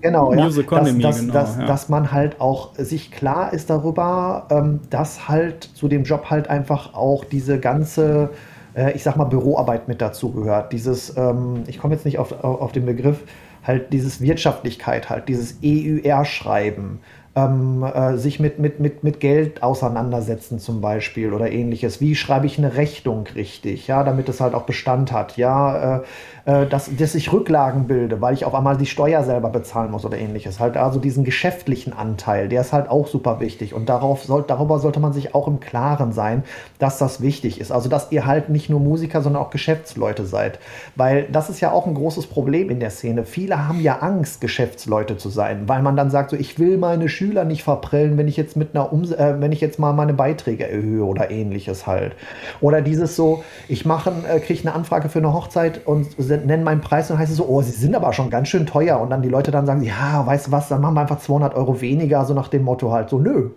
Genau, 0.00 0.34
ja. 0.34 0.48
Economy, 0.48 1.00
dass, 1.00 1.16
dass, 1.16 1.20
genau, 1.20 1.32
dass, 1.32 1.56
ja. 1.56 1.66
dass, 1.66 1.88
man 1.88 2.12
halt 2.12 2.40
auch 2.40 2.74
sich 2.76 3.10
klar 3.10 3.52
ist 3.54 3.70
darüber, 3.70 4.46
ähm, 4.50 4.80
dass 4.90 5.28
halt 5.28 5.64
zu 5.64 5.88
dem 5.88 6.04
Job 6.04 6.26
halt 6.28 6.50
einfach 6.50 6.92
auch 6.92 7.24
diese 7.24 7.58
ganze, 7.58 8.28
äh, 8.76 8.92
ich 8.92 9.02
sag 9.02 9.16
mal, 9.16 9.24
Büroarbeit 9.24 9.88
mit 9.88 10.02
dazu 10.02 10.30
gehört. 10.30 10.72
Dieses, 10.72 11.16
ähm, 11.16 11.64
ich 11.68 11.78
komme 11.78 11.94
jetzt 11.94 12.04
nicht 12.04 12.18
auf, 12.18 12.32
auf, 12.44 12.60
auf 12.60 12.72
den 12.72 12.84
Begriff, 12.84 13.22
halt 13.66 13.94
dieses 13.94 14.20
Wirtschaftlichkeit, 14.20 15.08
halt 15.08 15.28
dieses 15.28 15.58
EUR-Schreiben, 15.64 17.00
ähm, 17.36 17.82
äh, 17.82 18.16
sich 18.16 18.38
mit, 18.38 18.58
mit, 18.58 18.80
mit, 18.80 19.02
mit 19.02 19.20
Geld 19.20 19.62
auseinandersetzen 19.62 20.58
zum 20.58 20.80
Beispiel 20.80 21.32
oder 21.32 21.50
ähnliches. 21.50 22.00
Wie 22.00 22.14
schreibe 22.14 22.46
ich 22.46 22.58
eine 22.58 22.76
Rechnung 22.76 23.26
richtig, 23.34 23.86
ja, 23.88 24.04
damit 24.04 24.28
es 24.28 24.40
halt 24.40 24.54
auch 24.54 24.62
Bestand 24.62 25.12
hat, 25.12 25.36
ja, 25.36 25.96
äh, 25.96 26.02
äh, 26.46 26.66
dass, 26.66 26.90
dass 26.94 27.14
ich 27.14 27.32
Rücklagen 27.32 27.86
bilde, 27.86 28.20
weil 28.20 28.34
ich 28.34 28.44
auf 28.44 28.54
einmal 28.54 28.76
die 28.76 28.86
Steuer 28.86 29.22
selber 29.24 29.48
bezahlen 29.48 29.90
muss 29.90 30.04
oder 30.04 30.18
ähnliches. 30.18 30.60
Halt 30.60 30.76
also 30.76 30.98
diesen 30.98 31.24
geschäftlichen 31.24 31.92
Anteil, 31.92 32.48
der 32.48 32.60
ist 32.60 32.72
halt 32.72 32.90
auch 32.90 33.06
super 33.06 33.40
wichtig. 33.40 33.72
Und 33.72 33.88
darauf 33.88 34.24
soll, 34.24 34.44
darüber 34.46 34.78
sollte 34.78 35.00
man 35.00 35.14
sich 35.14 35.34
auch 35.34 35.48
im 35.48 35.60
Klaren 35.60 36.12
sein, 36.12 36.44
dass 36.78 36.98
das 36.98 37.22
wichtig 37.22 37.60
ist. 37.60 37.72
Also 37.72 37.88
dass 37.88 38.12
ihr 38.12 38.26
halt 38.26 38.50
nicht 38.50 38.68
nur 38.68 38.80
Musiker, 38.80 39.22
sondern 39.22 39.42
auch 39.42 39.50
Geschäftsleute 39.50 40.26
seid. 40.26 40.58
Weil 40.96 41.28
das 41.32 41.48
ist 41.48 41.60
ja 41.60 41.72
auch 41.72 41.86
ein 41.86 41.94
großes 41.94 42.26
Problem 42.26 42.68
in 42.68 42.78
der 42.78 42.90
Szene. 42.90 43.24
Viele 43.24 43.66
haben 43.66 43.80
ja 43.80 44.00
Angst, 44.00 44.40
Geschäftsleute 44.40 45.16
zu 45.16 45.30
sein, 45.30 45.66
weil 45.66 45.82
man 45.82 45.96
dann 45.96 46.10
sagt, 46.10 46.30
so 46.30 46.36
ich 46.36 46.58
will 46.58 46.76
meine 46.76 47.08
Schüler 47.08 47.44
nicht 47.44 47.62
verprellen, 47.62 48.18
wenn 48.18 48.28
ich 48.28 48.36
jetzt 48.36 48.56
mit 48.56 48.74
einer 48.74 48.92
Ums 48.92 49.12
äh, 49.12 49.36
wenn 49.38 49.52
ich 49.52 49.60
jetzt 49.60 49.78
mal 49.78 49.92
meine 49.92 50.12
Beiträge 50.12 50.68
erhöhe 50.68 51.04
oder 51.04 51.30
ähnliches 51.30 51.86
halt. 51.86 52.12
Oder 52.60 52.82
dieses 52.82 53.16
so, 53.16 53.44
ich 53.68 53.86
mache, 53.86 54.12
äh, 54.28 54.40
kriege 54.40 54.60
eine 54.60 54.74
Anfrage 54.74 55.08
für 55.08 55.20
eine 55.20 55.32
Hochzeit 55.32 55.86
und 55.86 56.08
nennen 56.38 56.64
meinen 56.64 56.80
Preis 56.80 57.10
und 57.10 57.18
heißt 57.18 57.30
es 57.30 57.38
so, 57.38 57.46
oh, 57.48 57.62
sie 57.62 57.70
sind 57.72 57.94
aber 57.94 58.12
schon 58.12 58.30
ganz 58.30 58.48
schön 58.48 58.66
teuer. 58.66 59.00
Und 59.00 59.10
dann 59.10 59.22
die 59.22 59.28
Leute 59.28 59.50
dann 59.50 59.66
sagen, 59.66 59.82
ja, 59.82 60.26
weißt 60.26 60.48
du 60.48 60.52
was, 60.52 60.68
dann 60.68 60.80
machen 60.80 60.94
wir 60.94 61.00
einfach 61.02 61.18
200 61.20 61.54
Euro 61.54 61.80
weniger, 61.80 62.24
so 62.24 62.34
nach 62.34 62.48
dem 62.48 62.62
Motto 62.64 62.92
halt 62.92 63.10
so, 63.10 63.18
nö. 63.18 63.50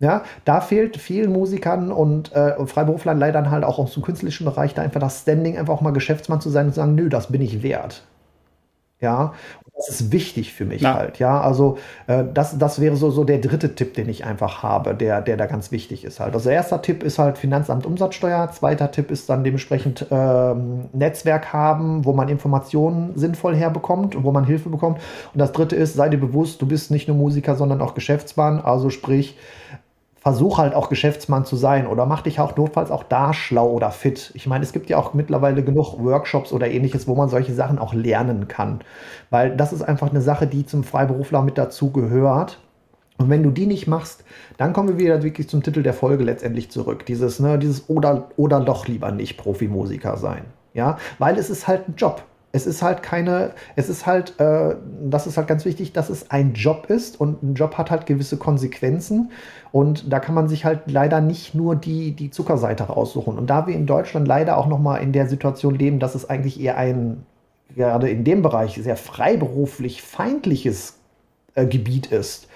Ja, 0.00 0.24
da 0.46 0.60
fehlt 0.62 0.96
vielen 0.96 1.32
Musikern 1.32 1.92
und 1.92 2.32
äh, 2.32 2.64
Freiberuflern 2.66 3.18
leider 3.18 3.50
halt 3.50 3.64
auch 3.64 3.78
aus 3.78 3.92
dem 3.94 4.02
künstlerischen 4.02 4.46
Bereich 4.46 4.72
da 4.74 4.82
einfach 4.82 5.00
das 5.00 5.20
Standing, 5.22 5.58
einfach 5.58 5.74
auch 5.74 5.82
mal 5.82 5.92
Geschäftsmann 5.92 6.40
zu 6.40 6.48
sein 6.50 6.66
und 6.66 6.72
zu 6.72 6.76
sagen, 6.80 6.94
nö, 6.94 7.08
das 7.10 7.30
bin 7.30 7.42
ich 7.42 7.62
wert. 7.62 8.02
Ja, 9.00 9.34
das 9.86 10.00
ist 10.00 10.12
wichtig 10.12 10.52
für 10.52 10.64
mich 10.64 10.82
ja. 10.82 10.94
halt. 10.94 11.18
Ja, 11.18 11.40
also 11.40 11.78
äh, 12.06 12.24
das, 12.34 12.58
das 12.58 12.80
wäre 12.80 12.96
so, 12.96 13.10
so 13.10 13.24
der 13.24 13.38
dritte 13.38 13.74
Tipp, 13.74 13.94
den 13.94 14.08
ich 14.08 14.24
einfach 14.24 14.62
habe, 14.62 14.94
der, 14.94 15.22
der 15.22 15.36
da 15.36 15.46
ganz 15.46 15.72
wichtig 15.72 16.04
ist 16.04 16.20
halt. 16.20 16.34
Also 16.34 16.50
erster 16.50 16.82
Tipp 16.82 17.02
ist 17.02 17.18
halt 17.18 17.38
Finanzamt 17.38 17.86
Umsatzsteuer. 17.86 18.50
Zweiter 18.52 18.90
Tipp 18.90 19.10
ist 19.10 19.30
dann 19.30 19.42
dementsprechend 19.42 20.06
ähm, 20.10 20.90
Netzwerk 20.92 21.52
haben, 21.52 22.04
wo 22.04 22.12
man 22.12 22.28
Informationen 22.28 23.16
sinnvoll 23.16 23.56
herbekommt 23.56 24.14
und 24.14 24.24
wo 24.24 24.32
man 24.32 24.44
Hilfe 24.44 24.68
bekommt. 24.68 24.98
Und 25.32 25.38
das 25.38 25.52
dritte 25.52 25.76
ist, 25.76 25.94
sei 25.94 26.10
dir 26.10 26.20
bewusst, 26.20 26.60
du 26.60 26.66
bist 26.66 26.90
nicht 26.90 27.08
nur 27.08 27.16
Musiker, 27.16 27.56
sondern 27.56 27.80
auch 27.80 27.94
Geschäftsmann. 27.94 28.60
Also 28.60 28.90
sprich, 28.90 29.38
versuch 30.20 30.58
halt 30.58 30.74
auch 30.74 30.90
Geschäftsmann 30.90 31.46
zu 31.46 31.56
sein 31.56 31.86
oder 31.86 32.04
mach 32.04 32.22
dich 32.22 32.40
auch 32.40 32.56
notfalls 32.56 32.90
auch 32.90 33.02
da 33.02 33.32
schlau 33.32 33.70
oder 33.70 33.90
fit. 33.90 34.30
Ich 34.34 34.46
meine, 34.46 34.62
es 34.62 34.72
gibt 34.72 34.90
ja 34.90 34.98
auch 34.98 35.14
mittlerweile 35.14 35.64
genug 35.64 35.98
Workshops 35.98 36.52
oder 36.52 36.70
ähnliches, 36.70 37.08
wo 37.08 37.14
man 37.14 37.30
solche 37.30 37.54
Sachen 37.54 37.78
auch 37.78 37.94
lernen 37.94 38.46
kann. 38.46 38.80
Weil 39.30 39.56
das 39.56 39.72
ist 39.72 39.82
einfach 39.82 40.10
eine 40.10 40.20
Sache, 40.20 40.46
die 40.46 40.66
zum 40.66 40.84
Freiberufler 40.84 41.42
mit 41.42 41.56
dazu 41.56 41.90
gehört. 41.90 42.58
Und 43.16 43.30
wenn 43.30 43.42
du 43.42 43.50
die 43.50 43.66
nicht 43.66 43.86
machst, 43.86 44.24
dann 44.58 44.72
kommen 44.72 44.88
wir 44.88 44.98
wieder 44.98 45.22
wirklich 45.22 45.48
zum 45.48 45.62
Titel 45.62 45.82
der 45.82 45.94
Folge 45.94 46.24
letztendlich 46.24 46.70
zurück. 46.70 47.06
Dieses, 47.06 47.40
ne, 47.40 47.58
dieses 47.58 47.88
oder, 47.88 48.28
oder 48.36 48.60
doch 48.60 48.88
lieber 48.88 49.10
nicht 49.12 49.38
Profimusiker 49.38 50.16
sein. 50.16 50.44
Ja, 50.72 50.98
weil 51.18 51.38
es 51.38 51.50
ist 51.50 51.66
halt 51.66 51.88
ein 51.88 51.94
Job. 51.96 52.22
Es 52.52 52.66
ist 52.66 52.82
halt 52.82 53.02
keine, 53.02 53.52
es 53.76 53.88
ist 53.88 54.06
halt, 54.06 54.38
äh, 54.40 54.74
das 55.02 55.26
ist 55.26 55.36
halt 55.36 55.46
ganz 55.46 55.64
wichtig, 55.64 55.92
dass 55.92 56.10
es 56.10 56.30
ein 56.30 56.52
Job 56.54 56.86
ist 56.88 57.20
und 57.20 57.42
ein 57.42 57.54
Job 57.54 57.78
hat 57.78 57.90
halt 57.90 58.06
gewisse 58.06 58.38
Konsequenzen 58.38 59.30
und 59.72 60.12
da 60.12 60.18
kann 60.18 60.34
man 60.34 60.48
sich 60.48 60.64
halt 60.64 60.90
leider 60.90 61.20
nicht 61.20 61.54
nur 61.54 61.76
die, 61.76 62.12
die 62.12 62.30
Zuckerseite 62.30 62.84
raussuchen. 62.84 63.38
Und 63.38 63.48
da 63.48 63.66
wir 63.66 63.74
in 63.74 63.86
Deutschland 63.86 64.26
leider 64.26 64.58
auch 64.58 64.66
nochmal 64.66 65.02
in 65.02 65.12
der 65.12 65.28
Situation 65.28 65.76
leben, 65.76 66.00
dass 66.00 66.16
es 66.16 66.28
eigentlich 66.28 66.60
eher 66.60 66.76
ein, 66.76 67.24
gerade 67.74 68.10
in 68.10 68.24
dem 68.24 68.42
Bereich, 68.42 68.74
sehr 68.74 68.96
freiberuflich 68.96 70.02
feindliches 70.02 70.98
äh, 71.54 71.66
Gebiet 71.66 72.06
ist, 72.06 72.48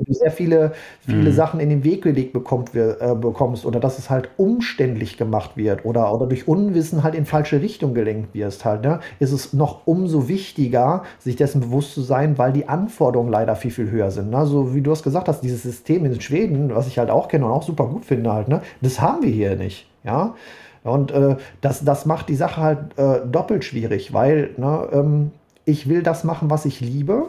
und 0.00 0.08
du 0.08 0.14
sehr 0.14 0.30
viele, 0.30 0.72
viele 1.00 1.30
mhm. 1.30 1.34
Sachen 1.34 1.60
in 1.60 1.68
den 1.68 1.84
Weg 1.84 2.02
gelegt 2.02 2.32
bekommt, 2.32 2.74
äh, 2.74 2.94
bekommst 3.14 3.66
oder 3.66 3.80
dass 3.80 3.98
es 3.98 4.08
halt 4.08 4.30
umständlich 4.38 5.18
gemacht 5.18 5.56
wird 5.56 5.84
oder, 5.84 6.12
oder 6.14 6.26
durch 6.26 6.48
Unwissen 6.48 7.02
halt 7.02 7.14
in 7.14 7.26
falsche 7.26 7.60
Richtung 7.60 7.92
gelenkt 7.92 8.34
wirst 8.34 8.64
halt, 8.64 8.82
ne, 8.82 9.00
ist 9.18 9.32
es 9.32 9.52
noch 9.52 9.86
umso 9.86 10.28
wichtiger, 10.28 11.04
sich 11.18 11.36
dessen 11.36 11.60
bewusst 11.60 11.94
zu 11.94 12.00
sein, 12.00 12.38
weil 12.38 12.52
die 12.52 12.68
Anforderungen 12.68 13.30
leider 13.30 13.56
viel, 13.56 13.70
viel 13.70 13.90
höher 13.90 14.10
sind. 14.10 14.30
Ne? 14.30 14.46
So 14.46 14.74
wie 14.74 14.80
du 14.80 14.90
es 14.90 15.02
gesagt 15.02 15.28
hast, 15.28 15.42
dieses 15.42 15.62
System 15.62 16.04
in 16.06 16.20
Schweden, 16.20 16.74
was 16.74 16.86
ich 16.86 16.98
halt 16.98 17.10
auch 17.10 17.28
kenne 17.28 17.44
und 17.44 17.52
auch 17.52 17.62
super 17.62 17.86
gut 17.86 18.04
finde 18.04 18.32
halt, 18.32 18.48
ne, 18.48 18.62
das 18.80 19.00
haben 19.00 19.22
wir 19.22 19.30
hier 19.30 19.56
nicht, 19.56 19.86
ja. 20.02 20.34
Und 20.82 21.10
äh, 21.10 21.36
das, 21.60 21.84
das 21.84 22.06
macht 22.06 22.30
die 22.30 22.36
Sache 22.36 22.62
halt 22.62 22.78
äh, 22.98 23.20
doppelt 23.26 23.64
schwierig, 23.64 24.14
weil 24.14 24.54
ne, 24.56 24.88
ähm, 24.92 25.30
ich 25.66 25.88
will 25.88 26.02
das 26.02 26.24
machen, 26.24 26.48
was 26.48 26.64
ich 26.64 26.80
liebe. 26.80 27.28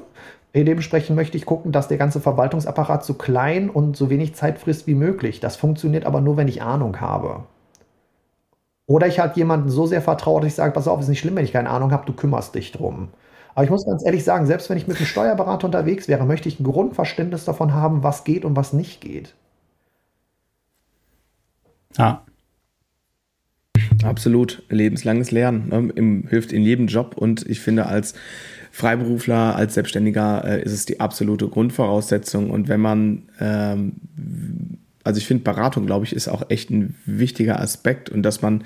Dementsprechend 0.53 1.15
möchte 1.15 1.37
ich 1.37 1.45
gucken, 1.45 1.71
dass 1.71 1.87
der 1.87 1.97
ganze 1.97 2.19
Verwaltungsapparat 2.19 3.05
so 3.05 3.13
klein 3.13 3.69
und 3.69 3.95
so 3.95 4.09
wenig 4.09 4.35
Zeit 4.35 4.59
frisst 4.59 4.85
wie 4.85 4.95
möglich. 4.95 5.39
Das 5.39 5.55
funktioniert 5.55 6.05
aber 6.05 6.19
nur, 6.19 6.35
wenn 6.35 6.49
ich 6.49 6.61
Ahnung 6.61 6.99
habe. 6.99 7.45
Oder 8.85 9.07
ich 9.07 9.19
halt 9.19 9.37
jemanden 9.37 9.69
so 9.69 9.85
sehr 9.85 10.01
vertraue, 10.01 10.41
dass 10.41 10.49
ich 10.49 10.55
sage, 10.55 10.73
pass 10.73 10.89
auf, 10.89 10.99
ist 10.99 11.07
nicht 11.07 11.19
schlimm, 11.19 11.35
wenn 11.37 11.45
ich 11.45 11.53
keine 11.53 11.69
Ahnung 11.69 11.93
habe, 11.93 12.05
du 12.05 12.11
kümmerst 12.11 12.53
dich 12.55 12.73
drum. 12.73 13.07
Aber 13.55 13.63
ich 13.63 13.69
muss 13.69 13.85
ganz 13.85 14.05
ehrlich 14.05 14.25
sagen, 14.25 14.45
selbst 14.45 14.69
wenn 14.69 14.77
ich 14.77 14.87
mit 14.87 14.97
einem 14.97 15.05
Steuerberater 15.05 15.65
unterwegs 15.65 16.09
wäre, 16.09 16.25
möchte 16.25 16.49
ich 16.49 16.59
ein 16.59 16.65
Grundverständnis 16.65 17.45
davon 17.45 17.73
haben, 17.73 18.03
was 18.03 18.25
geht 18.25 18.43
und 18.43 18.57
was 18.57 18.73
nicht 18.73 18.99
geht. 18.99 19.33
Ja. 21.97 22.25
Absolut. 24.03 24.63
Lebenslanges 24.69 25.31
Lernen 25.31 25.69
ne? 25.69 26.29
hilft 26.29 26.51
in 26.51 26.63
jedem 26.63 26.87
Job 26.87 27.15
und 27.17 27.45
ich 27.47 27.59
finde, 27.59 27.85
als 27.85 28.13
Freiberufler, 28.71 29.55
als 29.55 29.73
Selbstständiger 29.73 30.43
äh, 30.45 30.63
ist 30.63 30.71
es 30.71 30.85
die 30.85 31.01
absolute 31.01 31.47
Grundvoraussetzung. 31.49 32.49
Und 32.49 32.69
wenn 32.69 32.79
man, 32.79 33.23
ähm, 33.39 33.93
also 35.03 35.17
ich 35.17 35.27
finde, 35.27 35.43
Beratung, 35.43 35.85
glaube 35.85 36.05
ich, 36.05 36.13
ist 36.13 36.29
auch 36.29 36.49
echt 36.49 36.69
ein 36.69 36.95
wichtiger 37.05 37.59
Aspekt 37.59 38.09
und 38.09 38.23
dass 38.23 38.41
man, 38.41 38.63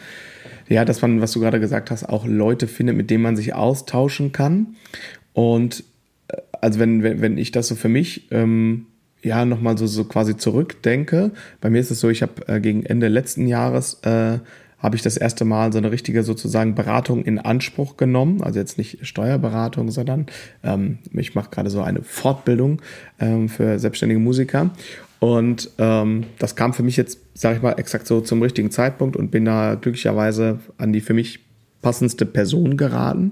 ja, 0.70 0.86
dass 0.86 1.02
man, 1.02 1.22
was 1.22 1.32
du 1.32 1.40
gerade 1.40 1.60
gesagt 1.60 1.90
hast, 1.90 2.08
auch 2.08 2.26
Leute 2.26 2.68
findet, 2.68 2.96
mit 2.96 3.10
denen 3.10 3.24
man 3.24 3.36
sich 3.36 3.56
austauschen 3.56 4.32
kann. 4.32 4.76
Und 5.34 5.84
äh, 6.28 6.38
also 6.62 6.80
wenn, 6.80 7.02
wenn, 7.02 7.22
wenn 7.22 7.38
ich 7.40 7.52
das 7.52 7.68
so 7.68 7.76
für 7.76 7.90
mich 7.90 8.28
ähm, 8.32 8.86
ja 9.24 9.44
nochmal 9.44 9.76
so, 9.76 9.88
so 9.88 10.04
quasi 10.04 10.38
zurückdenke, 10.38 11.32
bei 11.62 11.72
mir 11.72 11.80
ist 11.80 11.90
es 11.90 12.00
so, 12.00 12.10
ich 12.10 12.22
habe 12.22 12.48
äh, 12.48 12.60
gegen 12.60 12.86
Ende 12.86 13.08
letzten 13.08 13.48
Jahres 13.48 13.96
äh, 14.04 14.38
habe 14.86 14.96
ich 14.96 15.02
das 15.02 15.18
erste 15.18 15.46
Mal 15.46 15.74
so 15.74 15.80
eine 15.80 15.92
richtige 15.92 16.22
sozusagen 16.22 16.76
Beratung 16.76 17.26
in 17.26 17.40
Anspruch 17.40 17.98
genommen. 17.98 18.42
Also 18.44 18.60
jetzt 18.60 18.78
nicht 18.78 19.06
Steuerberatung, 19.06 19.90
sondern 19.90 20.28
ähm, 20.64 21.00
ich 21.12 21.34
mache 21.34 21.50
gerade 21.50 21.72
so 21.72 21.82
eine 21.82 22.04
Fortbildung 22.04 22.82
ähm, 23.20 23.50
für 23.50 23.80
selbstständige 23.80 24.20
Musiker. 24.20 24.70
Und 25.20 25.72
ähm, 25.80 26.26
das 26.38 26.56
kam 26.56 26.74
für 26.74 26.84
mich 26.84 26.98
jetzt, 26.98 27.20
sage 27.34 27.58
ich 27.58 27.64
mal, 27.64 27.74
exakt 27.74 28.06
so 28.06 28.22
zum 28.22 28.44
richtigen 28.44 28.70
Zeitpunkt 28.70 29.18
und 29.18 29.32
bin 29.32 29.44
da 29.44 29.74
glücklicherweise 29.74 30.60
an 30.78 30.94
die 30.94 31.02
für 31.02 31.16
mich 31.16 31.40
passendste 31.82 32.28
Person 32.28 32.78
geraten. 32.78 33.32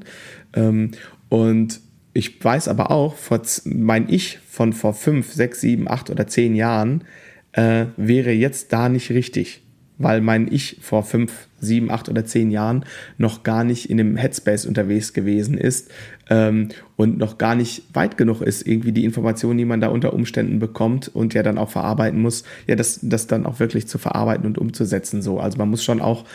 Ähm, 0.54 0.92
und 1.30 1.82
ich 2.14 2.44
weiß 2.44 2.68
aber 2.68 2.90
auch, 2.90 3.16
vor, 3.16 3.42
mein 3.66 4.10
Ich 4.10 4.40
von 4.50 4.74
vor 4.74 4.96
fünf, 4.96 5.34
sechs, 5.34 5.62
sieben, 5.62 5.88
acht 5.88 6.10
oder 6.10 6.26
zehn 6.26 6.56
Jahren 6.56 7.04
äh, 7.52 7.86
wäre 7.96 8.32
jetzt 8.32 8.74
da 8.74 8.90
nicht 8.90 9.12
richtig 9.12 9.63
weil 9.98 10.22
mein 10.22 10.52
Ich 10.52 10.78
vor 10.82 11.04
fünf, 11.04 11.48
sieben, 11.60 11.92
acht 11.92 12.10
oder 12.10 12.26
zehn 12.26 12.52
Jahren 12.52 12.86
noch 13.18 13.44
gar 13.44 13.64
nicht 13.64 13.90
in 13.90 13.98
dem 13.98 14.16
Headspace 14.18 14.66
unterwegs 14.66 15.14
gewesen 15.14 15.58
ist 15.58 15.92
ähm, 16.30 16.70
und 16.96 17.18
noch 17.18 17.38
gar 17.38 17.56
nicht 17.56 17.84
weit 17.94 18.18
genug 18.18 18.42
ist, 18.42 18.68
irgendwie 18.68 18.92
die 18.92 19.06
Informationen, 19.06 19.58
die 19.58 19.66
man 19.66 19.82
da 19.82 19.88
unter 19.88 20.14
Umständen 20.14 20.60
bekommt 20.60 21.10
und 21.14 21.34
ja 21.34 21.44
dann 21.44 21.58
auch 21.58 21.70
verarbeiten 21.70 22.22
muss, 22.22 22.44
ja, 22.68 22.76
das, 22.76 23.00
das 23.02 23.28
dann 23.28 23.46
auch 23.46 23.60
wirklich 23.60 23.88
zu 23.88 23.98
verarbeiten 23.98 24.46
und 24.46 24.58
umzusetzen. 24.58 25.22
So. 25.22 25.40
Also 25.40 25.58
man 25.58 25.70
muss 25.70 25.84
schon 25.84 26.02
auch 26.02 26.26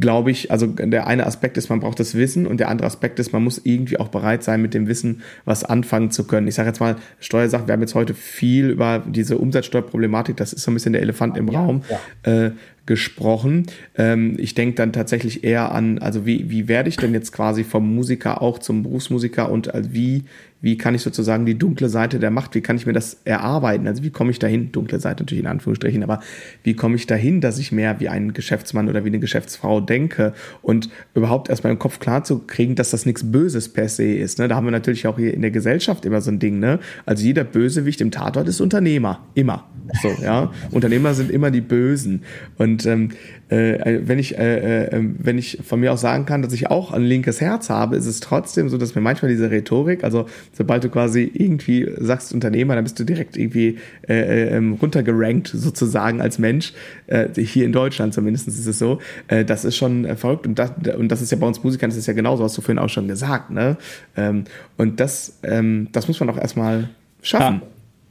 glaube 0.00 0.30
ich, 0.30 0.50
also 0.50 0.66
der 0.66 1.06
eine 1.06 1.26
Aspekt 1.26 1.56
ist, 1.56 1.68
man 1.68 1.80
braucht 1.80 2.00
das 2.00 2.14
Wissen 2.14 2.46
und 2.46 2.58
der 2.58 2.68
andere 2.68 2.86
Aspekt 2.86 3.18
ist, 3.18 3.32
man 3.32 3.44
muss 3.44 3.60
irgendwie 3.62 3.98
auch 3.98 4.08
bereit 4.08 4.42
sein, 4.42 4.62
mit 4.62 4.74
dem 4.74 4.88
Wissen 4.88 5.22
was 5.44 5.64
anfangen 5.64 6.10
zu 6.10 6.24
können. 6.24 6.46
Ich 6.48 6.54
sage 6.54 6.68
jetzt 6.68 6.80
mal, 6.80 6.96
Steuersachen, 7.20 7.66
wir 7.66 7.72
haben 7.72 7.80
jetzt 7.80 7.94
heute 7.94 8.14
viel 8.14 8.70
über 8.70 9.02
diese 9.06 9.38
Umsatzsteuerproblematik, 9.38 10.36
das 10.36 10.52
ist 10.52 10.62
so 10.62 10.70
ein 10.70 10.74
bisschen 10.74 10.92
der 10.92 11.02
Elefant 11.02 11.36
im 11.36 11.48
ja, 11.48 11.60
Raum, 11.60 11.82
ja. 12.24 12.46
Äh, 12.46 12.52
gesprochen. 12.86 13.66
Ähm, 13.96 14.36
ich 14.38 14.54
denke 14.54 14.76
dann 14.76 14.92
tatsächlich 14.92 15.42
eher 15.44 15.72
an, 15.72 15.98
also 15.98 16.24
wie, 16.24 16.50
wie 16.50 16.68
werde 16.68 16.88
ich 16.88 16.96
denn 16.96 17.12
jetzt 17.12 17.32
quasi 17.32 17.64
vom 17.64 17.94
Musiker 17.94 18.40
auch 18.40 18.58
zum 18.60 18.84
Berufsmusiker 18.84 19.50
und 19.50 19.74
also 19.74 19.92
wie 19.92 20.24
wie 20.66 20.76
kann 20.76 20.96
ich 20.96 21.02
sozusagen 21.02 21.46
die 21.46 21.56
dunkle 21.56 21.88
Seite 21.88 22.18
der 22.18 22.32
Macht, 22.32 22.56
wie 22.56 22.60
kann 22.60 22.74
ich 22.74 22.86
mir 22.86 22.92
das 22.92 23.18
erarbeiten? 23.24 23.86
Also 23.86 24.02
wie 24.02 24.10
komme 24.10 24.32
ich 24.32 24.40
dahin, 24.40 24.72
dunkle 24.72 24.98
Seite 24.98 25.22
natürlich 25.22 25.44
in 25.44 25.48
Anführungsstrichen, 25.48 26.02
aber 26.02 26.18
wie 26.64 26.74
komme 26.74 26.96
ich 26.96 27.06
dahin, 27.06 27.40
dass 27.40 27.60
ich 27.60 27.70
mehr 27.70 28.00
wie 28.00 28.08
ein 28.08 28.32
Geschäftsmann 28.32 28.88
oder 28.88 29.04
wie 29.04 29.08
eine 29.10 29.20
Geschäftsfrau 29.20 29.80
denke 29.80 30.32
und 30.62 30.90
überhaupt 31.14 31.50
erstmal 31.50 31.72
im 31.72 31.78
Kopf 31.78 32.00
klar 32.00 32.24
zu 32.24 32.40
kriegen, 32.40 32.74
dass 32.74 32.90
das 32.90 33.06
nichts 33.06 33.30
Böses 33.30 33.68
per 33.68 33.88
se 33.88 34.12
ist. 34.12 34.40
Ne? 34.40 34.48
Da 34.48 34.56
haben 34.56 34.66
wir 34.66 34.72
natürlich 34.72 35.06
auch 35.06 35.18
hier 35.18 35.32
in 35.32 35.42
der 35.42 35.52
Gesellschaft 35.52 36.04
immer 36.04 36.20
so 36.20 36.32
ein 36.32 36.40
Ding. 36.40 36.58
Ne? 36.58 36.80
Also 37.04 37.22
jeder 37.22 37.44
Bösewicht 37.44 38.00
im 38.00 38.10
Tatort 38.10 38.48
ist 38.48 38.60
Unternehmer, 38.60 39.24
immer. 39.34 39.66
So, 40.02 40.08
ja. 40.20 40.50
Unternehmer 40.72 41.14
sind 41.14 41.30
immer 41.30 41.52
die 41.52 41.60
Bösen. 41.60 42.24
Und 42.58 42.86
ähm, 42.86 43.10
äh, 43.48 44.00
wenn 44.02 44.18
ich 44.18 44.38
äh, 44.38 44.86
äh, 44.86 45.04
wenn 45.18 45.38
ich 45.38 45.58
von 45.64 45.80
mir 45.80 45.92
aus 45.92 46.00
sagen 46.00 46.26
kann, 46.26 46.42
dass 46.42 46.52
ich 46.52 46.68
auch 46.68 46.92
ein 46.92 47.02
linkes 47.02 47.40
Herz 47.40 47.70
habe, 47.70 47.96
ist 47.96 48.06
es 48.06 48.20
trotzdem 48.20 48.68
so, 48.68 48.76
dass 48.76 48.94
mir 48.94 49.00
manchmal 49.00 49.30
diese 49.30 49.50
Rhetorik, 49.50 50.02
also 50.02 50.26
sobald 50.52 50.82
du 50.82 50.88
quasi 50.88 51.30
irgendwie 51.32 51.88
sagst 51.98 52.32
Unternehmer, 52.32 52.74
dann 52.74 52.84
bist 52.84 52.98
du 52.98 53.04
direkt 53.04 53.36
irgendwie 53.36 53.78
äh, 54.08 54.14
äh, 54.14 54.56
ähm, 54.56 54.74
runtergerankt 54.74 55.48
sozusagen 55.48 56.20
als 56.20 56.38
Mensch. 56.38 56.72
Äh, 57.06 57.28
hier 57.40 57.64
in 57.64 57.72
Deutschland 57.72 58.14
zumindest 58.14 58.48
ist 58.48 58.66
es 58.66 58.78
so. 58.78 59.00
Äh, 59.28 59.44
das 59.44 59.64
ist 59.64 59.76
schon 59.76 60.04
äh, 60.04 60.16
verrückt 60.16 60.46
und 60.46 60.58
das, 60.58 60.72
und 60.96 61.08
das 61.08 61.22
ist 61.22 61.30
ja 61.30 61.38
bei 61.38 61.46
uns 61.46 61.62
Musikern, 61.62 61.90
das 61.90 61.96
ist 61.96 62.06
ja 62.06 62.14
genauso, 62.14 62.42
hast 62.42 62.56
du 62.56 62.62
vorhin 62.62 62.78
auch 62.78 62.88
schon 62.88 63.06
gesagt. 63.06 63.50
Ne? 63.50 63.76
Ähm, 64.16 64.44
und 64.76 64.98
das, 64.98 65.38
ähm, 65.42 65.88
das 65.92 66.08
muss 66.08 66.18
man 66.18 66.30
auch 66.30 66.38
erstmal 66.38 66.88
schaffen. 67.22 67.62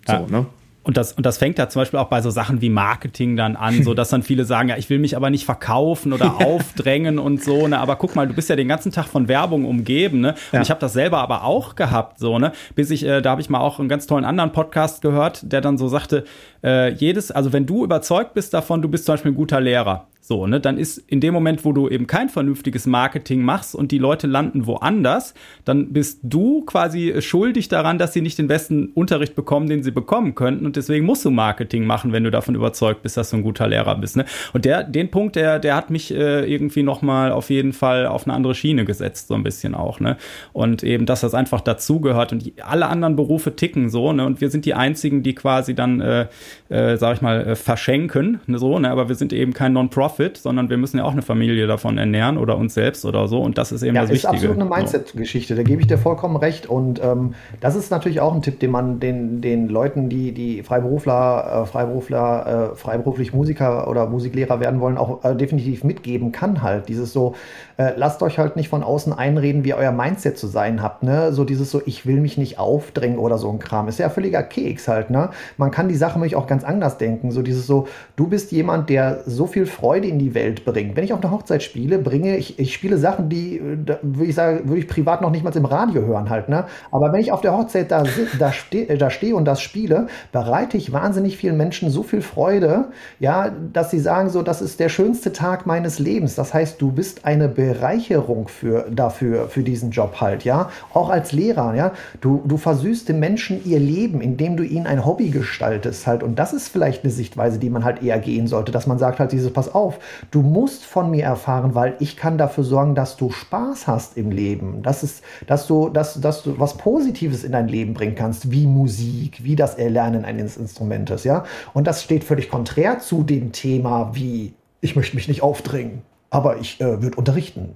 Ja. 0.08 0.20
So, 0.20 0.34
ja. 0.34 0.40
ne? 0.40 0.46
Und 0.86 0.98
das, 0.98 1.14
und 1.14 1.26
das 1.26 1.40
fängt 1.40 1.58
ja 1.58 1.68
zum 1.68 1.82
Beispiel 1.82 2.00
auch 2.00 2.10
bei 2.10 2.22
so 2.22 2.30
Sachen 2.30 2.62
wie 2.62 2.70
Marketing 2.70 3.36
dann 3.36 3.56
an, 3.56 3.84
so 3.84 3.96
dass 3.96 4.10
dann 4.10 4.22
viele 4.22 4.46
sagen, 4.46 4.70
ja, 4.70 4.78
ich 4.78 4.88
will 4.92 5.00
mich 5.00 5.16
aber 5.16 5.32
nicht 5.32 5.44
verkaufen 5.44 6.14
oder 6.14 6.36
aufdrängen 6.46 7.18
und 7.18 7.44
so, 7.44 7.68
ne, 7.68 7.80
aber 7.80 7.96
guck 7.96 8.16
mal, 8.16 8.28
du 8.28 8.36
bist 8.36 8.50
ja 8.50 8.56
den 8.56 8.68
ganzen 8.68 8.92
Tag 8.92 9.08
von 9.08 9.28
Werbung 9.28 9.66
umgeben, 9.66 10.22
ne, 10.22 10.36
und 10.52 10.54
ja. 10.54 10.62
ich 10.62 10.70
habe 10.70 10.80
das 10.80 10.94
selber 10.94 11.18
aber 11.18 11.44
auch 11.44 11.76
gehabt, 11.76 12.20
so, 12.20 12.38
ne, 12.38 12.52
bis 12.76 12.92
ich, 12.92 13.04
äh, 13.04 13.22
da 13.22 13.32
habe 13.32 13.42
ich 13.42 13.50
mal 13.50 13.62
auch 13.62 13.80
einen 13.80 13.90
ganz 13.90 14.06
tollen 14.06 14.26
anderen 14.26 14.52
Podcast 14.52 15.02
gehört, 15.02 15.52
der 15.52 15.62
dann 15.62 15.80
so 15.80 15.88
sagte, 15.88 16.24
äh, 16.64 16.94
jedes, 16.94 17.32
also 17.32 17.52
wenn 17.52 17.66
du 17.66 17.84
überzeugt 17.84 18.36
bist 18.36 18.54
davon, 18.54 18.84
du 18.84 18.88
bist 18.88 19.06
zum 19.06 19.14
Beispiel 19.14 19.32
ein 19.32 19.36
guter 19.36 19.60
Lehrer, 19.60 20.06
so, 20.28 20.48
ne, 20.48 20.60
dann 20.60 20.80
ist 20.80 20.98
in 20.98 21.20
dem 21.20 21.36
Moment, 21.36 21.66
wo 21.66 21.72
du 21.72 21.88
eben 21.88 22.08
kein 22.08 22.30
vernünftiges 22.30 22.88
Marketing 22.88 23.44
machst 23.44 23.76
und 23.76 23.92
die 23.92 24.00
Leute 24.00 24.26
landen 24.26 24.66
woanders, 24.66 25.36
dann 25.66 25.94
bist 25.94 26.22
du 26.24 26.64
quasi 26.66 27.22
schuldig 27.22 27.68
daran, 27.68 28.00
dass 28.00 28.14
sie 28.14 28.22
nicht 28.22 28.40
den 28.40 28.48
besten 28.48 28.88
Unterricht 28.88 29.36
bekommen, 29.36 29.70
den 29.70 29.84
sie 29.84 29.92
bekommen 29.92 30.34
könnten. 30.34 30.66
Und 30.66 30.78
deswegen 30.78 31.06
musst 31.06 31.26
du 31.26 31.30
Marketing 31.30 31.86
machen, 31.86 32.12
wenn 32.12 32.24
du 32.24 32.32
davon 32.32 32.56
überzeugt 32.56 33.04
bist, 33.04 33.18
dass 33.18 33.30
du 33.30 33.38
ein 33.38 33.44
guter 33.44 33.68
Lehrer 33.68 33.94
bist. 34.00 34.18
Ne? 34.18 34.26
Und 34.52 34.66
der, 34.66 34.84
den 34.84 35.12
Punkt, 35.12 35.36
der, 35.36 35.60
der 35.60 35.76
hat 35.76 35.92
mich 35.92 36.12
äh, 36.12 36.52
irgendwie 36.52 36.82
nochmal 36.82 37.32
auf 37.32 37.52
jeden 37.52 37.72
Fall 37.72 38.08
auf 38.08 38.26
eine 38.26 38.34
andere 38.34 38.56
Schiene 38.56 38.84
gesetzt, 38.84 39.28
so 39.28 39.36
ein 39.36 39.44
bisschen 39.44 39.76
auch. 39.76 40.00
Ne? 40.00 40.18
Und 40.54 40.82
eben, 40.82 41.06
dass 41.06 41.22
das 41.22 41.36
einfach 41.36 41.62
dazugehört 41.62 42.34
und 42.34 42.48
die, 42.48 42.56
alle 42.64 42.88
anderen 42.88 43.16
Berufe 43.16 43.56
ticken 43.56 43.92
so, 43.92 44.12
ne? 44.12 44.26
Und 44.26 44.42
wir 44.42 44.50
sind 44.50 44.66
die 44.66 44.74
einzigen, 44.74 45.22
die 45.22 45.36
quasi 45.36 45.76
dann, 45.76 46.02
äh, 46.02 46.28
äh, 46.70 46.98
sag 46.98 47.18
ich 47.18 47.22
mal, 47.22 47.46
äh, 47.46 47.56
verschenken, 47.56 48.40
ne? 48.48 48.58
so, 48.58 48.80
ne? 48.80 48.90
Aber 48.90 49.08
wir 49.08 49.16
sind 49.16 49.32
eben 49.32 49.54
kein 49.54 49.74
Non-Profit 49.74 50.15
Profit, 50.16 50.38
sondern 50.38 50.70
wir 50.70 50.78
müssen 50.78 50.98
ja 50.98 51.04
auch 51.04 51.12
eine 51.12 51.22
Familie 51.22 51.68
davon 51.68 51.98
ernähren 51.98 52.38
oder 52.38 52.58
uns 52.58 52.74
selbst 52.74 53.06
oder 53.06 53.28
so. 53.28 53.42
Und 53.42 53.58
das 53.58 53.72
ist 53.72 53.84
eben 53.84 53.96
ja, 53.96 54.02
das 54.02 54.12
Wichtige. 54.12 54.32
Das 54.34 54.42
ist 54.42 54.48
absolut 54.50 54.62
eine 54.62 54.82
Mindset-Geschichte. 54.82 55.56
Da 55.56 55.64
gebe 55.64 55.82
ich 55.82 55.88
dir 55.88 55.98
vollkommen 55.98 56.38
recht. 56.38 56.68
Und 56.68 57.02
ähm, 57.04 57.36
das 57.60 57.76
ist 57.76 57.92
natürlich 57.92 58.22
auch 58.22 58.34
ein 58.34 58.42
Tipp, 58.42 58.60
den 58.60 58.72
man 58.72 59.00
den, 59.00 59.42
den 59.42 59.68
Leuten, 59.68 60.10
die, 60.10 60.32
die 60.32 60.64
Freiberufler, 60.64 61.64
äh, 61.64 61.66
Freiberufler, 61.66 62.72
äh, 62.72 62.76
freiberuflich 62.76 63.34
Musiker 63.34 63.90
oder 63.90 64.08
Musiklehrer 64.08 64.60
werden 64.60 64.80
wollen, 64.80 64.98
auch 64.98 65.24
äh, 65.26 65.36
definitiv 65.36 65.84
mitgeben 65.84 66.32
kann 66.32 66.62
halt. 66.62 66.88
Dieses 66.88 67.12
so, 67.12 67.36
äh, 67.78 67.94
lasst 67.96 68.22
euch 68.24 68.40
halt 68.40 68.56
nicht 68.56 68.70
von 68.70 68.84
außen 68.84 69.12
einreden, 69.14 69.64
wie 69.64 69.74
euer 69.74 69.92
Mindset 69.92 70.38
zu 70.38 70.48
sein 70.48 70.82
habt. 70.82 71.04
Ne? 71.04 71.34
So 71.34 71.44
dieses 71.44 71.72
so, 71.72 71.82
ich 71.86 72.06
will 72.06 72.22
mich 72.22 72.38
nicht 72.38 72.60
aufdrängen 72.60 73.18
oder 73.18 73.38
so 73.38 73.50
ein 73.50 73.60
Kram. 73.60 73.88
Ist 73.88 74.00
ja 74.00 74.10
völliger 74.10 74.44
Keks 74.44 74.88
halt. 74.88 75.10
Ne? 75.10 75.30
Man 75.58 75.72
kann 75.72 75.90
die 75.90 75.96
Sache 75.96 76.14
nämlich 76.14 76.36
auch 76.36 76.48
ganz 76.48 76.64
anders 76.64 76.98
denken. 76.98 77.32
So 77.32 77.42
dieses 77.42 77.68
so, 77.68 77.88
du 78.16 78.28
bist 78.28 78.52
jemand, 78.52 78.90
der 78.90 79.22
so 79.26 79.48
viel 79.48 79.66
Freude 79.66 80.08
in 80.08 80.20
die 80.20 80.34
Welt 80.34 80.66
bringt. 80.66 80.96
Wenn 80.96 81.04
ich 81.04 81.14
auf 81.14 81.24
einer 81.24 81.32
Hochzeit 81.32 81.64
spiele, 81.64 82.00
bringe 82.00 82.38
ich, 82.38 82.60
ich 82.60 82.74
spiele 82.74 82.98
Sachen, 82.98 83.30
die, 83.30 83.62
würde 84.02 84.26
ich 84.26 84.36
sagen, 84.36 84.68
würde 84.70 84.80
ich 84.80 84.88
privat 84.88 85.22
noch 85.22 85.32
nicht 85.32 85.44
mal 85.44 85.56
im 85.56 85.66
Radio 85.66 86.02
hören 86.02 86.30
halt. 86.30 86.50
Ne? 86.50 86.66
Aber 86.92 87.12
wenn 87.14 87.22
ich 87.22 87.32
auf 87.32 87.42
der 87.42 87.58
Hochzeit 87.58 87.92
da, 87.92 88.04
da 88.40 88.52
stehe 88.52 88.98
da 88.98 89.10
steh 89.10 89.34
und 89.34 89.46
das 89.46 89.62
spiele, 89.62 90.08
bereite 90.32 90.78
ich 90.78 90.92
wahnsinnig 90.92 91.38
vielen 91.38 91.58
Menschen 91.58 91.90
so 91.90 92.04
viel 92.04 92.22
Freude, 92.22 92.90
ja, 93.20 93.52
dass 93.74 93.92
sie 93.92 94.00
sagen 94.00 94.30
so, 94.30 94.42
das 94.42 94.62
ist 94.62 94.80
der 94.80 94.90
schönste 94.90 95.32
Tag 95.32 95.66
meines 95.66 96.00
Lebens. 96.00 96.36
Das 96.36 96.54
heißt, 96.54 96.82
du 96.82 96.92
bist 96.92 97.26
eine 97.26 97.48
Bereicherung 97.66 98.48
für, 98.48 98.86
dafür, 98.92 99.48
für 99.50 99.64
diesen 99.64 99.90
Job 99.90 100.22
halt, 100.22 100.44
ja. 100.44 100.70
Auch 100.94 101.10
als 101.10 101.32
Lehrer, 101.32 101.74
ja. 101.76 101.94
Du, 102.22 102.44
du 102.46 102.58
versüßt 102.58 103.10
den 103.10 103.20
Menschen 103.20 103.66
ihr 103.66 103.80
Leben, 103.80 104.22
indem 104.22 104.56
du 104.56 104.64
ihnen 104.64 104.86
ein 104.86 105.04
Hobby 105.04 105.30
gestaltest 105.30 106.06
halt. 106.06 106.22
Und 106.22 106.38
das 106.38 106.54
ist 106.54 106.68
vielleicht 106.68 107.04
eine 107.04 107.12
Sichtweise, 107.12 107.58
die 107.58 107.72
man 107.72 107.84
halt 107.84 108.04
eher 108.04 108.20
gehen 108.20 108.46
sollte, 108.46 108.72
dass 108.72 108.86
man 108.86 109.00
sagt 109.00 109.20
halt 109.20 109.32
dieses, 109.32 109.52
pass 109.52 109.74
auf, 109.74 109.98
du 110.30 110.42
musst 110.42 110.86
von 110.86 111.10
mir 111.10 111.24
erfahren, 111.24 111.74
weil 111.74 111.96
ich 112.00 112.18
kann 112.18 112.38
dafür 112.38 112.64
sorgen, 112.64 112.94
dass 112.94 113.18
du 113.18 113.32
Spaß 113.32 113.88
hast 113.88 114.16
im 114.16 114.30
Leben. 114.30 114.84
Das 114.84 115.02
ist, 115.02 115.24
dass 115.48 115.66
du, 115.66 115.90
dass, 115.90 116.22
dass 116.22 116.44
du 116.44 116.60
was 116.60 116.78
Positives 116.78 117.44
in 117.44 117.52
dein 117.52 117.68
Leben 117.68 117.96
bringen 117.96 118.16
kannst, 118.16 118.52
wie 118.52 118.68
Musik, 118.68 119.44
wie 119.44 119.56
das 119.56 119.76
Erlernen 119.76 120.24
eines 120.24 120.58
Instrumentes, 120.58 121.24
ja. 121.24 121.46
Und 121.74 121.88
das 121.88 122.04
steht 122.04 122.24
völlig 122.24 122.50
konträr 122.50 123.00
zu 123.00 123.24
dem 123.24 123.52
Thema 123.52 124.12
wie, 124.14 124.54
ich 124.82 124.96
möchte 124.96 125.16
mich 125.16 125.28
nicht 125.28 125.42
aufdrängen, 125.42 126.04
aber 126.30 126.58
ich 126.58 126.82
äh, 126.82 127.02
würde 127.02 127.18
unterrichten. 127.18 127.76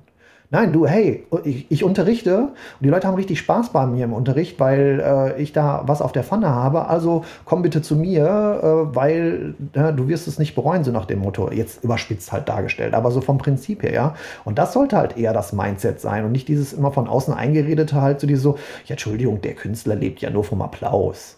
Nein, 0.51 0.73
du, 0.73 0.87
hey, 0.87 1.27
ich, 1.43 1.69
ich, 1.69 1.83
unterrichte 1.83 2.39
und 2.39 2.51
die 2.81 2.89
Leute 2.89 3.07
haben 3.07 3.13
richtig 3.13 3.37
Spaß 3.37 3.71
bei 3.71 3.85
mir 3.85 4.05
im 4.05 4.13
Unterricht, 4.13 4.59
weil 4.59 4.99
äh, 4.99 5.39
ich 5.39 5.53
da 5.53 5.83
was 5.85 6.01
auf 6.01 6.11
der 6.11 6.23
Pfanne 6.23 6.49
habe. 6.49 6.87
Also 6.87 7.23
komm 7.45 7.61
bitte 7.61 7.83
zu 7.83 7.95
mir, 7.95 8.23
äh, 8.25 8.95
weil 8.95 9.53
äh, 9.73 9.93
du 9.93 10.07
wirst 10.07 10.27
es 10.27 10.39
nicht 10.39 10.55
bereuen, 10.55 10.83
so 10.83 10.91
nach 10.91 11.05
dem 11.05 11.19
Motto. 11.19 11.51
Jetzt 11.51 11.83
überspitzt 11.83 12.31
halt 12.31 12.49
dargestellt, 12.49 12.95
aber 12.95 13.11
so 13.11 13.21
vom 13.21 13.37
Prinzip 13.37 13.83
her, 13.83 13.93
ja. 13.93 14.15
Und 14.43 14.57
das 14.57 14.73
sollte 14.73 14.97
halt 14.97 15.17
eher 15.17 15.33
das 15.33 15.53
Mindset 15.53 16.01
sein 16.01 16.25
und 16.25 16.31
nicht 16.31 16.47
dieses 16.47 16.73
immer 16.73 16.91
von 16.91 17.07
außen 17.07 17.31
eingeredete 17.31 18.01
halt 18.01 18.19
so 18.19 18.25
dieses 18.25 18.41
so, 18.41 18.57
ja, 18.85 18.93
Entschuldigung, 18.93 19.41
der 19.41 19.53
Künstler 19.53 19.93
lebt 19.95 20.19
ja 20.21 20.31
nur 20.31 20.43
vom 20.43 20.63
Applaus. 20.63 21.37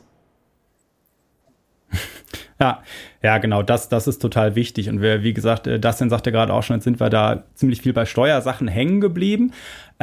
Ja, 2.62 2.84
ja, 3.24 3.40
genau, 3.40 3.64
das, 3.64 3.90
das 3.90 4.08
ist 4.08 4.20
total 4.20 4.54
wichtig. 4.54 4.88
Und 4.88 5.02
wir, 5.02 5.24
wie 5.24 5.34
gesagt, 5.34 5.66
äh, 5.66 5.80
Dustin 5.80 6.12
sagte 6.12 6.32
gerade 6.32 6.54
auch 6.54 6.62
schon, 6.62 6.76
jetzt 6.76 6.84
sind 6.84 7.00
wir 7.00 7.10
da 7.10 7.44
ziemlich 7.56 7.82
viel 7.82 7.92
bei 7.92 8.06
Steuersachen 8.06 8.68
hängen 8.68 9.02
geblieben. 9.02 9.52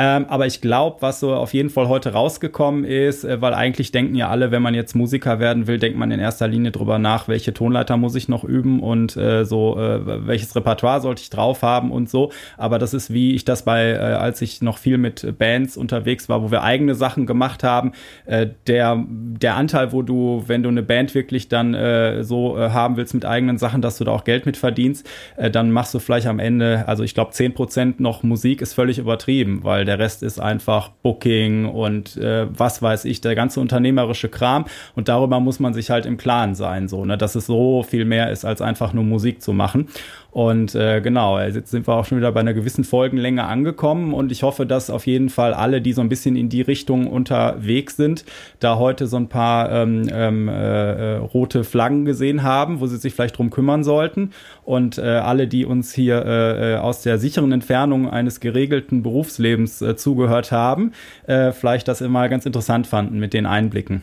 Ähm, 0.01 0.27
aber 0.29 0.47
ich 0.47 0.61
glaube, 0.61 0.99
was 1.01 1.19
so 1.19 1.35
auf 1.35 1.53
jeden 1.53 1.71
Fall 1.71 1.89
heute 1.89 2.13
rausgekommen 2.13 2.85
ist, 2.85 3.25
äh, 3.25 3.43
weil 3.43 3.53
eigentlich 3.53 3.91
denken 3.91 4.15
ja 4.15 4.29
alle, 4.29 4.53
wenn 4.53 4.63
man 4.63 4.73
jetzt 4.73 4.95
Musiker 4.95 5.41
werden 5.41 5.67
will, 5.67 5.81
denkt 5.81 5.99
man 5.99 6.13
in 6.13 6.21
erster 6.21 6.47
Linie 6.47 6.71
drüber 6.71 7.01
nach, 7.01 7.27
welche 7.27 7.53
Tonleiter 7.53 7.97
muss 7.97 8.15
ich 8.15 8.29
noch 8.29 8.45
üben 8.45 8.79
und 8.79 9.17
äh, 9.17 9.45
so, 9.45 9.77
äh, 9.77 10.27
welches 10.29 10.55
Repertoire 10.55 11.01
sollte 11.01 11.23
ich 11.23 11.31
drauf 11.31 11.63
haben 11.63 11.91
und 11.91 12.09
so. 12.09 12.31
Aber 12.57 12.79
das 12.79 12.95
ist 12.95 13.13
wie 13.13 13.35
ich 13.35 13.45
das 13.45 13.65
bei, 13.65 13.91
äh, 13.91 13.97
als 13.97 14.41
ich 14.41 14.63
noch 14.63 14.79
viel 14.79 14.99
mit 14.99 15.37
Bands 15.37 15.77
unterwegs 15.77 16.29
war, 16.29 16.45
wo 16.45 16.53
wir 16.53 16.63
eigene 16.63 16.95
Sachen 16.95 17.27
gemacht 17.27 17.65
haben, 17.65 17.91
äh, 18.27 18.47
der, 18.69 19.05
der 19.09 19.57
Anteil, 19.57 19.91
wo 19.91 20.03
du, 20.03 20.45
wenn 20.47 20.63
du 20.63 20.69
eine 20.69 20.85
Band 20.85 21.17
wirklich 21.17 21.49
dann 21.49 21.75
äh, 21.75 22.23
so 22.23 22.57
haben 22.57 22.97
willst 22.97 23.15
mit 23.15 23.25
eigenen 23.25 23.59
Sachen, 23.59 23.83
dass 23.83 23.99
du 23.99 24.05
da 24.05 24.13
auch 24.13 24.23
Geld 24.23 24.47
mit 24.47 24.57
verdienst, 24.57 25.09
dann 25.51 25.73
machst 25.73 25.93
du 25.93 25.99
vielleicht 25.99 26.29
am 26.29 26.39
Ende, 26.39 26.85
also 26.87 27.03
ich 27.03 27.15
glaube, 27.15 27.33
zehn 27.33 27.53
Prozent 27.53 27.99
noch 27.99 28.23
Musik 28.23 28.63
ist 28.63 28.75
völlig 28.75 28.99
übertrieben, 28.99 29.61
weil 29.63 29.88
der 29.89 29.99
Rest 29.99 30.23
ist 30.23 30.39
einfach 30.39 30.91
Booking 31.03 31.65
und 31.65 32.17
äh, 32.19 32.47
was 32.57 32.83
weiß 32.83 33.07
ich, 33.07 33.21
der 33.21 33.35
ganze 33.35 33.59
unternehmerische 33.61 34.29
Kram. 34.29 34.67
Und 34.95 35.09
darüber 35.09 35.41
muss 35.41 35.59
man 35.59 35.75
sich 35.75 35.91
halt 35.91 36.07
im 36.07 36.19
Klaren 36.19 36.55
sein, 36.55 36.89
so, 36.89 37.05
ne, 37.05 37.19
dass 37.19 37.35
es 37.35 37.47
so 37.47 37.83
viel 37.83 38.05
mehr 38.05 38.31
ist, 38.31 38.45
als 38.45 38.63
einfach 38.63 38.93
nur 38.93 39.05
Musik 39.05 39.43
zu 39.43 39.53
machen. 39.53 39.89
Und 40.31 40.75
äh, 40.75 41.01
genau, 41.01 41.41
jetzt 41.41 41.71
sind 41.71 41.89
wir 41.89 41.95
auch 41.95 42.05
schon 42.05 42.19
wieder 42.19 42.31
bei 42.33 42.41
einer 42.41 42.53
gewissen 42.53 42.85
Folgenlänge 42.85 43.45
angekommen 43.45 44.13
und 44.13 44.31
ich 44.31 44.43
hoffe, 44.43 44.67
dass 44.67 44.91
auf 44.91 45.07
jeden 45.07 45.31
Fall 45.31 45.55
alle, 45.55 45.81
die 45.81 45.95
so 45.95 46.03
ein 46.03 46.11
bisschen 46.11 46.37
in 46.37 46.51
die 46.51 46.61
Richtung 46.61 47.07
unterwegs 47.07 47.97
sind, 47.97 48.27
da 48.61 48.77
heute 48.77 49.07
so 49.07 49.17
ein 49.17 49.29
paar 49.29 49.73
ähm, 49.73 50.07
ähm, 50.13 50.49
äh, 50.49 51.17
rote 51.17 51.65
Flaggen 51.65 52.05
gesehen 52.05 52.43
haben, 52.43 52.81
wo 52.81 52.87
sie 52.87 52.99
sich 52.99 53.15
vielleicht 53.15 53.39
drum 53.39 53.49
kümmern 53.49 53.83
sollten. 53.85 54.33
Und 54.65 54.99
äh, 54.99 55.03
alle, 55.03 55.49
die 55.49 55.65
uns 55.65 55.95
hier 55.95 56.25
äh, 56.25 56.75
äh 56.75 56.77
aus 56.77 57.03
der 57.03 57.19
sicheren 57.19 57.51
Entfernung 57.51 58.09
eines 58.09 58.39
geregelten 58.39 59.03
Berufslebens 59.03 59.78
äh, 59.83 59.97
zugehört 59.97 60.53
haben, 60.53 60.93
äh, 61.27 61.53
vielleicht 61.53 61.89
das 61.89 62.01
immer 62.01 62.29
ganz 62.29 62.47
interessant 62.47 62.87
fanden 62.87 63.19
mit 63.19 63.33
den 63.33 63.47
Einblicken. 63.47 64.03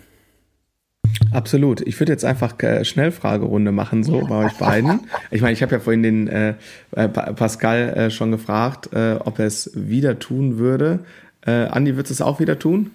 Absolut. 1.31 1.81
Ich 1.81 1.99
würde 1.99 2.11
jetzt 2.11 2.25
einfach 2.25 2.57
äh, 2.63 2.83
Schnellfragerunde 2.83 3.71
machen, 3.71 4.03
so 4.03 4.21
bei 4.21 4.45
euch 4.45 4.53
beiden. 4.57 5.01
Ich 5.31 5.41
meine, 5.41 5.53
ich 5.53 5.61
habe 5.61 5.73
ja 5.73 5.79
vorhin 5.79 6.03
den 6.03 6.27
äh, 6.27 6.55
äh 6.95 7.07
Pascal 7.07 7.89
äh, 7.89 8.09
schon 8.09 8.31
gefragt, 8.31 8.89
äh, 8.93 9.15
ob 9.19 9.39
er 9.39 9.45
es 9.45 9.71
wieder 9.75 10.19
tun 10.19 10.57
würde. 10.57 10.99
Äh, 11.45 11.65
Andi, 11.67 11.95
wird 11.95 12.09
es 12.09 12.21
auch 12.21 12.39
wieder 12.39 12.59
tun? 12.59 12.91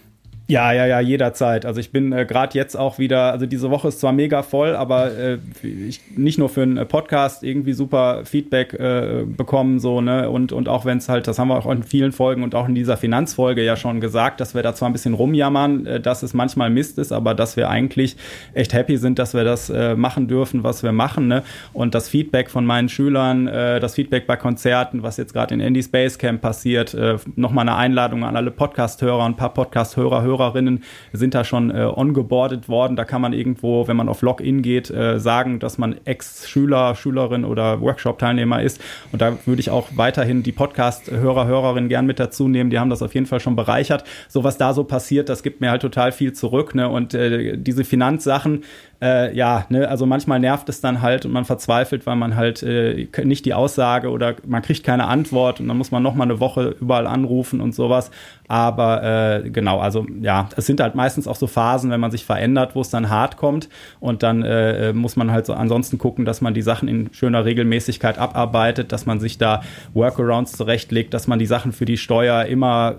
Ja, 0.51 0.72
ja, 0.72 0.85
ja, 0.85 0.98
jederzeit. 0.98 1.64
Also 1.64 1.78
ich 1.78 1.93
bin 1.93 2.10
äh, 2.12 2.27
gerade 2.27 2.59
jetzt 2.59 2.77
auch 2.77 2.98
wieder, 2.98 3.31
also 3.31 3.47
diese 3.47 3.70
Woche 3.70 3.86
ist 3.86 4.01
zwar 4.01 4.10
mega 4.10 4.43
voll, 4.43 4.74
aber 4.74 5.16
äh, 5.16 5.39
ich 5.62 6.01
nicht 6.16 6.40
nur 6.40 6.48
für 6.48 6.62
einen 6.62 6.89
Podcast 6.89 7.44
irgendwie 7.44 7.72
super 7.72 8.22
Feedback 8.24 8.74
äh, 8.74 9.24
bekommen, 9.24 9.78
so, 9.78 10.01
ne? 10.01 10.28
Und, 10.28 10.51
und 10.52 10.68
auch 10.68 10.85
wenn 10.85 10.98
es 10.98 11.09
halt, 11.09 11.28
das 11.28 11.39
haben 11.39 11.48
wir 11.48 11.56
auch 11.56 11.70
in 11.70 11.85
vielen 11.85 12.10
Folgen 12.10 12.43
und 12.43 12.56
auch 12.56 12.66
in 12.66 12.74
dieser 12.74 12.97
Finanzfolge 12.97 13.62
ja 13.62 13.77
schon 13.77 14.01
gesagt, 14.01 14.40
dass 14.40 14.56
wir 14.56 14.64
da 14.64 14.74
zwar 14.74 14.90
ein 14.90 14.93
bisschen 14.93 15.14
rumjammern, 15.14 15.86
äh, 15.86 16.01
dass 16.01 16.24
es 16.24 16.35
manchmal 16.35 16.68
Mist 16.68 16.98
ist, 16.98 17.12
aber 17.12 17.35
dass 17.35 17.56
wir 17.56 17.70
eigentlich 17.70 18.16
echt 18.52 18.72
happy 18.72 18.97
sind, 18.97 19.20
dass 19.20 19.35
wir 19.35 19.44
das 19.44 19.70
äh, 19.70 19.94
machen 19.94 20.27
dürfen, 20.27 20.64
was 20.64 20.82
wir 20.82 20.90
machen, 20.90 21.28
ne? 21.28 21.44
Und 21.72 21.94
das 21.94 22.09
Feedback 22.09 22.51
von 22.51 22.66
meinen 22.66 22.89
Schülern, 22.89 23.47
äh, 23.47 23.78
das 23.78 23.94
Feedback 23.94 24.27
bei 24.27 24.35
Konzerten, 24.35 25.05
was 25.05 25.16
jetzt 25.16 25.32
gerade 25.32 25.55
in 25.55 25.60
Andy 25.60 25.81
Space 25.81 26.18
Camp 26.18 26.40
passiert, 26.40 26.93
äh, 26.94 27.18
nochmal 27.36 27.68
eine 27.68 27.77
Einladung 27.77 28.24
an 28.24 28.35
alle 28.35 28.51
Podcast-Hörer, 28.51 29.24
ein 29.27 29.36
paar 29.36 29.55
Podcast-Hörer, 29.55 30.22
Hörer 30.22 30.39
Hörerinnen 30.40 30.82
sind 31.12 31.34
da 31.34 31.44
schon 31.44 31.70
äh, 31.70 31.84
ongeboardet 31.84 32.68
worden. 32.68 32.96
Da 32.96 33.04
kann 33.04 33.20
man 33.20 33.32
irgendwo, 33.32 33.86
wenn 33.88 33.96
man 33.96 34.08
auf 34.08 34.22
Login 34.22 34.62
geht, 34.62 34.90
äh, 34.90 35.18
sagen, 35.18 35.58
dass 35.58 35.78
man 35.78 35.96
Ex-Schüler, 36.04 36.94
Schülerin 36.94 37.44
oder 37.44 37.80
Workshop-Teilnehmer 37.80 38.62
ist. 38.62 38.80
Und 39.12 39.22
da 39.22 39.36
würde 39.46 39.60
ich 39.60 39.70
auch 39.70 39.88
weiterhin 39.94 40.42
die 40.42 40.52
Podcast-Hörer, 40.52 41.46
Hörerinnen 41.46 41.88
gern 41.88 42.06
mit 42.06 42.18
dazu 42.18 42.48
nehmen. 42.48 42.70
Die 42.70 42.78
haben 42.78 42.90
das 42.90 43.02
auf 43.02 43.14
jeden 43.14 43.26
Fall 43.26 43.40
schon 43.40 43.56
bereichert. 43.56 44.04
So 44.28 44.44
was 44.44 44.58
da 44.58 44.72
so 44.72 44.84
passiert, 44.84 45.28
das 45.28 45.42
gibt 45.42 45.60
mir 45.60 45.70
halt 45.70 45.82
total 45.82 46.12
viel 46.12 46.32
zurück. 46.32 46.74
Ne? 46.74 46.88
Und 46.88 47.14
äh, 47.14 47.56
diese 47.56 47.84
Finanzsachen, 47.84 48.64
äh, 49.02 49.35
ja, 49.35 49.64
ne, 49.70 49.89
also 49.89 50.05
manchmal 50.05 50.40
nervt 50.40 50.68
es 50.68 50.81
dann 50.81 51.01
halt 51.01 51.24
und 51.24 51.32
man 51.32 51.44
verzweifelt, 51.44 52.06
weil 52.06 52.16
man 52.16 52.36
halt 52.36 52.62
äh, 52.62 53.09
nicht 53.24 53.47
die 53.47 53.55
Aussage 53.55 54.10
oder 54.10 54.36
man 54.47 54.62
kriegt 54.62 54.85
keine 54.85 55.06
Antwort 55.06 55.60
und 55.60 55.68
dann 55.68 55.78
muss 55.78 55.90
man 55.90 56.02
noch 56.02 56.14
mal 56.14 56.24
eine 56.24 56.39
Woche 56.39 56.77
überall 56.81 57.06
anrufen 57.06 57.60
und 57.60 57.74
sowas. 57.74 58.10
Aber 58.47 59.02
äh, 59.44 59.51
genau, 59.51 59.78
also 59.81 60.06
ja, 60.20 60.48
es 60.56 60.66
sind 60.66 60.81
halt 60.81 60.94
meistens 60.94 61.27
auch 61.27 61.36
so 61.36 61.47
Phasen, 61.47 61.90
wenn 61.90 62.01
man 62.01 62.10
sich 62.10 62.24
verändert, 62.24 62.74
wo 62.74 62.82
es 62.82 62.90
dann 62.90 63.09
hart 63.09 63.36
kommt 63.36 63.68
und 64.01 64.22
dann 64.22 64.43
äh, 64.43 64.93
muss 64.93 65.16
man 65.16 65.31
halt 65.31 65.47
so 65.47 65.55
ansonsten 65.55 65.97
gucken, 65.97 66.24
dass 66.24 66.40
man 66.40 66.52
die 66.52 66.62
Sachen 66.62 66.89
in 66.89 67.09
schöner 67.12 67.44
Regelmäßigkeit 67.44 68.18
abarbeitet, 68.18 68.93
dass 68.93 69.06
man 69.06 69.18
sich 69.18 69.39
da 69.39 69.62
Workarounds 69.94 70.52
zurechtlegt, 70.52 71.14
dass 71.14 71.27
man 71.27 71.39
die 71.39 71.47
Sachen 71.47 71.72
für 71.72 71.85
die 71.86 71.97
Steuer 71.97 72.44
immer 72.44 72.97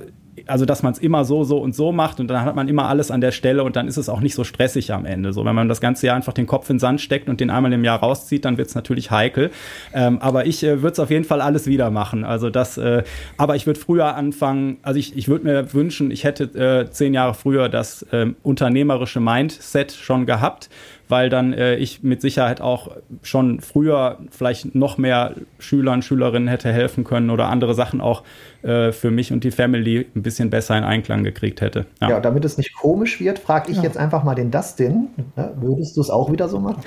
also 0.48 0.66
dass 0.66 0.84
man 0.84 0.94
es 0.94 0.99
immer 0.99 1.26
so, 1.26 1.44
so 1.44 1.58
und 1.58 1.76
so 1.76 1.91
macht 1.91 2.20
und 2.20 2.28
dann 2.28 2.45
hat 2.45 2.56
man 2.56 2.68
immer 2.68 2.88
alles 2.88 3.12
an 3.12 3.22
der 3.22 3.32
Stelle 3.32 3.64
und 3.64 3.76
dann 3.76 3.88
ist 3.88 3.98
es 3.98 4.10
auch 4.10 4.22
nicht 4.22 4.34
so 4.34 4.44
stressig 4.44 4.94
am 4.94 5.06
Ende. 5.06 5.34
So, 5.34 5.44
wenn 5.45 5.56
man 5.56 5.68
das 5.68 5.82
ganze 5.82 6.08
Jahr 6.08 6.16
einfach 6.16 6.34
den 6.34 6.48
Kopf 6.48 6.70
in 6.70 6.76
den 6.76 6.80
Sand 6.80 7.02
steckt 7.02 7.30
und 7.30 7.40
den 7.40 7.49
einmal 7.49 7.72
im 7.74 7.84
Jahr 7.84 7.99
rauszieht, 7.99 8.45
dann 8.45 8.58
wird 8.58 8.70
es 8.70 8.76
natürlich 8.76 9.12
heikel. 9.12 9.52
Ähm, 9.94 10.20
aber 10.20 10.45
ich 10.45 10.64
äh, 10.64 10.82
würde 10.82 10.94
es 10.94 10.99
auf 10.99 11.10
jeden 11.10 11.26
Fall 11.26 11.41
alles 11.41 11.68
wieder 11.68 11.91
machen. 11.91 12.24
Also 12.24 12.49
das, 12.49 12.78
äh, 12.78 13.03
aber 13.38 13.56
ich 13.56 13.68
würde 13.68 13.80
früher 13.80 14.16
anfangen, 14.16 14.78
also 14.84 14.99
ich, 14.99 15.18
ich 15.18 15.28
würde 15.28 15.45
mir 15.45 15.74
wünschen, 15.74 16.12
ich 16.12 16.24
hätte 16.24 16.44
äh, 16.44 16.90
zehn 16.90 17.14
Jahre 17.14 17.34
früher 17.34 17.70
das 17.70 18.03
äh, 18.03 18.28
unternehmerische 18.44 19.20
Mindset 19.20 19.91
schon 19.91 20.26
gehabt 20.26 20.70
weil 21.12 21.30
dann 21.30 21.54
äh, 21.54 21.76
ich 21.76 22.02
mit 22.02 22.22
Sicherheit 22.22 22.62
auch 22.62 22.90
schon 23.22 23.60
früher 23.60 24.18
vielleicht 24.32 24.74
noch 24.74 24.98
mehr 24.98 25.36
Schülern, 25.60 26.02
Schülerinnen 26.02 26.48
hätte 26.48 26.72
helfen 26.72 27.04
können 27.04 27.30
oder 27.30 27.50
andere 27.50 27.76
Sachen 27.76 28.02
auch 28.02 28.24
äh, 28.64 28.92
für 28.92 29.12
mich 29.12 29.32
und 29.32 29.44
die 29.44 29.52
Family 29.52 30.08
ein 30.16 30.24
bisschen 30.24 30.50
besser 30.50 30.78
in 30.78 30.84
Einklang 30.84 31.24
gekriegt 31.24 31.62
hätte. 31.62 31.86
Ja, 32.02 32.10
ja 32.10 32.20
damit 32.20 32.46
es 32.46 32.58
nicht 32.58 32.74
komisch 32.74 33.20
wird, 33.20 33.40
frage 33.40 33.72
ich 33.72 33.78
ja. 33.78 33.84
jetzt 33.84 33.98
einfach 33.98 34.24
mal 34.24 34.36
den 34.36 34.50
Dustin. 34.50 35.10
Ne? 35.36 35.54
Würdest 35.58 35.98
du 35.98 36.02
es 36.02 36.10
auch 36.10 36.32
wieder 36.32 36.48
so 36.48 36.60
machen? 36.60 36.82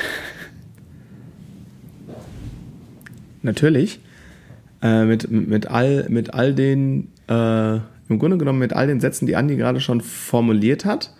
Natürlich. 3.43 4.01
äh, 4.85 5.05
mit, 5.05 5.31
mit, 5.31 5.67
all, 5.71 6.07
mit 6.09 6.35
all 6.35 6.55
den, 6.55 7.09
äh, 7.29 7.75
im 7.75 8.19
Grunde 8.19 8.37
genommen 8.37 8.59
mit 8.59 8.73
all 8.73 8.87
den 8.87 9.01
Sätzen, 9.01 9.27
die 9.27 9.35
Andi 9.35 9.57
gerade 9.57 9.81
schon 9.81 10.01
formuliert 10.01 10.85
hat. 10.85 11.15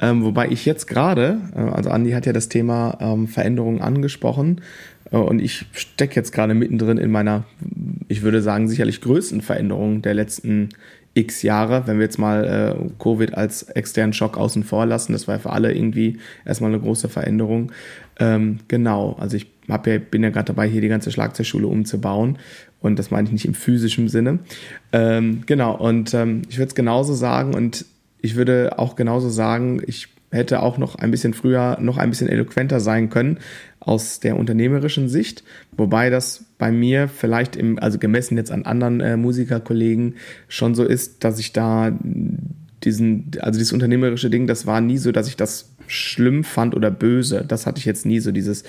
Ähm, 0.00 0.24
wobei 0.24 0.48
ich 0.48 0.64
jetzt 0.64 0.86
gerade, 0.86 1.40
äh, 1.54 1.60
also 1.60 1.90
Andi 1.90 2.12
hat 2.12 2.26
ja 2.26 2.32
das 2.32 2.48
Thema 2.48 2.98
ähm, 3.00 3.28
Veränderungen 3.28 3.80
angesprochen 3.80 4.60
äh, 5.10 5.16
und 5.16 5.40
ich 5.40 5.66
stecke 5.72 6.16
jetzt 6.16 6.32
gerade 6.32 6.54
mittendrin 6.54 6.98
in 6.98 7.10
meiner, 7.10 7.44
ich 8.08 8.22
würde 8.22 8.42
sagen, 8.42 8.68
sicherlich 8.68 9.00
größten 9.00 9.40
Veränderung 9.40 10.02
der 10.02 10.14
letzten 10.14 10.70
x 11.14 11.42
Jahre, 11.42 11.86
wenn 11.86 11.98
wir 11.98 12.04
jetzt 12.04 12.18
mal 12.18 12.44
äh, 12.44 13.02
Covid 13.02 13.34
als 13.34 13.64
externen 13.64 14.12
Schock 14.12 14.36
außen 14.36 14.62
vor 14.62 14.86
lassen. 14.86 15.12
Das 15.12 15.26
war 15.26 15.38
für 15.38 15.50
alle 15.50 15.74
irgendwie 15.74 16.18
erstmal 16.44 16.70
eine 16.70 16.80
große 16.80 17.08
Veränderung. 17.08 17.72
Ähm, 18.20 18.60
genau, 18.68 19.16
also 19.18 19.36
ich 19.36 19.48
ja, 19.66 19.76
bin 19.76 20.22
ja 20.22 20.30
gerade 20.30 20.46
dabei, 20.46 20.68
hier 20.68 20.80
die 20.80 20.88
ganze 20.88 21.10
Schlagzeugschule 21.10 21.66
umzubauen. 21.66 22.38
Und 22.80 22.98
das 22.98 23.10
meine 23.10 23.26
ich 23.26 23.32
nicht 23.32 23.44
im 23.44 23.54
physischen 23.54 24.08
Sinne. 24.08 24.38
Ähm, 24.92 25.42
genau, 25.46 25.76
und 25.76 26.14
ähm, 26.14 26.42
ich 26.48 26.58
würde 26.58 26.68
es 26.68 26.74
genauso 26.76 27.14
sagen 27.14 27.54
und 27.54 27.84
ich 28.20 28.36
würde 28.36 28.78
auch 28.78 28.96
genauso 28.96 29.28
sagen, 29.28 29.80
ich 29.86 30.08
hätte 30.30 30.60
auch 30.60 30.78
noch 30.78 30.96
ein 30.96 31.10
bisschen 31.10 31.34
früher, 31.34 31.78
noch 31.80 31.96
ein 31.96 32.10
bisschen 32.10 32.28
eloquenter 32.28 32.80
sein 32.80 33.08
können 33.08 33.38
aus 33.80 34.20
der 34.20 34.36
unternehmerischen 34.36 35.08
Sicht, 35.08 35.42
wobei 35.72 36.10
das 36.10 36.44
bei 36.58 36.70
mir 36.70 37.08
vielleicht 37.08 37.56
im, 37.56 37.78
also 37.78 37.98
gemessen 37.98 38.36
jetzt 38.36 38.50
an 38.50 38.64
anderen 38.64 39.00
äh, 39.00 39.16
Musikerkollegen 39.16 40.16
schon 40.48 40.74
so 40.74 40.84
ist, 40.84 41.24
dass 41.24 41.38
ich 41.38 41.52
da 41.52 41.96
diesen, 42.84 43.30
also 43.40 43.58
dieses 43.58 43.72
unternehmerische 43.72 44.30
Ding, 44.30 44.46
das 44.46 44.66
war 44.66 44.80
nie 44.80 44.98
so, 44.98 45.12
dass 45.12 45.28
ich 45.28 45.36
das 45.36 45.74
schlimm 45.88 46.44
fand 46.44 46.74
oder 46.76 46.90
böse. 46.90 47.44
Das 47.46 47.66
hatte 47.66 47.78
ich 47.78 47.84
jetzt 47.84 48.06
nie 48.06 48.20
so 48.20 48.30
dieses, 48.30 48.64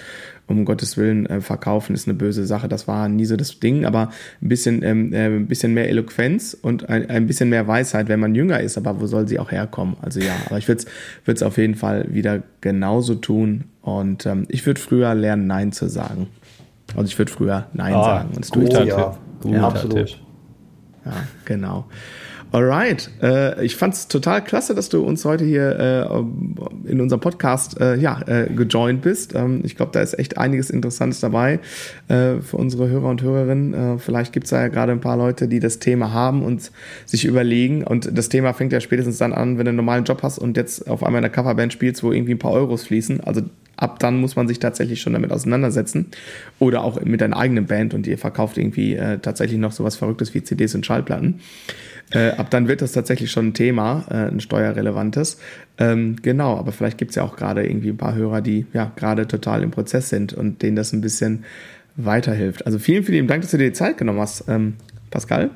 um 0.47 0.65
Gottes 0.65 0.97
Willen, 0.97 1.25
äh, 1.25 1.41
verkaufen 1.41 1.93
ist 1.93 2.07
eine 2.07 2.17
böse 2.17 2.45
Sache. 2.45 2.67
Das 2.67 2.87
war 2.87 3.09
nie 3.09 3.25
so 3.25 3.35
das 3.35 3.59
Ding, 3.59 3.85
aber 3.85 4.11
ein 4.41 4.49
bisschen, 4.49 4.81
ähm, 4.83 5.13
äh, 5.13 5.25
ein 5.25 5.47
bisschen 5.47 5.73
mehr 5.73 5.89
Eloquenz 5.89 6.57
und 6.59 6.89
ein, 6.89 7.09
ein 7.09 7.27
bisschen 7.27 7.49
mehr 7.49 7.67
Weisheit, 7.67 8.07
wenn 8.07 8.19
man 8.19 8.35
jünger 8.35 8.59
ist. 8.61 8.77
Aber 8.77 8.99
wo 8.99 9.07
soll 9.07 9.27
sie 9.27 9.37
auch 9.37 9.51
herkommen? 9.51 9.97
Also 10.01 10.19
ja, 10.19 10.35
aber 10.47 10.57
ich 10.57 10.67
würde 10.67 10.85
es 11.25 11.43
auf 11.43 11.57
jeden 11.57 11.75
Fall 11.75 12.07
wieder 12.09 12.41
genauso 12.61 13.15
tun. 13.15 13.65
Und 13.81 14.25
ähm, 14.25 14.45
ich 14.49 14.65
würde 14.65 14.79
früher 14.79 15.13
lernen, 15.13 15.47
Nein 15.47 15.71
zu 15.71 15.87
sagen. 15.89 16.27
Also 16.95 17.07
ich 17.07 17.17
würde 17.19 17.31
früher 17.31 17.67
Nein 17.73 17.93
oh, 17.93 18.03
sagen. 18.03 18.29
Und 18.29 18.39
das 18.39 18.49
tue 18.49 18.63
ich 18.63 18.69
dann. 18.69 18.87
Ja, 18.87 19.17
ja 19.45 19.67
absolut. 19.67 20.19
Ja, 21.05 21.13
genau. 21.45 21.85
Alright, 22.51 23.11
äh, 23.21 23.63
ich 23.63 23.75
fand's 23.75 24.07
total 24.07 24.43
klasse, 24.43 24.73
dass 24.73 24.89
du 24.89 25.03
uns 25.03 25.23
heute 25.23 25.45
hier 25.45 25.79
äh, 25.79 26.89
in 26.89 26.99
unserem 26.99 27.19
Podcast 27.19 27.79
äh, 27.79 27.95
ja, 27.95 28.21
äh, 28.25 28.51
gejoint 28.51 29.03
bist. 29.03 29.35
Ähm, 29.35 29.61
ich 29.63 29.75
glaube, 29.75 29.91
da 29.91 30.01
ist 30.01 30.17
echt 30.17 30.39
einiges 30.39 30.71
Interessantes 30.71 31.19
dabei 31.19 31.59
äh, 32.07 32.41
für 32.41 32.57
unsere 32.57 32.89
Hörer 32.89 33.07
und 33.07 33.21
Hörerinnen. 33.21 33.73
Äh, 33.75 33.97
vielleicht 33.99 34.33
gibt's 34.33 34.49
da 34.49 34.61
ja 34.61 34.67
gerade 34.67 34.91
ein 34.93 34.99
paar 34.99 35.15
Leute, 35.15 35.47
die 35.47 35.59
das 35.59 35.77
Thema 35.77 36.11
haben 36.11 36.41
und 36.41 36.71
sich 37.05 37.25
überlegen. 37.25 37.83
Und 37.83 38.17
das 38.17 38.29
Thema 38.29 38.53
fängt 38.53 38.73
ja 38.73 38.79
spätestens 38.79 39.19
dann 39.19 39.31
an, 39.31 39.59
wenn 39.59 39.65
du 39.65 39.69
einen 39.69 39.77
normalen 39.77 40.05
Job 40.05 40.23
hast 40.23 40.39
und 40.39 40.57
jetzt 40.57 40.89
auf 40.89 41.03
einmal 41.03 41.19
in 41.19 41.25
einer 41.25 41.33
Coverband 41.33 41.71
spielst, 41.71 42.01
wo 42.01 42.11
irgendwie 42.11 42.33
ein 42.33 42.39
paar 42.39 42.53
Euros 42.53 42.83
fließen. 42.83 43.21
Also 43.21 43.43
ab 43.77 43.99
dann 43.99 44.19
muss 44.19 44.35
man 44.35 44.47
sich 44.47 44.57
tatsächlich 44.57 45.01
schon 45.01 45.13
damit 45.13 45.31
auseinandersetzen. 45.31 46.07
Oder 46.57 46.83
auch 46.83 46.99
mit 47.01 47.21
deiner 47.21 47.37
eigenen 47.37 47.67
Band 47.67 47.93
und 47.93 48.07
ihr 48.07 48.17
verkauft 48.17 48.57
irgendwie 48.57 48.95
äh, 48.95 49.19
tatsächlich 49.19 49.59
noch 49.59 49.71
sowas 49.71 49.95
Verrücktes 49.95 50.33
wie 50.33 50.43
CDs 50.43 50.73
und 50.73 50.83
Schallplatten. 50.83 51.41
Äh, 52.11 52.31
ab 52.31 52.49
dann 52.49 52.67
wird 52.67 52.81
das 52.81 52.91
tatsächlich 52.93 53.31
schon 53.31 53.47
ein 53.47 53.53
Thema, 53.53 54.05
äh, 54.09 54.31
ein 54.31 54.39
steuerrelevantes. 54.39 55.39
Ähm, 55.77 56.15
genau, 56.21 56.57
aber 56.57 56.71
vielleicht 56.71 56.97
gibt's 56.97 57.15
ja 57.15 57.23
auch 57.23 57.35
gerade 57.35 57.65
irgendwie 57.65 57.89
ein 57.89 57.97
paar 57.97 58.15
Hörer, 58.15 58.41
die 58.41 58.65
ja 58.73 58.91
gerade 58.95 59.27
total 59.27 59.63
im 59.63 59.71
Prozess 59.71 60.09
sind 60.09 60.33
und 60.33 60.61
denen 60.61 60.75
das 60.75 60.91
ein 60.91 61.01
bisschen 61.01 61.45
weiterhilft. 61.95 62.65
Also 62.65 62.79
vielen, 62.79 63.03
vielen 63.03 63.27
Dank, 63.27 63.41
dass 63.41 63.51
du 63.51 63.57
dir 63.57 63.67
die 63.67 63.73
Zeit 63.73 63.97
genommen 63.97 64.19
hast, 64.19 64.45
ähm, 64.47 64.75
Pascal. 65.11 65.51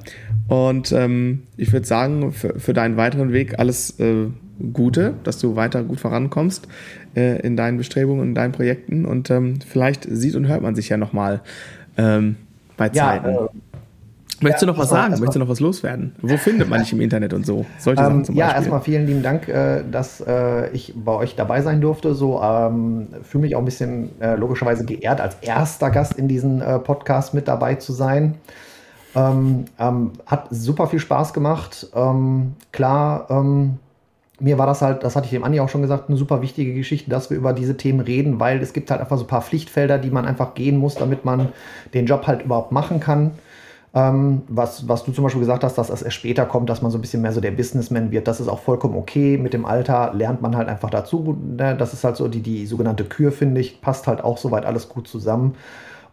Und 0.47 0.91
ähm, 0.91 1.43
ich 1.57 1.71
würde 1.71 1.87
sagen, 1.87 2.31
für, 2.31 2.59
für, 2.59 2.73
deinen 2.73 2.97
weiteren 2.97 3.31
Weg 3.33 3.59
alles 3.59 3.99
äh, 3.99 4.27
Gute, 4.71 5.15
dass 5.23 5.39
du 5.39 5.55
weiter 5.55 5.83
gut 5.83 5.99
vorankommst 5.99 6.67
äh, 7.15 7.41
in 7.41 7.57
deinen 7.57 7.77
Bestrebungen, 7.77 8.29
in 8.29 8.35
deinen 8.35 8.51
Projekten. 8.51 9.05
Und 9.05 9.29
ähm, 9.29 9.59
vielleicht 9.61 10.05
sieht 10.09 10.35
und 10.35 10.47
hört 10.47 10.61
man 10.61 10.75
sich 10.75 10.89
ja 10.89 10.97
nochmal 10.97 11.41
ähm, 11.97 12.35
bei 12.77 12.89
Zeiten. 12.89 13.29
Ja, 13.29 13.45
äh, 13.45 13.49
Möchtest 14.43 14.63
du 14.63 14.67
noch 14.67 14.77
was 14.77 14.89
sagen? 14.89 15.11
Möchtest 15.11 15.35
du 15.35 15.39
noch 15.39 15.49
was 15.49 15.59
loswerden? 15.59 16.15
Wo 16.21 16.37
findet 16.37 16.69
man 16.69 16.81
dich 16.81 16.93
im 16.93 17.01
Internet 17.01 17.33
und 17.33 17.45
so? 17.45 17.65
Solche 17.79 18.01
ähm, 18.01 18.05
Sachen 18.05 18.25
zum 18.25 18.35
Beispiel. 18.35 18.51
Ja, 18.51 18.55
erstmal 18.55 18.81
vielen 18.81 19.07
lieben 19.07 19.23
Dank, 19.23 19.47
äh, 19.47 19.83
dass 19.89 20.21
äh, 20.21 20.69
ich 20.71 20.93
bei 20.95 21.13
euch 21.13 21.35
dabei 21.35 21.61
sein 21.61 21.81
durfte. 21.81 22.13
So 22.13 22.41
ähm, 22.41 23.07
fühle 23.23 23.43
mich 23.43 23.55
auch 23.55 23.59
ein 23.59 23.65
bisschen 23.65 24.09
äh, 24.21 24.35
logischerweise 24.35 24.85
geehrt, 24.85 25.21
als 25.21 25.35
erster 25.41 25.89
Gast 25.89 26.13
in 26.13 26.27
diesem 26.27 26.61
äh, 26.61 26.79
Podcast 26.79 27.33
mit 27.33 27.47
dabei 27.47 27.75
zu 27.75 27.93
sein. 27.93 28.35
Ähm, 29.15 29.65
ähm 29.79 30.11
hat 30.25 30.47
super 30.51 30.87
viel 30.87 30.99
Spaß 30.99 31.33
gemacht. 31.33 31.87
Ähm, 31.95 32.53
klar, 32.71 33.27
ähm, 33.29 33.79
mir 34.39 34.57
war 34.57 34.65
das 34.65 34.81
halt, 34.81 35.03
das 35.03 35.15
hatte 35.15 35.25
ich 35.25 35.31
dem 35.31 35.43
Andi 35.43 35.59
auch 35.59 35.69
schon 35.69 35.81
gesagt, 35.81 36.09
eine 36.09 36.17
super 36.17 36.41
wichtige 36.41 36.73
Geschichte, 36.73 37.09
dass 37.09 37.29
wir 37.29 37.37
über 37.37 37.53
diese 37.53 37.77
Themen 37.77 37.99
reden, 38.01 38.39
weil 38.39 38.61
es 38.61 38.73
gibt 38.73 38.91
halt 38.91 38.99
einfach 38.99 39.17
so 39.17 39.23
ein 39.23 39.27
paar 39.27 39.41
Pflichtfelder, 39.41 39.97
die 39.97 40.09
man 40.09 40.25
einfach 40.25 40.53
gehen 40.53 40.77
muss, 40.77 40.95
damit 40.95 41.23
man 41.23 41.49
den 41.93 42.05
Job 42.05 42.27
halt 42.27 42.43
überhaupt 42.43 42.71
machen 42.71 42.99
kann. 42.99 43.31
Ähm, 43.95 44.41
was, 44.47 44.87
was 44.87 45.03
du 45.03 45.11
zum 45.11 45.23
Beispiel 45.23 45.41
gesagt 45.41 45.63
hast, 45.63 45.77
dass 45.77 45.91
es 45.91 46.01
erst 46.01 46.15
später 46.15 46.45
kommt, 46.47 46.67
dass 46.69 46.81
man 46.81 46.91
so 46.91 46.97
ein 46.97 47.01
bisschen 47.01 47.21
mehr 47.21 47.31
so 47.31 47.41
der 47.41 47.51
Businessman 47.51 48.11
wird, 48.11 48.27
das 48.27 48.39
ist 48.39 48.47
auch 48.47 48.59
vollkommen 48.59 48.95
okay. 48.95 49.37
Mit 49.37 49.53
dem 49.53 49.65
Alter 49.65 50.13
lernt 50.15 50.41
man 50.41 50.55
halt 50.55 50.67
einfach 50.67 50.89
dazu. 50.89 51.37
Ne? 51.57 51.75
Das 51.77 51.93
ist 51.93 52.03
halt 52.03 52.15
so 52.15 52.27
die, 52.27 52.41
die 52.41 52.65
sogenannte 52.65 53.03
Kür, 53.03 53.31
finde 53.31 53.61
ich, 53.61 53.81
passt 53.81 54.07
halt 54.07 54.23
auch 54.23 54.37
soweit 54.37 54.65
alles 54.65 54.89
gut 54.89 55.07
zusammen. 55.07 55.55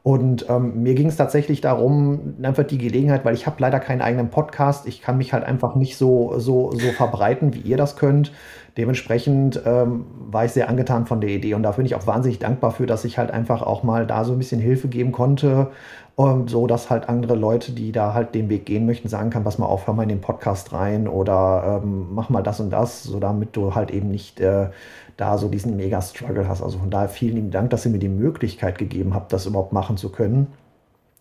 Und 0.02 0.46
ähm, 0.48 0.82
mir 0.82 0.94
ging 0.94 1.08
es 1.08 1.16
tatsächlich 1.16 1.60
darum, 1.60 2.34
einfach 2.42 2.64
die 2.64 2.78
Gelegenheit, 2.78 3.24
weil 3.24 3.34
ich 3.34 3.46
habe 3.46 3.56
leider 3.58 3.80
keinen 3.80 4.00
eigenen 4.00 4.30
Podcast, 4.30 4.86
ich 4.86 5.02
kann 5.02 5.18
mich 5.18 5.32
halt 5.34 5.44
einfach 5.44 5.74
nicht 5.74 5.96
so, 5.96 6.38
so, 6.38 6.72
so 6.72 6.90
verbreiten, 6.92 7.54
wie 7.54 7.60
ihr 7.60 7.76
das 7.76 7.96
könnt. 7.96 8.32
Dementsprechend 8.76 9.60
ähm, 9.64 10.04
war 10.30 10.44
ich 10.44 10.52
sehr 10.52 10.68
angetan 10.68 11.06
von 11.06 11.20
der 11.20 11.30
Idee 11.30 11.54
und 11.54 11.62
da 11.62 11.72
bin 11.72 11.86
ich 11.86 11.94
auch 11.94 12.06
wahnsinnig 12.06 12.38
dankbar 12.38 12.70
für, 12.70 12.86
dass 12.86 13.04
ich 13.04 13.18
halt 13.18 13.30
einfach 13.30 13.62
auch 13.62 13.82
mal 13.82 14.06
da 14.06 14.24
so 14.24 14.32
ein 14.32 14.38
bisschen 14.38 14.60
Hilfe 14.60 14.88
geben 14.88 15.12
konnte, 15.12 15.68
um, 16.16 16.48
so 16.48 16.66
dass 16.66 16.90
halt 16.90 17.08
andere 17.08 17.34
Leute, 17.34 17.72
die 17.72 17.92
da 17.92 18.14
halt 18.14 18.34
den 18.34 18.48
Weg 18.48 18.66
gehen 18.66 18.86
möchten, 18.86 19.08
sagen 19.08 19.30
kann, 19.30 19.44
pass 19.44 19.58
mal 19.58 19.66
auf, 19.66 19.86
hör 19.86 19.94
mal 19.94 20.04
in 20.04 20.08
den 20.08 20.20
Podcast 20.20 20.72
rein 20.72 21.08
oder 21.08 21.80
ähm, 21.82 22.08
mach 22.12 22.28
mal 22.28 22.42
das 22.42 22.60
und 22.60 22.70
das, 22.70 23.02
so 23.02 23.18
damit 23.20 23.56
du 23.56 23.74
halt 23.74 23.90
eben 23.90 24.10
nicht 24.10 24.40
äh, 24.40 24.68
da 25.16 25.38
so 25.38 25.48
diesen 25.48 25.76
Mega-Struggle 25.76 26.48
hast. 26.48 26.62
Also 26.62 26.78
von 26.78 26.90
daher 26.90 27.08
vielen 27.08 27.36
lieben 27.36 27.50
Dank, 27.50 27.70
dass 27.70 27.84
ihr 27.84 27.92
mir 27.92 27.98
die 27.98 28.08
Möglichkeit 28.08 28.78
gegeben 28.78 29.14
habt, 29.14 29.32
das 29.32 29.46
überhaupt 29.46 29.72
machen 29.72 29.96
zu 29.96 30.10
können. 30.10 30.48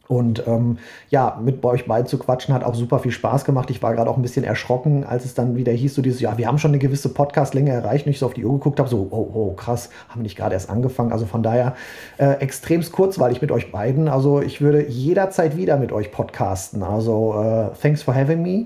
Und 0.10 0.48
ähm, 0.48 0.80
ja, 1.12 1.40
mit 1.40 1.62
bei 1.62 1.70
euch 1.70 1.86
beiden 1.86 2.08
zu 2.08 2.18
quatschen 2.18 2.52
hat 2.56 2.64
auch 2.64 2.74
super 2.74 2.98
viel 2.98 3.12
Spaß 3.12 3.46
gemacht. 3.46 3.70
Ich 3.70 3.84
war 3.84 3.94
gerade 3.94 4.10
auch 4.10 4.18
ein 4.18 4.24
bisschen 4.24 4.44
erschrocken, 4.44 5.04
als 5.04 5.24
es 5.24 5.36
dann 5.36 5.56
wieder 5.56 5.72
hieß, 5.72 5.94
so 5.94 6.02
dieses, 6.02 6.20
ja, 6.20 6.36
wir 6.36 6.48
haben 6.48 6.58
schon 6.58 6.72
eine 6.72 6.80
gewisse 6.80 7.10
Podcast-Länge 7.10 7.70
erreicht 7.70 8.08
und 8.08 8.14
ich 8.14 8.18
so 8.18 8.26
auf 8.26 8.34
die 8.34 8.44
Uhr 8.44 8.54
geguckt 8.54 8.80
habe, 8.80 8.90
so, 8.90 9.08
oh, 9.12 9.30
oh, 9.36 9.54
krass, 9.54 9.92
haben 10.08 10.24
nicht 10.24 10.36
gerade 10.36 10.56
erst 10.56 10.72
angefangen. 10.72 11.12
Also 11.12 11.28
von 11.28 11.44
daher 11.44 11.76
äh, 12.18 12.40
extremst 12.40 12.92
kurzweilig 12.92 13.40
mit 13.40 13.52
euch 13.52 13.72
beiden. 13.72 14.08
Also 14.08 14.42
ich 14.42 14.62
würde 14.62 14.90
jederzeit 14.90 15.56
wieder 15.56 15.78
mit 15.78 15.92
euch 15.92 16.12
podcasten. 16.12 16.82
Also 16.82 17.36
äh, 17.40 17.80
thanks 17.80 18.02
for 18.02 18.16
having 18.16 18.42
me. 18.42 18.66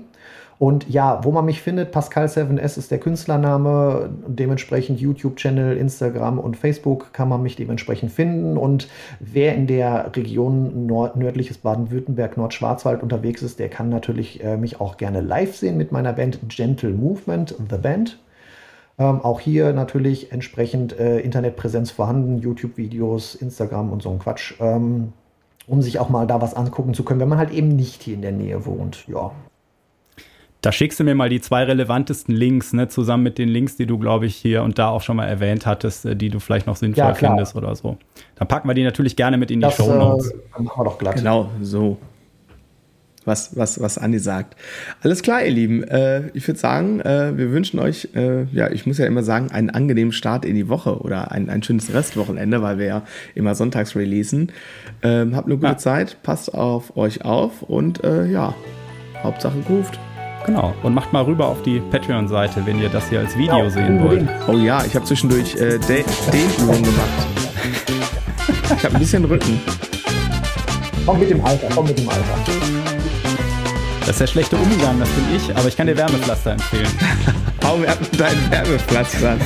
Und 0.58 0.88
ja, 0.88 1.20
wo 1.24 1.32
man 1.32 1.44
mich 1.44 1.60
findet, 1.60 1.94
Pascal7S 1.94 2.78
ist 2.78 2.90
der 2.90 2.98
Künstlername, 2.98 4.10
dementsprechend 4.26 5.00
YouTube-Channel, 5.00 5.76
Instagram 5.76 6.38
und 6.38 6.56
Facebook 6.56 7.12
kann 7.12 7.28
man 7.28 7.42
mich 7.42 7.56
dementsprechend 7.56 8.12
finden. 8.12 8.56
Und 8.56 8.88
wer 9.18 9.54
in 9.54 9.66
der 9.66 10.12
Region 10.14 10.86
Nord 10.86 11.16
nördliches 11.16 11.58
Baden-Württemberg, 11.58 12.36
Nordschwarzwald 12.36 13.02
unterwegs 13.02 13.42
ist, 13.42 13.58
der 13.58 13.68
kann 13.68 13.88
natürlich 13.88 14.42
äh, 14.44 14.56
mich 14.56 14.80
auch 14.80 14.96
gerne 14.96 15.20
live 15.20 15.56
sehen 15.56 15.76
mit 15.76 15.90
meiner 15.90 16.12
Band 16.12 16.38
Gentle 16.48 16.90
Movement, 16.90 17.54
The 17.70 17.76
Band. 17.76 18.18
Ähm, 18.96 19.20
auch 19.22 19.40
hier 19.40 19.72
natürlich 19.72 20.30
entsprechend 20.30 20.98
äh, 20.98 21.18
Internetpräsenz 21.18 21.90
vorhanden, 21.90 22.38
YouTube-Videos, 22.38 23.34
Instagram 23.34 23.92
und 23.92 24.02
so 24.02 24.10
ein 24.10 24.20
Quatsch, 24.20 24.54
ähm, 24.60 25.12
um 25.66 25.82
sich 25.82 25.98
auch 25.98 26.10
mal 26.10 26.28
da 26.28 26.40
was 26.40 26.54
angucken 26.54 26.94
zu 26.94 27.02
können, 27.02 27.18
wenn 27.18 27.28
man 27.28 27.38
halt 27.38 27.50
eben 27.50 27.74
nicht 27.74 28.04
hier 28.04 28.14
in 28.14 28.22
der 28.22 28.30
Nähe 28.30 28.66
wohnt. 28.66 29.08
Ja, 29.08 29.32
da 30.64 30.72
schickst 30.72 30.98
du 30.98 31.04
mir 31.04 31.14
mal 31.14 31.28
die 31.28 31.42
zwei 31.42 31.64
relevantesten 31.64 32.34
Links, 32.34 32.72
ne, 32.72 32.88
zusammen 32.88 33.22
mit 33.22 33.36
den 33.36 33.50
Links, 33.50 33.76
die 33.76 33.84
du, 33.84 33.98
glaube 33.98 34.24
ich, 34.24 34.34
hier 34.34 34.62
und 34.62 34.78
da 34.78 34.88
auch 34.88 35.02
schon 35.02 35.16
mal 35.16 35.26
erwähnt 35.26 35.66
hattest, 35.66 36.06
äh, 36.06 36.16
die 36.16 36.30
du 36.30 36.40
vielleicht 36.40 36.66
noch 36.66 36.76
sinnvoll 36.76 37.04
ja, 37.04 37.14
findest 37.14 37.54
oder 37.54 37.74
so. 37.76 37.98
Dann 38.36 38.48
packen 38.48 38.66
wir 38.66 38.74
die 38.74 38.82
natürlich 38.82 39.14
gerne 39.14 39.36
mit 39.36 39.50
in 39.50 39.60
die 39.60 39.64
das, 39.64 39.76
Show 39.76 39.94
Notes. 39.94 40.30
Äh, 40.30 40.62
machen 40.62 40.80
wir 40.80 40.84
doch 40.84 40.98
glatt. 40.98 41.16
Genau, 41.16 41.50
so. 41.60 41.98
Was, 43.26 43.56
was, 43.56 43.80
was 43.80 43.98
Andi 43.98 44.18
sagt. 44.18 44.56
Alles 45.02 45.22
klar, 45.22 45.44
ihr 45.44 45.50
Lieben. 45.50 45.82
Äh, 45.82 46.28
ich 46.32 46.46
würde 46.46 46.60
sagen, 46.60 47.00
äh, 47.00 47.36
wir 47.36 47.52
wünschen 47.52 47.78
euch, 47.78 48.08
äh, 48.14 48.44
ja, 48.44 48.70
ich 48.70 48.86
muss 48.86 48.96
ja 48.96 49.06
immer 49.06 49.22
sagen, 49.22 49.50
einen 49.50 49.68
angenehmen 49.68 50.12
Start 50.12 50.46
in 50.46 50.54
die 50.54 50.68
Woche 50.68 50.98
oder 50.98 51.30
ein, 51.30 51.50
ein 51.50 51.62
schönes 51.62 51.92
Restwochenende, 51.92 52.62
weil 52.62 52.78
wir 52.78 52.86
ja 52.86 53.02
immer 53.34 53.54
sonntags 53.54 53.96
releasen. 53.96 54.50
Ähm, 55.02 55.36
habt 55.36 55.46
eine 55.46 55.56
gute 55.56 55.68
ja. 55.68 55.76
Zeit, 55.76 56.22
passt 56.22 56.54
auf 56.54 56.96
euch 56.96 57.24
auf 57.24 57.62
und 57.62 58.02
äh, 58.04 58.26
ja, 58.26 58.54
Hauptsache 59.22 59.58
groovt. 59.66 59.98
Genau. 60.46 60.74
Und 60.82 60.94
macht 60.94 61.12
mal 61.12 61.22
rüber 61.22 61.46
auf 61.46 61.62
die 61.62 61.80
Patreon-Seite, 61.80 62.64
wenn 62.66 62.78
ihr 62.78 62.88
das 62.88 63.08
hier 63.08 63.20
als 63.20 63.36
Video 63.36 63.58
ja, 63.58 63.70
sehen 63.70 64.02
wollt. 64.02 64.28
Oh 64.46 64.58
ja, 64.58 64.84
ich 64.84 64.94
habe 64.94 65.04
zwischendurch 65.04 65.54
äh, 65.56 65.78
Dehnübungen 65.78 66.82
gemacht. 66.82 67.26
ich 68.64 68.84
habe 68.84 68.94
ein 68.94 68.98
bisschen 68.98 69.24
Rücken. 69.24 69.60
Komm 71.06 71.18
mit 71.18 71.30
dem 71.30 71.44
Alter, 71.44 71.68
komm 71.74 71.86
mit 71.86 71.98
dem 71.98 72.08
Alter. 72.08 72.22
Das 74.00 74.10
ist 74.10 74.20
der 74.20 74.26
schlechte 74.26 74.56
Umgang, 74.56 75.00
das 75.00 75.08
bin 75.10 75.24
ich, 75.34 75.56
aber 75.56 75.66
ich 75.66 75.76
kann 75.76 75.86
dir 75.86 75.96
Wärmepflaster 75.96 76.52
empfehlen. 76.52 76.88
Hau 77.64 77.78
mir 77.78 77.86
deinen 78.18 78.50
Wärmepflaster. 78.50 79.38